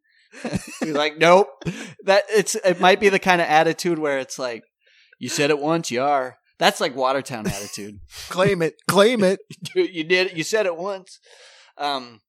He's 0.80 0.94
like, 0.94 1.18
nope. 1.18 1.48
That 2.06 2.24
it's 2.30 2.56
it 2.56 2.80
might 2.80 3.00
be 3.00 3.10
the 3.10 3.20
kind 3.20 3.41
of 3.41 3.48
attitude 3.48 4.00
where 4.00 4.20
it's 4.20 4.40
like, 4.40 4.64
you 5.24 5.30
said 5.30 5.52
it 5.52 5.60
once, 5.60 5.90
you 5.90 6.02
are. 6.04 6.38
That's 6.60 6.82
like 6.82 6.98
Watertown 6.98 7.48
attitude. 7.48 8.02
Claim 8.30 8.62
it. 8.62 8.76
Claim 8.90 9.24
it. 9.24 9.40
you 9.74 10.04
did 10.04 10.28
it. 10.28 10.34
You 10.36 10.44
said 10.44 10.66
it 10.66 10.76
once. 10.76 11.20
Um, 11.78 12.20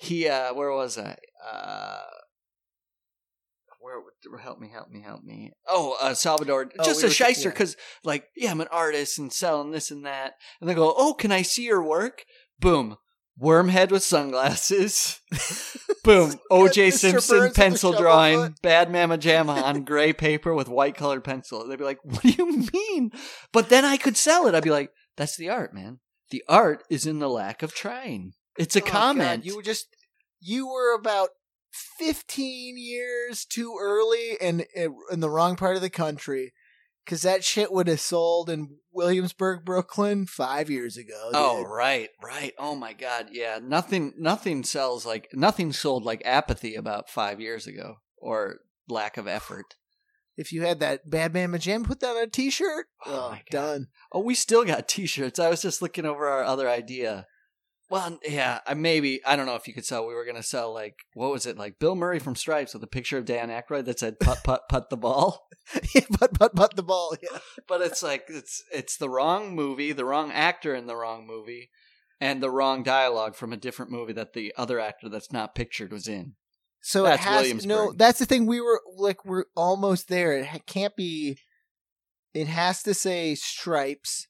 he 0.00 0.28
uh, 0.28 0.54
where 0.54 0.70
was 0.70 0.96
I? 0.96 1.16
Uh, 1.44 2.02
where 3.80 4.38
help 4.40 4.60
me, 4.60 4.68
help 4.72 4.90
me, 4.90 5.02
help 5.02 5.24
me. 5.24 5.50
Oh, 5.68 5.96
uh, 6.00 6.14
Salvador, 6.14 6.70
Oh, 6.78 6.84
just 6.84 7.02
we 7.02 7.06
a 7.06 7.06
were- 7.08 7.14
shyster 7.14 7.48
yeah. 7.48 7.52
because 7.52 7.76
like 8.04 8.26
yeah, 8.36 8.52
I'm 8.52 8.60
an 8.60 8.68
artist 8.70 9.18
and 9.18 9.32
selling 9.32 9.72
this 9.72 9.90
and 9.90 10.06
that, 10.06 10.34
and 10.60 10.70
they 10.70 10.74
go, 10.74 10.94
oh, 10.96 11.14
can 11.14 11.32
I 11.32 11.42
see 11.42 11.64
your 11.64 11.82
work? 11.82 12.24
Boom. 12.60 12.96
Wormhead 13.40 13.90
with 13.90 14.02
sunglasses. 14.02 15.20
Boom. 16.04 16.38
OJ 16.50 16.92
Simpson 16.92 17.52
pencil 17.52 17.92
drawing. 17.92 18.54
Bad 18.62 18.90
Mama 18.90 19.18
Jamma 19.18 19.62
on 19.62 19.84
gray 19.84 20.12
paper 20.12 20.54
with 20.54 20.68
white 20.68 20.94
colored 20.96 21.24
pencil. 21.24 21.66
They'd 21.66 21.78
be 21.78 21.84
like, 21.84 22.02
what 22.02 22.22
do 22.22 22.30
you 22.30 22.66
mean? 22.72 23.10
But 23.52 23.68
then 23.68 23.84
I 23.84 23.96
could 23.96 24.16
sell 24.16 24.46
it. 24.46 24.54
I'd 24.54 24.62
be 24.62 24.70
like, 24.70 24.90
that's 25.16 25.36
the 25.36 25.50
art, 25.50 25.74
man. 25.74 25.98
The 26.30 26.42
art 26.48 26.82
is 26.90 27.06
in 27.06 27.18
the 27.18 27.28
lack 27.28 27.62
of 27.62 27.74
trying. 27.74 28.32
It's 28.58 28.74
a 28.76 28.80
Oh, 28.80 28.84
God, 28.84 28.90
comment. 28.90 29.44
You 29.44 29.56
were 29.56 29.62
just 29.62 29.86
you 30.40 30.66
were 30.66 30.94
about 30.94 31.30
fifteen 31.98 32.76
years 32.78 33.44
too 33.44 33.76
early 33.80 34.36
and 34.40 34.64
in 34.74 35.20
the 35.20 35.30
wrong 35.30 35.56
part 35.56 35.76
of 35.76 35.82
the 35.82 35.90
country 35.90 36.52
because 37.06 37.22
that 37.22 37.44
shit 37.44 37.72
would 37.72 37.86
have 37.88 38.00
sold 38.00 38.50
in 38.50 38.76
Williamsburg, 38.92 39.64
Brooklyn, 39.64 40.26
five 40.26 40.68
years 40.68 40.96
ago. 40.98 41.30
Oh 41.32 41.62
right, 41.64 42.10
right. 42.22 42.52
Oh 42.58 42.74
my 42.74 42.92
god, 42.92 43.28
yeah. 43.32 43.58
Nothing 43.62 44.12
nothing 44.18 44.62
sells 44.64 45.06
like 45.06 45.28
nothing 45.32 45.72
sold 45.72 46.02
like 46.04 46.20
apathy 46.26 46.74
about 46.74 47.08
five 47.08 47.40
years 47.40 47.66
ago. 47.66 47.96
Or 48.18 48.56
lack 48.88 49.16
of 49.16 49.26
effort. 49.28 49.76
If 50.36 50.52
you 50.52 50.62
had 50.62 50.80
that 50.80 51.08
Bad 51.08 51.32
Man 51.32 51.56
Jam, 51.58 51.84
put 51.84 52.00
that 52.00 52.16
on 52.16 52.24
a 52.24 52.26
T-shirt. 52.26 52.86
Oh, 53.06 53.12
Oh, 53.26 53.30
my 53.30 53.36
God. 53.36 53.44
done. 53.50 53.86
Oh, 54.12 54.20
we 54.20 54.34
still 54.34 54.64
got 54.64 54.88
t-shirts. 54.88 55.38
I 55.38 55.48
was 55.48 55.62
just 55.62 55.80
looking 55.80 56.04
over 56.04 56.26
our 56.26 56.44
other 56.44 56.68
idea. 56.68 57.26
Well, 57.88 58.18
yeah, 58.28 58.60
maybe 58.76 59.20
I 59.24 59.36
don't 59.36 59.46
know 59.46 59.54
if 59.54 59.68
you 59.68 59.74
could 59.74 59.84
sell. 59.84 60.06
We 60.06 60.14
were 60.14 60.24
gonna 60.24 60.42
sell 60.42 60.74
like 60.74 60.96
what 61.14 61.30
was 61.30 61.46
it 61.46 61.56
like 61.56 61.78
Bill 61.78 61.94
Murray 61.94 62.18
from 62.18 62.34
Stripes 62.34 62.74
with 62.74 62.82
a 62.82 62.88
picture 62.88 63.18
of 63.18 63.24
Dan 63.24 63.48
Aykroyd 63.48 63.84
that 63.84 64.00
said 64.00 64.18
"putt 64.18 64.38
putt 64.42 64.62
putt 64.68 64.90
the 64.90 64.96
ball," 64.96 65.46
yeah, 65.94 66.02
but 66.18 66.36
but 66.36 66.54
but 66.54 66.74
the 66.74 66.82
ball. 66.82 67.16
Yeah. 67.22 67.38
but 67.68 67.82
it's 67.82 68.02
like 68.02 68.24
it's 68.28 68.62
it's 68.72 68.96
the 68.96 69.08
wrong 69.08 69.54
movie, 69.54 69.92
the 69.92 70.04
wrong 70.04 70.32
actor 70.32 70.74
in 70.74 70.86
the 70.86 70.96
wrong 70.96 71.26
movie, 71.26 71.70
and 72.20 72.42
the 72.42 72.50
wrong 72.50 72.82
dialogue 72.82 73.36
from 73.36 73.52
a 73.52 73.56
different 73.56 73.92
movie 73.92 74.12
that 74.14 74.32
the 74.32 74.52
other 74.56 74.80
actor 74.80 75.08
that's 75.08 75.32
not 75.32 75.54
pictured 75.54 75.92
was 75.92 76.08
in. 76.08 76.34
So 76.86 77.02
That's 77.02 77.24
it 77.24 77.28
has 77.28 77.66
no. 77.66 77.92
That's 77.92 78.18
the 78.18 78.26
thing. 78.26 78.46
We 78.46 78.60
were 78.60 78.80
like 78.96 79.24
we're 79.24 79.46
almost 79.56 80.08
there. 80.08 80.38
It 80.38 80.66
can't 80.66 80.94
be. 80.94 81.38
It 82.32 82.46
has 82.46 82.82
to 82.84 82.94
say 82.94 83.34
stripes. 83.34 84.28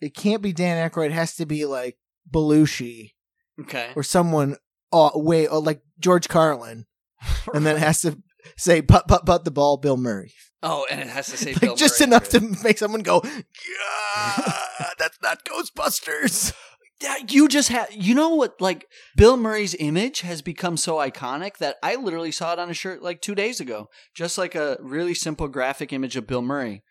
It 0.00 0.14
can't 0.14 0.42
be 0.42 0.52
Dan 0.52 0.88
Aykroyd. 0.88 1.06
It 1.06 1.12
has 1.12 1.34
to 1.36 1.46
be 1.46 1.64
like 1.64 1.96
Belushi 2.30 3.12
Okay, 3.60 3.90
or 3.94 4.02
someone 4.02 4.56
uh, 4.92 5.10
way 5.14 5.46
uh, 5.46 5.58
like 5.60 5.82
George 5.98 6.28
Carlin, 6.28 6.86
and 7.54 7.64
then 7.64 7.76
has 7.76 8.00
to 8.02 8.18
say 8.56 8.82
"put 8.82 9.06
put 9.06 9.24
put 9.24 9.44
the 9.44 9.50
ball." 9.50 9.76
Bill 9.76 9.96
Murray, 9.96 10.32
oh, 10.62 10.86
and 10.90 11.00
it 11.00 11.08
has 11.08 11.26
to 11.28 11.36
say 11.36 11.54
like 11.62 11.76
just 11.76 12.00
Murray 12.00 12.08
enough 12.08 12.28
to 12.30 12.40
make 12.64 12.78
someone 12.78 13.02
go, 13.02 13.22
"Yeah, 13.24 14.52
that's 14.98 15.18
not 15.22 15.44
Ghostbusters." 15.44 16.52
Yeah, 17.00 17.16
you 17.28 17.48
just 17.48 17.68
had 17.70 17.88
you 17.90 18.14
know 18.14 18.30
what 18.34 18.60
like 18.60 18.86
Bill 19.16 19.36
Murray's 19.36 19.74
image 19.78 20.20
has 20.20 20.42
become 20.42 20.76
so 20.76 20.96
iconic 20.96 21.58
that 21.58 21.76
I 21.82 21.96
literally 21.96 22.30
saw 22.32 22.52
it 22.52 22.58
on 22.58 22.70
a 22.70 22.74
shirt 22.74 23.02
like 23.02 23.20
2 23.20 23.34
days 23.34 23.60
ago 23.60 23.88
just 24.14 24.38
like 24.38 24.54
a 24.54 24.78
really 24.80 25.12
simple 25.14 25.48
graphic 25.48 25.92
image 25.92 26.16
of 26.16 26.26
Bill 26.26 26.40
Murray. 26.40 26.82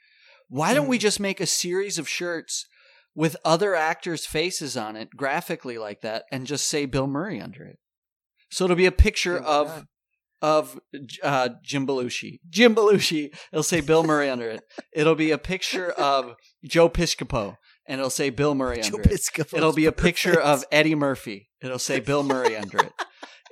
Why 0.49 0.73
don't 0.73 0.89
we 0.89 0.97
Mm. 0.97 1.01
just 1.01 1.19
make 1.22 1.39
a 1.39 1.45
series 1.45 1.97
of 1.97 2.07
shirts 2.10 2.68
with 3.15 3.35
other 3.45 3.76
actors 3.76 4.26
faces 4.26 4.76
on 4.77 4.95
it 4.95 5.10
graphically 5.15 5.77
like 5.77 6.02
that 6.02 6.23
and 6.31 6.48
just 6.48 6.68
say 6.68 6.85
Bill 6.85 7.07
Murray 7.07 7.40
under 7.40 7.64
it. 7.64 7.77
So 8.52 8.65
it'll 8.65 8.76
be 8.76 8.85
a 8.85 8.91
picture 8.91 9.34
Yeah, 9.35 9.48
of 9.48 9.68
not? 9.68 9.85
of 10.41 10.80
uh, 11.23 11.49
Jim 11.64 11.88
Belushi. 11.88 12.40
Jim 12.49 12.76
Belushi. 12.76 13.34
It'll 13.52 13.64
say 13.64 13.81
Bill 13.81 14.03
Murray 14.03 14.30
under 14.30 14.49
it. 14.49 14.61
It'll 14.91 15.15
be 15.15 15.31
a 15.31 15.38
picture 15.38 15.91
of 15.91 16.35
Joe 16.65 16.90
Piscopo, 16.90 17.56
and 17.88 17.99
it'll 17.99 18.10
say 18.10 18.30
Bill 18.30 18.53
Murray 18.53 18.77
Joe 18.81 18.98
under 18.98 19.02
it. 19.03 19.10
Piscopo's 19.11 19.53
It'll 19.53 19.73
be 19.73 19.85
a 19.85 19.91
picture 19.91 20.31
perfect. 20.34 20.48
of 20.48 20.65
Eddie 20.72 20.95
Murphy. 20.95 21.49
It'll 21.61 21.80
say 21.80 21.99
Bill 22.02 22.23
Murray 22.23 22.57
under 22.57 22.80
it. 22.80 22.91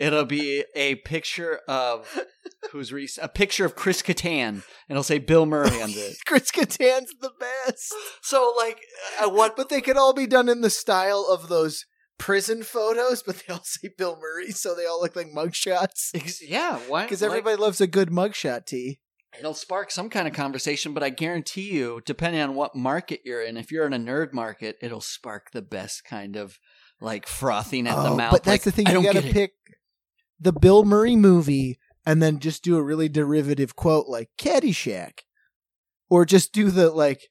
It'll 0.02 0.26
be 0.26 0.64
a 0.76 0.96
picture 0.96 1.60
of 1.68 2.08
who's 2.72 2.92
re- 2.92 3.08
a 3.22 3.28
picture 3.30 3.66
of 3.66 3.76
Chris 3.76 4.02
Kattan, 4.02 4.48
and 4.50 4.64
it'll 4.90 5.04
say 5.04 5.20
Bill 5.20 5.46
Murray 5.46 5.82
under 5.82 6.00
it. 6.00 6.18
Chris 6.26 6.50
Kattan's 6.52 7.14
the 7.22 7.32
best. 7.40 7.94
So, 8.24 8.54
like, 8.58 8.80
uh, 9.24 9.30
what? 9.30 9.56
But 9.56 9.70
they 9.70 9.82
could 9.82 9.98
all 9.98 10.14
be 10.14 10.26
done 10.28 10.50
in 10.50 10.62
the 10.62 10.70
style 10.70 11.28
of 11.30 11.50
those 11.50 11.86
prison 12.18 12.64
photos, 12.64 13.22
but 13.24 13.44
they 13.48 13.54
all 13.54 13.62
say 13.64 13.90
Bill 13.98 14.18
Murray, 14.20 14.52
so 14.52 14.74
they 14.76 14.86
all 14.86 15.02
look 15.02 15.16
like 15.16 15.28
mugshots. 15.32 16.10
Yeah, 16.42 16.80
why? 16.88 17.04
Because 17.04 17.22
like, 17.22 17.30
everybody 17.30 17.58
loves 17.58 17.80
a 17.82 17.88
good 17.88 18.10
mugshot 18.10 18.66
T. 18.66 19.00
it'll 19.40 19.54
spark 19.54 19.92
some 19.92 20.10
kind 20.10 20.28
of 20.28 20.34
conversation, 20.34 20.94
but 20.94 21.04
I 21.04 21.10
guarantee 21.10 21.72
you, 21.72 22.02
depending 22.06 22.42
on 22.42 22.56
what 22.56 22.76
market 22.76 23.22
you're 23.24 23.42
in, 23.44 23.56
if 23.58 23.72
you're 23.72 23.86
in 23.86 23.94
a 23.94 24.00
nerd 24.00 24.34
market, 24.34 24.78
it'll 24.82 25.00
spark 25.02 25.52
the 25.52 25.62
best 25.62 26.04
kind 26.06 26.36
of 26.36 26.58
like 27.00 27.28
frothing 27.28 27.88
at 27.88 27.96
the 27.96 28.10
Oh, 28.10 28.16
mouth. 28.18 28.32
but 28.32 28.46
like, 28.48 28.62
that's 28.62 28.66
the 28.66 28.72
thing, 28.84 28.88
you 28.96 29.04
gotta 29.04 29.22
pick. 29.22 29.36
it. 29.52 29.52
The 30.42 30.52
Bill 30.52 30.84
Murray 30.84 31.16
movie 31.16 31.78
and 32.06 32.22
then 32.22 32.40
just 32.40 32.64
do 32.64 32.78
a 32.78 32.84
really 32.84 33.08
derivative 33.08 33.76
quote 33.76 34.08
like 34.08 34.30
Caddyshack. 34.38 35.20
Or 36.10 36.26
just 36.26 36.52
do 36.52 36.72
the 36.72 36.90
like 36.90 37.22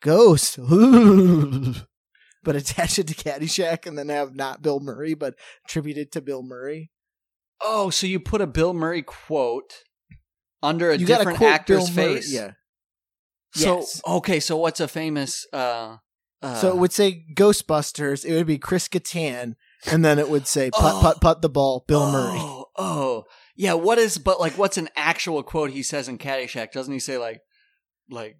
ghost 0.00 0.58
but 2.42 2.56
attach 2.56 2.98
it 2.98 3.06
to 3.08 3.14
Caddyshack 3.14 3.86
and 3.86 3.98
then 3.98 4.08
have 4.08 4.34
not 4.34 4.62
Bill 4.62 4.80
Murray 4.80 5.14
but 5.14 5.34
attributed 5.66 6.12
to 6.12 6.20
Bill 6.22 6.42
Murray. 6.42 6.90
Oh, 7.60 7.90
so 7.90 8.06
you 8.06 8.18
put 8.20 8.40
a 8.40 8.46
Bill 8.46 8.72
Murray 8.72 9.02
quote 9.02 9.74
under 10.62 10.90
a 10.90 10.96
you 10.96 11.06
different 11.06 11.42
actor's 11.42 11.90
Bill 11.90 12.04
Murray, 12.04 12.14
face? 12.14 12.32
Yeah. 12.32 12.52
So 13.54 13.80
Yes. 13.80 14.00
okay, 14.06 14.40
so 14.40 14.56
what's 14.56 14.80
a 14.80 14.88
famous 14.88 15.46
uh, 15.52 15.96
uh 16.40 16.54
so 16.54 16.68
it 16.68 16.76
would 16.76 16.92
say 16.92 17.26
Ghostbusters. 17.34 18.24
It 18.24 18.34
would 18.34 18.46
be 18.46 18.58
Chris 18.58 18.88
Kattan, 18.88 19.56
and 19.90 20.04
then 20.04 20.18
it 20.18 20.28
would 20.28 20.46
say 20.46 20.70
"Putt, 20.70 20.94
Oh. 20.96 21.00
putt, 21.00 21.20
putt 21.20 21.42
the 21.42 21.48
ball." 21.48 21.84
Bill 21.86 22.10
Murray. 22.10 22.38
Oh, 22.38 22.66
oh. 22.76 23.24
Yeah, 23.56 23.74
what 23.74 23.98
is 23.98 24.18
but 24.18 24.40
like 24.40 24.56
what's 24.58 24.78
an 24.78 24.88
actual 24.96 25.42
quote 25.42 25.70
he 25.70 25.82
says 25.82 26.08
in 26.08 26.18
Caddyshack? 26.18 26.72
Doesn't 26.72 26.92
he 26.92 26.98
say 27.00 27.18
like 27.18 27.40
like 28.10 28.36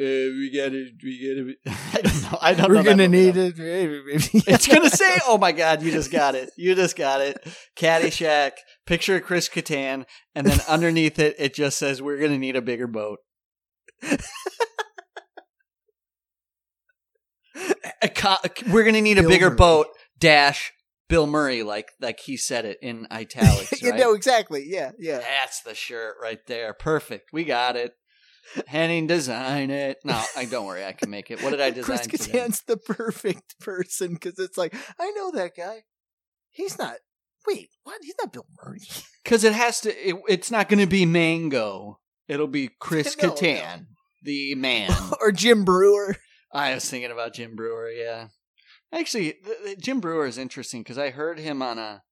uh, 0.00 0.02
we 0.04 0.50
gotta 0.54 0.86
we 1.02 1.56
gotta 1.64 1.76
I 1.94 2.00
don't 2.02 2.22
know. 2.22 2.38
I 2.40 2.54
don't 2.54 2.62
know. 2.62 2.68
We're 2.68 2.82
that 2.82 2.90
gonna 2.90 3.08
need 3.08 3.36
it. 3.36 3.54
It's 4.46 4.66
gonna 4.68 4.90
say, 4.90 5.18
"Oh 5.26 5.38
my 5.38 5.52
God, 5.52 5.82
you 5.82 5.90
just 5.92 6.10
got 6.10 6.34
it! 6.34 6.50
You 6.56 6.74
just 6.74 6.96
got 6.96 7.20
it!" 7.20 7.38
Caddyshack, 7.76 8.52
picture 8.86 9.16
of 9.16 9.22
Chris 9.24 9.48
Kattan, 9.48 10.04
and 10.34 10.46
then 10.46 10.60
underneath 10.68 11.18
it, 11.18 11.36
it 11.38 11.54
just 11.54 11.78
says, 11.78 12.02
"We're 12.02 12.18
gonna 12.18 12.38
need 12.38 12.56
a 12.56 12.62
bigger 12.62 12.86
boat." 12.88 13.18
A 18.02 18.08
co- 18.08 18.36
We're 18.70 18.84
gonna 18.84 19.00
need 19.00 19.18
a 19.18 19.22
bigger 19.28 19.50
boat. 19.50 19.86
Dash 20.18 20.72
Bill 21.08 21.26
Murray, 21.26 21.62
like 21.62 21.92
like 22.00 22.20
he 22.20 22.36
said 22.36 22.64
it 22.64 22.78
in 22.82 23.06
italics. 23.10 23.82
you 23.82 23.90
Right? 23.90 24.00
know 24.00 24.14
exactly. 24.14 24.64
Yeah, 24.66 24.92
yeah. 24.98 25.18
That's 25.18 25.60
the 25.62 25.74
shirt 25.74 26.16
right 26.22 26.40
there. 26.46 26.72
Perfect. 26.74 27.30
We 27.32 27.44
got 27.44 27.76
it. 27.76 27.94
Henning, 28.66 29.06
design 29.06 29.70
it. 29.70 29.98
No, 30.04 30.22
I 30.36 30.44
don't 30.44 30.66
worry. 30.66 30.84
I 30.84 30.92
can 30.92 31.10
make 31.10 31.30
it. 31.30 31.42
What 31.42 31.50
did 31.50 31.60
I 31.60 31.70
design? 31.70 31.98
Chris? 32.08 32.26
Kattan's 32.28 32.62
the 32.66 32.76
perfect 32.76 33.58
person 33.60 34.14
because 34.14 34.38
it's 34.38 34.58
like 34.58 34.74
I 35.00 35.10
know 35.12 35.30
that 35.32 35.52
guy. 35.56 35.84
He's 36.50 36.78
not. 36.78 36.96
Wait, 37.46 37.68
what? 37.82 37.98
He's 38.02 38.14
not 38.20 38.32
Bill 38.32 38.46
Murray. 38.64 38.80
Because 39.24 39.42
it 39.42 39.54
has 39.54 39.80
to. 39.80 39.90
It, 39.90 40.16
it's 40.28 40.50
not 40.50 40.68
going 40.68 40.80
to 40.80 40.86
be 40.86 41.06
Mango. 41.06 41.98
It'll 42.28 42.46
be 42.46 42.68
Chris 42.78 43.16
No, 43.22 43.30
Kattan, 43.30 43.86
the 44.22 44.54
man. 44.54 44.90
or 45.18 45.32
Jim 45.32 45.64
Breuer. 45.64 46.16
I 46.52 46.74
was 46.74 46.86
thinking 46.90 47.10
about 47.10 47.32
Jim 47.32 47.56
Breuer. 47.56 47.88
Yeah, 47.90 48.26
actually, 48.98 49.32
th- 49.32 49.58
th- 49.64 49.78
Jim 49.78 50.00
Breuer 50.00 50.26
is 50.26 50.38
interesting 50.38 50.82
because 50.82 50.98
I 50.98 51.10
heard 51.10 51.38
him 51.38 51.62
on 51.62 51.78
a. 51.78 52.02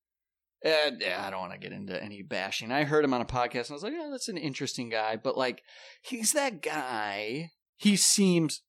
Uh, 0.64 0.92
yeah, 1.00 1.24
I 1.26 1.30
don't 1.30 1.40
want 1.40 1.52
to 1.52 1.58
get 1.58 1.72
into 1.72 2.00
any 2.00 2.22
bashing. 2.22 2.70
I 2.70 2.84
heard 2.84 3.04
him 3.04 3.12
on 3.12 3.20
a 3.20 3.24
podcast 3.24 3.66
and 3.66 3.70
I 3.70 3.74
was 3.74 3.82
like, 3.82 3.94
"Yeah, 3.94 4.08
that's 4.12 4.28
an 4.28 4.36
interesting 4.38 4.88
guy." 4.90 5.16
But 5.16 5.36
like, 5.36 5.62
he's 6.02 6.32
that 6.34 6.62
guy. 6.62 7.50
He 7.76 7.96
seems 7.96 8.62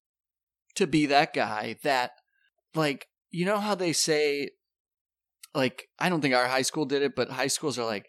to 0.75 0.87
be 0.87 1.05
that 1.05 1.33
guy 1.33 1.75
that, 1.83 2.13
like, 2.73 3.07
you 3.29 3.45
know 3.45 3.59
how 3.59 3.75
they 3.75 3.93
say, 3.93 4.49
like, 5.53 5.87
I 5.99 6.09
don't 6.09 6.21
think 6.21 6.33
our 6.33 6.47
high 6.47 6.63
school 6.63 6.85
did 6.85 7.03
it, 7.03 7.15
but 7.15 7.29
high 7.29 7.45
schools 7.47 7.77
are 7.77 7.85
like 7.85 8.07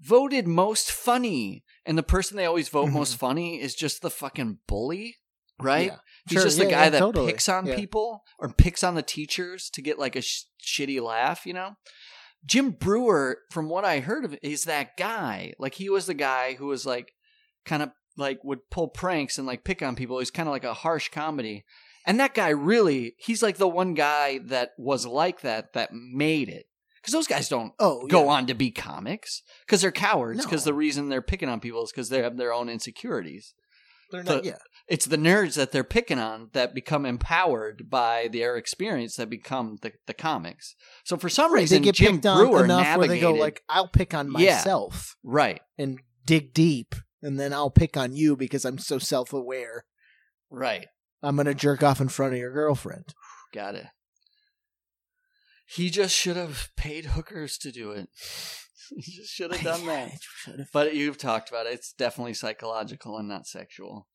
voted 0.00 0.46
most 0.46 0.92
funny, 0.92 1.64
and 1.84 1.98
the 1.98 2.02
person 2.04 2.36
they 2.36 2.46
always 2.46 2.68
vote 2.68 2.90
Mhm. 2.90 2.92
most 2.92 3.16
funny 3.16 3.60
is 3.60 3.74
just 3.74 4.00
the 4.00 4.10
fucking 4.10 4.58
bully, 4.68 5.16
right? 5.60 5.88
Yeah. 5.92 5.96
He's 6.28 6.36
Sure, 6.38 6.44
just 6.44 6.58
the 6.58 6.64
guy 6.64 6.84
yeah, 6.84 6.90
that 6.90 6.98
totally. 6.98 7.32
picks 7.32 7.48
on 7.48 7.66
Yeah. 7.66 7.76
people 7.76 8.22
or 8.38 8.48
picks 8.52 8.82
on 8.82 8.94
the 8.94 9.02
teachers 9.02 9.68
to 9.70 9.82
get 9.82 9.98
like 9.98 10.16
a 10.16 10.22
sh- 10.22 10.44
shitty 10.62 11.00
laugh, 11.02 11.44
you 11.46 11.52
know? 11.52 11.76
Jim 12.46 12.70
Breuer, 12.72 13.38
from 13.50 13.68
what 13.68 13.84
I 13.84 14.00
heard 14.00 14.24
of, 14.24 14.36
is 14.42 14.64
that 14.64 14.96
guy. 14.96 15.54
Like 15.58 15.74
he 15.74 15.88
was 15.88 16.06
the 16.06 16.14
guy 16.14 16.54
who 16.54 16.66
was 16.66 16.84
like 16.84 17.12
kind 17.64 17.82
of 17.82 17.90
like 18.16 18.42
would 18.44 18.70
pull 18.70 18.88
pranks 18.88 19.38
and 19.38 19.46
like 19.46 19.64
pick 19.64 19.82
on 19.82 19.96
people. 19.96 20.18
He's 20.18 20.30
kind 20.30 20.48
of 20.48 20.52
like 20.52 20.64
a 20.64 20.74
harsh 20.74 21.08
comedy. 21.08 21.64
And 22.06 22.20
that 22.20 22.34
guy 22.34 22.50
really, 22.50 23.14
he's 23.18 23.42
like 23.42 23.56
the 23.56 23.68
one 23.68 23.94
guy 23.94 24.38
that 24.44 24.72
was 24.78 25.06
like 25.06 25.40
that 25.40 25.72
that 25.72 25.90
made 25.92 26.48
it. 26.50 26.66
Because 27.00 27.12
those 27.12 27.26
guys 27.26 27.48
don't 27.48 27.72
Oh, 27.78 28.06
go 28.08 28.24
yeah. 28.24 28.30
on 28.30 28.46
to 28.46 28.54
be 28.54 28.70
comics 28.70 29.42
because 29.66 29.80
they're 29.82 29.90
cowards. 29.92 30.42
Because 30.44 30.64
No. 30.64 30.70
the 30.70 30.74
reason 30.74 31.08
they're 31.08 31.22
picking 31.22 31.48
on 31.48 31.60
people 31.60 31.82
is 31.84 31.92
because 31.92 32.08
they 32.10 32.22
have 32.22 32.36
their 32.36 32.52
own 32.52 32.68
insecurities 32.70 33.54
They're 34.10 34.22
the- 34.22 34.34
not. 34.36 34.44
Yeah. 34.44 34.58
it's 34.88 35.06
the 35.06 35.16
nerds 35.16 35.54
that 35.54 35.72
they're 35.72 35.82
picking 35.84 36.18
on 36.18 36.50
that 36.52 36.74
become 36.74 37.06
empowered 37.06 37.88
by 37.88 38.28
their 38.32 38.56
experience 38.56 39.16
that 39.16 39.30
become 39.30 39.78
the, 39.82 39.92
the 40.06 40.14
comics. 40.14 40.74
So 41.04 41.16
for 41.16 41.28
some 41.28 41.52
Right, 41.52 41.60
reason, 41.62 41.80
they 41.82 41.84
get 41.86 41.94
Jim 41.94 42.12
picked 42.16 42.26
on 42.26 42.38
Breuer 42.46 42.64
enough 42.64 42.82
navigated. 42.82 42.98
where 42.98 43.08
they 43.08 43.20
go 43.20 43.32
like, 43.32 43.62
"I'll 43.68 43.88
pick 43.88 44.12
on 44.14 44.26
Yeah. 44.38 44.56
myself 44.56 45.16
right, 45.22 45.60
and 45.78 45.98
dig 46.24 46.52
deep, 46.54 46.94
and 47.22 47.38
then 47.40 47.52
I'll 47.52 47.70
pick 47.70 47.96
on 47.96 48.14
you 48.14 48.36
because 48.36 48.64
I'm 48.64 48.78
so 48.78 48.98
self-aware. 48.98 49.84
right, 50.50 50.86
I'm 51.22 51.36
gonna 51.36 51.54
jerk 51.54 51.82
off 51.82 52.00
in 52.00 52.08
front 52.08 52.34
of 52.34 52.38
your 52.38 52.52
girlfriend." 52.52 53.14
got 53.52 53.74
it. 53.74 53.86
He 55.66 55.88
just 55.90 56.14
should 56.14 56.36
have 56.36 56.68
paid 56.76 57.06
hookers 57.06 57.56
to 57.58 57.72
do 57.72 57.90
it. 57.92 58.08
just 58.98 59.32
should 59.32 59.54
have 59.54 59.62
done 59.62 59.86
that. 60.46 60.66
But 60.72 60.94
you've 60.94 61.18
talked 61.18 61.48
about 61.48 61.66
it. 61.66 61.74
It's 61.74 61.92
definitely 61.92 62.34
psychological 62.34 63.18
and 63.18 63.28
not 63.28 63.46
sexual. 63.46 64.08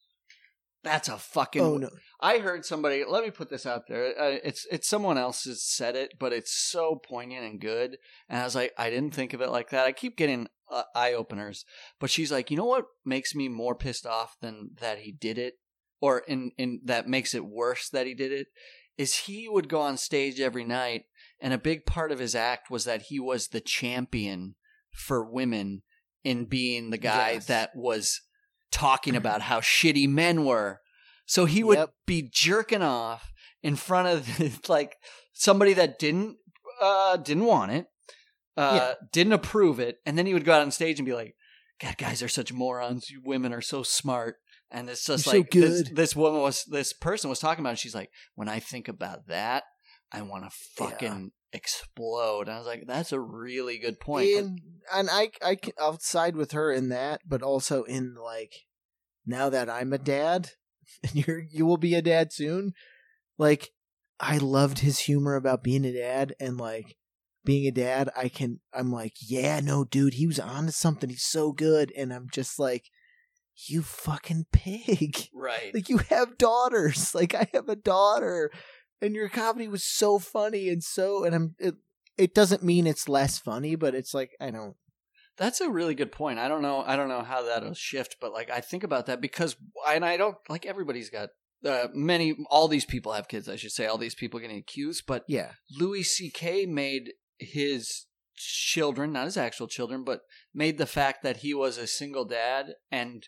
That's 0.83 1.09
a 1.09 1.17
fucking. 1.17 1.61
Oh 1.61 1.77
no! 1.77 1.89
I 2.21 2.37
heard 2.37 2.65
somebody. 2.65 3.03
Let 3.05 3.25
me 3.25 3.31
put 3.31 3.49
this 3.49 3.65
out 3.65 3.87
there. 3.89 4.17
Uh, 4.17 4.37
it's 4.43 4.65
it's 4.71 4.87
someone 4.87 5.17
else 5.17 5.43
has 5.43 5.61
said 5.61 5.97
it, 5.97 6.13
but 6.17 6.31
it's 6.31 6.53
so 6.53 6.95
poignant 6.95 7.43
and 7.43 7.59
good. 7.59 7.97
And 8.29 8.39
I 8.39 8.45
was 8.45 8.55
like, 8.55 8.73
I 8.77 8.89
didn't 8.89 9.13
think 9.13 9.33
of 9.33 9.41
it 9.41 9.49
like 9.49 9.71
that. 9.71 9.85
I 9.85 9.91
keep 9.91 10.15
getting 10.15 10.47
uh, 10.71 10.83
eye 10.95 11.13
openers. 11.13 11.65
But 11.99 12.09
she's 12.09 12.31
like, 12.31 12.49
you 12.49 12.55
know 12.55 12.65
what 12.65 12.85
makes 13.03 13.35
me 13.35 13.49
more 13.49 13.75
pissed 13.75 14.05
off 14.05 14.37
than 14.41 14.71
that 14.79 14.99
he 14.99 15.11
did 15.11 15.37
it, 15.37 15.55
or 15.99 16.19
in 16.19 16.51
in 16.57 16.79
that 16.85 17.09
makes 17.09 17.33
it 17.33 17.45
worse 17.45 17.89
that 17.89 18.07
he 18.07 18.13
did 18.13 18.31
it, 18.31 18.47
is 18.97 19.15
he 19.15 19.49
would 19.49 19.67
go 19.67 19.81
on 19.81 19.97
stage 19.97 20.39
every 20.39 20.63
night, 20.63 21.03
and 21.41 21.53
a 21.53 21.57
big 21.57 21.85
part 21.85 22.11
of 22.11 22.19
his 22.19 22.35
act 22.35 22.69
was 22.69 22.85
that 22.85 23.03
he 23.03 23.19
was 23.19 23.49
the 23.49 23.61
champion 23.61 24.55
for 24.99 25.23
women 25.23 25.81
in 26.23 26.45
being 26.45 26.89
the 26.89 26.97
guy 26.97 27.31
Yes. 27.33 27.45
that 27.47 27.71
was 27.75 28.21
talking 28.71 29.15
about 29.15 29.41
how 29.41 29.59
shitty 29.61 30.07
men 30.07 30.45
were. 30.45 30.79
So 31.25 31.45
he 31.45 31.63
would 31.63 31.77
Yep. 31.77 31.89
be 32.05 32.29
jerking 32.31 32.81
off 32.81 33.31
in 33.63 33.75
front 33.75 34.07
of 34.07 34.67
like 34.69 34.95
somebody 35.33 35.73
that 35.73 35.99
didn't 35.99 36.37
uh 36.81 37.17
didn't 37.17 37.45
want 37.45 37.71
it, 37.71 37.85
uh 38.57 38.93
didn't 39.11 39.33
approve 39.33 39.79
it, 39.79 39.97
and 40.05 40.17
then 40.17 40.25
he 40.25 40.33
would 40.33 40.45
go 40.45 40.53
out 40.53 40.61
on 40.61 40.71
stage 40.71 40.99
and 40.99 41.05
be 41.05 41.13
like, 41.13 41.35
God, 41.81 41.97
guys 41.97 42.21
are 42.23 42.27
such 42.27 42.51
morons. 42.53 43.09
You 43.09 43.21
women 43.23 43.53
are 43.53 43.61
so 43.61 43.83
smart. 43.83 44.35
And 44.71 44.87
it's 44.89 45.05
just 45.05 45.25
You're 45.25 45.31
so 45.33 45.37
like 45.39 45.51
this, 45.51 45.81
good. 45.83 45.95
this 45.95 46.15
woman 46.15 46.41
was 46.41 46.63
this 46.65 46.93
person 46.93 47.29
was 47.29 47.39
talking 47.39 47.63
about 47.63 47.73
it. 47.73 47.79
She's 47.79 47.95
like, 47.95 48.11
when 48.35 48.47
I 48.47 48.59
think 48.59 48.87
about 48.87 49.27
that, 49.27 49.63
I 50.11 50.21
want 50.21 50.43
to 50.43 50.51
fucking 50.77 51.31
explode. 51.53 52.47
And 52.47 52.51
I 52.51 52.57
was 52.57 52.67
like, 52.67 52.85
that's 52.87 53.11
a 53.11 53.19
really 53.19 53.77
good 53.77 53.99
point. 53.99 54.29
And, 54.37 54.61
and 54.93 55.09
I, 55.11 55.31
I, 55.43 55.55
can- 55.55 55.73
I'll 55.79 55.99
side 55.99 56.35
with 56.35 56.51
her 56.51 56.71
in 56.71 56.89
that, 56.89 57.21
but 57.27 57.41
also 57.41 57.83
in 57.83 58.15
like, 58.15 58.53
now 59.25 59.49
that 59.49 59.69
I'm 59.69 59.93
a 59.93 59.97
dad, 59.97 60.51
and 61.03 61.15
you're, 61.27 61.39
you 61.39 61.65
will 61.65 61.77
be 61.77 61.95
a 61.95 62.01
dad 62.01 62.31
soon. 62.33 62.73
Like, 63.37 63.69
I 64.19 64.37
loved 64.37 64.79
his 64.79 64.99
humor 64.99 65.35
about 65.35 65.63
being 65.63 65.85
a 65.85 65.93
dad, 65.93 66.35
and 66.39 66.57
like, 66.57 66.97
being 67.45 67.65
a 67.67 67.71
dad, 67.71 68.09
I 68.17 68.27
can, 68.27 68.59
I'm 68.73 68.91
like, 68.91 69.13
yeah, 69.21 69.59
no, 69.61 69.85
dude, 69.85 70.15
he 70.15 70.27
was 70.27 70.39
on 70.39 70.65
to 70.65 70.71
something. 70.73 71.09
He's 71.09 71.23
so 71.23 71.51
good, 71.53 71.91
and 71.95 72.11
I'm 72.13 72.27
just 72.31 72.59
like, 72.59 72.89
you 73.67 73.81
fucking 73.81 74.47
pig. 74.51 75.29
right. 75.33 75.71
Like, 75.73 75.87
you 75.89 75.99
have 76.09 76.37
daughters. 76.37 77.13
Like, 77.15 77.33
I 77.33 77.47
have 77.53 77.69
a 77.69 77.75
daughter, 77.75 78.51
and 79.01 79.15
your 79.15 79.29
comedy 79.29 79.67
was 79.67 79.83
so 79.83 80.19
funny 80.19 80.69
and 80.69 80.83
so, 80.83 81.23
and 81.23 81.35
I'm. 81.35 81.55
It, 81.59 81.75
it 82.17 82.35
doesn't 82.35 82.63
mean 82.63 82.85
it's 82.85 83.07
less 83.07 83.39
funny, 83.39 83.75
but 83.75 83.95
it's 83.95 84.13
like 84.13 84.31
I 84.41 84.51
don't. 84.51 84.75
That's 85.37 85.61
a 85.61 85.69
really 85.69 85.95
good 85.95 86.11
point. 86.11 86.37
I 86.37 86.49
don't 86.49 86.61
know. 86.61 86.83
I 86.85 86.97
don't 86.97 87.07
know 87.07 87.23
how 87.23 87.43
that'll 87.43 87.73
shift, 87.73 88.17
but 88.19 88.33
like 88.33 88.51
I 88.51 88.59
think 88.59 88.83
about 88.83 89.05
that 89.05 89.21
because, 89.21 89.55
and 89.87 90.03
I 90.03 90.17
don't 90.17 90.35
like 90.49 90.65
everybody's 90.65 91.09
got 91.09 91.29
uh, 91.65 91.87
many. 91.93 92.35
All 92.49 92.67
these 92.67 92.85
people 92.85 93.13
have 93.13 93.29
kids. 93.29 93.47
I 93.47 93.55
should 93.55 93.71
say 93.71 93.85
all 93.85 93.97
these 93.97 94.15
people 94.15 94.39
getting 94.39 94.57
accused, 94.57 95.05
but 95.07 95.23
Yeah, 95.27 95.51
Louis 95.71 96.03
C.K. 96.03 96.65
made 96.65 97.13
his 97.37 98.05
children, 98.35 99.13
not 99.13 99.25
his 99.25 99.37
actual 99.37 99.67
children, 99.67 100.03
but 100.03 100.21
made 100.53 100.77
the 100.77 100.85
fact 100.85 101.23
that 101.23 101.37
he 101.37 101.53
was 101.53 101.77
a 101.77 101.87
single 101.87 102.25
dad 102.25 102.73
and 102.91 103.27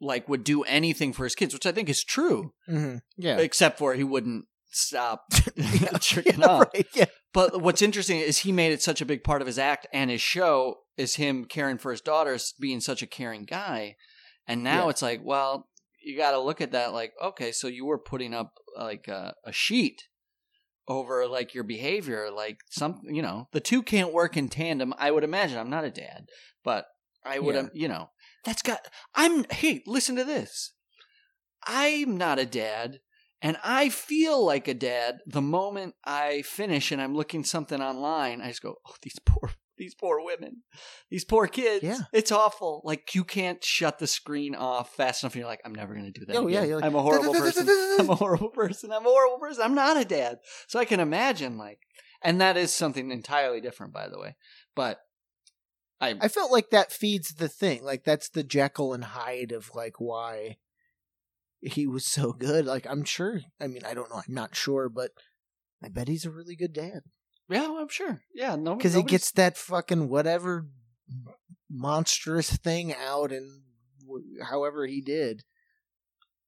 like 0.00 0.28
would 0.28 0.44
do 0.44 0.62
anything 0.64 1.12
for 1.12 1.24
his 1.24 1.34
kids, 1.34 1.54
which 1.54 1.66
I 1.66 1.72
think 1.72 1.88
is 1.88 2.04
true, 2.04 2.52
mm-hmm. 2.68 2.98
yeah. 3.16 3.38
except 3.38 3.78
for 3.78 3.94
he 3.94 4.04
wouldn't 4.04 4.46
stop 4.74 5.24
jerking 6.00 6.34
yeah, 6.40 6.46
off. 6.46 6.68
right, 6.74 6.86
yeah. 6.94 7.04
But 7.32 7.60
what's 7.62 7.82
interesting 7.82 8.18
is 8.18 8.38
he 8.38 8.52
made 8.52 8.72
it 8.72 8.82
such 8.82 9.00
a 9.00 9.06
big 9.06 9.24
part 9.24 9.40
of 9.40 9.46
his 9.46 9.58
act 9.58 9.86
and 9.92 10.10
his 10.10 10.20
show 10.20 10.78
is 10.96 11.16
him 11.16 11.44
caring 11.46 11.78
for 11.78 11.90
his 11.90 12.00
daughters, 12.00 12.54
being 12.60 12.80
such 12.80 13.02
a 13.02 13.06
caring 13.06 13.44
guy. 13.44 13.96
And 14.46 14.62
now 14.62 14.84
Yeah. 14.84 14.90
it's 14.90 15.02
like, 15.02 15.20
well, 15.24 15.68
you 16.04 16.16
got 16.16 16.32
to 16.32 16.40
look 16.40 16.60
at 16.60 16.72
that 16.72 16.92
like, 16.92 17.12
okay, 17.22 17.52
so 17.52 17.68
you 17.68 17.84
were 17.86 17.98
putting 17.98 18.34
up 18.34 18.52
like 18.76 19.08
a, 19.08 19.34
a 19.44 19.52
sheet 19.52 20.02
over 20.88 21.26
like 21.28 21.54
your 21.54 21.64
behavior, 21.64 22.28
like 22.30 22.58
some, 22.70 23.00
you 23.04 23.22
know, 23.22 23.48
the 23.52 23.60
two 23.60 23.82
can't 23.82 24.12
work 24.12 24.36
in 24.36 24.48
tandem. 24.48 24.92
I 24.98 25.10
would 25.10 25.24
imagine. 25.24 25.58
I'm 25.58 25.70
not 25.70 25.84
a 25.84 25.90
dad, 25.90 26.26
but 26.64 26.86
I 27.24 27.38
would, 27.38 27.54
Yeah. 27.54 27.68
you 27.72 27.88
know, 27.88 28.10
that's 28.44 28.62
got. 28.62 28.80
I'm. 29.14 29.44
Hey, 29.50 29.82
listen 29.86 30.16
to 30.16 30.24
this. 30.24 30.72
I'm 31.64 32.16
not 32.18 32.40
a 32.40 32.44
dad. 32.46 32.98
And 33.42 33.56
I 33.64 33.88
feel 33.88 34.44
like 34.44 34.68
a 34.68 34.74
dad 34.74 35.18
the 35.26 35.42
moment 35.42 35.96
I 36.04 36.42
finish 36.42 36.92
and 36.92 37.02
I'm 37.02 37.14
looking 37.14 37.42
something 37.42 37.82
online. 37.82 38.40
I 38.40 38.48
just 38.48 38.62
go, 38.62 38.76
"Oh, 38.86 38.94
these 39.02 39.18
poor, 39.26 39.50
these 39.76 39.94
poor 39.96 40.24
women, 40.24 40.62
these 41.10 41.24
poor 41.24 41.48
kids. 41.48 41.82
Yeah. 41.82 41.98
it's 42.12 42.30
awful. 42.30 42.82
Like 42.84 43.16
you 43.16 43.24
can't 43.24 43.62
shut 43.64 43.98
the 43.98 44.06
screen 44.06 44.54
off 44.54 44.94
fast 44.94 45.22
enough. 45.22 45.34
And 45.34 45.40
you're 45.40 45.48
like, 45.48 45.60
I'm 45.64 45.74
never 45.74 45.92
gonna 45.92 46.12
do 46.12 46.24
that. 46.26 46.36
Oh, 46.36 46.46
yeah, 46.46 46.58
again. 46.58 46.68
you're 46.68 46.76
like, 46.76 46.86
I'm 46.86 46.94
a 46.94 47.02
horrible 47.02 47.32
person. 47.34 47.68
I'm 47.98 48.10
a 48.10 48.14
horrible 48.14 48.50
person. 48.50 48.92
I'm 48.92 49.04
a 49.04 49.10
horrible 49.10 49.38
person. 49.38 49.64
I'm 49.64 49.74
not 49.74 49.96
a 49.96 50.04
dad. 50.04 50.38
So 50.68 50.78
I 50.78 50.84
can 50.84 51.00
imagine 51.00 51.58
like, 51.58 51.80
and 52.22 52.40
that 52.40 52.56
is 52.56 52.72
something 52.72 53.10
entirely 53.10 53.60
different, 53.60 53.92
by 53.92 54.08
the 54.08 54.20
way. 54.20 54.36
But 54.76 55.00
I, 56.00 56.16
I 56.20 56.28
felt 56.28 56.52
like 56.52 56.70
that 56.70 56.92
feeds 56.92 57.34
the 57.34 57.48
thing. 57.48 57.82
Like 57.82 58.04
that's 58.04 58.28
the 58.28 58.44
Jekyll 58.44 58.94
and 58.94 59.04
Hyde 59.04 59.50
of 59.50 59.74
like 59.74 59.94
why 59.98 60.58
he 61.62 61.86
was 61.86 62.04
so 62.04 62.32
good. 62.32 62.66
Like 62.66 62.86
I'm 62.88 63.04
sure. 63.04 63.40
I 63.60 63.66
mean, 63.68 63.82
I 63.86 63.94
don't 63.94 64.10
know. 64.10 64.16
I'm 64.26 64.34
not 64.34 64.54
sure, 64.54 64.88
but 64.88 65.10
I 65.82 65.88
bet 65.88 66.08
he's 66.08 66.26
a 66.26 66.30
really 66.30 66.56
good 66.56 66.72
dad 66.72 67.00
yeah, 67.48 67.76
I'm 67.78 67.88
sure. 67.88 68.22
Yeah, 68.34 68.56
no, 68.56 68.76
because 68.76 68.94
he 68.94 69.02
gets 69.02 69.30
that 69.32 69.56
fucking 69.58 70.08
whatever 70.08 70.66
monstrous 71.70 72.50
thing 72.56 72.94
out 72.94 73.32
and 73.32 73.62
wh- 74.08 74.42
however 74.44 74.86
he 74.86 75.00
did. 75.00 75.42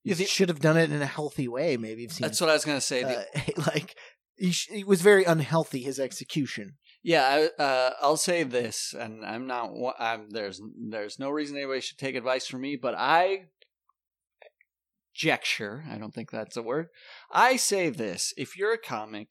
He 0.02 0.10
Yeah, 0.10 0.16
the- 0.16 0.24
should 0.26 0.48
have 0.48 0.60
done 0.60 0.76
it 0.76 0.90
in 0.92 1.02
a 1.02 1.06
healthy 1.06 1.48
way. 1.48 1.76
Maybe 1.76 2.08
seen. 2.08 2.26
That's 2.26 2.40
what 2.40 2.50
I 2.50 2.54
was 2.54 2.64
gonna 2.64 2.80
say. 2.80 3.02
The, 3.02 3.18
uh, 3.18 3.62
like 3.74 3.94
he, 4.36 4.52
sh- 4.52 4.68
he 4.70 4.84
was 4.84 5.02
very 5.02 5.24
unhealthy. 5.24 5.80
His 5.82 5.98
execution. 6.00 6.76
Yeah, 7.02 7.48
I, 7.58 7.62
uh, 7.62 7.90
I'll 8.00 8.16
say 8.16 8.42
this, 8.44 8.94
and 8.98 9.26
I'm 9.26 9.46
not. 9.46 9.72
I'm, 9.98 10.30
there's 10.30 10.60
there's 10.88 11.18
no 11.18 11.28
reason 11.30 11.56
anybody 11.56 11.82
should 11.82 11.98
take 11.98 12.14
advice 12.14 12.46
from 12.46 12.62
me, 12.62 12.76
but 12.76 12.94
I 12.96 13.48
jecture. 15.14 15.84
I 15.90 15.98
don't 15.98 16.12
think 16.14 16.30
that's 16.30 16.56
a 16.56 16.62
word. 16.62 16.88
I 17.30 17.56
say 17.56 17.90
this: 17.90 18.32
if 18.36 18.56
you're 18.56 18.72
a 18.74 18.78
comic, 18.78 19.28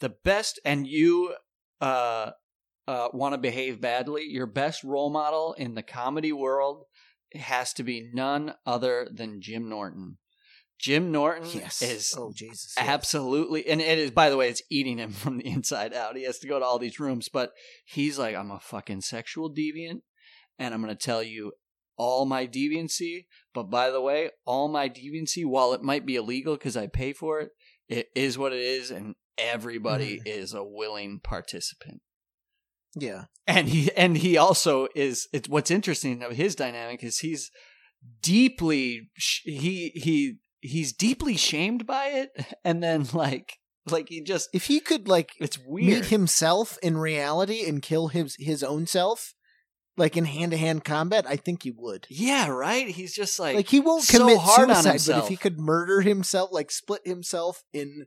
the 0.00 0.10
best, 0.10 0.60
and 0.64 0.86
you 0.86 1.34
uh, 1.80 2.30
uh, 2.86 3.08
want 3.12 3.34
to 3.34 3.38
behave 3.38 3.80
badly, 3.80 4.24
your 4.24 4.46
best 4.46 4.84
role 4.84 5.10
model 5.10 5.54
in 5.54 5.74
the 5.74 5.82
comedy 5.82 6.32
world 6.32 6.84
has 7.34 7.72
to 7.74 7.82
be 7.82 8.10
none 8.12 8.54
other 8.64 9.08
than 9.12 9.40
Jim 9.40 9.68
Norton. 9.68 10.18
Jim 10.78 11.10
Norton 11.12 11.48
Yes. 11.54 11.82
is 11.82 12.14
oh 12.16 12.32
Jesus. 12.34 12.74
yes. 12.76 12.86
Absolutely. 12.88 13.66
And 13.66 13.80
it 13.80 13.98
is, 13.98 14.10
by 14.10 14.28
the 14.28 14.36
way, 14.36 14.48
it's 14.48 14.62
eating 14.70 14.98
him 14.98 15.12
from 15.12 15.38
the 15.38 15.46
inside 15.46 15.94
out. 15.94 16.16
He 16.16 16.24
has 16.24 16.38
to 16.40 16.48
go 16.48 16.58
to 16.58 16.64
all 16.64 16.78
these 16.78 17.00
rooms, 17.00 17.28
but 17.28 17.52
he's 17.84 18.18
like, 18.18 18.36
I'm 18.36 18.50
a 18.50 18.60
fucking 18.60 19.00
sexual 19.02 19.52
deviant 19.52 20.00
and 20.58 20.74
I'm 20.74 20.82
going 20.82 20.94
to 20.94 21.02
tell 21.02 21.22
you 21.22 21.52
all 21.96 22.26
my 22.26 22.46
deviancy. 22.46 23.26
But 23.54 23.70
by 23.70 23.90
the 23.90 24.00
way, 24.00 24.30
all 24.44 24.68
my 24.68 24.88
deviancy, 24.88 25.46
while 25.46 25.72
it 25.72 25.82
might 25.82 26.04
be 26.04 26.16
illegal 26.16 26.54
because 26.54 26.76
I 26.76 26.88
pay 26.88 27.12
for 27.12 27.40
it, 27.40 27.50
it 27.88 28.08
is 28.14 28.36
what 28.36 28.52
it 28.52 28.60
is. 28.60 28.90
And 28.90 29.14
everybody 29.38 30.18
mm. 30.18 30.22
is 30.26 30.52
a 30.52 30.64
willing 30.64 31.20
participant. 31.22 32.02
Yeah. 32.96 33.24
And 33.46 33.68
he, 33.68 33.90
and 33.96 34.16
he 34.18 34.36
also 34.36 34.88
is, 34.94 35.28
it's 35.32 35.48
what's 35.48 35.70
interesting 35.70 36.22
of 36.22 36.32
his 36.32 36.54
dynamic 36.56 37.02
is 37.04 37.20
he's 37.20 37.50
deeply, 38.20 39.10
he, 39.44 39.90
he, 39.94 40.38
he's 40.60 40.92
deeply 40.92 41.36
shamed 41.36 41.86
by 41.86 42.06
it. 42.08 42.30
And 42.64 42.82
then 42.82 43.06
like, 43.12 43.58
like 43.86 44.08
he 44.08 44.22
just, 44.22 44.48
If 44.52 44.66
he 44.66 44.80
could 44.80 45.06
like 45.06 45.32
it's 45.38 45.58
weird. 45.58 45.86
meet 45.86 46.04
himself 46.06 46.78
in 46.82 46.96
reality 46.96 47.68
and 47.68 47.82
kill 47.82 48.08
his 48.08 48.36
his 48.38 48.62
own 48.62 48.86
self, 48.86 49.34
like 49.96 50.16
in 50.16 50.24
hand 50.24 50.52
to 50.52 50.56
hand 50.58 50.84
combat, 50.84 51.24
I 51.28 51.36
think 51.36 51.62
he 51.62 51.70
would. 51.70 52.06
Yeah, 52.10 52.48
right. 52.48 52.88
He's 52.88 53.14
just 53.14 53.38
like, 53.38 53.54
Like 53.54 53.68
he 53.68 53.80
won't 53.80 54.02
so 54.02 54.18
commit 54.18 54.38
hard 54.38 54.70
on 54.70 54.82
suicide, 54.82 55.12
but 55.12 55.22
if 55.24 55.28
he 55.28 55.36
could 55.36 55.58
murder 55.58 56.00
himself, 56.00 56.50
like 56.52 56.70
split 56.70 57.02
himself 57.04 57.62
in, 57.72 58.06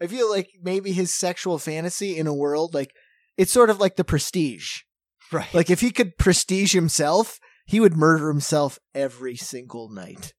I 0.00 0.06
feel 0.06 0.30
like 0.30 0.50
maybe 0.62 0.92
his 0.92 1.14
sexual 1.14 1.58
fantasy 1.58 2.16
in 2.16 2.26
a 2.26 2.34
world 2.34 2.72
like 2.72 2.94
it's 3.36 3.52
sort 3.52 3.70
of 3.70 3.78
like 3.80 3.96
the 3.96 4.04
Prestige. 4.04 4.80
right. 5.32 5.52
Like 5.54 5.70
if 5.70 5.80
he 5.80 5.90
could 5.90 6.18
prestige 6.18 6.72
himself, 6.72 7.38
he 7.66 7.78
would 7.80 7.96
murder 7.96 8.28
himself 8.28 8.78
every 8.94 9.36
single 9.36 9.88
night. 9.88 10.32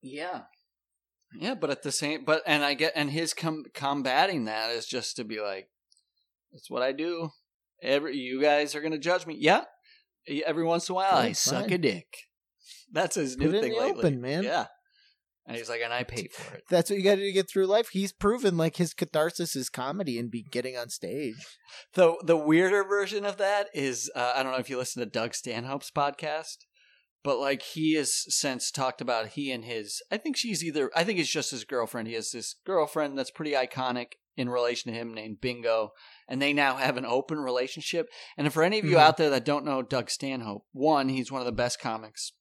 yeah, 0.00 0.42
yeah. 1.38 1.54
But 1.54 1.70
at 1.70 1.82
the 1.82 1.92
same, 1.92 2.24
but 2.24 2.42
and 2.46 2.64
I 2.64 2.74
get 2.74 2.92
and 2.96 3.10
his 3.10 3.34
com- 3.34 3.64
combating 3.74 4.44
that 4.46 4.70
is 4.70 4.86
just 4.86 5.16
to 5.16 5.24
be 5.24 5.40
like, 5.40 5.68
that's 6.52 6.70
what 6.70 6.82
I 6.82 6.92
do. 6.92 7.30
Every 7.82 8.16
you 8.16 8.40
guys 8.40 8.74
are 8.74 8.80
gonna 8.80 8.98
judge 8.98 9.26
me. 9.26 9.36
Yeah. 9.38 9.64
Every 10.46 10.64
once 10.64 10.88
in 10.88 10.92
a 10.92 10.96
while, 10.96 11.14
I 11.14 11.32
suck 11.32 11.64
fine. 11.64 11.72
a 11.72 11.78
dick. 11.78 12.06
That's 12.92 13.16
his 13.16 13.36
Put 13.36 13.44
new 13.44 13.50
it 13.50 13.54
in 13.56 13.62
thing 13.62 13.72
the 13.72 13.80
lately, 13.80 13.98
open, 13.98 14.20
man. 14.20 14.42
Yeah. 14.44 14.66
And 15.46 15.56
he's 15.56 15.70
like, 15.70 15.80
and 15.82 15.94
I 15.94 16.04
pay 16.04 16.28
for 16.28 16.56
it. 16.56 16.64
That's 16.68 16.90
what 16.90 16.98
you 16.98 17.04
got 17.04 17.14
to 17.14 17.22
do 17.22 17.26
to 17.26 17.32
get 17.32 17.48
through 17.50 17.66
life. 17.66 17.88
He's 17.88 18.12
proven 18.12 18.58
like 18.58 18.76
his 18.76 18.92
catharsis 18.92 19.56
is 19.56 19.70
comedy 19.70 20.18
and 20.18 20.30
be 20.30 20.42
getting 20.42 20.76
on 20.76 20.90
stage. 20.90 21.36
The 21.94 22.14
the 22.22 22.36
weirder 22.36 22.84
version 22.84 23.24
of 23.24 23.38
that 23.38 23.68
is 23.72 24.10
uh, 24.14 24.32
I 24.36 24.42
don't 24.42 24.52
know 24.52 24.58
if 24.58 24.68
you 24.68 24.76
listen 24.76 25.00
to 25.00 25.08
Doug 25.08 25.34
Stanhope's 25.34 25.90
podcast, 25.90 26.66
but 27.24 27.38
like 27.38 27.62
he 27.62 27.94
has 27.94 28.24
since 28.28 28.70
talked 28.70 29.00
about 29.00 29.28
he 29.28 29.50
and 29.50 29.64
his 29.64 30.02
I 30.12 30.18
think 30.18 30.36
she's 30.36 30.62
either 30.62 30.90
I 30.94 31.04
think 31.04 31.18
it's 31.18 31.32
just 31.32 31.50
his 31.50 31.64
girlfriend. 31.64 32.08
He 32.08 32.14
has 32.14 32.30
this 32.30 32.56
girlfriend 32.66 33.16
that's 33.16 33.30
pretty 33.30 33.52
iconic 33.52 34.12
in 34.38 34.48
relation 34.48 34.90
to 34.92 34.98
him 34.98 35.12
named 35.12 35.40
Bingo, 35.40 35.90
and 36.28 36.40
they 36.40 36.52
now 36.52 36.76
have 36.76 36.96
an 36.96 37.04
open 37.04 37.38
relationship. 37.38 38.08
And 38.36 38.52
for 38.52 38.62
any 38.62 38.78
of 38.78 38.84
you 38.84 38.96
Mhm. 38.96 39.00
out 39.00 39.16
there 39.16 39.30
that 39.30 39.44
don't 39.44 39.64
know 39.64 39.82
Doug 39.82 40.08
Stanhope, 40.08 40.64
one, 40.72 41.08
he's 41.08 41.32
one 41.32 41.40
of 41.42 41.46
the 41.46 41.52
best 41.52 41.80
comics 41.80 42.32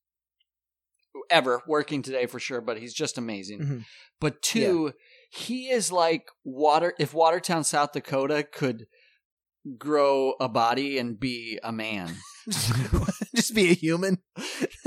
ever 1.31 1.61
working 1.67 2.03
today 2.03 2.27
for 2.27 2.39
sure, 2.39 2.61
but 2.61 2.77
he's 2.77 2.93
just 2.93 3.17
amazing. 3.17 3.59
Mhm. 3.59 3.85
But 4.19 4.41
two, 4.41 4.93
he 5.31 5.69
is 5.69 5.91
like 5.91 6.29
water 6.43 6.93
if 6.99 7.13
Watertown, 7.13 7.63
South 7.63 7.91
Dakota 7.91 8.43
could 8.43 8.87
grow 9.77 10.33
a 10.39 10.47
body 10.47 10.97
and 10.99 11.19
be 11.19 11.59
a 11.63 11.71
man. 11.71 12.17
Just 13.37 13.55
be 13.55 13.69
a 13.69 13.73
human. 13.73 14.17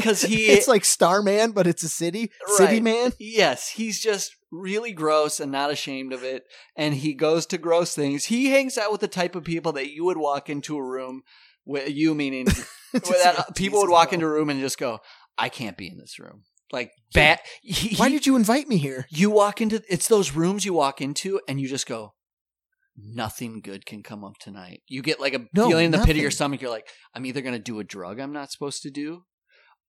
Cuz 0.03 0.23
he 0.31 0.47
it's 0.47 0.69
like 0.69 0.85
Starman, 0.85 1.53
but 1.53 1.67
it's 1.67 1.83
a 1.83 1.89
city. 1.89 2.31
City 2.57 2.81
man. 2.81 3.13
Yes, 3.19 3.71
he's 3.71 4.01
just 4.01 4.37
really 4.51 4.93
gross 4.93 5.41
and 5.41 5.53
not 5.53 5.71
ashamed 5.71 6.13
of 6.13 6.25
it. 6.25 6.45
And 6.77 6.95
he 6.95 7.15
goes 7.15 7.47
to 7.47 7.59
gross 7.59 7.95
things. 7.95 8.27
He 8.27 8.51
hangs 8.51 8.77
out 8.77 8.93
with 8.93 9.01
the 9.01 9.09
type 9.09 9.35
of 9.35 9.45
people 9.45 9.73
that 9.73 9.91
you 9.91 10.05
would 10.05 10.19
walk 10.19 10.51
into 10.51 10.77
a 10.77 10.85
room 10.85 11.23
with 11.65 11.89
you 11.91 12.15
meaning 12.15 12.47
that 12.93 13.35
uh, 13.39 13.45
people 13.55 13.81
would 13.81 13.91
walk 13.91 14.13
into 14.13 14.27
a 14.27 14.31
room 14.31 14.51
and 14.51 14.61
just 14.61 14.79
go, 14.79 14.99
I 15.39 15.49
can't 15.49 15.77
be 15.77 15.89
in 15.89 15.99
this 15.99 16.19
room. 16.19 16.43
Like 16.73 16.93
bat. 17.15 17.41
He, 17.63 17.97
Why 17.97 18.09
did 18.09 18.27
you 18.27 18.37
invite 18.37 18.69
me 18.69 18.77
here? 18.77 19.07
you 19.11 19.31
walk 19.31 19.61
into? 19.61 19.83
It's 19.89 20.09
those 20.09 20.33
rooms 20.33 20.65
you 20.65 20.73
walk 20.73 21.01
into 21.01 21.41
and 21.49 21.61
you 21.61 21.69
just 21.69 21.87
go, 21.87 22.15
nothing 23.05 23.61
good 23.61 23.87
can 23.87 24.03
come 24.03 24.25
up 24.25 24.39
tonight. 24.39 24.83
You 24.89 25.03
get 25.03 25.21
like 25.21 25.35
a 25.35 25.47
No, 25.55 25.69
feeling 25.69 25.87
in 25.87 25.91
the 25.91 25.99
pit 25.99 26.17
of 26.17 26.23
your 26.23 26.31
stomach. 26.31 26.61
You're 26.61 26.71
like, 26.71 26.89
I'm 27.15 27.27
either 27.27 27.41
going 27.41 27.55
to 27.55 27.59
do 27.59 27.81
a 27.81 27.85
drug 27.85 28.21
I'm 28.21 28.33
not 28.33 28.51
supposed 28.51 28.83
to 28.83 28.91
do. 28.91 29.25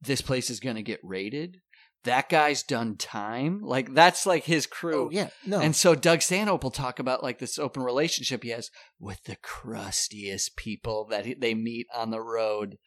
This 0.02 0.22
place 0.22 0.50
is 0.50 0.60
going 0.60 0.76
to 0.76 0.82
get 0.82 1.00
raided. 1.04 1.58
That 2.04 2.30
guy's 2.30 2.64
done 2.64 2.98
time. 2.98 3.62
Like 3.62 3.94
that's 3.94 4.26
like 4.26 4.46
his 4.46 4.66
crew. 4.66 5.08
Oh 5.08 5.10
yeah, 5.12 5.30
no. 5.46 5.60
And 5.60 5.76
so 5.76 5.94
Doug 5.94 6.24
Stanhope 6.24 6.64
will 6.64 6.72
talk 6.72 6.98
about 6.98 7.22
like 7.22 7.38
this 7.38 7.60
open 7.60 7.84
relationship 7.84 8.42
he 8.42 8.50
has 8.50 8.72
with 9.00 9.24
the 9.26 9.36
crustiest 9.36 10.58
people 10.58 11.06
that 11.12 11.28
he, 11.28 11.36
they 11.36 11.54
meet 11.54 11.86
on 11.94 12.10
the 12.10 12.22
road. 12.22 12.78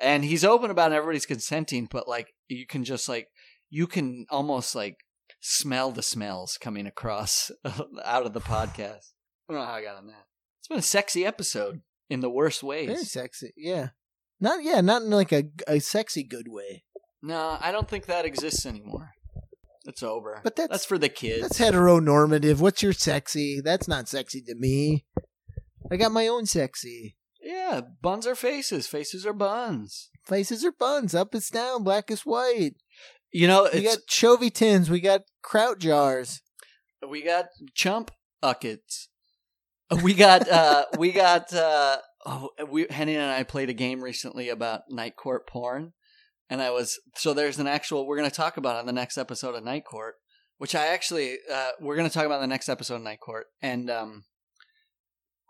And 0.00 0.24
he's 0.24 0.44
open 0.44 0.70
about 0.70 0.92
it, 0.92 0.94
everybody's 0.94 1.26
consenting, 1.26 1.88
but 1.90 2.06
like 2.06 2.28
you 2.48 2.64
can 2.64 2.84
just 2.84 3.08
like 3.08 3.26
you 3.70 3.88
can 3.88 4.26
almost 4.30 4.76
like 4.76 4.98
smell 5.40 5.90
the 5.90 6.02
smells 6.02 6.56
coming 6.60 6.86
across 6.86 7.50
out 8.04 8.26
of 8.26 8.32
the 8.32 8.40
podcast. 8.40 9.12
I 9.50 9.52
don't 9.52 9.62
know 9.62 9.66
how 9.66 9.74
I 9.74 9.82
got 9.82 9.96
on 9.96 10.06
that. 10.06 10.26
It's 10.60 10.68
been 10.68 10.78
a 10.78 10.82
sexy 10.82 11.26
episode 11.26 11.80
in 12.08 12.20
the 12.20 12.30
worst 12.30 12.62
ways. 12.62 12.86
Very 12.86 13.04
sexy. 13.04 13.52
Yeah. 13.56 13.88
Not 14.40 14.62
yeah, 14.62 14.80
not 14.80 15.02
in 15.02 15.10
like 15.10 15.32
a 15.32 15.44
a 15.66 15.80
sexy 15.80 16.22
good 16.22 16.46
way. 16.48 16.84
No, 17.20 17.58
I 17.60 17.72
don't 17.72 17.88
think 17.88 18.06
that 18.06 18.24
exists 18.24 18.64
anymore. 18.64 19.10
It's 19.86 20.02
over. 20.04 20.40
But 20.44 20.54
that's- 20.56 20.70
that's 20.70 20.84
for 20.86 20.98
the 20.98 21.08
kids. 21.08 21.42
That's 21.42 21.58
heteronormative. 21.58 22.60
What's 22.60 22.82
your 22.82 22.92
sexy? 22.92 23.60
That's 23.60 23.88
not 23.88 24.08
sexy 24.08 24.40
to 24.42 24.54
me. 24.54 25.04
I 25.90 25.96
got 25.96 26.12
my 26.12 26.28
own 26.28 26.46
sexy. 26.46 27.16
yeah, 27.42 27.80
buns 28.00 28.26
are 28.26 28.36
faces. 28.36 28.86
Faces 28.86 29.26
are 29.26 29.32
buns. 29.32 30.10
Faces 30.24 30.64
are 30.64 30.72
buns. 30.72 31.14
Up 31.14 31.34
is 31.34 31.48
down. 31.48 31.82
Black 31.82 32.10
is 32.10 32.20
white. 32.24 32.74
You 33.32 33.48
know, 33.48 33.68
We 33.74 33.82
got 33.82 33.98
chovy 34.08 34.52
tins. 34.52 34.88
We 34.88 35.00
got 35.00 35.22
kraut 35.42 35.80
jars. 35.80 36.40
we 37.08 37.22
got 37.22 37.46
chump 37.74 38.12
uckets. 38.42 39.08
We 40.04 40.14
got 40.14 40.48
uh 40.48 40.84
we 40.98 41.10
got 41.12 41.52
uh 41.52 41.98
oh 42.24 42.50
we 42.68 42.86
Henny 42.90 43.16
and 43.16 43.30
I 43.30 43.42
played 43.42 43.70
a 43.70 43.74
game 43.74 44.02
recently 44.02 44.48
about 44.48 44.82
night 44.88 45.16
court 45.16 45.48
porn. 45.48 45.92
And 46.48 46.60
I 46.62 46.70
was 46.70 46.98
so 47.16 47.34
there's 47.34 47.58
an 47.58 47.66
actual 47.66 48.06
we're 48.06 48.16
gonna 48.16 48.30
talk 48.30 48.56
about 48.56 48.76
on 48.76 48.86
the 48.86 48.92
next 48.92 49.18
episode 49.18 49.54
of 49.54 49.64
Night 49.64 49.84
Court, 49.84 50.14
which 50.58 50.74
I 50.74 50.86
actually 50.86 51.38
uh 51.52 51.70
we're 51.80 51.96
gonna 51.96 52.10
talk 52.10 52.26
about 52.26 52.42
in 52.42 52.48
the 52.48 52.52
next 52.54 52.68
episode 52.68 52.96
of 52.96 53.02
Night 53.02 53.20
Court. 53.20 53.46
And 53.62 53.90
um 53.90 54.24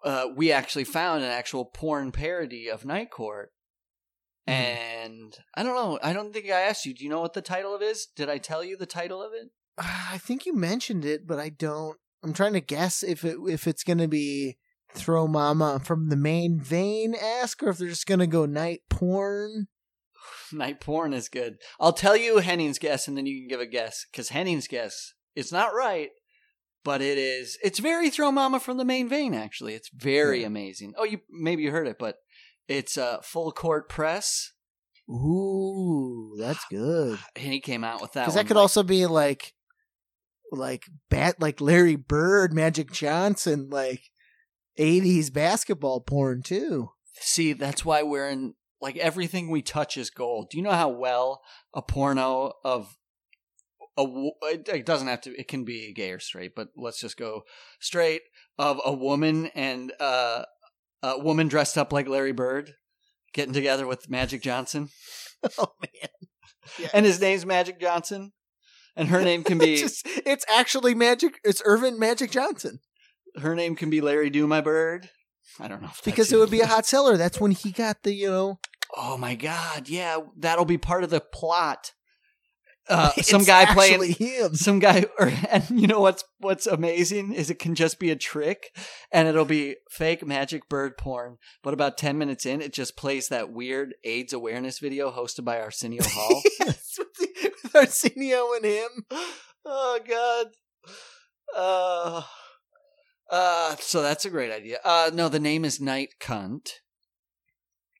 uh 0.04 0.26
we 0.34 0.52
actually 0.52 0.84
found 0.84 1.22
an 1.22 1.30
actual 1.30 1.64
porn 1.66 2.12
parody 2.12 2.68
of 2.70 2.84
Night 2.84 3.10
Court. 3.10 3.52
Mhm. 4.48 4.52
And 4.52 5.38
I 5.54 5.62
don't 5.62 5.74
know, 5.74 5.98
I 6.02 6.12
don't 6.12 6.32
think 6.32 6.46
I 6.46 6.60
asked 6.60 6.86
you. 6.86 6.94
Do 6.94 7.04
you 7.04 7.10
know 7.10 7.20
what 7.20 7.34
the 7.34 7.42
title 7.42 7.74
of 7.74 7.82
it 7.82 7.86
is? 7.86 8.06
Did 8.16 8.30
I 8.30 8.38
tell 8.38 8.64
you 8.64 8.76
the 8.76 8.86
title 8.86 9.22
of 9.22 9.32
it? 9.34 9.48
Ah, 9.78 10.14
I 10.14 10.18
think 10.18 10.46
you 10.46 10.54
mentioned 10.54 11.04
it, 11.04 11.26
but 11.26 11.38
I 11.38 11.50
don't. 11.50 11.96
I'm 12.22 12.32
trying 12.32 12.52
to 12.55 12.60
guess 12.60 13.02
if 13.02 13.24
it 13.24 13.36
if 13.48 13.66
it's 13.66 13.84
gonna 13.84 14.09
be 14.09 14.59
throw 14.94 15.26
mama 15.26 15.80
from 15.84 16.09
the 16.09 16.16
main 16.16 16.60
vein 16.60 17.14
ask, 17.14 17.62
or 17.62 17.68
if 17.70 17.78
they're 17.78 17.88
just 17.88 18.06
gonna 18.06 18.26
go 18.26 18.47
night 18.47 18.80
porn. 18.90 19.68
Night 20.52 20.80
porn 20.80 21.12
is 21.14 21.28
good. 21.28 21.59
I'll 21.78 21.92
tell 21.92 22.16
you 22.16 22.38
Henning's 22.38 22.78
guess, 22.78 23.06
and 23.09 23.16
then 23.16 23.24
you 23.26 23.40
can 23.40 23.48
give 23.48 23.60
a 23.60 23.66
guess 23.66 24.05
because 24.10 24.30
Henning's 24.30 24.66
guess 24.68 25.14
it's 25.36 25.52
not 25.52 25.74
right, 25.74 26.10
but 26.84 27.01
it 27.01 27.18
is. 27.18 27.56
It's 27.62 27.78
very 27.78 28.10
throw 28.10 28.30
mama 28.32 28.59
from 28.60 28.76
the 28.76 28.84
main 28.84 29.09
vein. 29.09 29.32
Actually, 29.32 29.74
it's 29.74 29.90
very 29.94 30.40
Yeah. 30.40 30.48
amazing. 30.48 30.92
Oh, 30.98 31.05
you 31.05 31.20
maybe 31.30 31.62
you 31.62 31.70
heard 31.70 31.86
it, 31.86 31.98
but 32.01 32.16
it's 32.68 32.98
uh, 32.98 33.20
full 33.22 33.52
court 33.52 33.88
press, 33.88 34.52
Ooh, 35.09 36.36
that's 36.38 36.64
good. 36.70 37.18
and 37.36 37.52
he 37.52 37.60
came 37.60 37.84
out 37.84 38.01
with 38.02 38.12
that. 38.12 38.22
Because 38.22 38.34
that 38.34 38.47
could 38.47 38.56
like- 38.56 38.62
also 38.62 38.82
be 38.82 39.06
like, 39.06 39.52
like 40.51 40.85
bat, 41.09 41.36
like 41.40 41.60
Larry 41.60 41.97
Bird, 41.97 42.52
Magic 42.52 42.90
Johnson, 42.93 43.68
like 43.70 44.10
'80s 44.78 45.32
basketball 45.32 46.01
porn 46.01 46.43
too. 46.43 46.90
See, 47.14 47.52
that's 47.52 47.85
why 47.85 48.02
we're 48.02 48.28
in 48.28 48.55
like 48.81 48.97
everything 48.97 49.51
we 49.51 49.62
touch 49.62 49.97
is 49.97 50.10
gold. 50.10 50.51
Do 50.51 50.56
you 50.56 50.62
know 50.62 50.72
how 50.72 50.89
well 50.89 51.43
a 51.74 51.82
porno 51.82 52.52
of 52.64 52.97
a 53.98 54.05
it 54.44 54.68
it 54.68 54.86
doesn't 54.86 55.09
have 55.09 55.20
to 55.22 55.39
it 55.39 55.48
can 55.48 55.64
be 55.64 55.93
gay 55.93 56.12
or 56.12 56.20
straight, 56.20 56.55
but 56.55 56.68
let's 56.77 57.01
just 57.01 57.16
go 57.16 57.43
straight 57.81 58.22
of 58.59 58.81
a 58.85 58.93
woman 58.93 59.47
and 59.55 59.93
uh, 60.01 60.44
a 61.02 61.18
woman 61.18 61.48
dressed 61.48 61.78
up 61.78 61.93
like 61.93 62.09
Larry 62.09 62.32
Bird 62.32 62.72
getting 63.32 63.55
together 63.55 63.86
with 63.86 64.10
Magic 64.10 64.43
Johnson. 64.43 64.89
oh 65.59 65.72
man, 65.81 66.89
And 66.93 67.06
his 67.06 67.20
name's 67.20 67.47
Magic 67.47 67.81
Johnson. 67.81 68.32
And 69.01 69.09
her 69.09 69.22
name 69.22 69.43
can 69.43 69.59
be 69.59 69.74
it's, 69.74 70.02
just, 70.02 70.06
it's 70.27 70.44
actually 70.48 70.94
Magic. 70.94 71.40
It's 71.43 71.62
Earvin 71.62 71.98
Magic 71.98 72.31
Johnson 72.31 72.81
her 73.39 73.55
name 73.55 73.77
can 73.77 73.90
be 73.90 74.01
Larry 74.01 74.31
Do 74.31 74.47
My 74.47 74.60
Bird. 74.60 75.10
I 75.59 75.68
don't 75.68 75.82
know 75.82 75.89
if 75.90 76.02
because 76.05 76.32
it 76.32 76.39
would 76.39 76.51
be 76.51 76.60
a 76.60 76.66
hot 76.68 76.86
seller. 76.86 77.16
That's 77.16 77.40
when 77.40 77.51
he 77.51 77.70
got 77.70 78.02
the 78.02 78.14
you 78.14 78.31
know. 78.31 78.59
Oh 78.97 79.16
my 79.16 79.35
god, 79.35 79.89
yeah, 79.89 80.18
that'll 80.36 80.64
be 80.64 80.78
part 80.78 81.05
of 81.05 81.10
the 81.10 81.20
plot. 81.20 81.93
Uh, 82.89 83.10
some 83.22 83.44
guy 83.44 83.66
playing 83.66 84.14
him. 84.14 84.55
some 84.55 84.78
guy 84.78 85.05
or 85.18 85.31
and 85.51 85.64
you 85.70 85.86
know 85.86 86.01
what's 86.01 86.24
what's 86.39 86.66
amazing 86.66 87.32
is 87.32 87.51
it 87.51 87.59
can 87.59 87.74
just 87.74 88.01
be 88.01 88.10
a 88.10 88.16
trick 88.16 88.77
and 89.12 89.28
it'll 89.28 89.44
be 89.44 89.77
fake 89.90 90.27
magic 90.27 90.68
bird 90.68 90.97
porn 90.97 91.36
but 91.62 91.74
about 91.74 91.98
10 91.98 92.18
minutes 92.18 92.47
in 92.47 92.60
it 92.60 92.72
just 92.72 92.97
plays 92.97 93.28
that 93.28 93.52
weird 93.52 93.94
AIDS 94.02 94.32
awareness 94.32 94.81
video 94.81 95.12
hosted 95.12 95.44
by 95.44 95.60
Arsenio 95.60 96.02
Hall. 96.02 96.43
yes, 96.59 96.97
with, 96.98 97.14
the, 97.14 97.28
Arsenio 97.74 98.52
and 98.55 98.64
him. 98.64 99.06
oh 99.64 99.98
god. 100.06 100.47
Uh 101.56 102.22
uh 103.30 103.76
so 103.76 104.02
that's 104.02 104.24
a 104.24 104.30
great 104.30 104.51
idea. 104.52 104.78
Uh 104.84 105.10
no, 105.12 105.28
the 105.28 105.40
name 105.40 105.64
is 105.64 105.80
Night 105.80 106.14
Cunt 106.20 106.80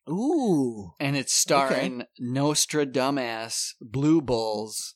Ooh, 0.09 0.93
and 0.99 1.17
it's 1.17 1.33
starring 1.33 2.05
Nostra 2.19 2.85
Dumbass, 2.85 3.75
Blue 3.81 4.21
Bulls, 4.21 4.95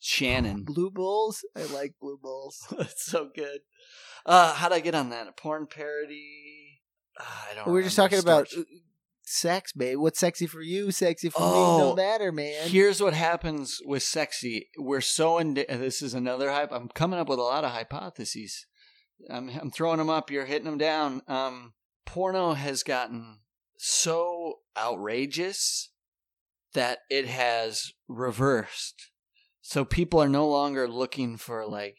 Shannon. 0.00 0.64
Blue 0.66 0.90
Bulls. 0.90 1.44
I 1.56 1.64
like 1.64 1.94
Blue 2.00 2.18
Bulls. 2.20 2.66
That's 2.76 3.04
so 3.06 3.30
good. 3.34 3.60
Uh, 4.26 4.54
how'd 4.54 4.72
I 4.72 4.80
get 4.80 4.94
on 4.94 5.10
that? 5.10 5.28
A 5.28 5.32
porn 5.32 5.66
parody? 5.66 6.80
Ah, 7.18 7.48
I 7.50 7.54
don't. 7.54 7.68
We're 7.68 7.82
just 7.82 7.96
talking 7.96 8.18
about 8.18 8.48
Storage- 8.48 8.66
uh, 8.68 8.78
sex, 9.24 9.72
babe. 9.72 9.98
What's 9.98 10.18
sexy 10.18 10.46
for 10.46 10.60
you? 10.60 10.90
Sexy 10.90 11.30
for 11.30 11.40
me? 11.40 11.46
Oh, 11.46 11.78
No 11.78 11.94
matter, 11.94 12.30
man. 12.32 12.68
Here's 12.68 13.00
what 13.00 13.14
happens 13.14 13.80
with 13.84 14.02
sexy. 14.02 14.68
We're 14.78 15.00
so 15.00 15.38
in. 15.38 15.54
This 15.54 16.02
is 16.02 16.14
another 16.14 16.50
hype. 16.50 16.72
I'm 16.72 16.88
coming 16.88 17.18
up 17.18 17.28
with 17.28 17.38
a 17.38 17.42
lot 17.42 17.64
of 17.64 17.72
hypotheses. 17.72 18.66
I'm 19.30 19.48
I'm 19.48 19.70
throwing 19.70 19.98
them 19.98 20.10
up. 20.10 20.30
You're 20.30 20.44
hitting 20.44 20.66
them 20.66 20.78
down. 20.78 21.22
Um, 21.28 21.74
porno 22.06 22.54
has 22.54 22.82
gotten 22.82 23.40
so 23.76 24.60
outrageous 24.76 25.90
that 26.74 27.00
it 27.10 27.26
has 27.26 27.92
reversed. 28.08 29.10
So 29.62 29.84
people 29.84 30.20
are 30.20 30.28
no 30.28 30.46
longer 30.48 30.86
looking 30.86 31.36
for 31.36 31.66
like 31.66 31.98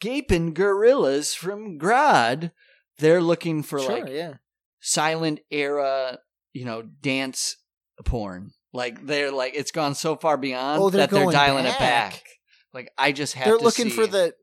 gaping 0.00 0.54
gorillas 0.54 1.34
from 1.34 1.78
Grod. 1.78 2.50
They're 2.98 3.22
looking 3.22 3.62
for 3.62 3.78
sure, 3.78 4.00
like 4.00 4.12
yeah. 4.12 4.34
silent 4.80 5.40
era, 5.50 6.18
you 6.52 6.64
know, 6.64 6.82
dance 6.82 7.56
porn. 8.04 8.50
Like 8.72 9.04
they're 9.06 9.32
like 9.32 9.54
it's 9.54 9.72
gone 9.72 9.94
so 9.94 10.16
far 10.16 10.36
beyond 10.36 10.80
Oh, 10.80 10.90
they're 10.90 11.06
that 11.06 11.10
they're 11.10 11.30
dialing 11.30 11.66
it 11.66 11.78
back. 11.78 12.12
back. 12.12 12.22
Like 12.72 12.90
I 12.96 13.12
just 13.12 13.34
have 13.34 13.46
They're 13.46 13.58
looking 13.58 13.90
see- 13.90 13.96
for 13.96 14.06
the 14.06 14.34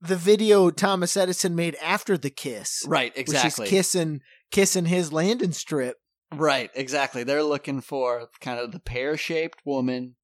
the 0.00 0.16
video 0.16 0.70
Thomas 0.70 1.16
Edison 1.16 1.54
made 1.54 1.76
after 1.82 2.16
the 2.18 2.30
kiss. 2.30 2.82
right 2.86 3.12
exactly 3.16 3.64
Which 3.64 3.72
is 3.72 3.76
kissing 3.76 4.20
kissing 4.50 4.84
his 4.86 5.12
landing 5.12 5.52
strip. 5.52 5.96
right 6.32 6.70
exactly. 6.74 7.22
They're 7.24 7.42
looking 7.42 7.80
for 7.80 8.28
kind 8.40 8.58
of 8.60 8.72
the 8.72 8.80
pear 8.80 9.16
shaped 9.16 9.60
woman 9.64 10.16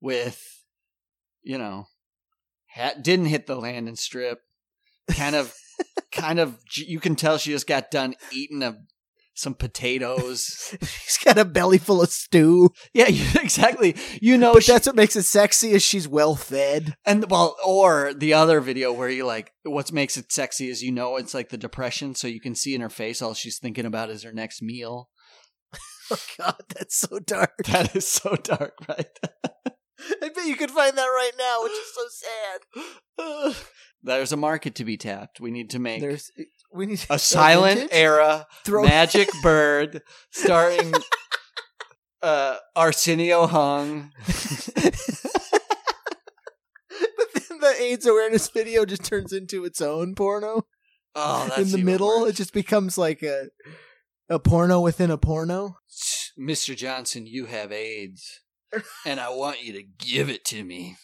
with, 0.00 0.42
you 1.42 1.58
know, 1.58 1.86
hat 2.66 3.02
didn't 3.02 3.26
hit 3.26 3.46
the 3.46 3.56
landing 3.56 3.96
strip. 3.96 4.40
Kind 5.12 5.36
of, 5.36 5.54
kind 6.12 6.38
of. 6.40 6.58
You 6.74 6.98
can 7.00 7.14
tell 7.16 7.38
she 7.38 7.50
just 7.52 7.66
got 7.68 7.90
done 7.90 8.14
eating 8.32 8.62
a 8.62 8.76
some 9.36 9.54
potatoes. 9.54 10.74
She's 10.82 11.18
got 11.24 11.38
a 11.38 11.44
belly 11.44 11.78
full 11.78 12.02
of 12.02 12.10
stew. 12.10 12.70
yeah, 12.92 13.06
exactly. 13.40 13.94
You 14.20 14.36
know, 14.38 14.54
But 14.54 14.64
she- 14.64 14.72
that's 14.72 14.86
what 14.86 14.96
makes 14.96 15.16
it 15.16 15.24
sexy 15.24 15.70
is 15.72 15.82
she's 15.82 16.08
well 16.08 16.34
fed. 16.34 16.96
And 17.04 17.30
well, 17.30 17.56
or 17.64 18.12
the 18.14 18.32
other 18.34 18.60
video 18.60 18.92
where 18.92 19.08
you 19.10 19.24
like, 19.24 19.52
what 19.64 19.92
makes 19.92 20.16
it 20.16 20.32
sexy 20.32 20.68
is 20.68 20.82
you 20.82 20.92
know 20.92 21.16
it's 21.16 21.34
like 21.34 21.50
the 21.50 21.56
depression, 21.58 22.14
so 22.14 22.26
you 22.28 22.40
can 22.40 22.54
see 22.54 22.74
in 22.74 22.80
her 22.80 22.88
face 22.88 23.20
all 23.22 23.34
she's 23.34 23.58
thinking 23.58 23.86
about 23.86 24.10
is 24.10 24.22
her 24.24 24.32
next 24.32 24.62
meal. 24.62 25.08
Oh 26.08 26.16
god, 26.38 26.62
that's 26.68 26.96
so 26.96 27.18
dark. 27.18 27.56
That 27.66 27.96
is 27.96 28.06
so 28.06 28.36
dark, 28.36 28.74
right? 28.88 29.08
I 29.98 30.28
bet 30.28 30.46
you 30.46 30.54
could 30.54 30.70
find 30.70 30.96
that 30.96 31.02
right 31.04 31.32
now, 31.36 31.62
which 31.64 31.72
is 31.72 31.94
so 33.18 33.54
sad. 33.56 33.56
There's 34.04 34.30
a 34.30 34.36
market 34.36 34.76
to 34.76 34.84
be 34.84 34.96
tapped. 34.96 35.40
We 35.40 35.50
need 35.50 35.68
to 35.70 35.80
make 35.80 36.00
There's 36.00 36.30
we 36.76 36.86
need 36.86 37.04
a 37.10 37.18
silent 37.18 37.78
vintage? 37.78 37.96
era 37.96 38.46
Throw- 38.64 38.84
magic 38.84 39.28
bird 39.42 40.02
starring 40.30 40.92
uh, 42.22 42.56
Arsenio 42.74 43.46
Hung. 43.46 44.12
but 44.26 44.94
then 47.48 47.60
the 47.60 47.74
AIDS 47.80 48.06
awareness 48.06 48.48
video 48.48 48.84
just 48.84 49.04
turns 49.04 49.32
into 49.32 49.64
its 49.64 49.80
own 49.80 50.14
porno. 50.14 50.66
Oh, 51.14 51.46
that's 51.48 51.72
in 51.72 51.78
the 51.80 51.84
middle, 51.84 52.20
worse. 52.22 52.30
it 52.30 52.36
just 52.36 52.52
becomes 52.52 52.98
like 52.98 53.22
a 53.22 53.48
a 54.28 54.38
porno 54.38 54.80
within 54.80 55.10
a 55.10 55.16
porno. 55.16 55.78
Mr. 56.38 56.76
Johnson, 56.76 57.26
you 57.26 57.46
have 57.46 57.72
AIDS, 57.72 58.40
and 59.06 59.18
I 59.18 59.30
want 59.30 59.62
you 59.62 59.72
to 59.74 59.82
give 59.82 60.28
it 60.28 60.44
to 60.46 60.62
me. 60.62 60.96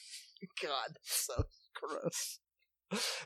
God, 0.63 0.97
so 1.03 1.45
gross. 1.81 2.41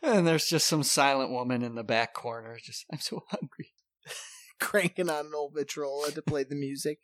And 0.02 0.26
there's 0.26 0.47
just 0.47 0.66
some 0.66 0.82
silent 0.82 1.30
woman 1.30 1.62
in 1.62 1.74
the 1.74 1.84
back 1.84 2.14
corner. 2.14 2.59
Just, 2.62 2.84
I'm 2.93 3.01
so 3.01 3.24
hungry. 3.28 3.72
Cranking 4.60 5.10
on 5.10 5.26
an 5.26 5.32
old 5.34 5.52
Victrola 5.55 6.10
to 6.12 6.22
play 6.22 6.44
the 6.44 6.55
music. 6.55 6.98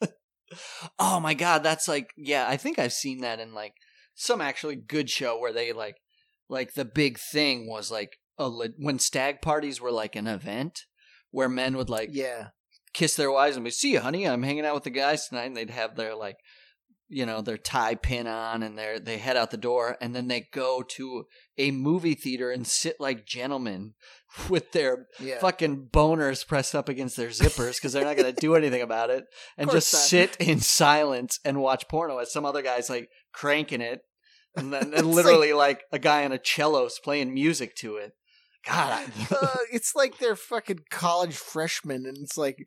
Oh 0.98 1.20
my 1.20 1.34
god, 1.34 1.62
that's 1.62 1.88
like, 1.88 2.12
yeah, 2.16 2.46
I 2.48 2.56
think 2.56 2.78
I've 2.78 2.92
seen 2.92 3.22
that 3.22 3.40
in 3.40 3.54
like 3.54 3.74
some 4.14 4.40
actually 4.40 4.76
good 4.76 5.10
show 5.10 5.38
where 5.38 5.52
they 5.52 5.72
like, 5.72 5.96
like 6.48 6.74
the 6.74 6.84
big 6.84 7.18
thing 7.18 7.68
was 7.68 7.90
like 7.90 8.18
a 8.38 8.50
when 8.78 8.98
stag 8.98 9.40
parties 9.40 9.80
were 9.80 9.90
like 9.90 10.14
an 10.14 10.26
event 10.26 10.82
where 11.30 11.48
men 11.48 11.76
would 11.76 11.90
like 11.90 12.10
Yeah, 12.12 12.48
kiss 12.92 13.16
their 13.16 13.30
wives 13.30 13.56
and 13.56 13.64
be, 13.64 13.70
see 13.70 13.92
you, 13.92 14.00
honey, 14.00 14.28
I'm 14.28 14.42
hanging 14.42 14.64
out 14.64 14.74
with 14.74 14.84
the 14.84 14.90
guys 14.90 15.26
tonight. 15.26 15.46
And 15.46 15.56
they'd 15.56 15.70
have 15.70 15.96
their 15.96 16.14
like, 16.14 16.36
you 17.08 17.26
know, 17.26 17.40
their 17.40 17.58
tie 17.58 17.94
pin 17.94 18.26
on 18.26 18.62
and 18.62 18.78
they 18.78 18.98
they 19.02 19.18
head 19.18 19.36
out 19.36 19.50
the 19.50 19.56
door 19.56 19.96
and 20.00 20.14
then 20.14 20.28
they 20.28 20.48
go 20.52 20.82
to 20.82 21.26
a 21.58 21.70
movie 21.70 22.14
theater 22.14 22.50
and 22.50 22.66
sit 22.66 22.96
like 22.98 23.26
gentlemen 23.26 23.94
with 24.48 24.72
their 24.72 25.06
yeah. 25.20 25.38
fucking 25.38 25.88
boners 25.92 26.46
pressed 26.46 26.74
up 26.74 26.88
against 26.88 27.16
their 27.16 27.28
zippers 27.28 27.76
because 27.76 27.92
they're 27.92 28.04
not 28.04 28.16
going 28.16 28.32
to 28.32 28.40
do 28.40 28.54
anything 28.54 28.82
about 28.82 29.10
it 29.10 29.24
and 29.58 29.70
just 29.70 29.92
not. 29.92 30.00
sit 30.00 30.36
in 30.36 30.60
silence 30.60 31.38
and 31.44 31.60
watch 31.60 31.88
porno 31.88 32.18
as 32.18 32.32
some 32.32 32.44
other 32.44 32.62
guy's 32.62 32.90
like 32.90 33.08
cranking 33.32 33.80
it 33.80 34.00
and 34.56 34.72
then 34.72 34.94
and 34.96 35.06
literally 35.06 35.52
like, 35.52 35.82
a 35.92 35.98
guy 35.98 36.24
on 36.24 36.32
a 36.32 36.38
cello's 36.42 36.98
playing 36.98 37.32
music 37.32 37.74
to 37.76 37.96
it. 37.96 38.12
God, 38.66 38.92
I, 38.92 39.34
uh, 39.34 39.56
it's 39.72 39.94
like 39.94 40.18
they're 40.18 40.36
fucking 40.36 40.84
college 40.90 41.36
freshmen, 41.36 42.06
and 42.06 42.16
it's 42.22 42.38
like, 42.38 42.66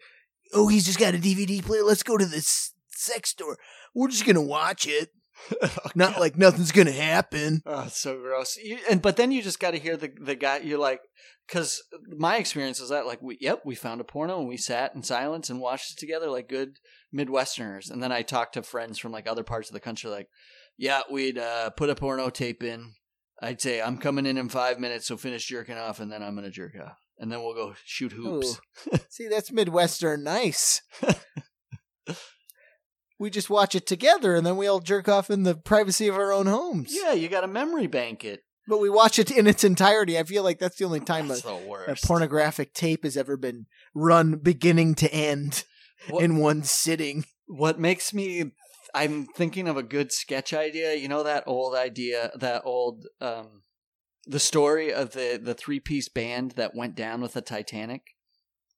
oh, 0.54 0.68
he's 0.68 0.86
just 0.86 1.00
got 1.00 1.16
a 1.16 1.18
DVD 1.18 1.64
player. 1.64 1.84
Let's 1.84 2.04
go 2.04 2.18
to 2.18 2.26
this 2.26 2.74
sex 2.98 3.30
store. 3.30 3.58
We're 3.96 4.10
just 4.10 4.26
gonna 4.26 4.42
watch 4.42 4.88
it. 4.88 5.10
Not 5.96 6.20
like 6.20 6.36
nothing's 6.38 6.72
gonna 6.72 6.92
happen. 6.92 7.62
Oh, 7.66 7.84
it's 7.86 8.02
so 8.02 8.18
gross. 8.20 8.58
You, 8.58 8.80
and 8.90 9.02
but 9.02 9.18
then 9.18 9.32
you 9.32 9.42
just 9.42 9.60
got 9.60 9.72
to 9.72 9.80
hear 9.80 9.96
the 9.96 10.12
the 10.20 10.36
guy. 10.36 10.58
You're 10.60 10.80
like, 10.80 11.02
because 11.48 11.84
my 12.18 12.38
experience 12.38 12.80
is 12.80 12.90
that 12.90 13.06
like, 13.06 13.22
we 13.22 13.38
yep, 13.40 13.62
we 13.64 13.76
found 13.76 14.02
a 14.02 14.04
porno 14.04 14.40
and 14.40 14.48
we 14.48 14.58
sat 14.58 14.96
in 14.96 15.04
silence 15.04 15.50
and 15.50 15.60
watched 15.62 15.92
it 15.92 16.00
together 16.00 16.30
like 16.30 16.50
good 16.50 16.78
Midwesterners. 17.16 17.92
And 17.92 18.02
then 18.02 18.12
I 18.12 18.24
talked 18.24 18.54
to 18.56 18.64
friends 18.64 18.98
from 18.98 19.12
like 19.12 19.28
other 19.28 19.44
parts 19.44 19.70
of 19.70 19.74
the 19.74 19.80
country, 19.80 20.10
like, 20.10 20.28
yeah, 20.76 21.02
we'd 21.12 21.38
uh, 21.38 21.70
put 21.70 21.90
a 21.92 21.96
porno 21.96 22.30
tape 22.32 22.64
in. 22.64 22.94
I'd 23.40 23.62
say 23.62 23.80
I'm 23.80 24.00
coming 24.00 24.26
in 24.26 24.40
in 24.40 24.50
five 24.50 24.80
minutes, 24.80 25.06
so 25.06 25.18
finish 25.18 25.46
jerking 25.46 25.78
off, 25.78 26.00
and 26.00 26.12
then 26.12 26.24
I'm 26.24 26.34
gonna 26.34 26.50
jerk 26.50 26.74
off. 26.84 26.98
and 27.20 27.32
then 27.32 27.44
we'll 27.44 27.54
go 27.54 27.76
shoot 27.86 28.12
hoops. 28.14 28.60
See, 29.10 29.28
that's 29.28 29.52
Midwestern 29.52 30.24
nice. 30.24 30.82
we 33.20 33.30
just 33.30 33.50
watch 33.50 33.76
it 33.76 33.88
together 33.88 34.36
and 34.36 34.46
then 34.46 34.58
we 34.58 34.68
all 34.68 34.80
jerk 34.80 35.08
off 35.10 35.30
in 35.30 35.44
the 35.44 35.56
privacy 35.56 36.08
of 36.08 36.16
our 36.16 36.32
own 36.32 36.48
homes. 36.48 36.90
Yeah, 36.92 37.14
you 37.14 37.28
got 37.28 37.42
to 37.42 37.48
memory 37.48 37.88
bank 37.88 38.24
it. 38.24 38.44
But 38.68 38.80
we 38.80 38.90
watch 38.90 39.18
it 39.18 39.32
in 39.32 39.48
its 39.48 39.64
entirety. 39.64 40.20
I 40.20 40.24
feel 40.24 40.44
like 40.44 40.60
that's 40.60 40.76
the 40.78 40.86
only 40.86 41.00
time 41.00 41.32
a, 41.32 41.36
That's 41.88 42.04
a 42.04 42.08
pornographic 42.08 42.74
tape 42.74 43.04
has 43.04 43.16
ever 43.16 43.38
been 43.38 43.66
run 43.96 44.40
beginning 44.40 44.96
to 44.96 45.14
end 45.14 45.64
What- 46.10 46.24
in 46.24 46.38
one 46.38 46.64
sitting. 46.64 47.26
What 47.48 47.80
makes 47.80 48.14
me 48.14 48.52
I'm 48.94 49.26
thinking 49.26 49.68
of 49.68 49.78
a 49.78 49.84
good 49.84 50.12
sketch 50.12 50.54
idea. 50.54 50.96
You 50.96 51.08
know 51.08 51.24
that 51.24 51.44
old 51.48 51.76
idea, 51.76 52.32
that 52.36 52.64
old 52.66 53.06
um 53.22 53.64
the 54.26 54.40
story 54.40 54.92
of 54.94 55.12
the 55.12 55.40
the 55.42 55.54
three-piece 55.54 56.10
band 56.10 56.52
that 56.52 56.76
went 56.76 56.96
down 56.96 57.22
with 57.22 57.34
the 57.34 57.42
Titanic? 57.42 58.02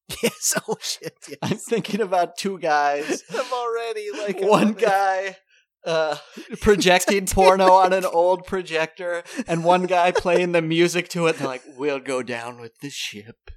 Yes, 0.23 0.60
oh 0.68 0.77
shit. 0.81 1.18
Yes. 1.27 1.38
I'm 1.41 1.57
thinking 1.57 2.02
about 2.02 2.38
two 2.38 2.57
guys, 2.60 3.23
I'm 3.31 3.53
already 3.53 4.10
like 4.11 4.41
one 4.41 4.73
guy 4.73 5.38
uh 5.86 6.18
projecting 6.60 7.26
porno 7.26 7.72
on 7.72 7.94
an 7.94 8.03
old 8.03 8.45
projector 8.45 9.23
and 9.48 9.64
one 9.64 9.86
guy 9.86 10.11
playing 10.11 10.52
the 10.52 10.61
music 10.61 11.07
to 11.10 11.27
it. 11.27 11.38
They're 11.38 11.48
like, 11.48 11.64
"We'll 11.77 11.99
go 11.99 12.22
down 12.22 12.60
with 12.60 12.80
the 12.80 12.90
ship." 12.90 13.52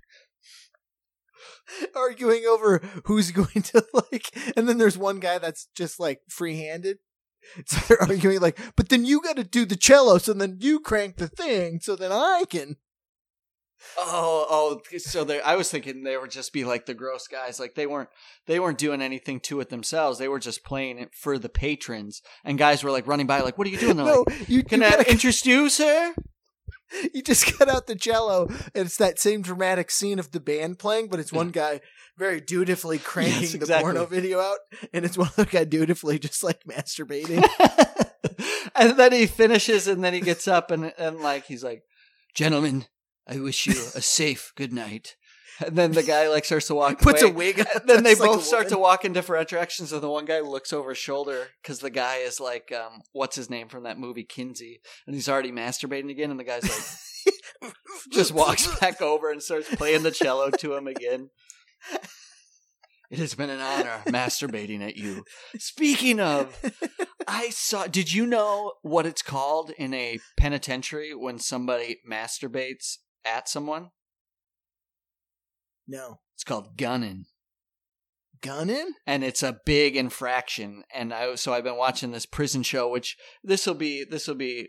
arguing 1.97 2.45
over 2.47 2.83
who's 3.07 3.31
going 3.31 3.63
to 3.63 3.85
like 3.95 4.31
and 4.57 4.69
then 4.69 4.77
there's 4.77 4.99
one 4.99 5.21
guy 5.21 5.39
that's 5.39 5.69
just 5.75 5.99
like 5.99 6.21
free-handed 6.29 6.99
so 7.67 7.81
they're 7.89 8.03
arguing 8.03 8.41
like 8.41 8.59
but 8.77 8.91
then 8.91 9.07
you 9.07 9.23
got 9.23 9.37
to 9.37 9.45
do 9.45 9.65
the 9.65 9.77
cello 9.77 10.19
so 10.19 10.35
then 10.35 10.59
you 10.61 10.79
crank 10.79 11.17
the 11.17 11.29
thing 11.29 11.81
so 11.81 11.97
then 11.97 12.13
i 12.13 12.45
can 12.51 12.77
Oh, 13.99 14.47
oh, 14.49 14.99
so 14.99 15.25
they 15.25 15.41
I 15.41 15.57
was 15.57 15.71
thinking 15.71 16.03
they 16.03 16.17
would 16.17 16.31
just 16.31 16.53
be 16.53 16.65
like 16.65 16.87
the 16.87 16.95
gross 16.95 17.27
guys, 17.27 17.61
like 17.61 17.75
they 17.75 17.87
weren't 17.87 18.09
they 18.47 18.61
weren't 18.61 18.79
doing 18.79 19.03
anything 19.03 19.41
to 19.41 19.61
it 19.61 19.69
themselves. 19.69 20.19
They 20.19 20.29
were 20.29 20.39
just 20.39 20.65
playing 20.65 20.99
it 20.99 21.15
for 21.15 21.39
the 21.39 21.49
patrons. 21.49 22.23
And 22.45 22.59
guys 22.59 22.83
were 22.83 22.91
like 22.91 23.07
running 23.07 23.27
by, 23.27 23.41
like, 23.41 23.59
"What 23.59 23.67
are 23.67 23.71
you 23.71 23.79
doing?" 23.79 23.97
They're 23.97 24.07
no 24.07 24.25
like, 24.27 24.49
you, 24.49 24.63
"Can 24.63 24.81
you, 24.81 24.87
I 24.87 24.91
gotta, 24.91 25.11
interest 25.11 25.47
you, 25.47 25.69
sir?" 25.69 26.15
you 27.15 27.23
just 27.23 27.59
cut 27.59 27.69
out 27.69 27.87
the 27.87 27.97
cello 27.97 28.47
and 28.75 28.85
it's 28.87 28.99
that 28.99 29.19
same 29.19 29.41
dramatic 29.41 29.91
scene 29.91 30.19
of 30.19 30.31
the 30.33 30.41
band 30.41 30.79
playing 30.79 31.09
but 31.09 31.19
it's 31.19 31.33
one 31.33 31.49
guy 31.49 31.81
very 32.19 32.39
dutifully 32.39 32.99
cranking 33.03 33.41
Yes, 33.41 33.53
the 33.53 33.79
porno 33.81 34.05
video 34.05 34.41
out 34.41 34.59
and 34.93 35.03
it's 35.07 35.17
one 35.17 35.31
other 35.39 35.47
guy 35.47 35.65
dutifully 35.65 36.19
just 36.19 36.45
like 36.45 36.65
masturbating 36.65 37.43
and 38.75 38.99
then 38.99 39.13
he 39.13 39.27
finishes, 39.27 39.87
and 39.89 40.03
then 40.03 40.15
he 40.15 40.21
gets 40.21 40.49
up, 40.49 40.71
and 40.71 40.93
and 40.99 41.21
like 41.21 41.45
he's 41.45 41.65
like, 41.65 41.83
"Gentlemen, 42.35 42.87
I 43.27 43.39
wish 43.39 43.67
you 43.67 43.73
a 43.95 44.03
safe 44.03 44.53
good 44.57 44.73
night." 44.73 45.17
And 45.65 45.77
then 45.77 45.93
the 45.93 46.03
guy 46.03 46.29
like 46.29 46.45
starts 46.45 46.67
to 46.69 46.75
walk 46.75 46.99
puts 47.01 47.23
away. 47.23 47.31
a 47.31 47.35
wig 47.35 47.61
on 47.61 47.67
then 47.87 48.03
they 48.03 48.15
dressed 48.15 48.21
like 48.21 48.31
both 48.31 48.45
start 48.45 48.69
to 48.71 48.79
walk 48.79 49.05
in 49.05 49.13
different 49.13 49.49
directions, 49.49 49.93
and 49.93 50.03
the 50.03 50.11
one 50.11 50.25
guy 50.25 50.41
looks 50.41 50.73
over 50.73 50.91
his 50.91 50.99
shoulder 50.99 51.49
because 51.63 51.81
the 51.81 51.91
guy 51.91 52.17
is 52.17 52.41
like, 52.41 52.73
um, 52.73 53.03
"What's 53.13 53.37
his 53.37 53.51
name 53.51 53.69
from 53.69 53.85
that 53.85 53.99
movie, 53.99 54.25
Kinsey?" 54.25 54.81
And 55.07 55.15
he's 55.15 55.29
already 55.29 55.53
masturbating 55.53 56.11
again, 56.11 56.31
and 56.31 56.41
the 56.41 56.45
guy's 56.45 56.63
like, 56.63 57.73
just 58.13 58.33
walks 58.33 58.67
back 58.81 59.01
over 59.01 59.31
and 59.31 59.43
starts 59.43 59.75
playing 59.75 60.03
the 60.03 60.11
cello 60.11 60.51
to 60.51 60.75
him 60.75 60.87
again. 60.87 61.31
It 63.11 63.19
has 63.19 63.35
been 63.35 63.51
an 63.51 63.61
honor 63.61 64.01
masturbating 64.07 64.81
at 64.81 64.97
you. 64.97 65.25
Speaking 65.59 66.19
of, 66.19 66.59
I 67.29 67.51
saw. 67.51 67.87
Did 67.87 68.13
you 68.13 68.27
know 68.27 68.73
what 68.81 69.05
it's 69.05 69.21
called 69.21 69.71
in 69.77 69.93
a 69.93 70.19
penitentiary 70.39 71.15
when 71.15 71.39
somebody 71.39 72.01
masturbates 72.11 72.97
at 73.25 73.49
someone? 73.49 73.91
no 75.87 76.21
It's 76.35 76.45
called 76.45 76.77
gunning. 76.77 77.25
gunning 78.41 78.93
and 79.07 79.23
it's 79.25 79.43
a 79.43 79.59
big 79.67 79.97
infraction 79.97 80.85
and 80.95 81.13
i 81.13 81.35
so 81.35 81.53
i've 81.53 81.65
been 81.65 81.77
watching 81.77 82.13
this 82.13 82.27
prison 82.27 82.63
show 82.63 82.89
which 82.89 83.17
this 83.43 83.67
will 83.67 83.75
be 83.75 84.05
this 84.09 84.27
will 84.29 84.35
be 84.35 84.69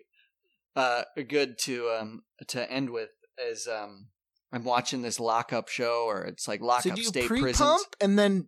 uh 0.75 1.03
good 1.27 1.57
to 1.59 1.89
um 1.89 2.21
to 2.47 2.71
end 2.71 2.89
with 2.89 3.09
is 3.37 3.67
um 3.67 4.07
i'm 4.51 4.63
watching 4.63 5.01
this 5.01 5.19
lockup 5.19 5.67
show 5.67 6.05
or 6.07 6.23
it's 6.23 6.47
like 6.47 6.59
so 6.59 6.65
lockup 6.65 6.95
do 6.95 7.01
you 7.01 7.07
state 7.07 7.27
pre-pump 7.27 7.55
prisons 7.57 7.85
and 8.01 8.17
then 8.17 8.47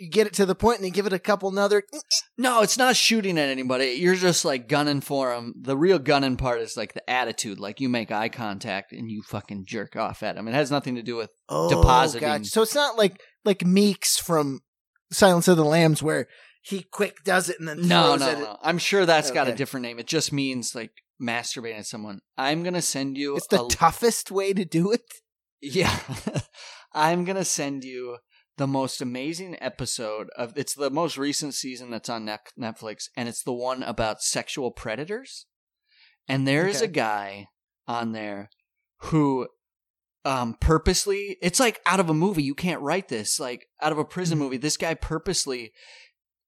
you 0.00 0.08
get 0.08 0.26
it 0.26 0.32
to 0.32 0.46
the 0.46 0.54
point 0.54 0.78
and 0.78 0.86
you 0.86 0.92
give 0.92 1.06
it 1.06 1.12
a 1.12 1.18
couple 1.18 1.48
another 1.50 1.82
no 2.38 2.62
it's 2.62 2.78
not 2.78 2.96
shooting 2.96 3.38
at 3.38 3.48
anybody 3.48 3.92
you're 3.98 4.14
just 4.14 4.44
like 4.44 4.68
gunning 4.68 5.00
for 5.00 5.30
them 5.34 5.54
the 5.60 5.76
real 5.76 5.98
gunning 5.98 6.36
part 6.36 6.60
is 6.60 6.76
like 6.76 6.94
the 6.94 7.10
attitude 7.10 7.60
like 7.60 7.80
you 7.80 7.88
make 7.88 8.10
eye 8.10 8.28
contact 8.28 8.92
and 8.92 9.10
you 9.10 9.22
fucking 9.22 9.64
jerk 9.66 9.96
off 9.96 10.22
at 10.22 10.36
them 10.36 10.48
it 10.48 10.54
has 10.54 10.70
nothing 10.70 10.94
to 10.96 11.02
do 11.02 11.16
with 11.16 11.30
oh, 11.48 11.68
depositing. 11.68 12.26
gotcha. 12.26 12.44
So 12.46 12.62
it's 12.62 12.74
not 12.74 12.96
like 12.96 13.20
like 13.44 13.64
Meeks 13.64 14.18
from 14.18 14.60
Silence 15.12 15.48
of 15.48 15.56
the 15.56 15.64
Lambs 15.64 16.02
where 16.02 16.28
he 16.62 16.82
quick 16.82 17.24
does 17.24 17.48
it 17.48 17.58
and 17.58 17.68
then 17.68 17.86
No, 17.88 18.16
throws 18.16 18.20
no, 18.20 18.28
it. 18.30 18.38
no. 18.38 18.58
I'm 18.62 18.78
sure 18.78 19.06
that's 19.06 19.30
got 19.30 19.48
a 19.48 19.54
different 19.54 19.84
name. 19.84 19.98
It 19.98 20.06
just 20.06 20.32
means 20.32 20.74
like 20.74 20.92
masturbating 21.20 21.78
at 21.78 21.86
someone. 21.86 22.20
I'm 22.36 22.62
gonna 22.62 22.82
send 22.82 23.16
you. 23.16 23.36
It's 23.36 23.46
the 23.46 23.64
a, 23.64 23.68
toughest 23.68 24.30
way 24.30 24.52
to 24.52 24.64
do 24.64 24.92
it. 24.92 25.02
yeah. 25.60 25.98
I'm 26.92 27.24
gonna 27.24 27.44
send 27.44 27.84
you 27.84 28.18
the 28.60 28.66
most 28.66 29.00
amazing 29.00 29.56
episode 29.60 30.28
of. 30.36 30.52
It's 30.54 30.74
the 30.74 30.90
most 30.90 31.16
recent 31.16 31.54
season 31.54 31.90
that's 31.90 32.10
on 32.10 32.26
Netflix, 32.58 33.04
and 33.16 33.26
it's 33.26 33.42
the 33.42 33.54
one 33.54 33.82
about 33.82 34.20
sexual 34.20 34.70
predators. 34.70 35.46
And 36.28 36.46
there 36.46 36.68
is 36.68 36.76
Okay. 36.76 36.84
a 36.84 36.88
guy 36.88 37.46
on 37.88 38.12
there 38.12 38.50
who 39.04 39.48
um 40.26 40.54
purposely 40.60 41.38
it's 41.40 41.58
like 41.58 41.80
out 41.86 41.98
of 42.00 42.10
a 42.10 42.14
movie 42.14 42.42
you 42.42 42.54
can't 42.54 42.82
write 42.82 43.08
this 43.08 43.40
like 43.40 43.66
out 43.80 43.90
of 43.92 43.96
a 43.96 44.04
prison 44.04 44.36
Mhm. 44.36 44.42
movie 44.42 44.56
this 44.58 44.76
guy 44.76 44.92
purposely 44.92 45.72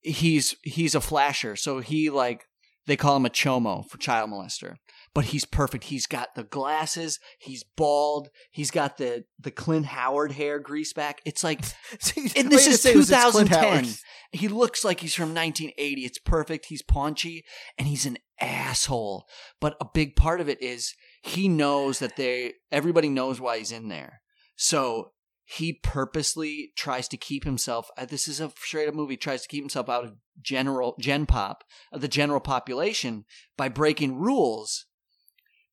he's 0.02 0.54
he's 0.62 0.94
a 0.94 1.00
flasher 1.00 1.56
so 1.56 1.80
he 1.80 2.10
like 2.10 2.44
they 2.86 2.96
call 2.98 3.16
him 3.16 3.24
a 3.24 3.30
chomo 3.30 3.88
for 3.88 3.96
child 3.96 4.28
molester 4.30 4.76
but 5.14 5.26
he's 5.26 5.44
perfect. 5.44 5.84
He's 5.84 6.06
got 6.06 6.34
the 6.34 6.44
glasses. 6.44 7.18
He's 7.38 7.64
bald. 7.76 8.28
He's 8.50 8.70
got 8.70 8.96
the 8.96 9.24
the 9.38 9.50
clint 9.50 9.86
howard 9.86 10.32
hair 10.32 10.58
grease 10.58 10.92
back. 10.92 11.20
It's 11.24 11.44
like 11.44 11.60
and 12.36 12.50
this 12.50 12.66
is 12.66 12.82
2010 12.82 13.86
he 14.32 14.48
looks 14.48 14.82
like 14.84 15.00
he's 15.00 15.14
from 15.14 15.34
1980 15.34 16.04
it's 16.04 16.18
perfect. 16.18 16.66
He's 16.66 16.82
paunchy 16.82 17.44
and 17.78 17.86
he's 17.86 18.06
an 18.06 18.18
asshole. 18.40 19.26
But 19.60 19.76
a 19.80 19.86
big 19.92 20.16
part 20.16 20.40
of 20.40 20.48
it 20.48 20.60
is 20.62 20.94
he 21.22 21.48
knows 21.48 21.98
that 21.98 22.16
they 22.16 22.54
everybody 22.70 23.08
knows 23.08 23.40
why 23.40 23.58
he's 23.58 23.72
in 23.72 23.88
there. 23.88 24.22
So 24.56 25.12
he 25.44 25.74
purposely 25.82 26.72
tries 26.76 27.08
to 27.08 27.16
keep 27.16 27.44
himself 27.44 27.90
uh, 27.98 28.06
this 28.06 28.26
is 28.26 28.40
a 28.40 28.50
straight 28.56 28.88
up 28.88 28.94
movie 28.94 29.16
tries 29.16 29.42
to 29.42 29.48
keep 29.48 29.62
himself 29.62 29.88
out 29.88 30.04
of 30.04 30.14
general 30.40 30.94
gen 30.98 31.26
pop 31.26 31.64
of 31.92 32.00
the 32.00 32.08
general 32.08 32.40
population 32.40 33.24
by 33.56 33.68
breaking 33.68 34.16
rules 34.16 34.86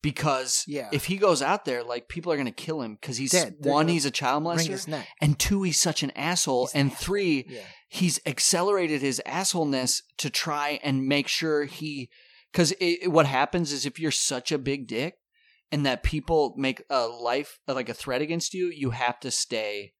because 0.01 0.63
Yeah. 0.67 0.89
if 0.91 1.05
he 1.05 1.17
goes 1.17 1.41
out 1.41 1.65
there 1.65 1.83
like 1.83 2.07
people 2.07 2.31
are 2.31 2.35
going 2.37 2.45
to 2.45 2.51
kill 2.51 2.81
him 2.81 2.95
because 2.99 3.17
he's 3.17 3.31
Dead. 3.31 3.55
One 3.59 3.87
he's 3.87 4.05
a 4.05 4.11
child 4.11 4.43
molester 4.43 5.03
and 5.21 5.37
two 5.39 5.63
he's 5.63 5.79
such 5.79 6.03
an 6.03 6.11
asshole 6.11 6.67
He's 6.67 6.75
an 6.75 6.81
and 6.81 6.91
asshole. 6.91 7.03
three 7.05 7.45
Yeah. 7.49 7.61
he's 7.89 8.19
accelerated 8.25 9.01
his 9.01 9.21
assholeness 9.25 10.01
to 10.17 10.29
try 10.29 10.79
and 10.83 11.05
make 11.05 11.27
sure 11.27 11.65
he 11.65 12.09
because 12.51 12.73
what 13.05 13.25
happens 13.25 13.71
is 13.71 13.85
if 13.85 13.99
you're 13.99 14.11
such 14.11 14.51
a 14.51 14.57
big 14.57 14.87
dick 14.87 15.15
and 15.71 15.85
that 15.85 16.01
people 16.01 16.55
make 16.57 16.81
a 16.89 17.05
life 17.07 17.59
like 17.67 17.89
a 17.89 17.93
threat 17.93 18.21
against 18.21 18.53
you 18.53 18.67
you 18.67 18.91
have 18.91 19.19
to 19.19 19.29
stay 19.31 19.93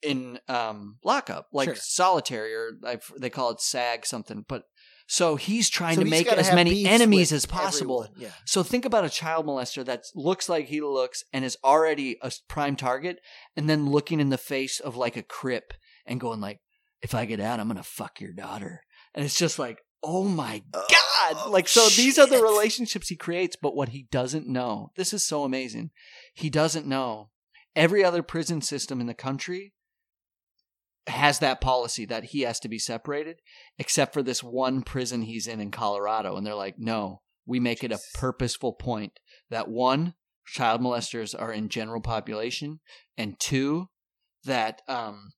in 0.00 0.38
um 0.48 0.98
lockup 1.04 1.48
like 1.52 1.66
Sure. 1.66 1.74
solitary 1.74 2.54
or 2.54 2.70
I, 2.86 3.00
they 3.18 3.30
call 3.30 3.50
it 3.50 3.60
sag 3.60 4.06
something 4.06 4.44
but 4.48 4.62
so 5.10 5.36
he's 5.36 5.70
trying 5.70 5.94
So 5.96 6.02
to 6.02 6.04
he's 6.04 6.10
make 6.10 6.26
as 6.28 6.52
many 6.52 6.86
enemies 6.86 7.32
as 7.32 7.46
possible. 7.46 8.06
Yeah. 8.16 8.28
so 8.44 8.62
think 8.62 8.84
about 8.84 9.06
a 9.06 9.08
child 9.08 9.46
molester 9.46 9.82
that 9.86 10.04
looks 10.14 10.48
like 10.50 10.66
he 10.66 10.82
looks 10.82 11.24
and 11.32 11.44
is 11.46 11.56
already 11.64 12.18
a 12.22 12.30
prime 12.46 12.76
target, 12.76 13.18
and 13.56 13.68
then 13.68 13.88
looking 13.88 14.20
in 14.20 14.28
the 14.28 14.38
face 14.38 14.80
of 14.80 14.96
like 14.96 15.16
a 15.16 15.22
crip 15.22 15.72
and 16.06 16.20
going 16.20 16.40
like, 16.40 16.60
"If 17.02 17.14
I 17.14 17.24
get 17.24 17.40
out, 17.40 17.58
I'm 17.58 17.68
gonna 17.68 17.82
fuck 17.82 18.20
your 18.20 18.32
daughter," 18.32 18.82
and 19.14 19.24
it's 19.24 19.38
just 19.38 19.58
like, 19.58 19.78
"Oh 20.02 20.24
my 20.24 20.62
god!" 20.72 20.84
Oh, 21.30 21.50
like 21.50 21.68
so, 21.68 21.88
these 21.88 22.18
are 22.18 22.26
the 22.26 22.42
relationships 22.42 23.08
he 23.08 23.16
creates. 23.16 23.56
But 23.60 23.74
what 23.74 23.90
he 23.90 24.08
doesn't 24.10 24.46
know, 24.46 24.92
this 24.96 25.12
is 25.12 25.26
so 25.26 25.42
amazing. 25.44 25.90
He 26.34 26.50
doesn't 26.50 26.86
know 26.86 27.30
every 27.74 28.04
other 28.04 28.22
prison 28.22 28.60
system 28.60 29.00
in 29.00 29.06
the 29.06 29.14
country 29.14 29.72
has 31.08 31.38
that 31.40 31.60
policy 31.60 32.04
that 32.06 32.24
he 32.24 32.42
has 32.42 32.60
to 32.60 32.68
be 32.68 32.78
separated, 32.78 33.40
except 33.78 34.12
for 34.14 34.22
this 34.22 34.42
one 34.42 34.82
prison 34.82 35.22
he's 35.22 35.46
in 35.46 35.60
in 35.60 35.70
Colorado, 35.70 36.36
and 36.36 36.46
they're 36.46 36.54
like, 36.54 36.78
no, 36.78 37.22
we 37.46 37.60
make 37.60 37.82
it 37.82 37.92
a 37.92 38.00
purposeful 38.14 38.72
point 38.72 39.18
that 39.50 39.68
one, 39.68 40.14
child 40.46 40.80
molesters 40.80 41.34
are 41.38 41.52
in 41.52 41.68
general 41.68 42.00
population, 42.00 42.80
and 43.16 43.38
two, 43.40 43.88
that 44.44 44.82
um, 44.88 45.32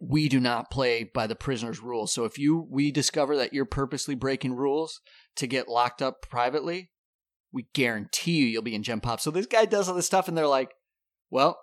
we 0.00 0.28
do 0.28 0.40
not 0.40 0.70
play 0.70 1.04
by 1.04 1.26
the 1.26 1.36
prisoner's 1.36 1.80
rules. 1.80 2.12
So 2.12 2.24
if 2.24 2.38
you 2.38 2.66
we 2.70 2.90
discover 2.90 3.36
that 3.36 3.52
you're 3.52 3.64
purposely 3.64 4.14
breaking 4.14 4.54
rules 4.54 5.00
to 5.36 5.46
get 5.46 5.68
locked 5.68 6.02
up 6.02 6.22
privately, 6.22 6.90
we 7.52 7.66
guarantee 7.72 8.32
you 8.32 8.46
you'll 8.46 8.62
be 8.62 8.74
in 8.74 8.82
Gen 8.82 9.00
Pop. 9.00 9.20
So 9.20 9.30
this 9.30 9.46
guy 9.46 9.64
does 9.64 9.88
all 9.88 9.94
this 9.94 10.06
stuff, 10.06 10.28
and 10.28 10.36
they're 10.36 10.46
like, 10.46 10.72
well, 11.30 11.58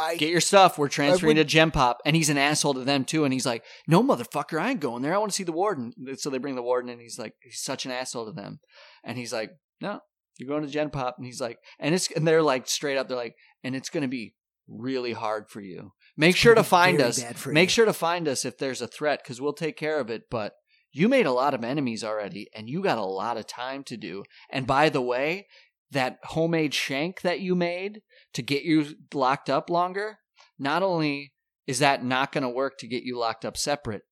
I 0.00 0.16
get 0.16 0.30
your 0.30 0.40
stuff. 0.40 0.78
We're 0.78 0.88
transferring 0.88 1.36
would- 1.36 1.42
to 1.42 1.44
Gen 1.44 1.70
Pop. 1.70 2.00
And 2.04 2.16
he's 2.16 2.30
an 2.30 2.38
asshole 2.38 2.74
to 2.74 2.84
them 2.84 3.04
too. 3.04 3.24
And 3.24 3.32
he's 3.32 3.46
like, 3.46 3.64
no, 3.86 4.02
motherfucker, 4.02 4.60
I 4.60 4.70
ain't 4.70 4.80
going 4.80 5.02
there. 5.02 5.14
I 5.14 5.18
want 5.18 5.30
to 5.32 5.36
see 5.36 5.44
the 5.44 5.52
warden. 5.52 5.92
So 6.16 6.30
they 6.30 6.38
bring 6.38 6.56
the 6.56 6.62
warden 6.62 6.90
and 6.90 7.00
he's 7.00 7.18
like, 7.18 7.34
he's 7.42 7.60
such 7.60 7.84
an 7.84 7.92
asshole 7.92 8.26
to 8.26 8.32
them. 8.32 8.60
And 9.04 9.18
he's 9.18 9.32
like, 9.32 9.50
no, 9.80 10.00
you're 10.38 10.48
going 10.48 10.62
to 10.62 10.68
Gen 10.68 10.90
Pop. 10.90 11.16
And 11.18 11.26
he's 11.26 11.40
like, 11.40 11.58
and 11.78 11.94
it's, 11.94 12.10
and 12.10 12.26
they're 12.26 12.42
like 12.42 12.68
straight 12.68 12.96
up, 12.96 13.08
they're 13.08 13.16
like, 13.16 13.36
and 13.62 13.76
it's 13.76 13.90
going 13.90 14.02
to 14.02 14.08
be 14.08 14.34
really 14.68 15.12
hard 15.12 15.48
for 15.48 15.60
you. 15.60 15.92
Make 16.16 16.36
sure 16.36 16.54
to 16.54 16.64
find 16.64 17.00
us. 17.00 17.22
Make 17.46 17.68
you. 17.68 17.72
sure 17.72 17.86
to 17.86 17.92
find 17.92 18.28
us 18.28 18.44
if 18.44 18.58
there's 18.58 18.82
a 18.82 18.86
threat 18.86 19.22
because 19.22 19.40
we'll 19.40 19.52
take 19.52 19.76
care 19.76 19.98
of 19.98 20.10
it. 20.10 20.24
But 20.30 20.54
you 20.92 21.08
made 21.08 21.26
a 21.26 21.32
lot 21.32 21.54
of 21.54 21.64
enemies 21.64 22.02
already 22.02 22.48
and 22.54 22.68
you 22.68 22.82
got 22.82 22.98
a 22.98 23.04
lot 23.04 23.36
of 23.36 23.46
time 23.46 23.84
to 23.84 23.96
do. 23.96 24.24
And 24.50 24.66
by 24.66 24.88
the 24.88 25.00
way, 25.00 25.46
that 25.92 26.18
homemade 26.24 26.74
shank 26.74 27.22
that 27.22 27.40
you 27.40 27.54
made 27.54 28.02
to 28.34 28.42
get 28.42 28.62
you 28.62 28.86
locked 29.12 29.50
up 29.50 29.70
longer, 29.70 30.18
not 30.58 30.82
only 30.82 31.32
is 31.66 31.78
that 31.80 32.04
not 32.04 32.32
going 32.32 32.42
to 32.42 32.48
work 32.48 32.78
to 32.78 32.86
get 32.86 33.02
you 33.02 33.18
locked 33.18 33.44
up 33.44 33.56
separate, 33.56 34.02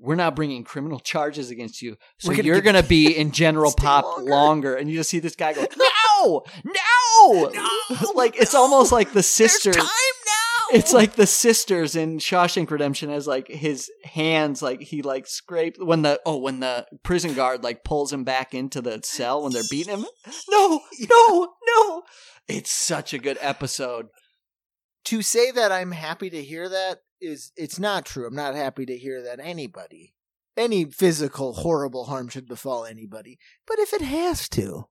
we're 0.00 0.14
not 0.14 0.36
bringing 0.36 0.64
criminal 0.64 1.00
charges 1.04 1.50
against 1.50 1.82
you. 1.82 1.96
So 2.18 2.30
gonna 2.30 2.42
you're 2.44 2.60
going 2.60 2.76
to 2.80 2.88
be 2.88 3.12
in 3.16 3.30
general 3.32 3.72
pop 3.72 4.04
longer. 4.04 4.30
longer. 4.30 4.74
And 4.76 4.88
you 4.90 4.96
just 4.96 5.10
see 5.10 5.18
this 5.18 5.36
guy 5.36 5.52
go, 5.54 5.66
no, 5.76 6.42
no, 6.64 7.50
No, 7.52 8.10
like 8.14 8.36
it's 8.40 8.54
no. 8.54 8.60
almost 8.62 8.92
like 8.92 9.08
the 9.12 9.14
There's 9.14 9.76
time 9.76 9.84
now. 9.86 10.32
It's 10.70 10.92
like 10.92 11.14
the 11.14 11.26
sisters 11.26 11.96
in 11.96 12.18
Shawshank 12.18 12.70
Redemption 12.70 13.10
as 13.10 13.26
like 13.26 13.48
his 13.48 13.90
hands 14.04 14.62
like 14.62 14.80
he 14.80 15.02
like 15.02 15.26
scraped 15.26 15.82
when 15.82 16.02
the 16.02 16.20
oh 16.26 16.36
when 16.38 16.60
the 16.60 16.86
prison 17.02 17.34
guard 17.34 17.64
like 17.64 17.84
pulls 17.84 18.12
him 18.12 18.24
back 18.24 18.54
into 18.54 18.80
the 18.80 19.00
cell 19.02 19.42
when 19.42 19.52
they're 19.52 19.62
beating 19.70 19.98
him. 19.98 20.06
No, 20.50 20.80
no, 21.10 21.52
no. 21.66 22.02
It's 22.48 22.70
such 22.70 23.12
a 23.12 23.18
good 23.18 23.38
episode. 23.40 24.06
to 25.04 25.22
say 25.22 25.50
that 25.50 25.72
I'm 25.72 25.92
happy 25.92 26.30
to 26.30 26.42
hear 26.42 26.68
that 26.68 27.00
is 27.20 27.52
it's 27.56 27.78
not 27.78 28.06
true. 28.06 28.26
I'm 28.26 28.34
not 28.34 28.54
happy 28.54 28.86
to 28.86 28.96
hear 28.96 29.22
that 29.22 29.40
anybody 29.40 30.14
any 30.58 30.84
physical 30.84 31.54
horrible 31.54 32.06
harm 32.06 32.28
should 32.28 32.48
befall 32.48 32.84
anybody. 32.84 33.38
But 33.66 33.78
if 33.78 33.92
it 33.92 34.02
has 34.02 34.48
to, 34.50 34.88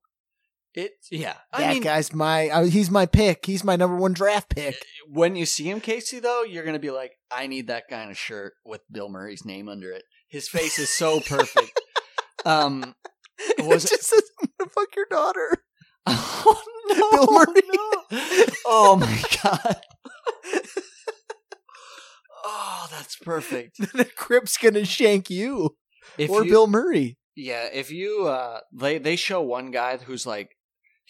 It 0.74 0.92
yeah. 1.10 1.34
that 1.52 1.60
I 1.66 1.72
mean, 1.74 1.82
guy's 1.82 2.12
my 2.14 2.48
uh, 2.50 2.64
he's 2.64 2.90
my 2.90 3.06
pick. 3.06 3.46
He's 3.46 3.64
my 3.64 3.74
number 3.76 3.96
one 3.96 4.12
draft 4.12 4.50
pick. 4.54 4.76
when 5.08 5.34
you 5.34 5.46
see 5.46 5.68
him, 5.70 5.80
Casey, 5.80 6.20
though, 6.20 6.42
you're 6.42 6.64
gonna 6.64 6.78
be 6.78 6.90
like, 6.90 7.12
I 7.30 7.46
need 7.46 7.66
that 7.68 7.88
kind 7.88 8.10
of 8.10 8.18
shirt 8.18 8.52
with 8.64 8.82
Bill 8.90 9.08
Murray's 9.08 9.44
name 9.44 9.68
under 9.68 9.90
it. 9.92 10.04
His 10.28 10.48
face 10.48 10.78
is 10.78 10.90
so 10.90 11.20
perfect. 11.20 11.72
um, 12.44 12.94
Was 13.58 13.84
it 13.86 13.88
just 13.90 14.04
says 14.04 14.22
"I'm 14.42 14.48
gonna 14.58 14.70
fuck 14.70 14.94
your 14.94 15.06
daughter. 15.10 15.56
oh 16.06 16.62
no, 16.88 17.10
Bill 17.10 17.32
Murray. 17.32 17.62
no. 17.72 18.44
Oh 18.66 18.96
my 19.00 19.22
god. 19.42 19.80
oh, 22.44 22.88
that's 22.90 23.16
perfect. 23.16 23.78
the 23.94 24.04
Crip's 24.04 24.56
gonna 24.56 24.84
shank 24.84 25.30
you 25.30 25.76
If 26.16 26.30
or 26.30 26.44
you- 26.44 26.50
Bill 26.50 26.66
Murray. 26.66 27.16
Yeah, 27.40 27.68
if 27.72 27.92
you 27.92 28.26
uh 28.26 28.60
they 28.72 28.98
they 28.98 29.14
show 29.14 29.40
one 29.40 29.70
guy 29.70 29.96
who's 29.98 30.26
like 30.26 30.56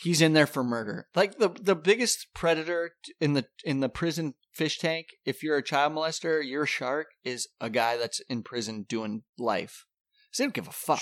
he's 0.02 0.20
in 0.20 0.32
there 0.32 0.46
for 0.46 0.62
murder. 0.64 1.08
Like 1.14 1.38
the 1.38 1.48
the 1.48 1.74
biggest 1.74 2.28
predator 2.34 2.92
in 3.20 3.32
the 3.34 3.46
in 3.64 3.80
the 3.80 3.88
prison 3.88 4.34
fish 4.52 4.78
tank, 4.78 5.08
if 5.24 5.42
you're 5.42 5.56
a 5.56 5.62
child 5.62 5.92
molester, 5.92 6.40
you're 6.44 6.64
a 6.64 6.66
shark 6.66 7.08
is 7.24 7.48
a 7.60 7.70
guy 7.70 7.96
that's 7.96 8.20
in 8.28 8.42
prison 8.42 8.84
doing 8.88 9.22
life. 9.38 9.84
So 10.30 10.42
they 10.42 10.46
don't 10.46 10.54
give 10.54 10.68
a 10.68 10.72
fuck. 10.72 11.00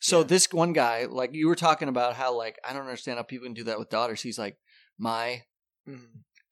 So 0.00 0.18
Yeah. 0.20 0.24
this 0.26 0.52
one 0.52 0.72
guy, 0.72 1.04
like 1.06 1.30
you 1.32 1.48
were 1.48 1.54
talking 1.54 1.88
about 1.88 2.14
how 2.14 2.34
like 2.36 2.56
I 2.64 2.72
don't 2.72 2.82
understand 2.82 3.18
how 3.18 3.22
people 3.22 3.46
can 3.46 3.54
do 3.54 3.64
that 3.64 3.78
with 3.78 3.90
daughters. 3.90 4.22
He's 4.22 4.38
like, 4.38 4.56
My 4.98 5.42
Mm. 5.88 6.00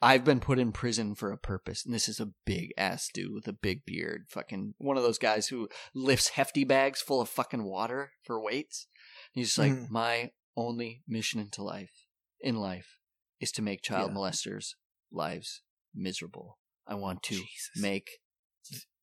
I've 0.03 0.25
been 0.25 0.41
put 0.41 0.59
in 0.59 0.73
prison 0.73 1.15
for 1.15 1.33
a 1.33 1.39
purpose, 1.39 1.85
and 1.85 1.95
this 1.95 2.09
is 2.09 2.21
a 2.21 2.33
big 2.45 2.73
ass 2.79 3.09
dude 3.13 3.33
with 3.35 3.49
a 3.49 3.53
big 3.53 3.85
beard, 3.87 4.27
fucking 4.29 4.75
one 4.79 4.97
of 4.99 5.03
those 5.03 5.19
guys 5.19 5.49
who 5.49 5.69
lifts 5.95 6.29
hefty 6.29 6.65
bags 6.65 7.01
full 7.01 7.21
of 7.21 7.29
fucking 7.31 7.65
water 7.65 8.13
for 8.23 8.39
weights. 8.41 8.87
He's 9.33 9.49
just 9.49 9.59
like, 9.59 9.73
Mhm. 9.73 9.91
my 9.91 10.31
only 10.57 11.03
mission 11.07 11.41
into 11.41 11.63
life, 11.63 12.07
in 12.41 12.57
life, 12.57 12.99
is 13.41 13.53
to 13.53 13.63
make 13.63 13.83
child 13.83 14.11
Yeah. 14.11 14.17
molesters' 14.17 14.75
lives 15.11 15.63
miserable. 15.95 16.59
I 16.87 16.95
want 16.95 17.23
to 17.25 17.35
Jesus. 17.35 17.71
make 17.77 18.09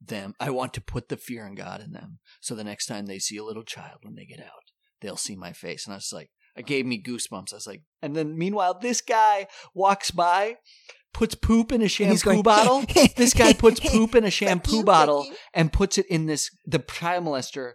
them. 0.01 0.33
I 0.39 0.49
want 0.49 0.73
to 0.73 0.81
put 0.81 1.09
the 1.09 1.17
fear 1.17 1.45
in 1.45 1.55
God 1.55 1.81
in 1.81 1.91
them, 1.91 2.19
so 2.41 2.55
the 2.55 2.63
next 2.63 2.85
time 2.87 3.05
they 3.05 3.19
see 3.19 3.37
a 3.37 3.43
little 3.43 3.63
child 3.63 3.99
when 4.01 4.15
they 4.15 4.25
get 4.25 4.39
out, 4.39 4.71
they'll 5.01 5.17
see 5.17 5.35
my 5.35 5.53
face. 5.53 5.85
And 5.85 5.93
I 5.93 5.97
was 5.97 6.11
like, 6.13 6.29
I 6.57 6.61
gave 6.61 6.85
me 6.85 7.01
goosebumps. 7.01 7.53
I 7.53 7.57
was 7.57 7.67
like, 7.67 7.81
and 8.01 8.15
then 8.15 8.37
meanwhile, 8.37 8.77
this 8.79 9.01
guy 9.01 9.47
walks 9.73 10.11
by, 10.11 10.57
puts 11.13 11.35
poop 11.35 11.71
in 11.71 11.81
a 11.81 11.87
shampoo 11.87 12.17
going, 12.23 12.41
bottle. 12.43 12.83
this 13.15 13.33
guy 13.33 13.53
puts 13.53 13.79
poop 13.79 14.15
in 14.15 14.23
a 14.23 14.31
shampoo 14.39 14.83
bottle 14.83 15.25
and 15.53 15.73
puts 15.73 15.97
it 15.97 16.05
in 16.07 16.25
this. 16.25 16.49
The 16.65 16.79
child 16.79 17.25
molester 17.25 17.73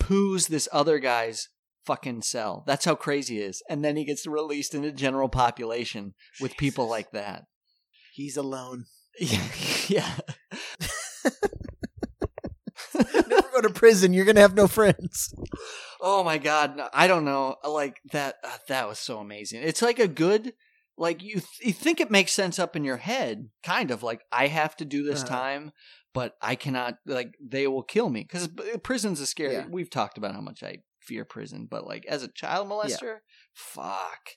poos 0.00 0.48
this 0.48 0.68
other 0.72 0.98
guy's 0.98 1.48
fucking 1.86 2.22
cell. 2.22 2.64
That's 2.66 2.84
how 2.84 2.94
crazy 2.96 3.36
he 3.36 3.40
is. 3.42 3.62
And 3.70 3.84
then 3.84 3.96
he 3.96 4.04
gets 4.04 4.26
released 4.26 4.74
into 4.74 4.90
the 4.90 4.96
general 4.96 5.28
population 5.28 6.14
with 6.40 6.56
people 6.56 6.88
like 6.88 7.12
that. 7.12 7.44
He's 8.12 8.36
alone. 8.36 8.84
Yeah, 9.18 9.48
yeah. 9.88 10.16
Never 12.94 13.48
go 13.52 13.60
to 13.62 13.70
prison. 13.70 14.12
You're 14.12 14.24
gonna 14.24 14.40
have 14.40 14.54
no 14.54 14.66
friends. 14.68 15.34
Oh 16.00 16.22
my 16.22 16.38
god, 16.38 16.76
no, 16.76 16.88
I 16.92 17.06
don't 17.06 17.24
know. 17.24 17.56
Like 17.64 17.96
that 18.12 18.36
uh, 18.44 18.56
that 18.68 18.88
was 18.88 18.98
so 18.98 19.18
amazing. 19.18 19.62
It's 19.62 19.82
like 19.82 19.98
a 19.98 20.08
good 20.08 20.52
like 20.98 21.22
you 21.22 21.34
th- 21.34 21.60
you 21.62 21.72
think 21.72 22.00
it 22.00 22.10
makes 22.10 22.32
sense 22.32 22.58
up 22.58 22.76
in 22.76 22.84
your 22.84 22.98
head, 22.98 23.48
kind 23.62 23.90
of 23.90 24.02
like 24.02 24.20
I 24.32 24.46
have 24.48 24.76
to 24.76 24.84
do 24.84 25.02
this 25.02 25.20
Uh-huh. 25.22 25.28
time, 25.34 25.72
but 26.14 26.34
I 26.40 26.54
cannot 26.54 26.96
like 27.06 27.34
they 27.42 27.66
will 27.66 27.82
kill 27.82 28.08
me 28.08 28.24
cuz 28.24 28.48
prison's 28.82 29.20
a 29.20 29.26
scary. 29.26 29.54
Yeah. 29.54 29.66
We've 29.70 29.90
talked 29.90 30.18
about 30.18 30.34
how 30.34 30.40
much 30.42 30.62
I 30.62 30.78
fear 31.06 31.24
prison, 31.24 31.66
but 31.70 31.86
like 31.86 32.04
as 32.06 32.22
a 32.22 32.28
child 32.28 32.68
molester, 32.68 33.18
fuck. 33.54 34.30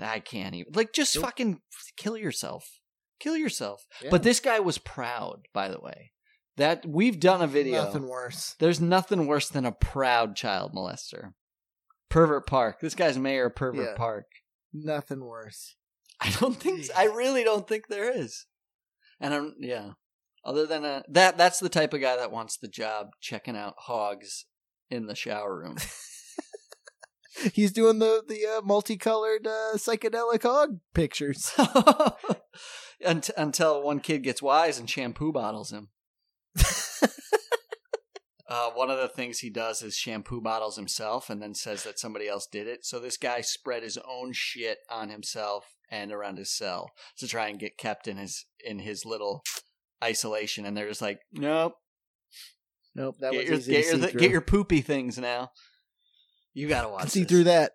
I 0.00 0.20
can't 0.20 0.54
even. 0.54 0.72
Like 0.74 0.92
just 0.92 1.14
Nope. 1.16 1.24
fucking 1.24 1.60
kill 1.96 2.16
yourself. 2.16 2.78
Kill 3.18 3.36
yourself. 3.36 3.84
Yeah. 4.02 4.10
But 4.10 4.22
this 4.22 4.38
guy 4.40 4.60
was 4.60 4.78
proud, 4.78 5.48
by 5.52 5.68
the 5.68 5.80
way. 5.80 6.12
That 6.56 6.86
we've 6.86 7.18
done 7.18 7.42
a 7.42 7.46
video. 7.46 7.84
Nothing 7.84 8.08
worse. 8.08 8.54
There's 8.58 8.80
nothing 8.80 9.26
worse 9.26 9.48
than 9.48 9.64
a 9.64 9.72
proud 9.72 10.36
child 10.36 10.72
molester. 10.72 11.32
Pervert 12.08 12.46
Park. 12.46 12.80
This 12.80 12.94
guy's 12.94 13.18
mayor 13.18 13.46
of 13.46 13.56
Pervert 13.56 13.90
Yeah. 13.90 13.94
Park. 13.96 14.26
Nothing 14.72 15.24
worse. 15.24 15.76
I 16.20 16.30
don't 16.30 16.56
think. 16.56 16.86
I 16.96 17.04
really 17.06 17.44
don't 17.44 17.66
think 17.68 17.88
there 17.88 18.10
is. 18.16 18.46
And 19.20 19.34
I'm 19.34 19.54
yeah. 19.58 19.90
Other 20.44 20.66
than 20.66 20.84
a, 20.84 21.02
that, 21.08 21.36
that's 21.36 21.58
the 21.58 21.68
type 21.68 21.92
of 21.92 22.00
guy 22.00 22.16
that 22.16 22.30
wants 22.32 22.56
the 22.56 22.68
job 22.68 23.08
checking 23.20 23.56
out 23.56 23.74
hogs 23.76 24.46
in 24.90 25.06
the 25.06 25.14
shower 25.14 25.58
room. 25.58 25.76
He's 27.54 27.72
doing 27.72 27.98
the 28.00 28.22
the 28.26 28.46
uh, 28.46 28.62
multicolored 28.62 29.46
uh, 29.46 29.76
psychedelic 29.76 30.42
hog 30.42 30.80
pictures. 30.94 31.52
Unt- 33.04 33.30
Until 33.36 33.82
one 33.82 34.00
kid 34.00 34.24
gets 34.24 34.42
wise 34.42 34.78
and 34.78 34.90
shampoo 34.90 35.32
bottles 35.32 35.72
him. 35.72 35.88
Uh, 38.48 38.70
one 38.70 38.88
of 38.88 38.96
the 38.96 39.08
things 39.08 39.40
he 39.40 39.50
does 39.50 39.82
is 39.82 39.94
shampoo 39.94 40.40
bottles 40.40 40.76
himself 40.76 41.28
and 41.28 41.42
then 41.42 41.54
says 41.54 41.82
that 41.84 41.98
somebody 41.98 42.26
else 42.26 42.48
did 42.50 42.66
it. 42.66 42.82
So 42.82 42.98
this 42.98 43.18
guy 43.18 43.42
spread 43.42 43.82
his 43.82 43.98
own 44.08 44.32
shit 44.32 44.78
on 44.88 45.10
himself 45.10 45.74
and 45.90 46.10
around 46.10 46.38
his 46.38 46.50
cell 46.50 46.90
to 47.18 47.28
try 47.28 47.48
and 47.48 47.58
get 47.58 47.76
kept 47.76 48.08
in 48.08 48.16
his 48.16 48.46
in 48.64 48.78
his 48.78 49.04
little 49.04 49.42
isolation. 50.02 50.64
And 50.64 50.74
they're 50.74 50.88
just 50.88 51.02
like, 51.02 51.20
nope, 51.30 51.74
Nope, 52.98 53.16
that 53.20 53.32
get 53.32 53.38
was 53.38 53.48
your 53.48 53.58
easy 53.58 53.72
get 53.72 53.84
your, 53.84 53.94
see 53.94 54.00
th- 54.00 54.10
through. 54.10 54.20
get 54.20 54.30
your 54.30 54.40
poopy 54.40 54.80
things 54.80 55.18
now. 55.18 55.52
You 56.52 56.68
gotta 56.68 56.88
watch. 56.88 57.10
see 57.10 57.24
through 57.24 57.44
that. 57.44 57.72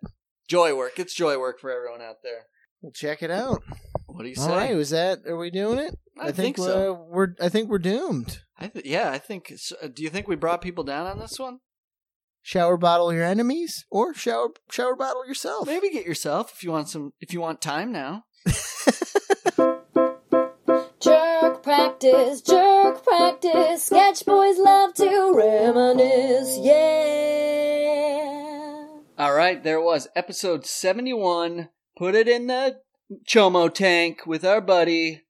Joy 0.48 0.76
work. 0.76 0.98
It's 0.98 1.14
joy 1.14 1.38
work 1.38 1.60
for 1.60 1.70
everyone 1.70 2.02
out 2.02 2.16
there. 2.22 2.46
We'll 2.82 2.92
check 2.92 3.22
it 3.22 3.30
out. 3.30 3.62
What 4.06 4.24
do 4.24 4.28
you 4.28 4.34
say? 4.34 4.42
All 4.42 4.56
right, 4.56 4.76
was 4.76 4.90
that? 4.90 5.20
Are 5.26 5.36
we 5.36 5.50
doing 5.50 5.78
it? 5.78 5.98
I, 6.20 6.30
think, 6.30 6.58
uh, 6.58 6.62
so. 6.62 7.06
we're. 7.10 7.28
I 7.40 7.48
think 7.48 7.70
we're 7.70 7.78
doomed. 7.78 8.42
I 8.58 8.68
th- 8.68 8.84
yeah, 8.84 9.10
I 9.10 9.18
think. 9.18 9.52
So, 9.56 9.76
do 9.88 10.02
you 10.02 10.10
think 10.10 10.28
we 10.28 10.36
brought 10.36 10.60
people 10.60 10.84
down 10.84 11.06
on 11.06 11.18
this 11.18 11.38
one? 11.38 11.60
Shower 12.42 12.76
bottle 12.76 13.12
your 13.12 13.24
enemies, 13.24 13.86
or 13.90 14.12
shower 14.12 14.48
shower 14.70 14.94
bottle 14.94 15.26
yourself. 15.26 15.66
Maybe 15.66 15.88
get 15.88 16.04
yourself 16.04 16.52
if 16.54 16.62
you 16.62 16.70
want 16.70 16.90
some. 16.90 17.12
If 17.20 17.32
you 17.32 17.40
want 17.40 17.62
time 17.62 17.90
now. 17.90 18.24
Practice, 22.04 22.42
jerk 22.42 23.02
practice. 23.02 23.84
Sketch 23.84 24.26
boys 24.26 24.58
love 24.58 24.92
to 24.92 25.32
reminisce, 25.34 26.58
yeah. 26.60 26.74
All 29.18 29.34
right, 29.34 29.62
there 29.62 29.80
was 29.80 30.08
episode 30.14 30.66
seventy-one. 30.66 31.70
Put 31.96 32.14
it 32.14 32.28
in 32.28 32.48
the 32.48 32.76
chomo 33.26 33.72
tank 33.72 34.26
with 34.26 34.44
our 34.44 34.60
buddy, 34.60 35.22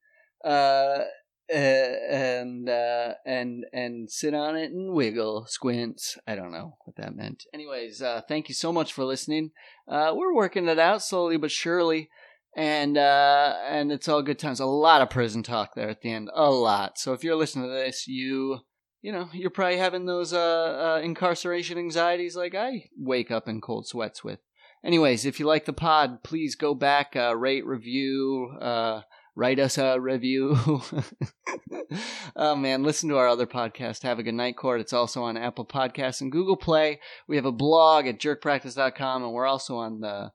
uh, 0.43 1.03
uh, 1.49 1.55
and 1.55 2.67
uh, 2.67 3.13
and 3.25 3.65
and 3.71 4.11
sit 4.11 4.33
on 4.33 4.57
it 4.57 4.73
and 4.73 4.93
wiggle, 4.93 5.45
squints. 5.47 6.17
I 6.27 6.35
don't 6.35 6.51
know 6.51 6.75
what 6.83 6.97
that 6.97 7.15
meant. 7.15 7.45
Anyways, 7.53 8.01
uh, 8.01 8.19
thank 8.27 8.49
you 8.49 8.55
so 8.55 8.73
much 8.73 8.91
for 8.91 9.05
listening. 9.05 9.51
Uh, 9.87 10.11
we're 10.13 10.35
working 10.35 10.67
it 10.67 10.79
out 10.79 11.01
slowly 11.01 11.37
but 11.37 11.51
surely. 11.51 12.09
And 12.55 12.97
uh, 12.97 13.55
and 13.67 13.91
it's 13.91 14.07
all 14.07 14.23
good 14.23 14.39
times. 14.39 14.59
A 14.59 14.65
lot 14.65 15.01
of 15.01 15.09
prison 15.09 15.43
talk 15.43 15.75
there 15.75 15.89
at 15.89 16.01
the 16.01 16.11
end, 16.11 16.29
a 16.33 16.49
lot. 16.49 16.97
So 16.97 17.13
if 17.13 17.23
you're 17.23 17.35
listening 17.35 17.65
to 17.65 17.71
this, 17.71 18.07
you 18.07 18.59
you 19.01 19.11
know 19.11 19.29
you're 19.33 19.49
probably 19.49 19.77
having 19.77 20.05
those 20.05 20.33
uh, 20.33 20.95
uh, 20.97 21.01
incarceration 21.03 21.77
anxieties 21.77 22.35
like 22.35 22.55
I 22.55 22.89
wake 22.97 23.29
up 23.29 23.47
in 23.47 23.61
cold 23.61 23.87
sweats 23.87 24.23
with. 24.23 24.39
Anyways, 24.83 25.25
if 25.25 25.39
you 25.39 25.45
like 25.47 25.65
the 25.65 25.73
pod, 25.73 26.23
please 26.23 26.55
go 26.55 26.75
back, 26.75 27.15
uh, 27.15 27.35
rate, 27.35 27.65
review, 27.65 28.55
uh, 28.61 29.01
write 29.35 29.59
us 29.59 29.77
a 29.77 29.99
review. 29.99 30.55
oh 32.35 32.55
man, 32.55 32.83
listen 32.83 33.09
to 33.09 33.17
our 33.17 33.27
other 33.27 33.47
podcast, 33.47 34.03
Have 34.03 34.19
a 34.19 34.23
Good 34.23 34.35
Night 34.35 34.55
Court. 34.55 34.79
It's 34.79 34.93
also 34.93 35.23
on 35.23 35.37
Apple 35.37 35.65
Podcasts 35.65 36.21
and 36.21 36.31
Google 36.31 36.55
Play. 36.55 36.99
We 37.27 37.35
have 37.35 37.45
a 37.45 37.51
blog 37.51 38.05
at 38.07 38.19
jerkpractice.com, 38.19 39.23
and 39.23 39.33
we're 39.33 39.47
also 39.47 39.77
on 39.77 40.01
the 40.01 40.31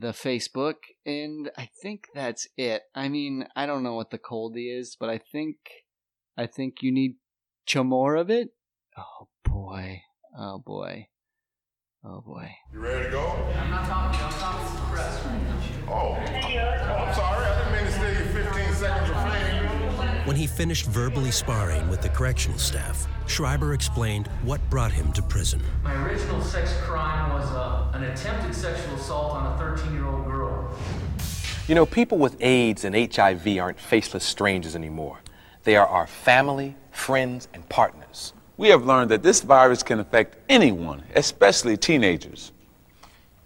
the 0.00 0.08
Facebook, 0.12 0.76
and 1.04 1.50
I 1.58 1.68
think 1.82 2.06
that's 2.14 2.48
it. 2.56 2.82
I 2.94 3.08
mean, 3.08 3.46
I 3.54 3.66
don't 3.66 3.82
know 3.82 3.94
what 3.94 4.10
the 4.10 4.18
coldie 4.18 4.76
is, 4.76 4.96
but 4.98 5.10
I 5.10 5.18
think 5.18 5.56
I 6.36 6.46
think 6.46 6.76
you 6.80 6.90
need 6.90 7.16
ch- 7.66 7.76
more 7.76 8.16
of 8.16 8.30
it. 8.30 8.48
Oh 8.96 9.28
boy, 9.44 10.00
oh 10.36 10.58
boy, 10.58 11.08
oh 12.04 12.22
boy. 12.22 12.50
You 12.72 12.80
ready 12.80 13.04
to 13.04 13.10
go? 13.10 13.26
I'm 13.26 13.70
not 13.70 13.86
talking. 13.86 14.20
I'm 14.20 14.32
talking 14.32 14.66
to 14.68 14.74
the 14.74 14.88
press 14.88 15.24
right 15.26 15.42
now. 15.42 15.92
Oh, 15.92 16.14
I'm 16.14 17.14
sorry. 17.14 17.46
I 17.46 17.58
didn't 17.58 17.72
mean 17.72 17.84
to 17.84 17.92
steal 17.92 18.42
you 18.42 18.44
15 18.44 18.74
seconds 18.74 19.10
of 19.10 19.32
fame. 19.32 19.59
When 20.26 20.36
he 20.36 20.46
finished 20.46 20.84
verbally 20.84 21.30
sparring 21.30 21.88
with 21.88 22.02
the 22.02 22.10
correctional 22.10 22.58
staff, 22.58 23.08
Schreiber 23.26 23.72
explained 23.72 24.28
what 24.42 24.60
brought 24.68 24.92
him 24.92 25.12
to 25.14 25.22
prison. 25.22 25.62
My 25.82 25.94
original 26.04 26.42
sex 26.42 26.76
crime 26.82 27.32
was 27.32 27.50
uh, 27.52 27.90
an 27.94 28.04
attempted 28.04 28.54
sexual 28.54 28.96
assault 28.96 29.32
on 29.32 29.54
a 29.54 29.56
13 29.56 29.94
year 29.94 30.04
old 30.06 30.26
girl. 30.26 30.76
You 31.68 31.74
know, 31.74 31.86
people 31.86 32.18
with 32.18 32.36
AIDS 32.40 32.84
and 32.84 32.94
HIV 32.94 33.46
aren't 33.58 33.80
faceless 33.80 34.22
strangers 34.22 34.76
anymore. 34.76 35.20
They 35.64 35.74
are 35.76 35.86
our 35.86 36.06
family, 36.06 36.76
friends, 36.90 37.48
and 37.54 37.66
partners. 37.70 38.34
We 38.58 38.68
have 38.68 38.84
learned 38.84 39.10
that 39.12 39.22
this 39.22 39.40
virus 39.40 39.82
can 39.82 40.00
affect 40.00 40.36
anyone, 40.50 41.02
especially 41.14 41.78
teenagers. 41.78 42.52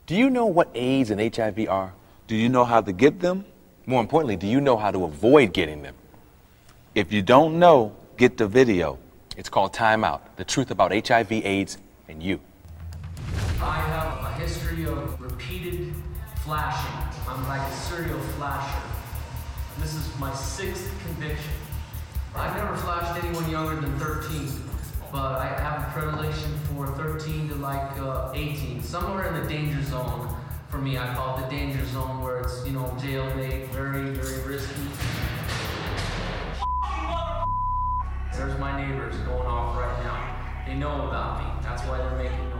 Do 0.06 0.16
you 0.16 0.28
know 0.28 0.46
what 0.46 0.70
AIDS 0.74 1.12
and 1.12 1.20
HIV 1.20 1.68
are? 1.68 1.92
Do 2.26 2.34
you 2.34 2.48
know 2.48 2.64
how 2.64 2.80
to 2.80 2.92
get 2.92 3.20
them? 3.20 3.44
More 3.86 4.00
importantly, 4.00 4.34
do 4.34 4.48
you 4.48 4.60
know 4.60 4.76
how 4.76 4.90
to 4.90 5.04
avoid 5.04 5.52
getting 5.52 5.82
them? 5.82 5.94
If 6.94 7.12
you 7.12 7.22
don't 7.22 7.58
know, 7.58 7.92
get 8.16 8.36
the 8.36 8.46
video. 8.46 9.00
It's 9.36 9.48
called 9.48 9.72
Time 9.74 10.04
Out 10.04 10.36
The 10.36 10.44
Truth 10.44 10.70
About 10.70 10.92
HIV, 10.92 11.32
AIDS, 11.32 11.78
and 12.08 12.22
You. 12.22 12.38
I 13.60 13.80
have 13.80 14.24
a 14.24 14.40
history 14.40 14.86
of 14.86 15.20
repeated 15.20 15.92
flashing. 16.44 16.94
I'm 17.28 17.48
like 17.48 17.68
a 17.68 17.74
serial 17.74 18.20
flasher. 18.38 18.80
This 19.80 19.96
is 19.96 20.08
my 20.20 20.32
sixth 20.34 20.88
conviction. 21.04 21.50
I've 22.36 22.56
never 22.56 22.76
flashed 22.76 23.24
anyone 23.24 23.50
younger 23.50 23.80
than 23.80 23.98
13, 23.98 24.48
but 25.10 25.40
I 25.40 25.46
have 25.46 25.88
a 25.88 26.00
predilection 26.00 26.56
for 26.76 26.86
13 26.86 27.48
to 27.48 27.54
like 27.56 27.98
uh, 27.98 28.30
18, 28.34 28.80
somewhere 28.80 29.34
in 29.34 29.42
the 29.42 29.48
danger 29.48 29.82
zone. 29.82 30.32
For 30.68 30.78
me, 30.78 30.96
I 30.96 31.12
call 31.14 31.38
it 31.38 31.42
the 31.42 31.56
danger 31.56 31.84
zone 31.86 32.22
where 32.22 32.38
it's, 32.38 32.64
you 32.64 32.72
know, 32.72 32.86
jail 33.02 33.24
jailbait, 33.32 33.66
very, 33.70 34.10
very 34.10 34.46
risky. 34.46 34.82
There's 38.36 38.58
my 38.58 38.76
neighbors 38.76 39.16
going 39.18 39.46
off 39.46 39.76
right 39.76 40.04
now. 40.04 40.64
They 40.66 40.74
know 40.74 41.06
about 41.08 41.38
me. 41.38 41.62
That's 41.62 41.82
why 41.84 41.98
they're 41.98 42.18
making. 42.18 42.53